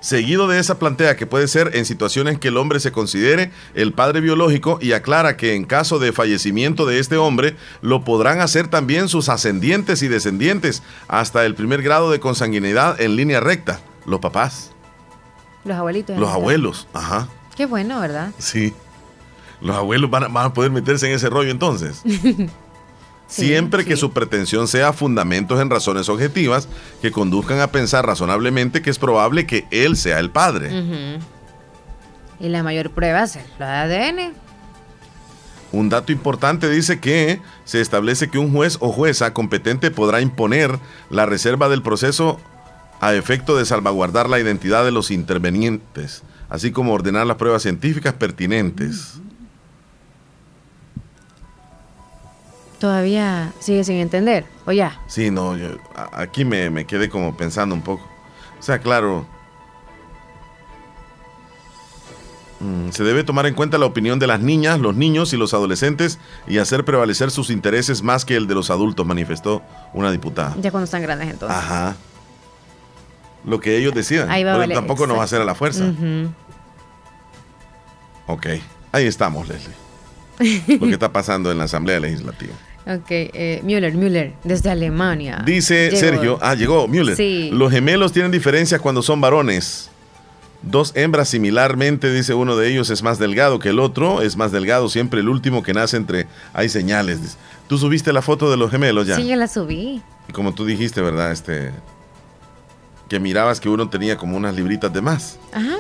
Seguido 0.06 0.48
de 0.48 0.60
esa 0.60 0.78
plantea 0.78 1.16
que 1.16 1.26
puede 1.26 1.48
ser 1.48 1.72
en 1.74 1.84
situaciones 1.84 2.38
que 2.38 2.50
el 2.50 2.58
hombre 2.58 2.80
se 2.80 2.92
considere 2.92 3.50
el 3.74 3.92
padre 3.92 4.22
biológico 4.22 4.78
y 4.80 4.92
aclara 4.92 5.36
que 5.36 5.56
en 5.56 5.66
caso 5.66 5.98
de 5.98 6.12
fallecimiento 6.14 6.86
de 6.86 7.00
este 7.00 7.18
hombre 7.18 7.56
lo 7.82 8.04
podrán 8.04 8.40
hacer 8.40 8.68
también 8.68 9.08
sus 9.10 9.30
ascendientes 9.30 10.04
y 10.04 10.08
descendientes 10.08 10.84
hasta 11.08 11.44
el 11.44 11.56
primer 11.56 11.82
grado 11.82 12.12
de 12.12 12.20
consanguinidad 12.20 13.02
en 13.02 13.16
línea 13.16 13.40
recta, 13.40 13.80
los 14.06 14.20
papás, 14.20 14.74
Los 15.64 15.76
abuelitos. 15.76 16.20
los 16.20 16.30
abuelos, 16.30 16.88
ajá, 16.94 17.28
Qué 17.56 17.66
bueno, 17.66 18.00
¿verdad? 18.00 18.30
sí. 18.38 18.76
Los 19.60 19.76
abuelos 19.76 20.12
van 20.12 20.26
a, 20.26 20.28
van 20.28 20.46
a 20.46 20.54
poder 20.54 20.70
meterse 20.70 21.08
en 21.08 21.14
ese 21.14 21.32
rollo 21.32 21.50
entonces. 21.50 22.04
Siempre 23.36 23.84
que 23.84 23.98
su 23.98 24.12
pretensión 24.12 24.68
sea 24.68 24.94
fundamentos 24.94 25.60
en 25.60 25.70
razones 25.70 26.08
objetivas 26.08 26.70
que 27.02 27.12
conduzcan 27.12 27.60
a 27.60 27.68
pensar 27.68 28.06
razonablemente 28.06 28.82
que 28.82 28.90
es 28.90 28.98
probable 28.98 29.46
que 29.46 29.66
él 29.72 29.98
sea 29.98 30.20
el 30.20 30.32
padre. 30.32 31.20
Y 32.40 32.48
la 32.48 32.64
mayor 32.64 32.92
prueba 32.92 33.24
es 33.24 33.36
el 33.36 33.62
ADN. 33.62 34.34
Un 35.74 35.90
dato 35.90 36.14
importante 36.14 36.70
dice 36.70 37.02
que 37.02 37.42
se 37.66 37.82
establece 37.82 38.30
que 38.30 38.38
un 38.38 38.54
juez 38.54 38.78
o 38.80 38.94
jueza 38.94 39.34
competente 39.34 39.92
podrá 39.92 40.22
imponer 40.22 40.80
la 41.10 41.26
reserva 41.26 41.68
del 41.68 41.82
proceso 41.82 42.40
a 43.02 43.14
efecto 43.14 43.58
de 43.58 43.66
salvaguardar 43.66 44.30
la 44.30 44.40
identidad 44.40 44.86
de 44.86 44.92
los 44.92 45.12
intervenientes, 45.12 46.24
así 46.48 46.72
como 46.72 46.94
ordenar 46.94 47.28
las 47.28 47.36
pruebas 47.36 47.64
científicas 47.64 48.14
pertinentes. 48.14 49.20
Todavía 52.86 53.52
sigue 53.58 53.84
sin 53.84 53.96
entender. 53.96 54.46
O 54.68 54.72
ya. 54.72 55.02
Sí, 55.08 55.32
no, 55.32 55.58
yo- 55.58 55.80
aquí 56.14 56.46
me, 56.46 56.70
me 56.70 56.86
quedé 56.86 57.10
como 57.10 57.36
pensando 57.36 57.74
un 57.74 57.82
poco. 57.82 58.08
O 58.60 58.62
sea, 58.62 58.78
claro, 58.78 59.26
mm, 62.60 62.90
se 62.92 63.04
debe 63.04 63.24
tomar 63.24 63.48
en 63.48 63.56
cuenta 63.56 63.80
la 63.80 63.88
opinión 63.88 64.20
de 64.20 64.28
las 64.28 64.40
niñas, 64.40 64.80
los 64.80 64.96
niños 64.96 65.34
y 65.34 65.38
los 65.38 65.56
adolescentes 65.56 66.20
y 66.48 66.60
hacer 66.60 66.86
prevalecer 66.86 67.32
sus 67.32 67.50
intereses 67.50 68.04
más 68.04 68.24
que 68.24 68.36
el 68.36 68.46
de 68.46 68.54
los 68.54 68.70
adultos, 68.70 69.04
manifestó 69.04 69.64
una 69.94 70.12
diputada. 70.12 70.56
Ya 70.62 70.70
cuando 70.70 70.86
están 70.86 71.02
grandes 71.02 71.32
entonces. 71.32 71.58
Ajá. 71.58 71.96
Lo 73.46 73.60
que 73.60 73.78
ellos 73.78 73.96
decidan. 73.96 74.30
Ahí 74.30 74.44
va 74.44 74.52
Pero 74.52 74.60
valer, 74.60 74.76
tampoco 74.78 75.08
nos 75.08 75.18
va 75.18 75.22
a 75.24 75.26
exacto. 75.26 75.38
hacer 75.38 75.42
a 75.42 75.46
la 75.46 75.56
fuerza. 75.56 75.86
Ujú. 75.86 76.32
Ok. 78.28 78.46
Ahí 78.92 79.08
estamos, 79.08 79.48
Leslie. 79.48 79.74
Lo 80.80 80.86
que 80.86 80.94
está 80.94 81.12
pasando 81.12 81.52
en 81.52 81.58
la 81.58 81.64
Asamblea 81.64 82.00
Legislativa. 82.00 82.54
Ok, 82.88 83.08
eh, 83.10 83.62
Müller, 83.64 83.94
Müller, 83.96 84.34
desde 84.44 84.70
Alemania. 84.70 85.42
Dice 85.44 85.90
Llegó. 85.90 85.98
Sergio, 85.98 86.40
ah, 86.42 86.54
llegó 86.54 86.88
Müller. 86.88 87.16
Sí. 87.16 87.50
Los 87.52 87.72
gemelos 87.72 88.12
tienen 88.12 88.32
diferencias 88.32 88.80
cuando 88.80 89.02
son 89.02 89.20
varones. 89.22 89.90
Dos 90.62 90.92
hembras 90.96 91.30
similarmente, 91.30 92.12
dice 92.14 92.34
uno 92.34 92.56
de 92.56 92.70
ellos, 92.70 92.90
es 92.90 93.04
más 93.04 93.20
delgado 93.20 93.60
que 93.60 93.70
el 93.70 93.80
otro, 93.80 94.22
es 94.22 94.36
más 94.36 94.52
delgado 94.52 94.90
siempre 94.90 95.20
el 95.20 95.30
último 95.30 95.62
que 95.64 95.74
nace 95.74 95.98
entre... 95.98 96.28
Hay 96.54 96.70
señales. 96.70 97.22
dice. 97.22 97.38
¿Tú 97.68 97.78
subiste 97.78 98.14
la 98.14 98.22
foto 98.22 98.50
de 98.50 98.58
los 98.58 98.70
gemelos 98.72 99.08
ya? 99.08 99.16
Sí, 99.16 99.26
ya 99.26 99.36
la 99.36 99.48
subí. 99.48 100.02
Y 100.28 100.32
como 100.32 100.54
tú 100.54 100.66
dijiste, 100.66 101.02
¿verdad? 101.02 101.32
Este... 101.32 101.72
Que 103.10 103.20
mirabas 103.20 103.60
que 103.60 103.70
uno 103.70 103.90
tenía 103.90 104.18
como 104.18 104.38
unas 104.38 104.56
libritas 104.56 104.92
de 104.92 105.02
más. 105.02 105.38
Ajá. 105.54 105.78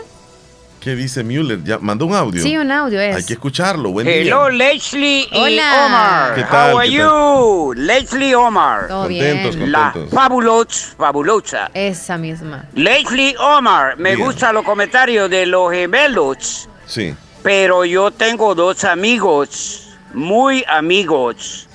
¿Qué 0.86 0.96
dice 0.96 1.24
Müller? 1.24 1.64
Ya 1.64 1.80
mandó 1.80 2.06
un 2.06 2.14
audio. 2.14 2.44
Sí, 2.44 2.56
un 2.56 2.72
audio 2.72 3.02
es. 3.02 3.16
Hay 3.16 3.26
que 3.26 3.34
escucharlo. 3.34 3.90
Buen 3.90 4.08
Hello, 4.08 4.50
día. 4.52 4.70
Leslie 4.70 5.28
y 5.32 5.36
Hola. 5.36 5.86
Omar. 5.88 6.36
¿Qué 6.36 6.44
tal, 6.44 6.74
How 6.76 6.78
are 6.80 6.88
qué 6.88 6.96
you? 6.96 7.74
Leslie 7.76 8.36
Omar. 8.36 8.88
Todo 8.88 9.02
Contentos, 9.06 9.56
bien. 9.56 9.72
La 9.72 9.92
fabulosa, 10.14 10.96
fabulosa. 10.96 11.72
Esa 11.74 12.20
misma. 12.20 12.66
Leslie 12.76 13.36
Omar, 13.40 13.98
me 13.98 14.12
Diga. 14.12 14.26
gustan 14.28 14.54
los 14.54 14.64
comentarios 14.64 15.28
de 15.28 15.48
los 15.48 15.72
gemelos, 15.72 16.70
Sí. 16.86 17.16
pero 17.42 17.84
yo 17.84 18.12
tengo 18.12 18.54
dos 18.54 18.84
amigos, 18.84 19.90
muy 20.14 20.64
amigos. 20.68 21.68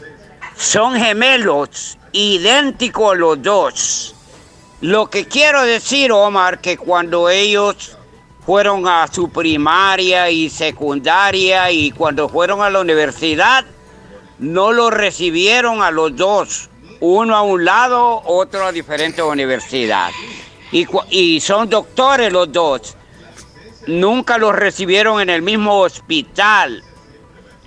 Son 0.56 0.94
gemelos, 0.94 1.98
idénticos 2.12 3.18
los 3.18 3.42
dos. 3.42 4.14
Lo 4.82 5.10
que 5.10 5.24
quiero 5.24 5.62
decir, 5.64 6.12
Omar, 6.12 6.60
que 6.60 6.76
cuando 6.76 7.28
ellos 7.28 7.96
fueron 8.50 8.88
a 8.88 9.06
su 9.06 9.30
primaria 9.30 10.28
y 10.28 10.50
secundaria 10.50 11.70
y 11.70 11.92
cuando 11.92 12.28
fueron 12.28 12.62
a 12.62 12.68
la 12.68 12.80
universidad, 12.80 13.64
no 14.40 14.72
los 14.72 14.92
recibieron 14.92 15.84
a 15.84 15.92
los 15.92 16.16
dos, 16.16 16.68
uno 16.98 17.36
a 17.36 17.42
un 17.42 17.64
lado, 17.64 18.20
otro 18.24 18.66
a 18.66 18.72
diferente 18.72 19.22
universidad. 19.22 20.10
Y, 20.72 21.38
son 21.38 21.70
doctores 21.70 22.32
los 22.32 22.50
dos. 22.50 22.96
Nunca 23.86 24.36
los 24.36 24.52
recibieron 24.52 25.20
en 25.20 25.30
el 25.30 25.42
mismo 25.42 25.78
hospital. 25.82 26.82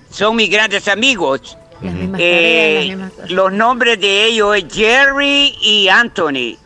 Son 0.09 0.35
mis 0.35 0.49
grandes 0.49 0.89
amigos. 0.89 1.57
Eh, 2.17 2.97
los 3.29 3.53
nombres 3.53 4.01
de 4.01 4.25
ellos 4.25 4.57
es 4.57 4.65
Jerry 4.69 5.55
y 5.61 5.87
Anthony. 5.87 6.57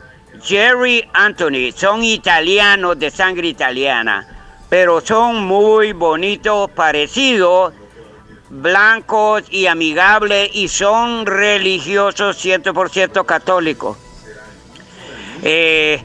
Jerry 0.48 1.06
Anthony 1.14 1.74
son 1.76 2.06
italianos 2.06 2.98
de 2.98 3.12
sangre 3.12 3.50
italiana, 3.50 4.26
pero 4.70 5.02
son 5.02 5.44
muy 5.44 5.92
bonitos, 5.92 6.72
parecidos, 6.72 7.74
blancos 8.50 9.44
y 9.50 9.68
amigables 9.68 10.50
y 10.54 10.70
son 10.70 11.26
religiosos 11.26 12.38
100% 12.46 13.26
católicos. 13.26 13.98
Eh, 15.44 16.02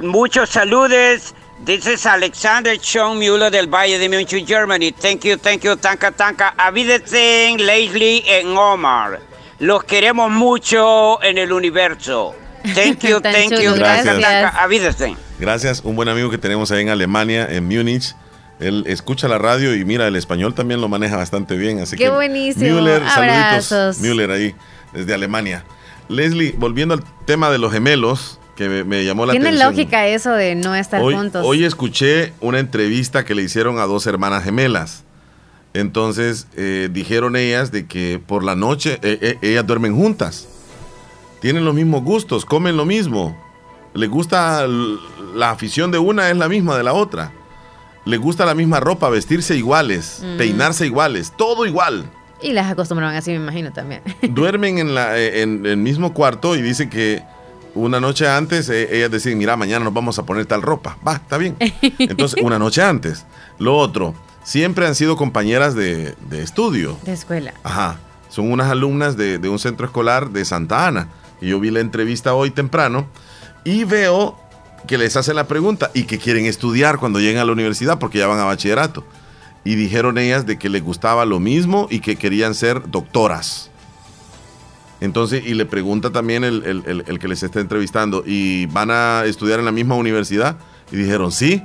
muchos 0.00 0.50
saludes. 0.50 1.32
This 1.64 1.86
is 1.86 2.04
Alexander 2.04 2.76
Sean 2.80 3.16
Müller 3.16 3.52
del 3.52 3.68
Valle 3.68 3.96
de 3.96 4.08
München, 4.08 4.44
Germany. 4.44 4.90
Thank 4.90 5.24
you, 5.24 5.36
thank 5.36 5.62
you, 5.62 5.76
tanka, 5.76 6.10
tanka. 6.10 6.52
Avídense, 6.56 7.54
Leslie 7.56 8.24
en 8.26 8.56
Omar. 8.56 9.20
Los 9.60 9.84
queremos 9.84 10.32
mucho 10.32 11.22
en 11.22 11.38
el 11.38 11.52
universo. 11.52 12.34
Thank 12.74 13.00
you, 13.00 13.20
thank 13.20 13.50
you, 13.60 13.74
gracias. 15.38 15.80
Un 15.84 15.96
buen 15.96 16.08
amigo 16.08 16.30
que 16.30 16.38
tenemos 16.38 16.70
ahí 16.70 16.82
en 16.82 16.88
Alemania, 16.90 17.46
en 17.50 17.64
Múnich. 17.66 18.14
Él 18.60 18.84
escucha 18.86 19.26
la 19.26 19.38
radio 19.38 19.74
y 19.74 19.84
mira, 19.84 20.06
el 20.06 20.14
español 20.14 20.54
también 20.54 20.80
lo 20.80 20.88
maneja 20.88 21.16
bastante 21.16 21.56
bien. 21.56 21.80
Así 21.80 21.96
Qué 21.96 22.04
que 22.04 22.10
buenísimo. 22.10 22.76
Müller, 22.80 23.02
Abrazos. 23.02 23.66
saluditos. 23.66 23.98
Müller 24.00 24.30
ahí, 24.30 24.54
desde 24.92 25.14
Alemania. 25.14 25.64
Leslie, 26.08 26.54
volviendo 26.56 26.94
al 26.94 27.02
tema 27.26 27.50
de 27.50 27.58
los 27.58 27.72
gemelos, 27.72 28.38
que 28.56 28.68
me, 28.68 28.84
me 28.84 29.04
llamó 29.04 29.26
la 29.26 29.32
Tiene 29.32 29.48
atención. 29.48 29.70
lógica 29.72 30.06
eso 30.06 30.30
de 30.32 30.54
no 30.54 30.74
estar 30.76 31.00
Hoy, 31.02 31.14
juntos. 31.14 31.42
hoy 31.44 31.64
escuché 31.64 32.32
una 32.40 32.58
entrevista 32.60 33.24
que 33.24 33.34
le 33.34 33.42
hicieron 33.42 33.78
a 33.78 33.82
dos 33.86 34.06
hermanas 34.06 34.44
gemelas. 34.44 35.02
Entonces 35.74 36.46
eh, 36.56 36.88
dijeron 36.92 37.34
ellas 37.34 37.72
de 37.72 37.86
que 37.86 38.20
por 38.24 38.44
la 38.44 38.54
noche 38.54 38.98
eh, 39.02 39.18
eh, 39.22 39.38
ellas 39.42 39.66
duermen 39.66 39.96
juntas. 39.96 40.46
Tienen 41.42 41.64
los 41.66 41.74
mismos 41.74 42.02
gustos, 42.02 42.46
comen 42.46 42.76
lo 42.78 42.86
mismo. 42.86 43.36
Les 43.92 44.08
gusta 44.08 44.66
la 45.34 45.50
afición 45.50 45.90
de 45.90 45.98
una 45.98 46.30
es 46.30 46.36
la 46.38 46.48
misma 46.48 46.76
de 46.78 46.84
la 46.84 46.94
otra. 46.94 47.32
Les 48.06 48.18
gusta 48.18 48.46
la 48.46 48.54
misma 48.54 48.80
ropa, 48.80 49.10
vestirse 49.10 49.54
iguales, 49.56 50.22
Mm. 50.24 50.38
peinarse 50.38 50.86
iguales, 50.86 51.32
todo 51.36 51.66
igual. 51.66 52.08
Y 52.40 52.52
las 52.52 52.70
acostumbraban 52.70 53.14
así, 53.16 53.30
me 53.32 53.36
imagino 53.36 53.72
también. 53.72 54.00
duermen 54.30 54.78
en, 54.78 54.94
la, 54.94 55.18
eh, 55.18 55.42
en 55.42 55.66
el 55.66 55.76
mismo 55.76 56.14
cuarto 56.14 56.56
y 56.56 56.62
dicen 56.62 56.88
que 56.88 57.22
una 57.74 58.00
noche 58.00 58.28
antes 58.28 58.68
eh, 58.70 58.88
ellas 58.96 59.10
deciden, 59.10 59.38
mira, 59.38 59.56
mañana 59.56 59.84
nos 59.84 59.94
vamos 59.94 60.18
a 60.18 60.24
poner 60.24 60.46
tal 60.46 60.62
ropa. 60.62 60.96
Va, 61.06 61.14
está 61.16 61.36
bien. 61.38 61.56
Entonces, 61.98 62.42
una 62.42 62.58
noche 62.58 62.82
antes. 62.82 63.24
Lo 63.58 63.76
otro, 63.76 64.14
siempre 64.42 64.86
han 64.86 64.94
sido 64.94 65.16
compañeras 65.16 65.74
de, 65.74 66.14
de 66.30 66.42
estudio. 66.42 66.96
De 67.04 67.12
escuela. 67.12 67.52
Ajá. 67.62 67.98
Son 68.28 68.50
unas 68.50 68.70
alumnas 68.70 69.16
de, 69.16 69.38
de 69.38 69.48
un 69.48 69.58
centro 69.58 69.86
escolar 69.86 70.30
de 70.30 70.44
Santa 70.44 70.86
Ana. 70.86 71.08
Y 71.42 71.48
yo 71.48 71.60
vi 71.60 71.70
la 71.70 71.80
entrevista 71.80 72.32
hoy 72.34 72.50
temprano 72.50 73.06
y 73.64 73.84
veo 73.84 74.38
que 74.86 74.96
les 74.96 75.16
hacen 75.16 75.36
la 75.36 75.46
pregunta 75.46 75.90
y 75.92 76.04
que 76.04 76.18
quieren 76.18 76.46
estudiar 76.46 76.98
cuando 76.98 77.18
lleguen 77.20 77.38
a 77.38 77.44
la 77.44 77.52
universidad 77.52 77.98
porque 77.98 78.18
ya 78.18 78.26
van 78.28 78.38
a 78.38 78.44
bachillerato. 78.44 79.04
Y 79.64 79.74
dijeron 79.74 80.16
ellas 80.18 80.46
de 80.46 80.58
que 80.58 80.68
les 80.68 80.82
gustaba 80.82 81.24
lo 81.26 81.38
mismo 81.38 81.86
y 81.90 82.00
que 82.00 82.16
querían 82.16 82.54
ser 82.54 82.90
doctoras. 82.90 83.70
Entonces, 85.00 85.44
y 85.44 85.54
le 85.54 85.66
pregunta 85.66 86.10
también 86.10 86.44
el, 86.44 86.62
el- 86.64 86.82
el- 86.86 87.04
el 87.06 87.18
que 87.18 87.28
les 87.28 87.42
está 87.42 87.60
entrevistando, 87.60 88.22
¿y 88.24 88.66
van 88.66 88.90
a 88.90 89.24
estudiar 89.24 89.58
en 89.58 89.64
la 89.64 89.72
misma 89.72 89.96
universidad? 89.96 90.56
Y 90.92 90.96
dijeron, 90.96 91.32
sí. 91.32 91.62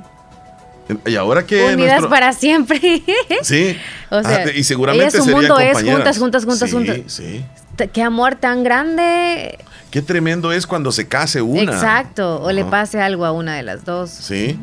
Y 1.06 1.16
ahora 1.16 1.46
que 1.46 1.64
Unidas 1.66 1.78
nuestro- 2.02 2.10
para 2.10 2.34
siempre. 2.34 2.80
Sí. 3.42 3.76
O 4.10 4.22
sea, 4.24 4.46
Ah, 4.48 4.52
y 4.56 4.64
seguramente 4.64 5.18
su 5.18 5.26
mundo 5.28 5.60
es 5.60 5.74
juntas, 5.84 6.18
juntas, 6.18 6.46
juntas, 6.46 6.70
Sí, 6.70 6.76
juntas. 6.76 6.98
Sí. 7.08 7.46
Qué 7.94 8.02
amor 8.02 8.36
tan 8.36 8.64
grande. 8.64 9.58
Qué 9.92 10.02
tremendo 10.02 10.52
es 10.52 10.66
cuando 10.68 10.92
se 10.92 11.08
case 11.08 11.42
una. 11.42 11.74
Exacto. 11.74 12.42
O 12.42 12.52
le 12.52 12.66
pase 12.66 13.02
algo 13.02 13.26
a 13.26 13.32
una 13.32 13.56
de 13.56 13.64
las 13.64 13.86
dos. 13.86 14.10
Sí. 14.10 14.58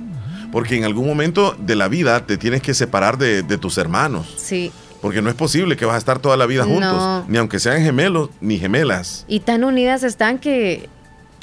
Porque 0.52 0.76
en 0.76 0.84
algún 0.84 1.06
momento 1.06 1.56
de 1.59 1.74
la 1.76 1.88
vida 1.88 2.24
te 2.26 2.36
tienes 2.36 2.62
que 2.62 2.74
separar 2.74 3.18
de, 3.18 3.42
de 3.42 3.59
tus 3.59 3.76
hermanos. 3.78 4.26
Sí. 4.36 4.70
Porque 5.01 5.20
no 5.20 5.28
es 5.28 5.34
posible 5.34 5.76
que 5.76 5.84
vas 5.84 5.96
a 5.96 5.98
estar 5.98 6.18
toda 6.18 6.36
la 6.36 6.46
vida 6.46 6.64
juntos. 6.64 6.92
No. 6.94 7.24
Ni 7.28 7.36
aunque 7.38 7.59
sean 7.59 7.82
gemelos 7.82 8.30
ni 8.40 8.59
gemelas. 8.59 9.24
Y 9.28 9.40
tan 9.40 9.62
unidas 9.64 10.02
están 10.02 10.38
que, 10.38 10.88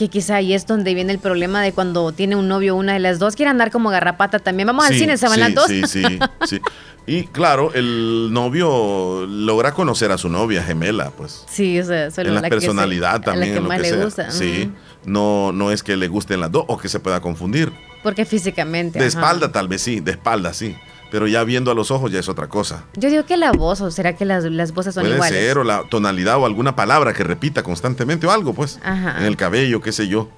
que 0.01 0.07
quizá 0.09 0.37
ahí 0.37 0.55
es 0.55 0.65
donde 0.65 0.95
viene 0.95 1.13
el 1.13 1.19
problema 1.19 1.61
de 1.61 1.73
cuando 1.73 2.11
tiene 2.11 2.35
un 2.35 2.47
novio 2.47 2.75
una 2.75 2.93
de 2.93 2.99
las 2.99 3.19
dos, 3.19 3.35
quiere 3.35 3.51
andar 3.51 3.69
como 3.69 3.91
garrapata 3.91 4.39
también. 4.39 4.65
Vamos 4.65 4.87
al 4.87 4.95
cine, 4.95 5.15
se 5.15 5.27
van 5.27 5.35
sí, 5.35 5.39
las 5.41 5.53
dos. 5.53 5.67
Sí, 5.67 5.83
sí, 5.85 6.03
sí. 6.47 6.59
Y 7.05 7.23
claro, 7.27 7.71
el 7.75 8.29
novio 8.31 9.27
logra 9.27 9.73
conocer 9.73 10.11
a 10.11 10.17
su 10.17 10.27
novia 10.27 10.63
gemela, 10.63 11.11
pues. 11.11 11.45
Sí, 11.47 11.79
o 11.79 11.85
sea, 11.85 12.09
solo 12.09 12.29
en 12.29 12.35
la, 12.35 12.41
que 12.41 12.47
se- 12.47 12.49
personalidad 12.61 13.11
a 13.11 13.17
la 13.19 13.21
también, 13.21 13.51
que 13.51 13.57
en 13.57 13.63
lo 13.63 13.69
más 13.69 13.77
que 13.77 13.83
le 13.83 13.89
sea. 13.89 14.03
gusta. 14.05 14.31
Sí. 14.31 14.71
No, 15.05 15.51
no 15.51 15.71
es 15.71 15.83
que 15.83 15.95
le 15.95 16.07
gusten 16.07 16.39
las 16.39 16.51
dos 16.51 16.65
o 16.67 16.79
que 16.79 16.89
se 16.89 16.99
pueda 16.99 17.19
confundir. 17.21 17.71
Porque 18.01 18.25
físicamente. 18.25 18.97
De 18.97 19.05
ajá. 19.05 19.19
espalda 19.19 19.51
tal 19.51 19.67
vez 19.67 19.83
sí, 19.83 19.99
de 19.99 20.11
espalda 20.11 20.51
sí. 20.51 20.75
Pero 21.11 21.27
ya 21.27 21.43
viendo 21.43 21.69
a 21.69 21.75
los 21.75 21.91
ojos 21.91 22.09
ya 22.11 22.19
es 22.19 22.29
otra 22.29 22.47
cosa. 22.47 22.85
Yo 22.95 23.09
digo 23.09 23.25
que 23.25 23.35
la 23.35 23.51
voz, 23.51 23.81
o 23.81 23.91
será 23.91 24.15
que 24.15 24.23
las, 24.23 24.45
las 24.45 24.73
voces 24.73 24.95
son 24.95 25.03
Puede 25.03 25.15
iguales. 25.15 25.37
ser, 25.37 25.57
o 25.57 25.63
la 25.65 25.83
tonalidad 25.89 26.37
o 26.37 26.45
alguna 26.45 26.73
palabra 26.75 27.13
que 27.13 27.25
repita 27.25 27.63
constantemente 27.63 28.25
o 28.25 28.31
algo, 28.31 28.53
pues. 28.53 28.79
Ajá. 28.81 29.19
En 29.19 29.25
el 29.25 29.35
cabello, 29.35 29.81
qué 29.81 29.91
sé 29.91 30.07
yo. 30.07 30.29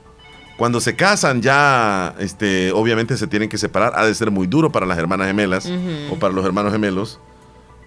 Cuando 0.58 0.82
se 0.82 0.96
casan 0.96 1.44
ya, 1.44 2.16
este, 2.20 2.72
obviamente 2.72 3.18
se 3.18 3.28
tienen 3.28 3.50
que 3.50 3.60
separar. 3.60 3.94
Ha 3.96 4.06
de 4.06 4.16
ser 4.16 4.32
muy 4.32 4.48
duro 4.48 4.72
para 4.72 4.88
las 4.88 4.98
hermanas 4.98 5.28
gemelas 5.28 5.70
o 6.12 6.16
para 6.18 6.34
los 6.34 6.44
hermanos 6.44 6.72
gemelos. 6.72 7.20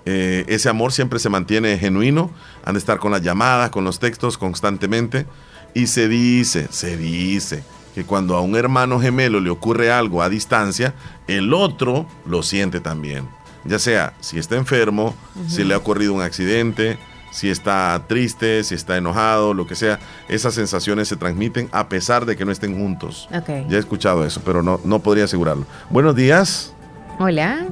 Eh, 0.05 0.45
ese 0.47 0.69
amor 0.69 0.93
siempre 0.93 1.19
se 1.19 1.29
mantiene 1.29 1.77
genuino. 1.79 2.31
Han 2.65 2.75
de 2.75 2.79
estar 2.79 2.99
con 2.99 3.11
las 3.11 3.23
llamadas, 3.23 3.71
con 3.71 3.85
los 3.85 3.99
textos 3.99 4.39
constantemente. 4.39 5.27
Y 5.75 5.89
se 5.89 6.09
dice, 6.09 6.69
se 6.71 6.97
dice 6.97 7.65
que 7.97 8.05
cuando 8.05 8.37
a 8.37 8.43
un 8.43 8.55
hermano 8.57 9.01
gemelo 9.01 9.41
le 9.41 9.49
ocurre 9.49 9.91
algo 9.91 10.21
a 10.21 10.29
distancia, 10.29 10.93
el 11.29 11.55
otro 11.55 12.05
lo 12.27 12.43
siente 12.43 12.79
también. 12.79 13.27
Ya 13.65 13.79
sea 13.79 14.13
si 14.21 14.39
está 14.39 14.57
enfermo, 14.57 15.15
si 15.49 15.65
le 15.65 15.73
ha 15.73 15.79
ocurrido 15.79 16.13
un 16.13 16.21
accidente, 16.21 16.99
si 17.31 17.49
está 17.49 18.03
triste, 18.07 18.65
si 18.65 18.75
está 18.75 18.99
enojado, 18.99 19.55
lo 19.55 19.67
que 19.67 19.77
sea, 19.77 19.99
esas 20.29 20.53
sensaciones 20.53 21.09
se 21.09 21.17
transmiten 21.17 21.71
a 21.73 21.89
pesar 21.89 22.27
de 22.27 22.37
que 22.37 22.45
no 22.45 22.53
estén 22.53 22.79
juntos. 22.79 23.31
Ya 23.31 23.77
he 23.77 23.79
escuchado 23.79 24.27
eso, 24.27 24.43
pero 24.45 24.63
no, 24.63 24.79
no 24.85 24.99
podría 24.99 25.25
asegurarlo. 25.25 25.65
Buenos 25.89 26.15
días. 26.15 26.75
Hola. 27.19 27.65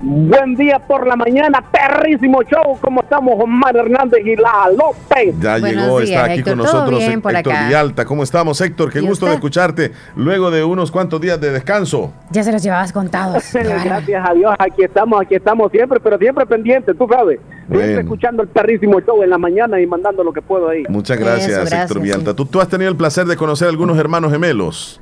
Buen 0.00 0.54
día 0.54 0.78
por 0.78 1.08
la 1.08 1.16
mañana, 1.16 1.60
perrísimo 1.72 2.42
show. 2.44 2.78
¿Cómo 2.80 3.00
estamos, 3.00 3.34
Omar 3.36 3.76
Hernández 3.76 4.20
y 4.24 4.36
la 4.36 4.70
López? 4.70 5.34
Ya 5.40 5.58
llegó, 5.58 6.00
está 6.00 6.24
aquí 6.24 6.42
con 6.42 6.58
nosotros 6.58 7.02
Héctor 7.02 7.32
Villalta. 7.32 8.04
¿Cómo 8.04 8.22
estamos, 8.22 8.60
Héctor? 8.60 8.92
Qué 8.92 9.00
¿Y 9.00 9.02
gusto 9.02 9.24
usted? 9.24 9.30
de 9.30 9.34
escucharte 9.34 9.92
luego 10.14 10.52
de 10.52 10.62
unos 10.62 10.92
cuantos 10.92 11.20
días 11.20 11.40
de 11.40 11.50
descanso. 11.50 12.12
Ya 12.30 12.44
se 12.44 12.52
los 12.52 12.62
llevabas 12.62 12.92
contados. 12.92 13.42
Gracias 13.52 14.24
a 14.24 14.34
Dios, 14.34 14.54
aquí 14.60 14.84
estamos, 14.84 15.20
aquí 15.20 15.34
estamos 15.34 15.72
siempre, 15.72 15.98
pero 15.98 16.16
siempre 16.16 16.46
pendientes, 16.46 16.96
tú 16.96 17.08
sabes. 17.10 17.40
Siempre 17.68 18.00
escuchando 18.00 18.42
el 18.42 18.48
perrísimo 18.48 19.00
show 19.00 19.20
en 19.24 19.30
la 19.30 19.38
mañana 19.38 19.80
y 19.80 19.86
mandando 19.86 20.22
lo 20.22 20.32
que 20.32 20.40
puedo 20.40 20.68
ahí. 20.68 20.84
Muchas 20.88 21.18
gracias, 21.18 21.72
Héctor 21.72 22.00
Villalta. 22.00 22.34
¿Tú, 22.34 22.46
tú 22.46 22.60
has 22.60 22.68
tenido 22.68 22.88
el 22.88 22.96
placer 22.96 23.26
de 23.26 23.36
conocer 23.36 23.66
algunos 23.68 23.98
hermanos 23.98 24.30
gemelos, 24.30 25.00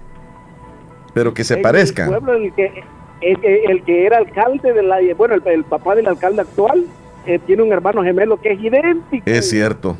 pero 1.12 1.34
que 1.34 1.44
se 1.44 1.54
En 1.56 1.62
parezcan. 1.62 2.12
El 2.12 2.18
pueblo, 2.18 2.32
el 2.32 2.54
que, 2.54 2.82
el, 3.20 3.40
que- 3.40 3.64
el 3.64 3.82
que 3.84 4.06
era 4.06 4.18
alcalde 4.18 4.72
de 4.72 4.82
la. 4.82 4.98
Bueno, 5.16 5.34
el, 5.34 5.42
el 5.46 5.64
papá 5.64 5.94
del 5.94 6.06
alcalde 6.06 6.42
actual 6.42 6.84
eh, 7.26 7.38
tiene 7.46 7.62
un 7.62 7.72
hermano 7.72 8.02
gemelo 8.02 8.40
que 8.40 8.52
es 8.52 8.60
idéntico. 8.60 9.22
Es 9.28 9.48
cierto, 9.50 9.96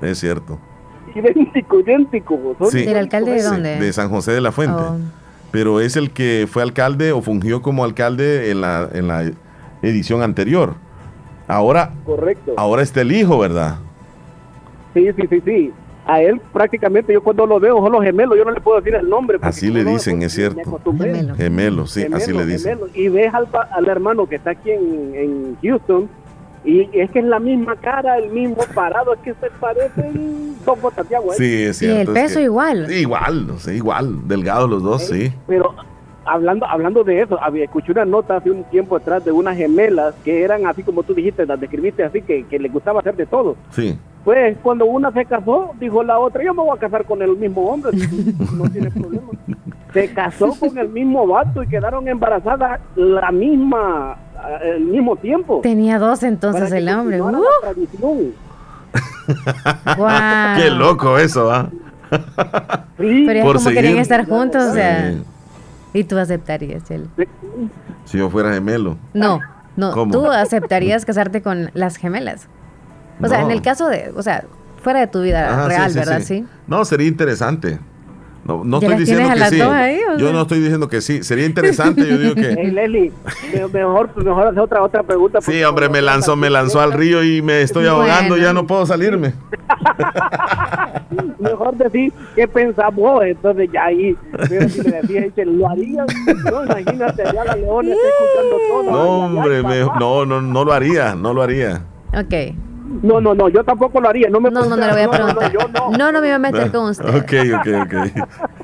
es 0.00 0.18
cierto. 0.18 0.58
Idéntico, 1.14 1.80
idéntico. 1.80 2.56
Sí. 2.70 2.84
¿Del 2.84 2.96
alcalde 2.96 3.32
de 3.32 3.42
dónde? 3.42 3.76
De 3.78 3.92
San 3.92 4.08
José 4.08 4.32
de 4.32 4.40
la 4.40 4.52
Fuente. 4.52 4.80
Oh. 4.82 4.96
Pero 5.50 5.80
es 5.80 5.96
el 5.96 6.10
que 6.12 6.46
fue 6.50 6.62
alcalde 6.62 7.12
o 7.12 7.20
fungió 7.20 7.60
como 7.60 7.84
alcalde 7.84 8.50
en 8.50 8.62
la, 8.62 8.88
en 8.94 9.08
la 9.08 9.30
edición 9.82 10.22
anterior. 10.22 10.74
Ahora, 11.48 11.90
Correcto. 12.06 12.54
ahora 12.56 12.82
está 12.82 13.02
el 13.02 13.12
hijo, 13.12 13.38
¿verdad? 13.38 13.76
Sí, 14.94 15.06
sí, 15.16 15.22
sí, 15.28 15.42
sí. 15.44 15.72
A 16.06 16.20
él 16.20 16.40
prácticamente 16.52 17.12
yo 17.12 17.22
cuando 17.22 17.46
lo 17.46 17.60
veo 17.60 17.78
son 17.80 17.92
los 17.92 18.02
gemelos, 18.02 18.36
yo 18.36 18.44
no 18.44 18.50
le 18.50 18.60
puedo 18.60 18.78
decir 18.80 18.94
el 18.94 19.08
nombre. 19.08 19.38
Así 19.40 19.70
le 19.70 19.84
dicen, 19.84 20.20
es 20.22 20.32
cierto. 20.32 20.56
me 20.56 20.62
acostumbré. 20.62 21.14
Gemelo, 21.36 21.86
sí, 21.86 22.04
así 22.12 22.32
le 22.32 22.44
dicen. 22.44 22.78
gemelo. 22.78 22.90
Y 22.94 23.08
ves 23.08 23.32
al, 23.32 23.46
al 23.70 23.88
hermano 23.88 24.26
que 24.26 24.36
está 24.36 24.50
aquí 24.50 24.70
en, 24.72 25.14
en 25.14 25.56
Houston 25.62 26.08
y 26.64 26.88
es 26.92 27.10
que 27.10 27.18
es 27.20 27.24
la 27.24 27.38
misma 27.40 27.76
cara, 27.76 28.18
el 28.18 28.30
mismo 28.30 28.58
parado, 28.74 29.14
es 29.14 29.20
que 29.20 29.34
se 29.34 29.50
parecen 29.60 30.56
dos 30.64 30.80
botas 30.80 31.08
de 31.08 31.16
agua. 31.16 31.34
¿eh? 31.34 31.38
Sí, 31.38 31.62
es 31.64 31.82
Y 31.82 31.86
el 31.86 31.92
cierto. 31.94 32.14
es 32.16 32.22
peso 32.22 32.38
que- 32.38 32.44
igual. 32.44 32.86
Sí, 32.88 32.94
igual, 32.94 33.46
no 33.46 33.58
sé, 33.58 33.74
igual. 33.76 34.28
Delgados 34.28 34.70
los 34.70 34.82
dos, 34.82 35.06
sí. 35.06 35.32
Pero 35.46 35.74
hablando 36.24 36.66
hablando 36.66 37.04
de 37.04 37.22
eso, 37.22 37.38
había 37.42 37.64
escuché 37.64 37.92
una 37.92 38.04
nota 38.04 38.36
hace 38.36 38.50
un 38.50 38.64
tiempo 38.64 38.96
atrás 38.96 39.24
de 39.24 39.32
unas 39.32 39.56
gemelas 39.56 40.14
que 40.24 40.42
eran 40.42 40.66
así 40.66 40.82
como 40.82 41.02
tú 41.02 41.14
dijiste, 41.14 41.46
las 41.46 41.60
describiste 41.60 42.04
así, 42.04 42.22
que, 42.22 42.44
que 42.44 42.58
les 42.58 42.72
gustaba 42.72 43.00
hacer 43.00 43.16
de 43.16 43.26
todo. 43.26 43.56
Sí. 43.70 43.98
Pues 44.24 44.56
cuando 44.62 44.86
una 44.86 45.10
se 45.12 45.24
casó, 45.24 45.72
dijo 45.80 46.02
la 46.04 46.18
otra, 46.18 46.44
yo 46.44 46.54
me 46.54 46.62
voy 46.62 46.76
a 46.76 46.80
casar 46.80 47.04
con 47.04 47.20
el 47.22 47.36
mismo 47.36 47.62
hombre, 47.68 47.90
no 48.56 48.68
tiene 48.70 48.90
problema. 48.90 49.28
Se 49.92 50.12
casó 50.14 50.54
con 50.58 50.78
el 50.78 50.88
mismo 50.88 51.26
vato 51.26 51.62
y 51.62 51.66
quedaron 51.66 52.06
embarazadas 52.08 52.80
la 52.94 53.30
misma, 53.32 54.16
eh, 54.62 54.74
el 54.76 54.84
mismo 54.84 55.16
tiempo. 55.16 55.60
Tenía 55.62 55.98
dos 55.98 56.22
entonces 56.22 56.70
el 56.72 56.88
hombre. 56.88 57.20
Uh, 57.20 57.32
la 57.32 57.40
tradición. 57.62 58.32
guau. 59.96 60.56
Qué 60.56 60.70
loco 60.70 61.18
eso, 61.18 61.50
¿ah? 61.50 61.68
Pero 62.96 63.32
ya 63.32 63.42
Por 63.42 63.56
como 63.56 63.68
querían 63.70 63.84
seguir. 63.84 64.02
estar 64.02 64.26
juntos, 64.26 64.62
o 64.64 64.72
sea. 64.72 65.14
Y 65.92 66.04
tú 66.04 66.18
aceptarías, 66.18 66.84
Chelo. 66.84 67.08
Si 68.04 68.18
yo 68.18 68.30
fuera 68.30 68.52
gemelo. 68.52 68.96
No, 69.12 69.40
no. 69.76 69.92
¿Cómo? 69.92 70.12
Tú 70.12 70.26
aceptarías 70.30 71.04
casarte 71.04 71.42
con 71.42 71.70
las 71.74 71.96
gemelas. 71.96 72.48
O 73.20 73.28
sea, 73.28 73.42
en 73.42 73.50
el 73.50 73.62
caso 73.62 73.88
de, 73.88 74.12
o 74.16 74.22
sea, 74.22 74.44
fuera 74.82 75.00
de 75.00 75.06
tu 75.06 75.22
vida 75.22 75.52
Ajá, 75.52 75.62
sí, 75.64 75.68
real, 75.68 75.90
sí, 75.92 75.98
¿verdad? 75.98 76.18
sí. 76.18 76.24
Sí. 76.24 76.46
No, 76.66 76.84
sería 76.84 77.06
interesante. 77.06 77.78
No, 78.44 78.64
no 78.64 78.80
¿Ya 78.80 78.88
estoy 78.88 79.00
diciendo 79.04 79.28
que 79.34 79.44
sí. 79.50 79.60
ahí, 79.60 80.00
Yo 80.18 80.26
sea? 80.26 80.32
no 80.32 80.42
estoy 80.42 80.58
diciendo 80.58 80.88
que 80.88 81.00
sí. 81.00 81.22
Sería 81.22 81.46
interesante, 81.46 82.04
yo 82.08 82.18
digo 82.18 82.34
que. 82.34 82.54
Hey, 82.58 82.72
Leslie, 82.72 83.12
me- 83.54 83.68
mejor, 83.68 84.10
mejor 84.24 84.46
hacer 84.48 84.58
otra, 84.60 84.82
otra 84.82 85.02
pregunta. 85.04 85.40
Sí, 85.40 85.62
hombre, 85.62 85.88
me 85.88 86.02
lanzó, 86.02 86.34
me 86.34 86.50
lanzó 86.50 86.80
al 86.80 86.92
río 86.92 87.22
y 87.22 87.40
me 87.40 87.62
estoy 87.62 87.86
ahogando, 87.86 88.30
Bueno. 88.30 88.42
ya 88.44 88.52
no 88.52 88.66
puedo 88.66 88.84
salirme. 88.84 89.34
Mejor 91.38 91.76
decir 91.76 92.12
qué 92.34 92.48
pensás 92.48 92.92
vos, 92.94 93.22
entonces 93.24 93.68
ya 93.72 93.84
ahí, 93.86 94.16
pero 94.48 94.68
si 94.68 94.80
me 94.80 95.44
lo 95.44 95.68
harías, 95.68 96.06
no, 96.50 96.64
imagínate, 96.64 97.22
ya 97.24 97.44
la 97.44 97.56
leona 97.56 97.92
está 97.92 98.08
escuchando 98.08 98.56
todo. 98.70 98.90
No, 98.90 99.24
hombre, 99.26 99.62
me- 99.62 99.84
no, 100.00 100.24
no, 100.26 100.40
no 100.40 100.64
lo 100.64 100.72
haría, 100.72 101.14
no 101.14 101.32
lo 101.34 101.42
haría. 101.42 101.82
Ok. 102.14 102.54
No, 103.02 103.20
no, 103.20 103.34
no, 103.34 103.48
yo 103.48 103.64
tampoco 103.64 104.00
lo 104.00 104.08
haría, 104.08 104.28
no 104.28 104.40
me 104.40 104.50
No, 104.50 104.64
no, 104.64 104.76
no 104.76 104.86
le 104.86 104.92
voy 104.92 105.02
a 105.02 105.10
preguntar. 105.10 105.52
no. 105.72 105.90
No, 105.96 106.12
no 106.12 106.20
me 106.20 106.26
iba 106.26 106.36
a 106.36 106.38
meter 106.38 106.70
con 106.70 106.90
usted. 106.90 107.08
Ok, 107.16 107.32
ok, 107.58 107.68
ok. 107.86 107.94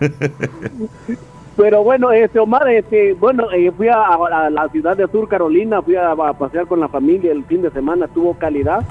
Pero 1.56 1.82
bueno, 1.82 2.12
este 2.12 2.38
Omar, 2.38 2.68
este, 2.68 3.14
bueno, 3.14 3.50
eh, 3.52 3.72
fui 3.76 3.88
a, 3.88 4.00
a 4.14 4.48
la 4.50 4.68
ciudad 4.68 4.96
de 4.96 5.08
Sur 5.08 5.28
Carolina, 5.28 5.82
fui 5.82 5.96
a, 5.96 6.12
a 6.12 6.32
pasear 6.34 6.66
con 6.68 6.78
la 6.78 6.88
familia 6.88 7.32
el 7.32 7.44
fin 7.44 7.62
de 7.62 7.70
semana, 7.70 8.06
tuvo 8.06 8.34
calidad. 8.34 8.84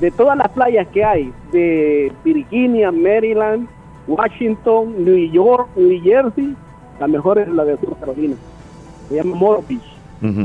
De 0.00 0.10
todas 0.10 0.36
las 0.36 0.48
playas 0.48 0.86
que 0.88 1.04
hay, 1.04 1.32
de 1.52 2.12
Virginia, 2.24 2.90
Maryland, 2.90 3.68
Washington, 4.08 5.04
New 5.04 5.30
York, 5.30 5.68
New 5.76 6.00
Jersey, 6.02 6.56
la 6.98 7.06
mejor 7.06 7.38
es 7.38 7.48
la 7.48 7.64
de 7.64 7.76
Sur 7.78 7.96
Carolina. 8.00 8.34
Se 9.08 9.14
llama 9.16 9.36
Moro 9.36 9.62
Beach. 9.68 9.82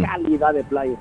Calidad 0.06 0.53
de 0.53 0.64
playa. 0.64 0.95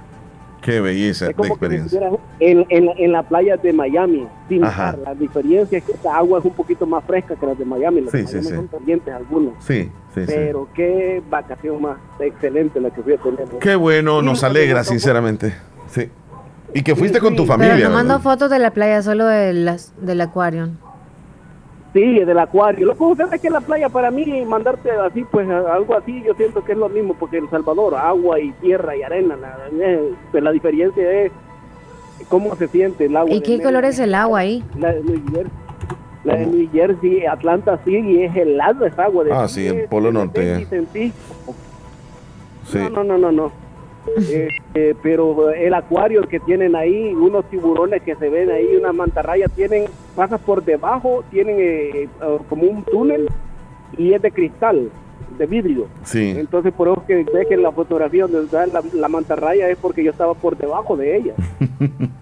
Qué 0.62 0.80
belleza 0.80 1.24
Es 1.26 1.28
de 1.28 1.34
como 1.34 1.48
que 1.48 1.52
experiencia. 1.66 1.98
estuvieras 2.00 2.26
en, 2.40 2.66
en, 2.70 2.88
en 2.96 3.12
la 3.12 3.22
playa 3.24 3.56
de 3.58 3.72
Miami, 3.72 4.26
sin 4.48 4.64
Ajá. 4.64 4.96
La 5.04 5.14
diferencia 5.14 5.76
es 5.78 5.84
que 5.84 5.92
esta 5.92 6.16
agua 6.16 6.38
es 6.38 6.44
un 6.44 6.52
poquito 6.54 6.86
más 6.86 7.04
fresca 7.04 7.34
que 7.36 7.44
las 7.46 7.58
de 7.58 7.64
Miami. 7.64 8.00
Las 8.02 8.12
Sí, 8.12 8.18
de 8.18 8.26
sí, 8.28 8.34
Miami 8.36 8.48
sí. 8.48 8.54
son 8.56 8.66
calientes 8.68 9.12
algunas. 9.14 9.54
Sí, 9.64 9.90
sí, 10.14 10.20
sí. 10.20 10.22
Pero 10.26 10.68
qué 10.74 11.22
vacación 11.28 11.82
más 11.82 11.98
excelente 12.20 12.80
la 12.80 12.90
que 12.90 13.02
fui 13.02 13.12
a 13.12 13.18
tener. 13.18 13.46
Qué 13.60 13.74
bueno, 13.74 14.22
nos 14.22 14.42
alegra, 14.44 14.84
sinceramente. 14.84 15.52
Sí. 15.88 16.08
Y 16.74 16.82
que 16.82 16.96
fuiste 16.96 17.18
con 17.20 17.36
tu 17.36 17.44
Pero 17.46 17.58
familia. 17.58 17.88
no 17.88 17.94
mando 17.94 18.18
fotos 18.20 18.48
de 18.48 18.58
la 18.58 18.70
playa, 18.70 19.02
solo 19.02 19.26
de 19.26 19.52
las, 19.52 19.92
del 20.00 20.20
acuario. 20.22 20.68
Sí, 21.92 22.20
del 22.24 22.38
acuario. 22.38 22.86
Lo 22.86 22.92
que 22.92 22.98
sucede 23.00 23.36
es 23.36 23.42
que 23.42 23.50
la 23.50 23.60
playa 23.60 23.88
para 23.90 24.10
mí, 24.10 24.44
mandarte 24.46 24.90
así, 24.90 25.24
pues 25.30 25.46
algo 25.48 25.94
así, 25.94 26.22
yo 26.22 26.32
siento 26.34 26.64
que 26.64 26.72
es 26.72 26.78
lo 26.78 26.88
mismo, 26.88 27.14
porque 27.14 27.36
El 27.38 27.50
Salvador, 27.50 27.94
agua 27.96 28.40
y 28.40 28.50
tierra 28.52 28.96
y 28.96 29.02
arena, 29.02 29.36
la, 29.36 29.58
eh, 29.78 30.12
pues 30.30 30.42
la 30.42 30.52
diferencia 30.52 31.10
es 31.22 31.32
cómo 32.28 32.54
se 32.56 32.68
siente 32.68 33.04
el 33.06 33.16
agua. 33.16 33.34
¿Y 33.34 33.42
qué 33.42 33.60
color 33.62 33.84
es 33.84 33.98
el 33.98 34.14
agua 34.14 34.38
ahí? 34.40 34.64
La 34.78 34.94
de 34.94 35.02
New 35.02 35.20
Jersey, 35.30 35.52
la 36.24 36.36
de 36.36 36.46
New 36.46 36.70
Jersey, 36.72 37.26
Atlanta 37.26 37.78
sí, 37.84 37.94
y 37.94 38.22
es 38.22 38.34
helada 38.36 38.86
esa 38.86 39.04
agua. 39.04 39.24
De 39.24 39.32
Ah, 39.32 39.46
sí, 39.46 39.66
el 39.66 39.84
Polo 39.88 40.10
Norte. 40.12 40.66
Sentí- 40.70 41.12
Sí. 42.64 42.78
No, 42.78 42.88
no, 42.88 43.04
no, 43.04 43.18
no. 43.18 43.32
no. 43.32 43.52
Eh, 44.30 44.48
eh, 44.74 44.94
pero 45.02 45.50
el 45.50 45.74
acuario 45.74 46.22
que 46.26 46.40
tienen 46.40 46.74
ahí, 46.74 47.12
unos 47.12 47.44
tiburones 47.50 48.02
que 48.02 48.14
se 48.16 48.30
ven 48.30 48.50
ahí, 48.50 48.76
unas 48.78 48.94
mantarrayas, 48.94 49.50
tienen, 49.52 49.84
pasas 50.14 50.40
por 50.40 50.64
debajo, 50.64 51.24
tienen 51.30 51.56
eh, 51.58 52.02
eh, 52.04 52.08
como 52.48 52.64
un 52.64 52.84
túnel 52.84 53.28
y 53.96 54.12
es 54.12 54.22
de 54.22 54.30
cristal, 54.30 54.90
de 55.38 55.46
vidrio. 55.46 55.88
Sí. 56.04 56.34
Entonces 56.36 56.72
por 56.72 56.88
eso 56.88 57.04
que 57.06 57.24
ves 57.24 57.46
que 57.48 57.54
en 57.54 57.62
la 57.62 57.72
fotografía 57.72 58.22
donde 58.26 58.44
está 58.44 58.66
la, 58.66 58.82
la 58.92 59.08
mantarraya 59.08 59.68
es 59.68 59.76
porque 59.78 60.04
yo 60.04 60.10
estaba 60.10 60.34
por 60.34 60.56
debajo 60.56 60.96
de 60.96 61.16
ella. 61.16 61.34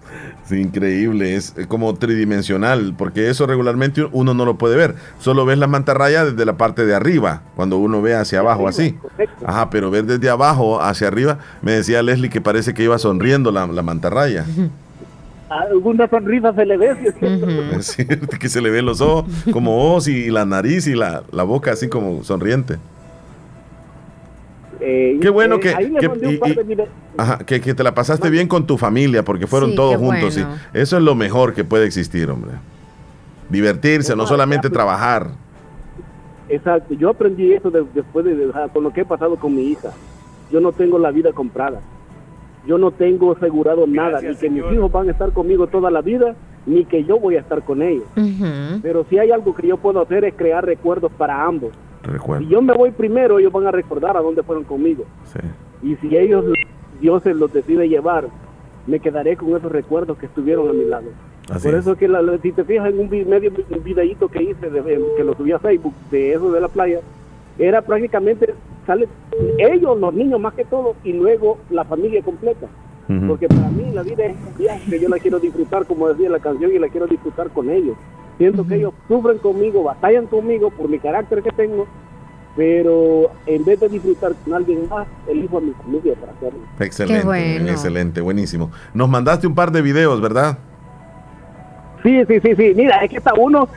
Sí, 0.51 0.59
increíble, 0.59 1.37
es 1.37 1.57
eh, 1.57 1.65
como 1.65 1.93
tridimensional, 1.93 2.93
porque 2.97 3.29
eso 3.29 3.47
regularmente 3.47 4.05
uno 4.11 4.33
no 4.33 4.43
lo 4.43 4.57
puede 4.57 4.75
ver. 4.75 4.95
Solo 5.19 5.45
ves 5.45 5.57
la 5.57 5.67
mantarraya 5.67 6.25
desde 6.25 6.45
la 6.45 6.57
parte 6.57 6.85
de 6.85 6.93
arriba, 6.93 7.43
cuando 7.55 7.77
uno 7.77 8.01
ve 8.01 8.15
hacia 8.15 8.39
abajo 8.39 8.67
así. 8.67 8.97
Ajá, 9.45 9.69
pero 9.69 9.89
ver 9.91 10.05
desde 10.05 10.29
abajo 10.29 10.81
hacia 10.81 11.07
arriba, 11.07 11.39
me 11.61 11.71
decía 11.71 12.03
Leslie 12.03 12.29
que 12.29 12.41
parece 12.41 12.73
que 12.73 12.83
iba 12.83 12.97
sonriendo 12.97 13.51
la, 13.53 13.65
la 13.67 13.81
mantarraya. 13.81 14.45
Alguna 15.51 16.07
sonrisa 16.07 16.53
se 16.53 16.65
le 16.65 16.77
ve, 16.77 16.95
¿sí 17.01 17.07
es 17.07 17.15
cierto? 17.15 17.47
Es 17.77 17.85
cierto 18.07 18.37
que 18.39 18.47
se 18.47 18.61
le 18.61 18.69
ven 18.69 18.85
los 18.85 19.01
ojos 19.01 19.25
como 19.51 19.85
ojos 19.89 20.07
y 20.07 20.29
la 20.29 20.45
nariz 20.45 20.87
y 20.87 20.95
la, 20.95 21.23
la 21.31 21.43
boca 21.43 21.73
así 21.73 21.89
como 21.89 22.23
sonriente. 22.23 22.77
Eh, 24.79 25.19
Qué 25.21 25.29
bueno 25.29 25.55
eh, 25.55 25.59
que, 25.59 25.73
que- 25.99 26.29
y- 26.29 26.71
y- 26.73 26.77
ajá, 27.17 27.39
que, 27.39 27.59
que 27.61 27.73
te 27.73 27.83
la 27.83 27.93
pasaste 27.93 28.29
bien 28.29 28.47
con 28.47 28.65
tu 28.65 28.77
familia, 28.77 29.23
porque 29.23 29.45
fueron 29.45 29.71
Sí, 29.71 29.75
todos 29.75 29.97
juntos. 29.97 30.35
bueno. 30.35 30.55
sí. 30.55 30.61
Eso 30.73 30.97
es 30.97 31.03
lo 31.03 31.15
mejor 31.15 31.53
que 31.53 31.63
puede 31.63 31.85
existir, 31.85 32.29
hombre. 32.31 32.51
Divertirse, 33.49 34.15
no 34.15 34.25
solamente 34.25 34.69
trabajar. 34.69 35.27
Exacto, 36.47 36.93
yo 36.93 37.09
aprendí 37.09 37.51
eso 37.53 37.69
de- 37.69 37.85
después 37.93 38.25
de, 38.25 38.35
de- 38.35 38.51
con 38.73 38.83
lo 38.83 38.91
que 38.91 39.01
he 39.01 39.05
pasado 39.05 39.35
con 39.35 39.53
mi 39.55 39.63
hija. 39.63 39.89
Yo 40.49 40.59
no 40.61 40.71
tengo 40.71 40.97
la 40.97 41.11
vida 41.11 41.31
comprada. 41.33 41.79
Yo 42.67 42.77
no 42.77 42.91
tengo 42.91 43.31
asegurado 43.31 43.87
nada, 43.87 44.21
ni 44.21 44.35
que 44.35 44.49
mis 44.49 44.63
hijos 44.73 44.91
van 44.91 45.07
a 45.07 45.11
estar 45.11 45.31
conmigo 45.31 45.67
toda 45.67 45.89
la 45.89 46.01
vida, 46.01 46.35
ni 46.67 46.85
que 46.85 47.03
yo 47.03 47.19
voy 47.19 47.35
a 47.35 47.39
estar 47.39 47.63
con 47.63 47.81
ellos. 47.81 48.03
Pero 48.81 49.03
si 49.09 49.17
hay 49.17 49.31
algo 49.31 49.55
que 49.55 49.67
yo 49.67 49.77
puedo 49.77 49.99
hacer 50.01 50.25
es 50.25 50.33
crear 50.35 50.63
recuerdos 50.65 51.11
para 51.17 51.43
ambos. 51.43 51.71
Recuerdo. 52.03 52.43
Si 52.45 52.49
yo 52.51 52.61
me 52.61 52.73
voy 52.73 52.91
primero, 52.91 53.39
ellos 53.39 53.51
van 53.51 53.67
a 53.67 53.71
recordar 53.71 54.15
a 54.17 54.21
dónde 54.21 54.43
fueron 54.43 54.63
conmigo. 54.63 55.05
Sí. 55.25 55.39
Y 55.83 55.95
si 55.97 56.15
ellos, 56.15 56.45
Dios 56.99 57.23
se 57.23 57.33
los 57.33 57.51
decide 57.51 57.89
llevar, 57.89 58.25
me 58.87 58.99
quedaré 58.99 59.35
con 59.37 59.55
esos 59.55 59.71
recuerdos 59.71 60.17
que 60.17 60.27
estuvieron 60.27 60.69
a 60.69 60.73
mi 60.73 60.85
lado. 60.85 61.09
Así 61.51 61.67
Por 61.67 61.73
es. 61.75 61.81
eso 61.81 61.95
que 61.95 62.07
la- 62.07 62.37
si 62.41 62.51
te 62.51 62.63
fijas 62.63 62.87
en 62.89 62.99
un 62.99 63.09
medio 63.27 63.51
un 63.69 63.83
videíto 63.83 64.27
que 64.27 64.43
hice, 64.43 64.69
de- 64.69 64.81
de- 64.81 65.03
que 65.17 65.23
lo 65.23 65.33
subí 65.35 65.51
a 65.51 65.59
Facebook, 65.59 65.93
de 66.11 66.33
eso 66.33 66.51
de 66.51 66.61
la 66.61 66.67
playa, 66.67 66.99
era 67.57 67.81
prácticamente, 67.81 68.53
sale 68.85 69.07
ellos, 69.57 69.99
los 69.99 70.13
niños 70.13 70.39
más 70.39 70.53
que 70.53 70.65
todo, 70.65 70.95
y 71.03 71.13
luego 71.13 71.57
la 71.69 71.85
familia 71.85 72.21
completa. 72.21 72.67
Porque 73.27 73.49
para 73.49 73.69
mí 73.69 73.91
la 73.93 74.03
vida 74.03 74.23
es 74.23 74.37
un 74.47 74.57
viaje 74.57 74.89
que 74.89 74.99
yo 75.01 75.09
la 75.09 75.19
quiero 75.19 75.37
disfrutar, 75.37 75.85
como 75.85 76.07
decía 76.07 76.29
la 76.29 76.39
canción, 76.39 76.71
y 76.71 76.79
la 76.79 76.87
quiero 76.87 77.07
disfrutar 77.07 77.49
con 77.49 77.69
ellos. 77.69 77.97
Siento 78.37 78.65
que 78.65 78.75
ellos 78.75 78.93
sufren 79.09 79.37
conmigo, 79.39 79.83
batallan 79.83 80.27
conmigo 80.27 80.69
por 80.69 80.87
mi 80.87 80.97
carácter 80.97 81.43
que 81.43 81.51
tengo, 81.51 81.87
pero 82.55 83.31
en 83.45 83.65
vez 83.65 83.81
de 83.81 83.89
disfrutar 83.89 84.33
con 84.43 84.53
alguien 84.53 84.87
más, 84.89 85.07
elijo 85.27 85.57
a 85.57 85.61
mi 85.61 85.71
familia 85.73 86.15
para 86.15 86.31
hacerlo. 86.31 86.59
Excelente, 86.79 87.25
bueno. 87.25 87.69
excelente, 87.69 88.21
buenísimo. 88.21 88.71
Nos 88.93 89.09
mandaste 89.09 89.45
un 89.45 89.55
par 89.55 89.71
de 89.71 89.81
videos, 89.81 90.21
¿verdad? 90.21 90.57
Sí, 92.03 92.23
sí, 92.27 92.39
sí, 92.39 92.55
sí. 92.55 92.73
Mira, 92.75 93.03
es 93.03 93.09
que 93.09 93.17
está 93.17 93.33
uno. 93.33 93.67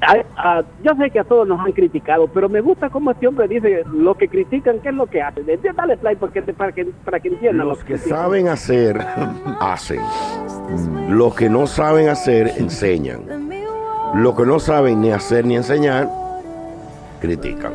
A- 0.00 0.58
a- 0.58 0.62
yo 0.82 0.92
sé 0.96 1.10
que 1.10 1.18
a 1.20 1.24
todos 1.24 1.46
nos 1.48 1.60
han 1.60 1.72
criticado, 1.72 2.28
pero 2.28 2.48
me 2.48 2.60
gusta 2.60 2.88
cómo 2.90 3.10
este 3.10 3.26
hombre 3.26 3.48
dice 3.48 3.82
lo 3.92 4.14
que 4.14 4.28
critican, 4.28 4.78
¿qué 4.80 4.90
es 4.90 4.94
lo 4.94 5.06
que 5.06 5.20
hacen? 5.22 5.44
Dale 5.76 5.96
play 5.96 6.16
porque 6.16 6.42
te- 6.42 6.52
para 6.54 6.72
que 6.72 6.84
para 7.04 7.20
que 7.20 7.28
entiendan. 7.28 7.66
Los 7.68 7.78
lo 7.78 7.84
que 7.84 7.94
critican. 7.94 8.18
saben 8.18 8.48
hacer, 8.48 8.98
hacen. 9.60 10.00
Los 11.08 11.34
que 11.34 11.48
no 11.50 11.66
saben 11.66 12.08
hacer, 12.08 12.52
enseñan. 12.58 13.20
Los 14.14 14.34
que 14.36 14.44
no 14.46 14.58
saben 14.58 15.00
ni 15.00 15.10
hacer 15.12 15.44
ni 15.44 15.56
enseñar, 15.56 16.08
critican. 17.20 17.72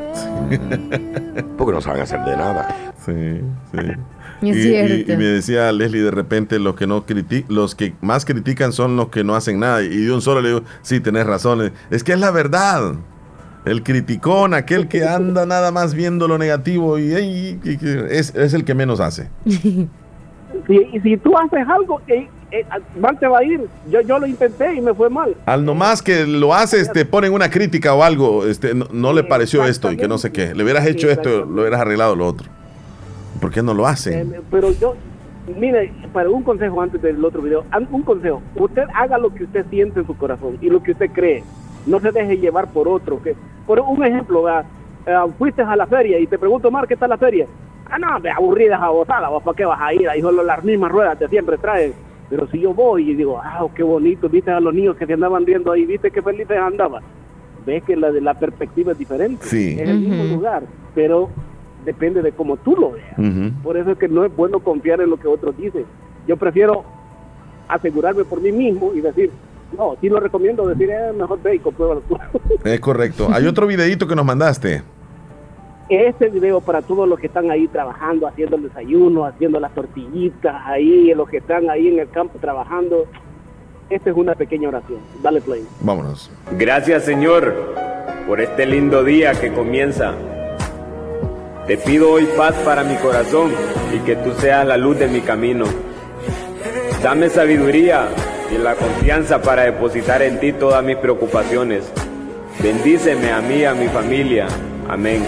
Porque 1.58 1.74
no 1.74 1.82
saben 1.82 2.02
hacer 2.04 2.20
de 2.24 2.38
nada. 2.38 2.68
Sí, 2.98 3.42
sí. 3.72 3.78
Es 4.52 4.58
y, 4.58 4.62
cierto. 4.64 5.12
y- 5.12 5.14
y 5.14 5.18
me 5.18 5.24
decía 5.26 5.72
Leslie 5.72 6.02
de 6.02 6.12
repente 6.12 6.60
los 6.60 6.76
que 6.76 6.88
no 6.88 7.06
criti 7.06 7.46
los 7.48 7.76
que 7.76 7.94
más 8.02 8.26
critican 8.26 8.74
son 8.74 8.96
los 8.98 9.10
que 9.10 9.24
no 9.24 9.36
hacen 9.36 9.60
nada 9.60 9.82
y 9.84 9.90
de 9.90 10.12
un 10.12 10.22
solo 10.22 10.42
le 10.42 10.50
digo 10.50 10.62
sí 10.82 11.00
tenés 11.00 11.26
razón 11.26 11.72
es 11.92 12.04
que 12.04 12.14
es 12.14 12.20
la 12.20 12.32
verdad 12.32 12.96
el 13.66 13.82
criticón 13.84 14.54
aquel 14.54 14.88
que 14.90 15.08
anda 15.08 15.46
nada 15.46 15.72
más 15.72 15.94
viendo 15.94 16.28
lo 16.28 16.38
negativo 16.38 17.00
y, 17.00 17.14
y- 17.14 17.60
y- 17.64 17.70
y- 17.72 17.80
es, 18.10 18.36
es 18.36 18.54
el 18.54 18.66
que 18.66 18.74
menos 18.76 19.00
hace 19.00 19.30
y 19.46 21.00
si 21.02 21.18
tú 21.18 21.36
haces 21.38 21.66
algo, 21.68 22.00
eh, 22.08 22.28
eh, 22.52 22.64
mal 23.00 23.18
te 23.20 23.26
va 23.28 23.40
a 23.40 23.44
ir. 23.44 23.62
Yo, 23.90 24.02
yo 24.02 24.20
lo 24.20 24.28
intenté 24.28 24.76
y 24.76 24.82
me 24.82 24.94
fue 24.94 25.10
mal. 25.10 25.36
al 25.48 25.66
nomás 25.66 26.02
que 26.04 26.28
lo 26.28 26.54
haces 26.54 26.92
te 26.92 27.06
ponen 27.06 27.34
una 27.34 27.50
crítica 27.50 27.94
o 27.96 28.04
algo 28.04 28.46
este 28.46 28.76
no, 28.76 28.88
no 28.92 29.14
le 29.14 29.24
pareció 29.24 29.66
esto 29.66 29.92
y 29.92 29.98
que 29.98 30.08
no 30.08 30.18
sé 30.20 30.32
qué 30.32 30.54
le 30.54 30.64
hubieras 30.64 30.86
hecho 30.86 31.10
esto 31.10 31.46
lo 31.46 31.62
hubieras 31.62 31.82
arreglado 31.82 32.16
lo 32.16 32.28
otro 32.28 32.48
¿por 33.44 33.52
qué 33.52 33.62
no 33.62 33.74
lo 33.74 33.86
hacen? 33.86 34.34
Eh, 34.34 34.42
pero 34.50 34.72
yo, 34.72 34.96
mire, 35.60 35.92
para 36.14 36.30
un 36.30 36.44
consejo 36.44 36.82
antes 36.82 37.02
del 37.02 37.24
otro 37.26 37.42
video, 37.42 37.66
un 37.92 38.02
consejo, 38.04 38.42
usted 38.56 38.84
haga 38.96 39.18
lo 39.18 39.34
que 39.34 39.44
usted 39.44 39.66
siente 39.70 40.00
en 40.00 40.08
su 40.08 40.16
corazón 40.16 40.58
y 40.62 40.70
lo 40.70 40.82
que 40.82 40.94
usted 40.94 41.12
cree, 41.12 41.44
no 41.86 42.00
se 42.00 42.14
deje 42.14 42.38
llevar 42.38 42.70
por 42.72 42.88
otro. 42.88 43.22
Que, 43.22 43.36
por 43.68 43.80
un 43.82 44.04
ejemplo. 44.04 44.46
Eh, 45.06 45.14
fuiste 45.38 45.62
a 45.62 45.76
la 45.76 45.86
feria 45.86 46.18
y 46.18 46.28
te 46.28 46.38
pregunto, 46.38 46.72
Mar, 46.72 46.88
¿qué 46.88 46.96
tal 46.96 47.10
la 47.10 47.18
feria? 47.18 47.46
Ah, 47.92 48.00
no, 48.00 48.18
de 48.22 48.30
aburrida, 48.30 48.78
agotada, 48.78 49.28
¿vos 49.28 49.44
para 49.44 49.58
qué 49.58 49.66
vas 49.66 49.82
a 49.82 49.94
ir? 49.94 50.08
Ahí 50.08 50.22
solo 50.22 50.42
las 50.44 50.64
mismas 50.64 50.90
ruedas 50.90 51.20
te 51.20 51.28
siempre 51.28 51.58
traen. 51.58 51.92
Pero 52.30 52.48
si 52.48 52.62
yo 52.62 52.74
voy 52.74 53.12
y 53.12 53.14
digo, 53.14 53.38
ah, 53.44 53.68
qué 53.76 53.84
bonito, 53.84 54.30
viste 54.30 54.52
a 54.52 54.62
los 54.62 54.74
niños 54.74 54.96
que 54.96 55.06
se 55.06 55.12
andaban 55.12 55.46
riendo 55.46 55.74
ahí, 55.74 55.86
viste 55.86 56.10
qué 56.10 56.22
felices 56.22 56.58
andaban. 56.58 57.04
Ves 57.66 57.84
que 57.84 57.98
la, 57.98 58.14
de 58.14 58.22
la 58.22 58.34
perspectiva 58.36 58.94
es 58.94 58.98
diferente. 58.98 59.46
Sí. 59.46 59.76
Es 59.78 59.90
el 59.90 60.00
mismo 60.00 60.24
Ujú. 60.24 60.36
lugar, 60.36 60.64
pero 60.96 61.30
depende 61.84 62.22
de 62.22 62.32
cómo 62.32 62.58
tú 62.58 62.76
lo 62.76 62.92
veas. 62.92 63.18
Ujú. 63.18 63.52
Por 63.64 63.78
eso 63.78 63.92
es 63.92 63.98
que 63.98 64.08
no 64.08 64.26
es 64.26 64.36
bueno 64.36 64.60
confiar 64.60 65.02
en 65.02 65.10
lo 65.10 65.18
que 65.18 65.28
otros 65.28 65.58
dicen. 65.58 65.86
Yo 66.28 66.38
prefiero 66.38 66.84
asegurarme 67.68 68.24
por 68.24 68.42
mí 68.42 68.52
mismo 68.52 68.92
y 68.94 69.02
decir, 69.02 69.32
no, 69.78 69.96
sí 70.00 70.10
lo 70.10 70.20
recomiendo, 70.20 70.68
decir, 70.68 70.90
eh, 70.90 71.12
mejor 71.18 71.42
ve 71.42 71.56
y 71.56 71.60
compruébalo 71.60 72.02
tú. 72.02 72.18
es 72.64 72.80
correcto 72.80 73.30
hay 73.32 73.48
otro 73.48 73.68
videito 73.68 74.08
que 74.08 74.16
nos 74.16 74.26
mandaste 74.26 74.84
Este 75.90 76.30
video 76.30 76.62
para 76.62 76.82
todos 76.82 77.08
los 77.08 77.20
que 77.20 77.28
están 77.28 77.50
ahí 77.52 77.68
trabajando, 77.68 78.28
haciendo 78.28 78.56
el 78.56 78.64
desayuno, 78.64 79.26
haciendo 79.26 79.60
las 79.60 79.74
tortillitas 79.74 80.56
ahí, 80.66 81.14
los 81.14 81.30
que 81.30 81.38
están 81.38 81.70
ahí 81.70 81.88
en 81.88 82.00
el 82.00 82.10
campo 82.10 82.38
trabajando. 82.40 83.06
Esta 83.90 84.10
es 84.10 84.16
una 84.16 84.34
pequeña 84.34 84.70
oración. 84.70 85.00
Dale 85.22 85.42
play. 85.42 85.66
vámonos 85.82 86.32
Gracias 86.58 87.04
Señor 87.04 87.54
por 88.28 88.40
este 88.40 88.66
lindo 88.66 89.04
día 89.04 89.34
que 89.34 89.52
comienza. 89.52 90.14
Te 91.68 91.78
pido 91.78 92.12
hoy 92.12 92.28
paz 92.36 92.54
para 92.66 92.84
mi 92.84 92.96
corazón 92.98 93.52
y 93.96 94.00
que 94.00 94.18
tú 94.18 94.34
seas 94.34 94.68
la 94.68 94.76
luz 94.76 95.00
de 95.00 95.08
mi 95.08 95.22
camino. 95.22 95.64
Dame 97.02 97.30
sabiduría 97.30 98.10
y 98.54 98.58
la 98.58 98.76
confianza 98.76 99.42
para 99.42 99.64
depositar 99.64 100.22
en 100.22 100.42
ti 100.42 100.52
todas 100.52 100.84
mis 100.84 100.98
preocupaciones. 100.98 101.90
Bendíceme 102.62 103.32
a 103.32 103.42
mí 103.42 103.60
y 103.60 103.64
a 103.64 103.74
mi 103.74 103.88
familia. 103.88 104.48
Amén. 104.90 105.24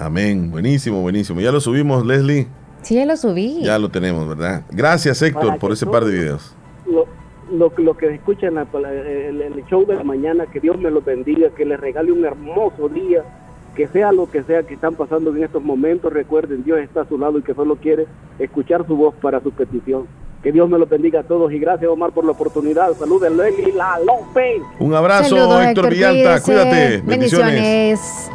Amén, 0.00 0.50
buenísimo, 0.50 1.00
buenísimo. 1.00 1.40
Ya 1.40 1.52
lo 1.52 1.60
subimos, 1.60 2.04
Leslie. 2.04 2.48
Sí, 2.82 2.96
ya 2.96 3.06
lo 3.06 3.16
subí. 3.16 3.62
Ya 3.62 3.78
lo 3.78 3.88
tenemos, 3.88 4.28
¿verdad? 4.28 4.62
Gracias, 4.72 5.22
Héctor, 5.22 5.60
por 5.60 5.70
ese 5.70 5.86
par 5.86 6.04
de 6.04 6.12
videos. 6.12 6.56
Lo, 6.90 7.06
lo, 7.56 7.72
lo 7.76 7.96
que 7.96 8.12
escuchan 8.12 8.58
el, 8.58 9.40
el 9.40 9.64
show 9.66 9.86
de 9.86 9.94
la 9.94 10.02
mañana, 10.02 10.46
que 10.46 10.58
Dios 10.58 10.76
me 10.76 10.90
los 10.90 11.04
bendiga, 11.04 11.50
que 11.50 11.64
les 11.64 11.78
regale 11.78 12.10
un 12.10 12.24
hermoso 12.24 12.88
día, 12.88 13.22
que 13.76 13.88
sea 13.88 14.12
lo 14.12 14.30
que 14.30 14.42
sea 14.42 14.62
que 14.64 14.74
están 14.74 14.94
pasando 14.94 15.30
en 15.30 15.42
estos 15.42 15.62
momentos, 15.62 16.12
recuerden, 16.12 16.62
Dios 16.64 16.78
está 16.80 17.02
a 17.02 17.08
su 17.08 17.18
lado 17.18 17.38
y 17.38 17.42
que 17.42 17.54
solo 17.54 17.76
quiere 17.76 18.06
escuchar 18.38 18.86
su 18.86 18.96
voz 18.96 19.14
para 19.20 19.40
su 19.40 19.50
petición. 19.50 20.06
Que 20.42 20.50
Dios 20.52 20.68
me 20.68 20.76
los 20.78 20.88
bendiga 20.88 21.20
a 21.20 21.22
todos 21.22 21.52
y 21.52 21.58
gracias 21.60 21.88
Omar 21.88 22.10
por 22.12 22.24
la 22.24 22.32
oportunidad. 22.32 22.92
Saludos, 22.98 23.30
Lenny 23.30 23.72
La 23.72 23.98
López. 24.04 24.60
Un 24.80 24.92
abrazo, 24.94 25.36
Saludos, 25.36 25.62
Héctor 25.66 25.92
Héctor. 25.94 26.42
Cuídate. 26.42 27.02
Bendiciones. 27.06 27.54
Bendiciones. 27.54 28.30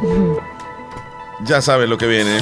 Ya 1.44 1.60
sabes 1.60 1.88
lo 1.88 1.98
que 1.98 2.06
viene. 2.06 2.38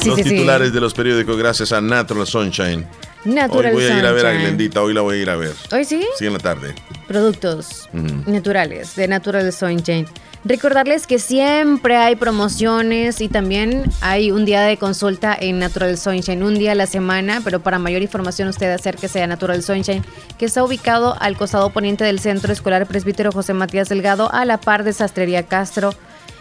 Sí, 0.00 0.08
los 0.10 0.16
sí, 0.18 0.24
sí. 0.24 0.30
titulares 0.30 0.72
de 0.72 0.80
los 0.80 0.92
periódicos 0.94 1.36
gracias 1.36 1.72
a 1.72 1.80
Natural 1.80 2.26
Sunshine. 2.26 2.86
Natural 3.24 3.66
hoy 3.74 3.82
voy 3.82 3.84
a 3.84 3.98
ir 3.98 4.06
a 4.06 4.12
ver 4.12 4.26
a. 4.26 4.32
Glendita, 4.32 4.82
hoy 4.82 4.92
la 4.94 5.00
voy 5.00 5.16
a 5.18 5.22
ir 5.22 5.30
a 5.30 5.36
ver. 5.36 5.52
Hoy 5.72 5.84
sí, 5.84 6.04
Sí, 6.16 6.26
en 6.26 6.32
la 6.34 6.38
tarde. 6.38 6.74
productos 7.06 7.88
Ujú. 7.92 8.30
naturales 8.30 8.94
de 8.96 9.08
Natural 9.08 9.52
Sunshine. 9.52 10.06
Recordarles 10.44 11.06
que 11.08 11.18
siempre 11.18 11.96
hay 11.96 12.14
promociones 12.14 13.20
y 13.20 13.28
también 13.28 13.84
hay 14.00 14.30
un 14.30 14.44
día 14.44 14.62
de 14.62 14.76
consulta 14.76 15.36
en 15.38 15.58
Natural 15.58 15.98
Sunshine, 15.98 16.44
un 16.44 16.58
día 16.58 16.72
a 16.72 16.74
la 16.76 16.86
semana, 16.86 17.40
pero 17.42 17.60
para 17.60 17.80
mayor 17.80 18.02
información 18.02 18.48
usted 18.48 18.72
acérquese 18.72 19.20
a 19.20 19.26
Natural 19.26 19.62
Sunshine, 19.62 20.04
que 20.38 20.44
está 20.44 20.62
ubicado 20.62 21.16
al 21.20 21.36
costado 21.36 21.70
poniente 21.70 22.04
del 22.04 22.20
Centro 22.20 22.52
Escolar 22.52 22.86
Presbítero 22.86 23.32
José 23.32 23.52
Matías 23.52 23.88
Delgado, 23.88 24.32
a 24.32 24.44
la 24.44 24.58
par 24.58 24.84
de 24.84 24.92
Sastrería 24.92 25.42
Castro. 25.42 25.90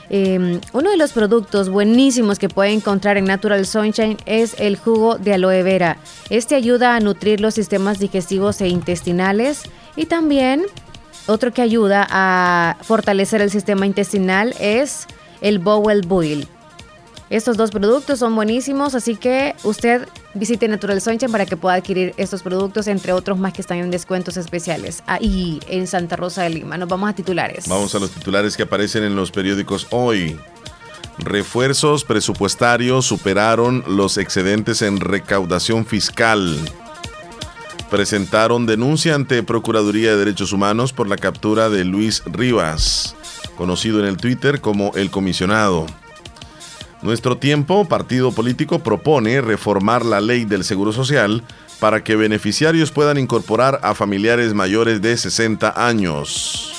Eh, 0.10 0.62
uno 0.72 0.90
de 0.92 0.98
los 0.98 1.12
productos 1.12 1.68
buenísimos 1.68 2.40
que 2.40 2.50
puede 2.50 2.72
encontrar 2.72 3.18
en 3.18 3.26
Natural 3.26 3.66
Sunshine 3.66 4.18
es 4.26 4.56
el 4.60 4.78
jugo 4.78 5.18
de 5.18 5.34
aloe 5.34 5.64
vera. 5.64 5.98
Este 6.30 6.56
ayuda 6.56 6.96
a 6.96 7.00
nutrir 7.00 7.42
los 7.42 7.56
sistemas 7.56 8.00
digestivos 8.00 8.62
e 8.62 8.68
intestinales 8.68 9.64
y 9.96 10.06
también 10.06 10.64
otro 11.28 11.52
que 11.52 11.62
ayuda 11.62 12.08
a 12.10 12.78
fortalecer 12.82 13.42
el 13.42 13.52
sistema 13.52 13.86
intestinal 13.86 14.56
es 14.60 15.08
el 15.42 15.60
Bowel 15.60 16.02
Buil. 16.02 16.48
Estos 17.30 17.58
dos 17.58 17.72
productos 17.72 18.20
son 18.20 18.34
buenísimos, 18.36 18.96
así 18.96 19.18
que 19.18 19.54
usted 19.64 20.08
visite 20.34 20.68
Natural 20.70 21.02
Sunshine 21.02 21.30
para 21.30 21.46
que 21.46 21.58
pueda 21.58 21.76
adquirir 21.76 22.14
estos 22.16 22.42
productos, 22.42 22.88
entre 22.88 23.12
otros 23.12 23.38
más 23.38 23.52
que 23.52 23.60
están 23.60 23.80
en 23.80 23.92
descuentos 23.92 24.38
especiales, 24.38 25.04
ahí 25.08 25.60
en 25.68 25.88
Santa 25.88 26.16
Rosa 26.16 26.44
de 26.44 26.52
Lima. 26.52 26.78
Nos 26.78 26.88
vamos 26.88 27.10
a 27.10 27.14
titulares. 27.14 27.68
Vamos 27.68 27.94
a 27.96 28.00
los 28.00 28.12
titulares 28.12 28.56
que 28.56 28.64
aparecen 28.64 29.04
en 29.04 29.18
los 29.18 29.32
periódicos 29.32 29.88
hoy. 29.92 30.40
Refuerzos 31.18 32.06
presupuestarios 32.06 33.06
superaron 33.06 33.84
los 33.88 34.18
excedentes 34.18 34.82
en 34.82 35.00
recaudación 35.00 35.86
fiscal. 35.86 36.58
Presentaron 37.90 38.66
denuncia 38.66 39.16
ante 39.16 39.44
Procuraduría 39.44 40.12
de 40.12 40.18
Derechos 40.18 40.52
Humanos 40.52 40.92
por 40.92 41.08
la 41.08 41.16
captura 41.16 41.70
de 41.70 41.86
Luis 41.86 42.22
Rivas, 42.26 43.16
conocido 43.56 44.00
en 44.02 44.06
el 44.06 44.18
Twitter 44.18 44.60
como 44.60 44.92
el 44.96 45.10
comisionado. 45.10 45.86
Nuestro 47.02 47.38
tiempo, 47.38 47.86
partido 47.86 48.34
político, 48.34 48.80
propone 48.80 49.40
reformar 49.40 50.04
la 50.04 50.20
ley 50.20 50.44
del 50.44 50.66
Seguro 50.66 50.92
Social 50.92 51.44
para 51.80 52.04
que 52.04 52.18
beneficiarios 52.18 52.92
puedan 52.92 53.18
incorporar 53.18 53.80
a 53.84 53.94
familiares 53.94 54.54
mayores 54.54 55.02
de 55.02 55.16
60 55.16 55.74
años. 55.88 56.74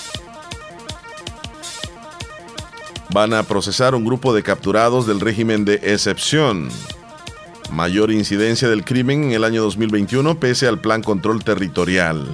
Van 3.14 3.32
a 3.32 3.44
procesar 3.44 3.94
un 3.94 4.04
grupo 4.04 4.34
de 4.34 4.42
capturados 4.42 5.06
del 5.06 5.20
régimen 5.20 5.64
de 5.64 5.74
excepción. 5.82 6.68
Mayor 7.70 8.10
incidencia 8.10 8.68
del 8.68 8.84
crimen 8.84 9.24
en 9.24 9.32
el 9.32 9.44
año 9.44 9.62
2021 9.62 10.38
pese 10.40 10.66
al 10.66 10.80
plan 10.80 11.02
control 11.02 11.44
territorial. 11.44 12.26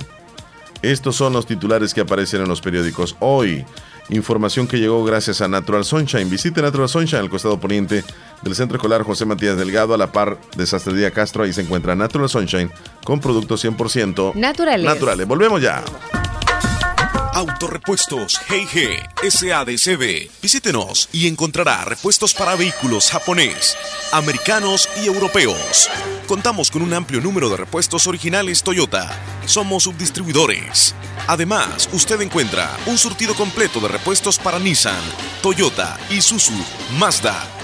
Estos 0.82 1.16
son 1.16 1.32
los 1.32 1.47
titulares 1.47 1.94
que 1.94 2.02
aparecen 2.02 2.43
en 2.43 2.48
los 2.48 2.61
periódicos 2.61 3.16
hoy. 3.20 3.65
Información 4.11 4.66
que 4.66 4.78
llegó 4.78 5.02
gracias 5.02 5.40
a 5.40 5.48
Natural 5.48 5.85
Sunshine. 5.85 6.28
Visite 6.28 6.61
Natural 6.61 6.89
Sunshine 6.89 7.20
al 7.20 7.31
costado 7.31 7.59
poniente 7.59 8.05
del 8.43 8.55
Centro 8.55 8.77
Escolar 8.77 9.02
José 9.02 9.24
Matías 9.24 9.56
Delgado 9.56 9.94
a 9.94 9.98
la 9.98 10.12
par 10.12 10.39
de 10.56 10.66
Sastrería 10.66 11.11
Castro. 11.11 11.44
Ahí 11.44 11.55
se 11.55 11.62
encuentra 11.62 11.97
Natural 11.97 12.28
Sunshine 12.28 12.70
con 13.02 13.20
productos 13.20 13.65
100% 13.65 14.35
Naturales. 14.35 14.85
naturales. 14.86 15.27
Volvemos 15.27 15.62
ya. 15.62 15.82
Autorepuestos 17.35 18.40
G&G 18.47 19.28
SADCB. 19.28 20.31
Visítenos 20.40 21.09
y 21.11 21.27
encontrará 21.27 21.85
repuestos 21.85 22.32
para 22.32 22.55
vehículos 22.55 23.11
japonés, 23.11 23.77
americanos 24.12 24.89
y 25.02 25.06
europeos. 25.06 25.90
Contamos 26.28 26.70
con 26.70 26.82
un 26.82 26.94
amplio 26.94 27.20
número 27.20 27.48
de 27.48 27.56
repuestos 27.56 28.06
originales 28.06 28.62
Toyota. 28.62 29.11
Somos 29.47 29.82
subdistribuidores. 29.82 30.94
Además, 31.27 31.89
usted 31.93 32.20
encuentra 32.20 32.70
un 32.86 32.98
surtido 32.98 33.35
completo 33.35 33.81
de 33.81 33.89
repuestos 33.89 34.39
para 34.39 34.61
Nissan, 34.61 35.02
Toyota, 35.43 35.98
Isuzu, 36.11 36.52
Mazda, 37.01 37.48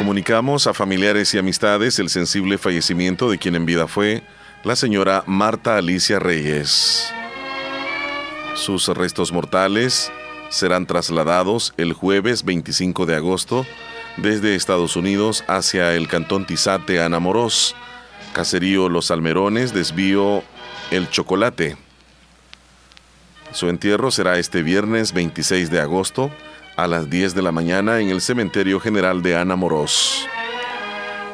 Comunicamos 0.00 0.66
a 0.66 0.72
familiares 0.72 1.34
y 1.34 1.38
amistades 1.38 1.98
el 1.98 2.08
sensible 2.08 2.56
fallecimiento 2.56 3.30
de 3.30 3.36
quien 3.36 3.54
en 3.54 3.66
vida 3.66 3.86
fue 3.86 4.22
la 4.64 4.74
señora 4.74 5.24
Marta 5.26 5.76
Alicia 5.76 6.18
Reyes. 6.18 7.12
Sus 8.54 8.88
restos 8.88 9.30
mortales 9.30 10.10
serán 10.48 10.86
trasladados 10.86 11.74
el 11.76 11.92
jueves 11.92 12.46
25 12.46 13.04
de 13.04 13.16
agosto 13.16 13.66
desde 14.16 14.54
Estados 14.54 14.96
Unidos 14.96 15.44
hacia 15.48 15.92
el 15.92 16.08
cantón 16.08 16.46
Tizate 16.46 17.02
Anamorós, 17.02 17.76
caserío 18.32 18.88
Los 18.88 19.10
Almerones, 19.10 19.74
desvío 19.74 20.42
El 20.90 21.10
Chocolate. 21.10 21.76
Su 23.52 23.68
entierro 23.68 24.10
será 24.10 24.38
este 24.38 24.62
viernes 24.62 25.12
26 25.12 25.70
de 25.70 25.80
agosto 25.80 26.30
a 26.76 26.86
las 26.86 27.10
10 27.10 27.34
de 27.34 27.42
la 27.42 27.52
mañana 27.52 28.00
en 28.00 28.10
el 28.10 28.20
Cementerio 28.20 28.80
General 28.80 29.22
de 29.22 29.36
Ana 29.36 29.56
Morós. 29.56 30.26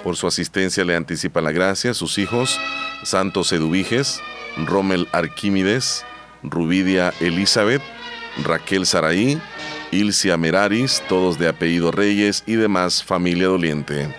Por 0.03 0.17
su 0.17 0.27
asistencia 0.27 0.85
le 0.85 0.95
anticipa 0.95 1.41
la 1.41 1.53
gracia 1.53 1.95
sus 1.95 2.19
hijos 2.19 2.61
Santos 3.03 3.53
Eduviges, 3.53 4.21
Rommel 4.67 5.09
Arquímedes, 5.13 6.05
Rubidia 6.43 7.13
Elizabeth, 7.21 7.83
Raquel 8.45 8.87
Saraí, 8.87 9.41
Ilcia 9.91 10.37
Meraris, 10.37 11.03
todos 11.09 11.39
de 11.39 11.49
apellido 11.49 11.91
Reyes 11.91 12.43
y 12.47 12.55
demás 12.55 13.03
familia 13.03 13.49
doliente. 13.49 14.15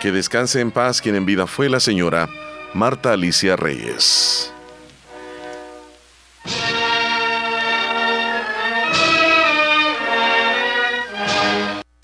Que 0.00 0.12
descanse 0.12 0.60
en 0.60 0.70
paz 0.70 1.00
quien 1.00 1.14
en 1.14 1.26
vida 1.26 1.46
fue 1.46 1.68
la 1.68 1.80
señora 1.80 2.28
Marta 2.74 3.12
Alicia 3.12 3.56
Reyes. 3.56 4.52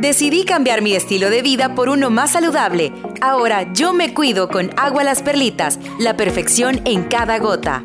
Decidí 0.00 0.46
cambiar 0.46 0.80
mi 0.80 0.94
estilo 0.94 1.28
de 1.28 1.42
vida 1.42 1.74
por 1.74 1.90
uno 1.90 2.08
más 2.08 2.32
saludable. 2.32 2.90
Ahora 3.20 3.70
yo 3.74 3.92
me 3.92 4.14
cuido 4.14 4.48
con 4.48 4.70
agua 4.78 5.04
las 5.04 5.22
perlitas, 5.22 5.78
la 5.98 6.16
perfección 6.16 6.80
en 6.86 7.02
cada 7.02 7.38
gota. 7.38 7.82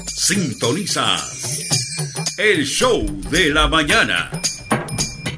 Sintonizas 0.08 1.68
el 2.40 2.66
show 2.66 3.06
de 3.30 3.50
la 3.52 3.68
mañana 3.68 4.32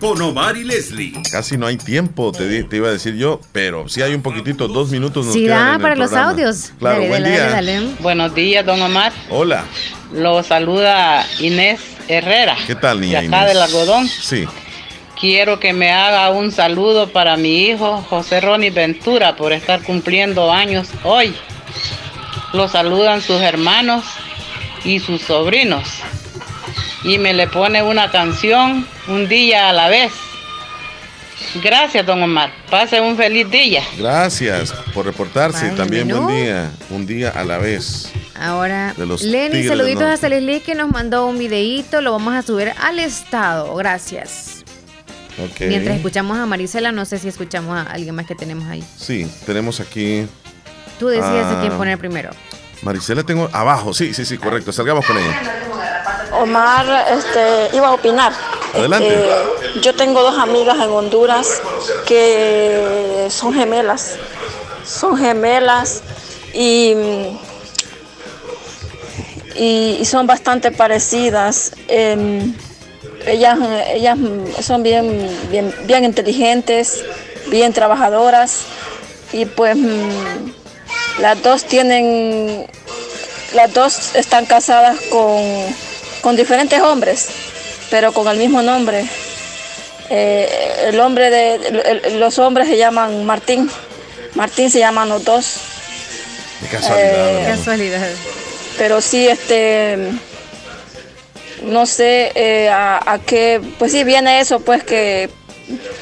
con 0.03 0.21
Omar 0.21 0.57
y 0.57 0.65
Leslie. 0.65 1.13
Casi 1.31 1.57
no 1.57 1.65
hay 1.65 1.77
tiempo, 1.77 2.33
te, 2.33 2.45
di- 2.49 2.63
te 2.63 2.75
iba 2.75 2.89
a 2.89 2.91
decir 2.91 3.15
yo, 3.15 3.39
pero 3.53 3.87
sí 3.87 4.01
hay 4.01 4.13
un 4.13 4.21
poquitito, 4.21 4.67
dos 4.67 4.89
minutos 4.89 5.25
nos 5.25 5.33
Sí, 5.33 5.43
quedan 5.43 5.57
da 5.59 5.69
en 5.69 5.75
el 5.75 5.81
para 5.81 5.95
los 5.95 6.09
programa. 6.09 6.31
audios. 6.31 6.71
Claro, 6.77 6.95
Dale, 6.97 7.07
buen 7.07 7.23
dale, 7.23 7.35
día. 7.35 7.49
dale, 7.49 7.73
dale. 7.75 7.87
Buenos 7.99 8.35
días, 8.35 8.65
don 8.65 8.81
Omar. 8.81 9.13
Hola, 9.29 9.63
Lo 10.13 10.43
saluda 10.43 11.25
Inés 11.39 11.79
Herrera. 12.09 12.57
¿qué 12.67 12.75
tal, 12.75 12.99
niña 12.99 13.21
De 13.21 13.27
acá 13.27 13.37
Inés? 13.43 13.53
del 13.53 13.61
algodón. 13.61 14.07
Sí. 14.09 14.45
Quiero 15.19 15.59
que 15.61 15.71
me 15.71 15.89
haga 15.91 16.29
un 16.31 16.51
saludo 16.51 17.07
para 17.13 17.37
mi 17.37 17.67
hijo 17.67 18.05
José 18.09 18.41
Ronnie 18.41 18.71
Ventura 18.71 19.37
por 19.37 19.53
estar 19.53 19.81
cumpliendo 19.83 20.51
años 20.51 20.89
hoy. 21.03 21.33
Lo 22.51 22.67
saludan 22.67 23.21
sus 23.21 23.39
hermanos 23.41 24.03
y 24.83 24.99
sus 24.99 25.21
sobrinos. 25.21 25.87
Y 27.03 27.17
me 27.17 27.33
le 27.33 27.47
pone 27.47 27.83
una 27.83 28.09
canción 28.11 28.87
un 29.07 29.27
día 29.27 29.69
a 29.69 29.73
la 29.73 29.89
vez. 29.89 30.13
Gracias, 31.61 32.05
don 32.05 32.23
Omar. 32.23 32.51
Pase 32.69 33.01
un 33.01 33.17
feliz 33.17 33.49
día. 33.49 33.83
Gracias 33.97 34.71
por 34.93 35.05
reportarse. 35.05 35.69
También 35.71 36.07
buen 36.07 36.27
día, 36.27 36.71
un 36.89 37.05
día 37.05 37.29
a 37.29 37.43
la 37.43 37.57
vez. 37.57 38.11
Ahora, 38.39 38.93
De 38.97 39.05
los 39.05 39.21
Lenny, 39.21 39.63
saluditos 39.67 40.03
hasta 40.03 40.29
Leslie 40.29 40.61
que 40.61 40.75
nos 40.75 40.89
mandó 40.89 41.27
un 41.27 41.37
videíto, 41.37 42.01
lo 42.01 42.13
vamos 42.13 42.33
a 42.33 42.41
subir 42.41 42.73
al 42.81 42.99
estado. 42.99 43.75
Gracias. 43.75 44.63
Mientras 45.59 45.97
escuchamos 45.97 46.37
a 46.37 46.45
Marisela, 46.45 46.91
no 46.91 47.05
sé 47.05 47.19
si 47.19 47.27
escuchamos 47.27 47.77
a 47.77 47.91
alguien 47.91 48.15
más 48.15 48.25
que 48.25 48.35
tenemos 48.35 48.67
ahí. 48.69 48.83
Sí, 48.97 49.29
tenemos 49.45 49.79
aquí. 49.79 50.27
Tú 50.99 51.07
decides 51.07 51.45
a 51.45 51.59
quién 51.61 51.73
poner 51.73 51.97
primero. 51.97 52.31
Marisela 52.81 53.23
tengo 53.23 53.49
abajo, 53.51 53.93
sí, 53.93 54.13
sí, 54.13 54.25
sí, 54.25 54.37
correcto. 54.37 54.71
Salgamos 54.71 55.05
con 55.05 55.17
ella. 55.17 55.41
Omar, 56.39 57.07
este, 57.11 57.75
iba 57.75 57.87
a 57.87 57.93
opinar. 57.93 58.33
Adelante. 58.73 59.07
Este, 59.07 59.81
yo 59.81 59.95
tengo 59.95 60.21
dos 60.21 60.37
amigas 60.37 60.77
en 60.77 60.89
Honduras 60.89 61.61
que 62.05 63.27
son 63.29 63.53
gemelas. 63.53 64.15
Son 64.85 65.17
gemelas 65.17 66.01
y, 66.53 66.93
y, 69.55 69.97
y 69.99 70.05
son 70.05 70.27
bastante 70.27 70.71
parecidas. 70.71 71.73
Em, 71.87 72.53
ellas, 73.25 73.57
ellas 73.93 74.17
son 74.61 74.83
bien, 74.83 75.29
bien, 75.49 75.73
bien 75.85 76.03
inteligentes, 76.03 77.03
bien 77.47 77.73
trabajadoras 77.73 78.61
y 79.31 79.45
pues 79.45 79.77
mm, 79.77 80.51
las 81.19 81.41
dos 81.41 81.65
tienen, 81.65 82.67
las 83.53 83.73
dos 83.73 84.15
están 84.15 84.45
casadas 84.45 84.99
con, 85.09 85.41
con 86.23 86.35
diferentes 86.35 86.81
hombres, 86.81 87.27
pero 87.91 88.11
con 88.13 88.27
el 88.27 88.37
mismo 88.37 88.63
nombre. 88.63 89.05
Eh, 90.09 90.87
el 90.87 90.99
hombre 90.99 91.29
de, 91.29 91.55
el- 91.55 92.01
el- 92.05 92.19
los 92.19 92.39
hombres 92.39 92.67
se 92.67 92.77
llaman 92.77 93.25
Martín, 93.25 93.69
Martín 94.33 94.71
se 94.71 94.79
llaman 94.79 95.09
los 95.09 95.23
dos. 95.23 95.57
De 96.61 96.67
casualidad. 96.69 97.39
Eh. 97.41 97.45
Casualidad. 97.57 98.07
pero 98.77 99.01
sí 99.01 99.27
este 99.27 99.97
no 101.63 101.85
sé 101.85 102.31
eh, 102.35 102.69
a, 102.69 102.99
a 103.13 103.19
qué 103.19 103.61
pues 103.77 103.91
sí 103.91 104.03
viene 104.03 104.39
eso 104.39 104.59
pues 104.61 104.83
que 104.83 105.29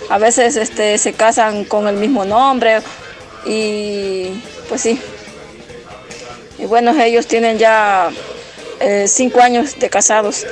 a 0.09 0.17
veces 0.17 0.55
este 0.55 0.97
se 0.97 1.13
casan 1.13 1.65
con 1.65 1.87
el 1.87 1.95
mismo 1.95 2.23
nombre 2.25 2.79
y 3.45 4.29
pues 4.69 4.81
sí 4.81 4.99
y 6.59 6.65
bueno 6.65 6.91
ellos 7.01 7.27
tienen 7.27 7.57
ya 7.57 8.09
eh, 8.81 9.05
cinco 9.07 9.39
años 9.41 9.77
de 9.79 9.89
casados 9.89 10.45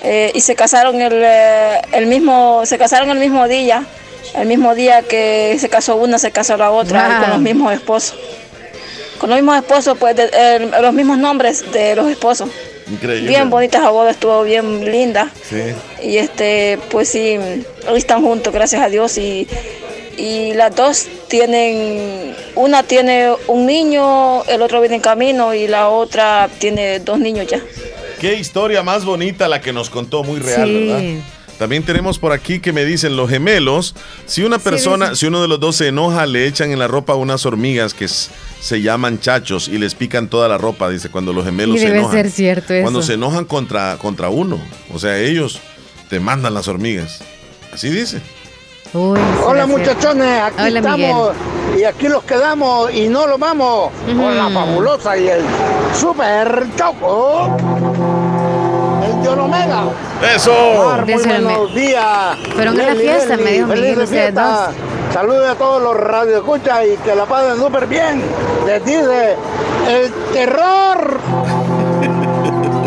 Eh, 0.00 0.30
y 0.32 0.40
se 0.42 0.54
casaron 0.54 1.00
el, 1.02 1.12
eh, 1.24 1.80
el 1.92 2.06
mismo 2.06 2.64
se 2.66 2.78
casaron 2.78 3.10
el 3.10 3.18
mismo 3.18 3.48
día 3.48 3.84
el 4.36 4.46
mismo 4.46 4.76
día 4.76 5.02
que 5.02 5.56
se 5.58 5.68
casó 5.68 5.96
una 5.96 6.18
se 6.20 6.30
casó 6.30 6.56
la 6.56 6.70
otra 6.70 7.18
con 7.20 7.30
los 7.30 7.40
mismos 7.40 7.72
esposos 7.72 8.14
con 9.18 9.28
los 9.30 9.38
mismos 9.40 9.56
esposos, 9.56 9.98
pues 9.98 10.14
de- 10.14 10.30
eh, 10.32 10.70
los 10.80 10.92
mismos 10.94 11.18
nombres 11.18 11.72
de 11.72 11.96
los 11.96 12.08
esposos. 12.08 12.48
Increíble. 12.88 13.28
Bien 13.28 13.50
bonitas 13.50 13.82
la 13.82 13.90
boda, 13.90 14.12
estuvo 14.12 14.44
bien 14.44 14.84
linda. 14.84 15.28
Sí. 15.50 15.74
Y 16.08 16.18
este, 16.18 16.78
pues 16.92 17.08
sí, 17.08 17.36
hoy 17.90 17.98
están 17.98 18.22
juntos, 18.22 18.52
gracias 18.54 18.80
a 18.80 18.88
Dios. 18.88 19.18
Y, 19.18 19.48
y 20.18 20.52
las 20.54 20.74
dos 20.74 21.06
tienen, 21.28 22.34
una 22.54 22.82
tiene 22.82 23.32
un 23.46 23.66
niño, 23.66 24.44
el 24.44 24.62
otro 24.62 24.80
viene 24.80 24.96
en 24.96 25.02
camino 25.02 25.54
y 25.54 25.68
la 25.68 25.88
otra 25.88 26.48
tiene 26.58 27.00
dos 27.00 27.18
niños 27.18 27.46
ya. 27.46 27.60
Qué 28.20 28.34
historia 28.34 28.82
más 28.82 29.04
bonita 29.04 29.48
la 29.48 29.60
que 29.60 29.72
nos 29.72 29.90
contó, 29.90 30.24
muy 30.24 30.40
real, 30.40 30.66
Sí. 30.68 30.86
¿verdad? 30.88 31.24
También 31.58 31.82
tenemos 31.82 32.20
por 32.20 32.30
aquí 32.32 32.60
que 32.60 32.72
me 32.72 32.84
dicen 32.84 33.16
los 33.16 33.28
gemelos, 33.28 33.94
si 34.26 34.44
una 34.44 34.60
persona, 34.60 35.16
si 35.16 35.26
uno 35.26 35.42
de 35.42 35.48
los 35.48 35.58
dos 35.58 35.74
se 35.74 35.88
enoja, 35.88 36.24
le 36.26 36.46
echan 36.46 36.70
en 36.70 36.78
la 36.78 36.86
ropa 36.86 37.16
unas 37.16 37.44
hormigas 37.46 37.94
que 37.94 38.06
se 38.06 38.80
llaman 38.80 39.18
chachos 39.18 39.66
y 39.66 39.76
les 39.78 39.96
pican 39.96 40.28
toda 40.28 40.46
la 40.48 40.56
ropa, 40.56 40.88
dice, 40.88 41.08
cuando 41.08 41.32
los 41.32 41.44
gemelos 41.44 41.74
Y 41.76 41.78
se 41.80 41.86
debe 41.86 41.98
enojan. 41.98 42.16
ser 42.16 42.30
cierto 42.30 42.74
eso. 42.74 42.82
Cuando 42.82 43.02
se 43.02 43.14
enojan 43.14 43.44
contra, 43.44 43.96
contra 43.98 44.28
uno, 44.28 44.60
o 44.94 45.00
sea, 45.00 45.18
ellos 45.18 45.58
te 46.08 46.20
mandan 46.20 46.54
las 46.54 46.68
hormigas. 46.68 47.22
Así 47.72 47.88
dice. 47.90 48.20
Uy, 48.94 49.20
Hola 49.46 49.66
muchachones, 49.66 50.42
aquí 50.42 50.62
Hola, 50.62 50.78
estamos 50.78 51.32
y 51.76 51.84
aquí 51.84 52.08
los 52.08 52.24
quedamos 52.24 52.90
y 52.92 53.08
no 53.08 53.26
los 53.26 53.38
vamos 53.38 53.90
con 54.06 54.36
la 54.36 54.48
fabulosa 54.48 55.16
y 55.18 55.28
el 55.28 55.42
super 55.94 56.66
choco. 56.74 57.54
El 59.04 59.22
Dion 59.22 59.40
Omega. 59.40 59.84
¡Eso! 60.34 60.52
Omar, 60.52 61.04
muy 61.04 61.22
buenos 61.22 61.74
días. 61.74 62.38
Fueron 62.54 62.80
a 62.80 62.82
la 62.82 62.94
fiesta, 62.94 63.36
me 63.36 63.52
dijo 63.52 63.68
feliz 63.68 63.82
Miguel, 63.82 63.98
de 63.98 64.04
ustedes. 64.04 64.34
Saludos 65.12 65.48
a 65.50 65.54
todos 65.54 65.82
los 65.82 65.96
radioescuchas 65.96 66.86
y 66.86 66.96
que 66.96 67.14
la 67.14 67.26
pasen 67.26 67.58
súper 67.58 67.86
bien. 67.86 68.22
Les 68.66 68.84
dice 68.84 69.36
el 69.88 70.12
terror. 70.32 71.18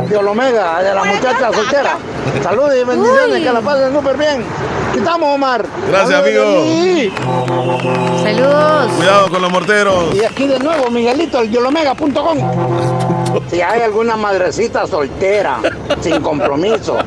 Dion 0.10 0.28
Omega, 0.28 0.82
de 0.82 0.94
la 0.95 1.03
muchacha 1.03 1.53
soltera. 1.53 1.98
Saludos 2.44 2.74
y 2.82 2.84
bendiciones, 2.84 3.38
Uy. 3.38 3.44
que 3.44 3.52
la 3.52 3.62
pasen 3.62 3.94
súper 3.94 4.18
bien. 4.18 4.44
Quitamos, 4.94 5.36
Omar. 5.36 5.66
Gracias, 5.88 6.24
Saludos, 6.24 6.58
amigo. 6.58 7.14
Saludos. 8.24 8.91
Cuidado 8.98 9.30
con 9.30 9.41
los 9.41 9.52
morteros. 9.52 10.16
Y 10.16 10.24
aquí 10.24 10.48
de 10.48 10.60
nuevo, 10.60 10.90
Miguelito, 10.90 11.40
el 11.40 11.49
yolomega.com. 11.52 12.38
Si 13.49 13.62
hay 13.62 13.82
alguna 13.82 14.16
madrecita 14.18 14.88
soltera, 14.88 15.60
sin 16.02 16.22
compromiso, 16.22 16.98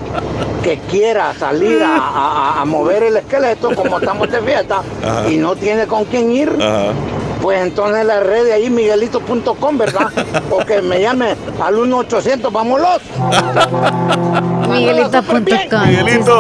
que 0.63 0.79
quiera 0.91 1.35
salir 1.39 1.83
a, 1.83 1.97
a- 1.97 2.61
a 2.61 2.65
mover 2.65 3.03
el 3.05 3.17
esqueleto, 3.19 3.75
como 3.75 3.99
estamos 3.99 4.31
de 4.31 4.41
fiesta, 4.41 4.83
Ajá. 5.05 5.29
y 5.29 5.37
no 5.37 5.55
tiene 5.57 5.87
con 5.87 6.05
quién 6.07 6.33
ir, 6.33 6.57
Ajá. 6.61 6.93
Pues 7.45 7.61
entonces 7.61 8.07
la 8.07 8.21
red 8.21 8.45
de 8.47 8.55
ahí, 8.55 8.71
miguelito.com, 8.71 9.77
¿verdad? 9.77 10.11
O 10.51 10.65
que 10.65 10.81
me 10.81 10.99
llame 11.03 11.37
al 11.63 11.75
1-800, 11.75 12.51
vámonos. 12.51 13.01
Miguelito.com. 14.71 15.45
Miguelito. 15.87 16.39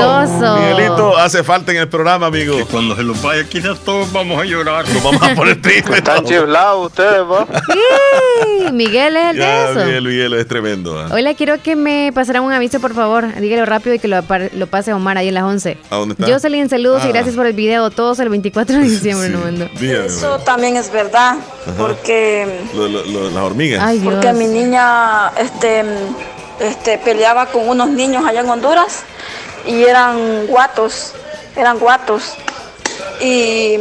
Miguelito 0.58 1.16
hace 1.18 1.42
falta 1.44 1.72
en 1.72 1.78
el 1.78 1.88
programa, 1.88 2.26
amigo. 2.26 2.56
Cuando 2.70 2.96
se 2.96 3.02
los 3.02 3.20
vaya, 3.22 3.44
quizás 3.44 3.78
todos 3.80 4.10
vamos 4.12 4.40
a 4.40 4.44
llorar. 4.44 4.88
Nos 4.88 5.02
vamos 5.02 5.22
a 5.22 5.34
poner 5.34 5.60
tristes. 5.60 5.94
Están 5.98 6.24
chiflados 6.24 6.86
ustedes, 6.86 7.20
¿va? 7.22 7.46
Sí, 7.72 8.72
Miguel 8.72 9.16
es 9.16 9.24
el 9.30 9.36
de 9.36 9.42
Ya, 9.42 9.70
eso. 9.70 9.80
Miguel, 9.84 10.04
Miguel 10.04 10.32
es 10.34 10.48
tremendo. 10.48 10.98
¿ah? 10.98 11.08
Hola, 11.12 11.34
quiero 11.34 11.62
que 11.62 11.76
me 11.76 12.12
pasaran 12.14 12.42
un 12.44 12.52
aviso, 12.52 12.80
por 12.80 12.94
favor. 12.94 13.26
Dígalo 13.40 13.66
rápido 13.66 13.94
y 13.94 13.98
que 13.98 14.08
lo, 14.08 14.16
apar- 14.16 14.50
lo 14.52 14.66
pase 14.68 14.92
Omar 14.92 15.18
ahí 15.18 15.28
en 15.28 15.34
las 15.34 15.44
11. 15.44 15.76
¿A 15.90 15.96
dónde 15.96 16.14
está? 16.18 16.32
Jocelyn, 16.32 16.68
saludos 16.68 17.02
y 17.04 17.08
Ah. 17.08 17.12
gracias 17.12 17.34
por 17.36 17.46
el 17.46 17.52
video. 17.52 17.90
Todos 17.90 18.18
el 18.20 18.28
24 18.30 18.76
de 18.76 18.82
diciembre 18.82 19.28
nos 19.28 19.44
mandó. 19.44 19.68
Dígame, 19.78 20.06
Eso 20.06 20.38
también 20.40 20.76
es 20.76 20.88
verdad, 20.94 21.32
Ajá. 21.36 21.74
porque 21.76 22.60
lo- 22.72 22.88
lo- 22.88 23.04
lo- 23.04 23.30
las 23.30 23.42
hormigas. 23.44 23.84
porque 24.02 24.32
mi 24.32 24.46
niña 24.46 25.30
este, 25.36 25.84
este, 26.60 26.96
peleaba 26.98 27.46
con 27.46 27.68
unos 27.68 27.90
niños 27.90 28.24
allá 28.26 28.40
en 28.40 28.48
Honduras 28.48 29.02
y 29.66 29.82
eran 29.84 30.46
guatos, 30.46 31.12
eran 31.56 31.78
guatos. 31.78 32.34
Y 33.20 33.78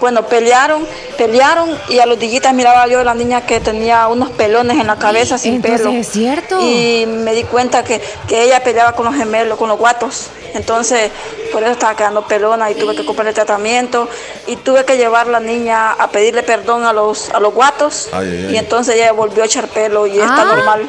bueno, 0.00 0.22
pelearon, 0.26 0.86
pelearon 1.16 1.70
y 1.88 1.98
a 2.00 2.06
los 2.06 2.18
dillitas 2.18 2.52
miraba 2.54 2.86
yo 2.86 3.00
a 3.00 3.04
la 3.04 3.14
niña 3.14 3.46
que 3.46 3.60
tenía 3.60 4.08
unos 4.08 4.30
pelones 4.30 4.78
en 4.78 4.86
la 4.86 4.96
cabeza 4.96 5.38
sin 5.38 5.62
pelo. 5.62 5.90
¿es 5.90 6.08
cierto? 6.08 6.58
Y 6.60 7.06
me 7.06 7.34
di 7.34 7.44
cuenta 7.44 7.82
que, 7.84 8.00
que 8.28 8.42
ella 8.44 8.62
peleaba 8.62 8.92
con 8.92 9.06
los 9.06 9.14
gemelos, 9.14 9.58
con 9.58 9.68
los 9.68 9.78
guatos. 9.78 10.26
Entonces, 10.54 11.10
por 11.52 11.62
eso 11.62 11.72
estaba 11.72 11.94
quedando 11.96 12.26
pelona 12.26 12.70
y 12.70 12.74
tuve 12.74 12.94
que 12.96 13.04
comprarle 13.04 13.32
tratamiento 13.34 14.08
y 14.46 14.56
tuve 14.56 14.84
que 14.84 14.96
llevar 14.96 15.26
a 15.28 15.30
la 15.30 15.40
niña 15.40 15.92
a 15.92 16.08
pedirle 16.08 16.42
perdón 16.42 16.84
a 16.84 16.92
los, 16.92 17.28
a 17.30 17.40
los 17.40 17.52
guatos. 17.52 18.08
Ay, 18.12 18.28
ay, 18.30 18.44
ay. 18.48 18.54
Y 18.54 18.56
entonces 18.56 18.94
ella 18.96 19.12
volvió 19.12 19.42
a 19.42 19.46
echar 19.46 19.68
pelo 19.68 20.06
y 20.06 20.12
está 20.12 20.42
Ah. 20.42 20.54
normal. 20.56 20.88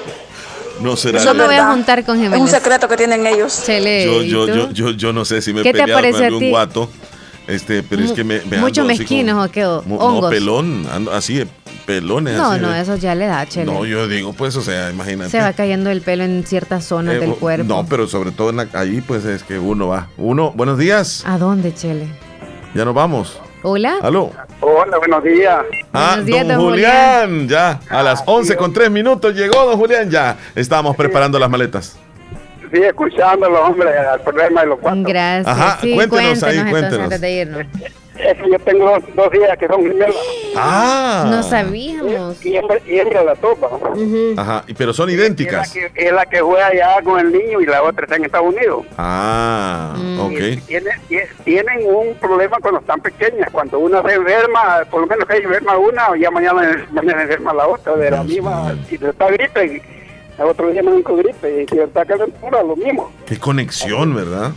No 0.80 0.96
será. 0.96 1.24
Yo 1.24 1.34
me 1.34 1.46
voy 1.46 1.56
a 1.56 1.66
juntar 1.72 2.06
con 2.06 2.18
Es 2.18 2.22
gemelos. 2.24 2.46
un 2.46 2.48
secreto 2.50 2.88
que 2.88 2.96
tienen 2.98 3.26
ellos. 3.26 3.64
Chele, 3.66 4.06
Yo, 4.06 4.22
¿y 4.22 4.30
yo, 4.30 4.48
yo, 4.48 4.72
yo, 4.72 4.90
yo 4.92 5.12
no 5.12 5.26
sé 5.26 5.42
si 5.42 5.52
me 5.52 5.62
he 5.62 5.64
¿Qué 5.64 5.74
te 5.74 5.80
peleado 5.80 6.12
con 6.14 6.24
algún 6.24 6.50
guato. 6.52 6.90
Este, 7.48 7.82
pero 7.82 8.02
es 8.04 8.12
que 8.12 8.24
me, 8.26 8.42
me 8.42 8.58
Mucho 8.58 8.82
ando 8.82 8.92
así 8.94 9.00
mezquinos 9.04 9.34
como- 9.36 9.46
o 9.46 9.50
qué, 9.52 9.66
o 9.66 9.82
Mu- 9.84 9.96
No, 9.98 10.02
hongos. 10.04 10.30
pelón, 10.32 10.86
ando 10.92 11.14
así, 11.14 11.46
pelones 11.86 12.36
No, 12.36 12.52
así. 12.52 12.62
no, 12.62 12.74
eso 12.76 12.98
ya 12.98 13.16
le 13.16 13.26
da, 13.28 13.46
Chele. 13.46 13.72
No, 13.72 13.86
yo 13.86 14.08
digo, 14.10 14.34
pues, 14.34 14.56
o 14.58 14.62
sea, 14.62 14.90
imagínate. 14.92 15.32
Se 15.32 15.40
va 15.40 15.54
cayendo 15.54 15.90
el 15.90 16.02
pelo 16.02 16.26
en 16.26 16.44
ciertas 16.46 16.84
zonas 16.84 17.16
Eh, 17.16 17.20
del 17.20 17.36
cuerpo. 17.36 17.64
No, 17.66 17.86
pero 17.86 18.08
sobre 18.08 18.32
todo 18.32 18.50
en 18.50 18.58
la- 18.58 18.68
ahí, 18.74 19.00
pues 19.02 19.24
es 19.24 19.44
que 19.44 19.58
uno 19.60 19.88
va. 19.88 20.10
Uno, 20.18 20.52
buenos 20.52 20.78
días, 20.78 21.24
¿A 21.26 21.38
dónde, 21.38 21.74
Chele? 21.74 22.08
ya 22.76 22.84
nos 22.84 22.94
vamos. 22.94 23.40
¿Hola? 23.64 23.96
Aló. 24.02 24.32
Hola, 24.62 24.98
buenos 24.98 25.24
días. 25.24 25.58
Ah, 25.94 26.08
Buenos 26.10 26.26
días, 26.26 26.48
don 26.48 26.58
don 26.58 26.70
Julián, 26.70 27.48
ya, 27.48 27.80
a 27.90 28.04
las 28.04 28.24
11 28.26 28.56
con 28.56 28.72
3 28.74 28.92
minutos 28.92 29.34
llegó 29.34 29.66
don 29.66 29.78
Julián, 29.78 30.10
ya. 30.12 30.38
Estábamos 30.54 30.96
preparando 30.96 31.40
las 31.40 31.50
maletas. 31.50 31.98
Sí, 32.72 32.82
escuchándolo, 32.84 33.66
hombre, 33.66 33.98
al 33.98 34.22
problema 34.22 34.62
de 34.62 34.68
los 34.68 34.80
cuatro. 34.80 35.04
Gracias. 35.06 35.48
Ajá, 35.48 35.78
sí, 35.82 35.96
cuéntenos 35.96 36.44
ahí, 36.44 36.58
entonces 36.58 36.72
cuéntenos. 36.72 37.04
antes 37.06 37.22
de 37.22 37.32
irnos. 37.32 37.62
Es 38.18 38.36
que 38.36 38.50
yo 38.50 38.58
tengo 38.60 38.90
dos, 38.90 39.04
dos 39.16 39.30
hijas 39.36 39.58
que 39.60 39.68
son 39.68 39.84
gemelas. 39.84 40.16
Ah. 40.56 41.28
No 41.30 41.44
sabíamos. 41.44 42.44
Y 42.44 42.56
y 42.88 43.00
hembra 43.00 43.24
la 43.24 43.36
topa. 43.36 43.70
Ajá, 44.38 44.64
y- 44.66 44.74
pero 44.74 44.92
son 44.92 45.08
Es 45.10 45.16
la, 45.16 45.22
idénticas. 45.22 45.72
que, 45.72 45.92
es 45.94 46.12
la 46.12 46.26
que 46.26 46.40
juega 46.42 46.66
allá 46.68 47.02
con 47.04 47.20
el 47.20 47.32
niño 47.32 47.62
y 47.62 47.68
la 47.68 47.84
otra 47.84 48.06
está 48.06 48.16
en 48.16 48.26
Estados 48.26 48.54
Unidos. 48.56 48.86
Ah, 48.98 49.94
Mm. 49.96 50.20
ok. 50.20 50.32
Y 50.32 50.58
tiene- 50.62 50.90
tie- 51.10 51.28
tienen 51.44 51.80
un 51.86 52.16
problema 52.16 52.58
cuando 52.60 52.80
están 52.80 53.00
pequeñas. 53.02 53.50
Cuando 53.52 53.78
una 53.78 54.02
se 54.02 54.14
enferma, 54.16 54.80
por 54.90 55.02
lo 55.02 55.08
menos 55.08 55.26
que 55.26 55.38
enferma 55.38 55.78
una, 55.78 56.08
ya 56.20 56.32
mañana, 56.32 56.88
mañana 56.92 57.22
enferma 57.22 57.54
la 57.54 57.68
otra, 57.68 57.96
de 57.98 58.10
la 58.12 58.24
misma. 58.24 58.74
Si 58.90 58.96
está 58.96 59.28
gripe, 59.30 59.84
el 60.38 60.46
otro 60.46 60.70
día 60.70 60.84
me 60.84 60.92
dio 60.92 61.04
gripe. 61.16 61.64
Y 61.64 61.68
si 61.68 61.80
está 61.80 62.06
calentura, 62.06 62.64
lo 62.64 62.76
mismo. 62.76 63.12
Qué 63.26 63.38
conexión, 63.38 64.16
¿verdad? 64.16 64.52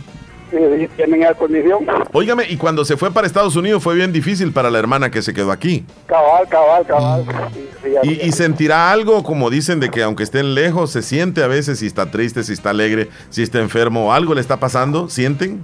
Y 0.51 0.87
tienen 0.87 1.23
esa 1.23 1.33
condición. 1.33 1.87
Óigame, 2.11 2.43
y 2.49 2.57
cuando 2.57 2.83
se 2.83 2.97
fue 2.97 3.09
para 3.09 3.25
Estados 3.25 3.55
Unidos 3.55 3.81
fue 3.81 3.95
bien 3.95 4.11
difícil 4.11 4.51
para 4.51 4.69
la 4.69 4.79
hermana 4.79 5.09
que 5.09 5.21
se 5.21 5.33
quedó 5.33 5.49
aquí. 5.49 5.85
Cabal, 6.07 6.47
cabal, 6.49 6.85
cabal. 6.85 7.23
Sí, 7.53 7.69
sí, 7.81 7.95
así 7.95 8.19
Y, 8.21 8.27
y 8.27 8.31
sentirá 8.33 8.91
algo, 8.91 9.23
como 9.23 9.49
dicen, 9.49 9.79
de 9.79 9.89
que 9.89 10.03
aunque 10.03 10.23
estén 10.23 10.53
lejos, 10.53 10.91
se 10.91 11.03
siente 11.03 11.41
a 11.41 11.47
veces 11.47 11.79
si 11.79 11.87
está 11.87 12.11
triste, 12.11 12.43
si 12.43 12.51
está 12.51 12.71
alegre, 12.71 13.07
si 13.29 13.43
está 13.43 13.59
enfermo, 13.59 14.13
algo 14.13 14.33
le 14.33 14.41
está 14.41 14.57
pasando, 14.57 15.07
¿sienten? 15.07 15.63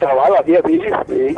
Cabal, 0.00 0.32
así 0.40 0.54
es, 0.54 0.62
sí, 0.66 0.80
sí. 1.08 1.36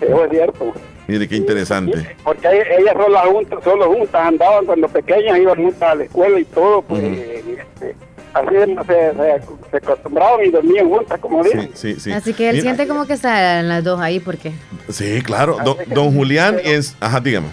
Eso 0.00 0.24
es 0.24 0.30
cierto. 0.30 0.72
Mire 1.08 1.28
qué 1.28 1.36
interesante. 1.36 2.16
Porque 2.24 2.48
ellas 2.48 2.94
solo 2.96 3.18
juntas, 3.32 3.58
solo 3.62 3.86
juntas 3.92 4.26
andaban 4.26 4.66
cuando 4.66 4.88
pequeñas, 4.88 5.38
iban 5.38 5.56
juntas 5.56 5.82
a 5.82 5.94
la 5.94 6.04
escuela 6.04 6.38
y 6.40 6.44
todo, 6.44 6.82
pues 6.82 7.02
este, 7.02 7.94
así 8.34 8.54
se, 8.54 9.12
se, 9.14 9.42
se 9.70 9.76
acostumbraban 9.76 10.44
y 10.44 10.50
dormían 10.50 10.88
juntas, 10.88 11.20
como 11.20 11.44
dicen. 11.44 11.70
Sí, 11.74 11.94
sí, 11.94 12.00
sí. 12.00 12.12
Así 12.12 12.34
que 12.34 12.48
él 12.50 12.54
Mira, 12.56 12.62
siente 12.62 12.88
como 12.88 13.06
que 13.06 13.12
están 13.14 13.68
las 13.68 13.84
dos 13.84 14.00
ahí, 14.00 14.18
porque 14.20 14.52
Sí, 14.88 15.22
claro. 15.22 15.58
Don, 15.64 15.76
don 15.94 16.12
Julián 16.14 16.58
es... 16.64 16.96
Ajá, 17.00 17.20
dígame. 17.20 17.48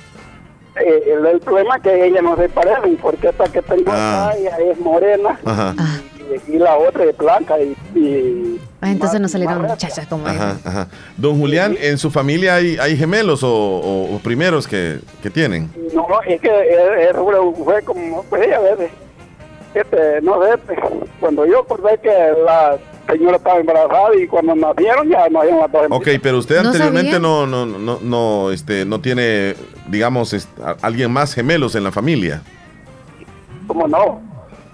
Eh, 0.75 1.03
el, 1.15 1.23
el 1.27 1.39
problema 1.39 1.75
es 1.77 1.83
que 1.83 2.05
ellas 2.07 2.23
no 2.23 2.35
se 2.35 2.49
parecen, 2.49 2.95
porque 2.97 3.27
esta 3.29 3.43
que 3.45 3.61
tengo 3.61 3.91
Ah. 3.91 4.29
acá 4.29 4.37
ella 4.39 4.57
es 4.71 4.79
morena 4.79 5.39
Ajá, 5.45 5.75
y, 6.47 6.53
y 6.55 6.57
la 6.57 6.75
otra 6.77 7.03
es 7.03 7.15
blanca 7.15 7.55
y, 7.61 7.75
y 7.93 8.59
ah, 8.83 8.91
entonces 8.91 9.19
no 9.19 9.27
salieron 9.27 9.61
muchachas 9.61 10.05
como 10.07 10.27
ajá. 10.27 10.87
Don 11.17 11.39
Julián, 11.39 11.75
¿en 11.79 11.97
su 11.97 12.11
familia 12.11 12.55
hay, 12.55 12.77
hay 12.77 12.95
gemelos 12.97 13.43
o, 13.43 13.49
o- 13.51 14.15
o 14.15 14.19
primeros 14.19 14.67
que, 14.67 14.99
que 15.21 15.29
tienen? 15.29 15.69
no, 15.93 16.05
es 16.27 16.39
que 16.41 16.49
eh, 16.49 17.11
fue, 17.63 17.81
como, 17.83 18.23
pues 18.23 18.43
ella, 18.47 18.59
este, 19.73 20.21
no 20.21 20.43
sé, 20.43 20.57
pues, 20.59 20.79
cuando 21.19 21.45
yo 21.45 21.61
acordé 21.61 21.97
que 22.01 22.09
la 22.45 22.77
señora 23.09 23.37
estaba 23.37 23.59
embarazada 23.59 24.15
y 24.21 24.27
cuando 24.27 24.55
nacieron 24.55 25.09
ya 25.09 25.27
no 25.29 25.41
habían 25.41 25.59
las 25.59 25.71
dos 25.71 25.87
Ok, 25.89 26.07
pero 26.21 26.37
usted 26.37 26.61
¿No 26.61 26.67
anteriormente 26.69 27.19
no, 27.19 27.45
no, 27.47 27.65
no, 27.65 27.99
no, 28.01 28.51
este, 28.51 28.85
no 28.85 28.99
tiene, 29.01 29.55
digamos, 29.87 30.47
alguien 30.81 31.11
más 31.11 31.33
gemelos 31.33 31.75
en 31.75 31.83
la 31.83 31.91
familia. 31.91 32.41
¿Cómo 33.67 33.87
no? 33.87 34.21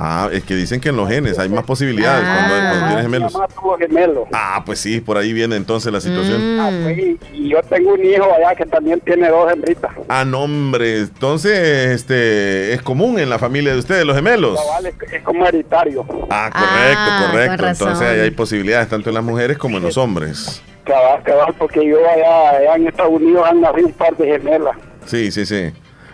Ah, 0.01 0.29
es 0.31 0.45
que 0.45 0.55
dicen 0.55 0.79
que 0.79 0.89
en 0.89 0.95
los 0.95 1.09
genes 1.09 1.37
hay 1.39 1.49
más 1.49 1.65
posibilidades 1.65 2.23
cuando, 2.23 2.55
cuando 2.55 2.85
tienes 2.87 3.03
gemelos. 3.03 3.33
Mi 3.33 3.39
mamá 3.41 3.53
tuvo 3.53 3.77
gemelos. 3.77 4.27
Ah, 4.31 4.63
pues 4.65 4.79
sí, 4.79 5.01
por 5.01 5.17
ahí 5.17 5.33
viene 5.33 5.57
entonces 5.57 5.91
la 5.91 5.99
situación. 5.99 6.57
Ah, 6.57 6.69
pues, 6.83 6.97
y, 6.97 7.19
y 7.33 7.49
yo 7.49 7.61
tengo 7.63 7.93
un 7.95 8.05
hijo 8.05 8.23
allá 8.33 8.55
que 8.55 8.65
también 8.65 9.01
tiene 9.01 9.27
dos 9.27 9.51
hembritas. 9.51 9.91
Ah, 10.07 10.23
no, 10.23 10.43
hombre, 10.43 10.99
entonces 10.99 11.51
este 11.91 12.71
es 12.73 12.81
común 12.81 13.19
en 13.19 13.29
la 13.29 13.37
familia 13.39 13.73
de 13.73 13.79
ustedes 13.79 14.05
los 14.05 14.15
gemelos. 14.15 14.57
Cabal, 14.57 14.85
es, 14.85 15.13
es 15.13 15.21
como 15.21 15.45
hereditario. 15.45 16.05
Ah, 16.29 16.49
correcto, 16.49 17.01
Ah, 17.11 17.27
correcto. 17.29 17.67
Entonces 17.67 18.07
ahí 18.07 18.19
hay 18.21 18.31
posibilidades 18.31 18.87
tanto 18.87 19.09
en 19.09 19.15
las 19.15 19.23
mujeres 19.25 19.57
como 19.57 19.77
en 19.77 19.83
los 19.83 19.97
hombres. 19.97 20.61
Cabal, 20.85 21.21
cabal, 21.23 21.53
porque 21.57 21.85
yo 21.85 21.97
allá, 22.09 22.51
allá 22.51 22.75
en 22.77 22.87
Estados 22.87 23.11
Unidos 23.11 23.45
han 23.49 23.59
nacido 23.59 23.87
un 23.87 23.93
par 23.93 24.15
de 24.15 24.25
gemelas. 24.27 24.77
Sí, 25.05 25.29
sí, 25.29 25.45
sí. 25.45 25.71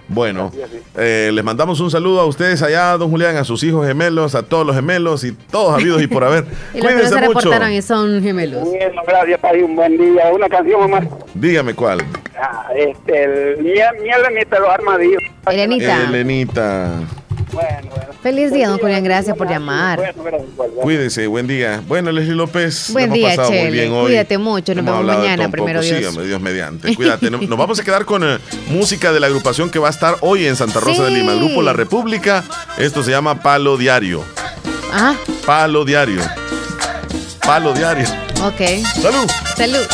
Bueno, 0.07 0.51
eh, 0.97 1.31
les 1.33 1.43
mandamos 1.43 1.79
un 1.79 1.89
saludo 1.89 2.19
a 2.21 2.25
ustedes 2.25 2.61
allá, 2.61 2.95
don 2.97 3.09
Julián, 3.09 3.37
a 3.37 3.43
sus 3.43 3.63
hijos 3.63 3.87
gemelos, 3.87 4.35
a 4.35 4.43
todos 4.43 4.65
los 4.65 4.75
gemelos 4.75 5.23
y 5.23 5.31
todos 5.31 5.73
habidos 5.73 6.01
y 6.01 6.07
por 6.07 6.23
haber. 6.25 6.45
Y 6.45 6.47
los 6.47 6.53
que 6.73 6.79
no 6.79 6.83
Cuídense 6.87 7.07
se 7.09 7.15
mucho. 7.15 7.39
reportaron 7.39 7.71
y 7.71 7.81
son 7.81 8.21
gemelos. 8.21 8.63
Bueno, 8.63 9.01
gracias, 9.07 9.39
Padre, 9.39 9.63
un 9.63 9.75
buen 9.75 9.97
día. 9.97 10.31
Una 10.33 10.47
canción, 10.47 10.79
mamá. 10.89 11.07
Dígame 11.33 11.73
cuál. 11.73 11.99
Ah, 12.39 12.67
este, 12.75 13.23
el 13.55 13.63
miel, 13.63 13.85
miel 14.03 14.21
de 14.49 14.59
los 14.59 14.69
armadillos. 14.69 15.21
Elenita, 15.47 16.03
Elenita. 16.03 16.91
Bueno, 17.55 17.89
bueno. 17.89 18.13
feliz 18.21 18.51
día, 18.51 18.67
don 18.67 18.77
Julián. 18.79 19.03
Gracias 19.03 19.35
por 19.37 19.49
llamar. 19.49 20.13
Bueno. 20.17 20.37
Cuídese, 20.81 21.25
buen 21.27 21.47
día. 21.47 21.81
Bueno, 21.87 22.11
Leslie 22.11 22.35
López, 22.35 22.89
Buen 22.91 23.11
día, 23.13 23.29
pasado 23.29 23.49
muy 23.49 23.57
Chele. 23.59 23.71
bien 23.71 23.91
hoy. 23.93 24.05
Cuídate 24.07 24.37
mucho, 24.37 24.75
nos 24.75 24.85
Hemos 24.85 24.99
vemos 24.99 25.17
mañana, 25.17 25.49
primero 25.49 25.79
poco. 25.81 25.95
Dios. 25.95 26.27
Dios 26.27 26.41
mediante. 26.41 26.93
Cuídate. 26.97 27.31
Nos 27.31 27.57
vamos 27.57 27.79
a 27.79 27.83
quedar 27.83 28.03
con 28.05 28.23
eh, 28.23 28.37
música 28.67 29.11
de 29.13 29.19
la 29.21 29.27
agrupación 29.27 29.69
que 29.69 29.79
va 29.79 29.87
a 29.87 29.91
estar 29.91 30.17
hoy 30.21 30.45
en 30.45 30.55
Santa 30.55 30.79
Rosa 30.81 31.03
de. 31.05 31.11
Lima, 31.11 31.31
el 31.31 31.39
grupo 31.39 31.61
La 31.61 31.73
República. 31.73 32.43
Esto 32.77 33.01
se 33.03 33.11
llama 33.11 33.41
Palo 33.41 33.77
Diario. 33.77 34.23
Ah, 34.91 35.15
Palo 35.45 35.85
Diario. 35.85 36.21
Palo 37.45 37.73
Diario. 37.73 38.05
ok. 38.43 38.85
Salud. 39.01 39.29
Salud. 39.55 39.85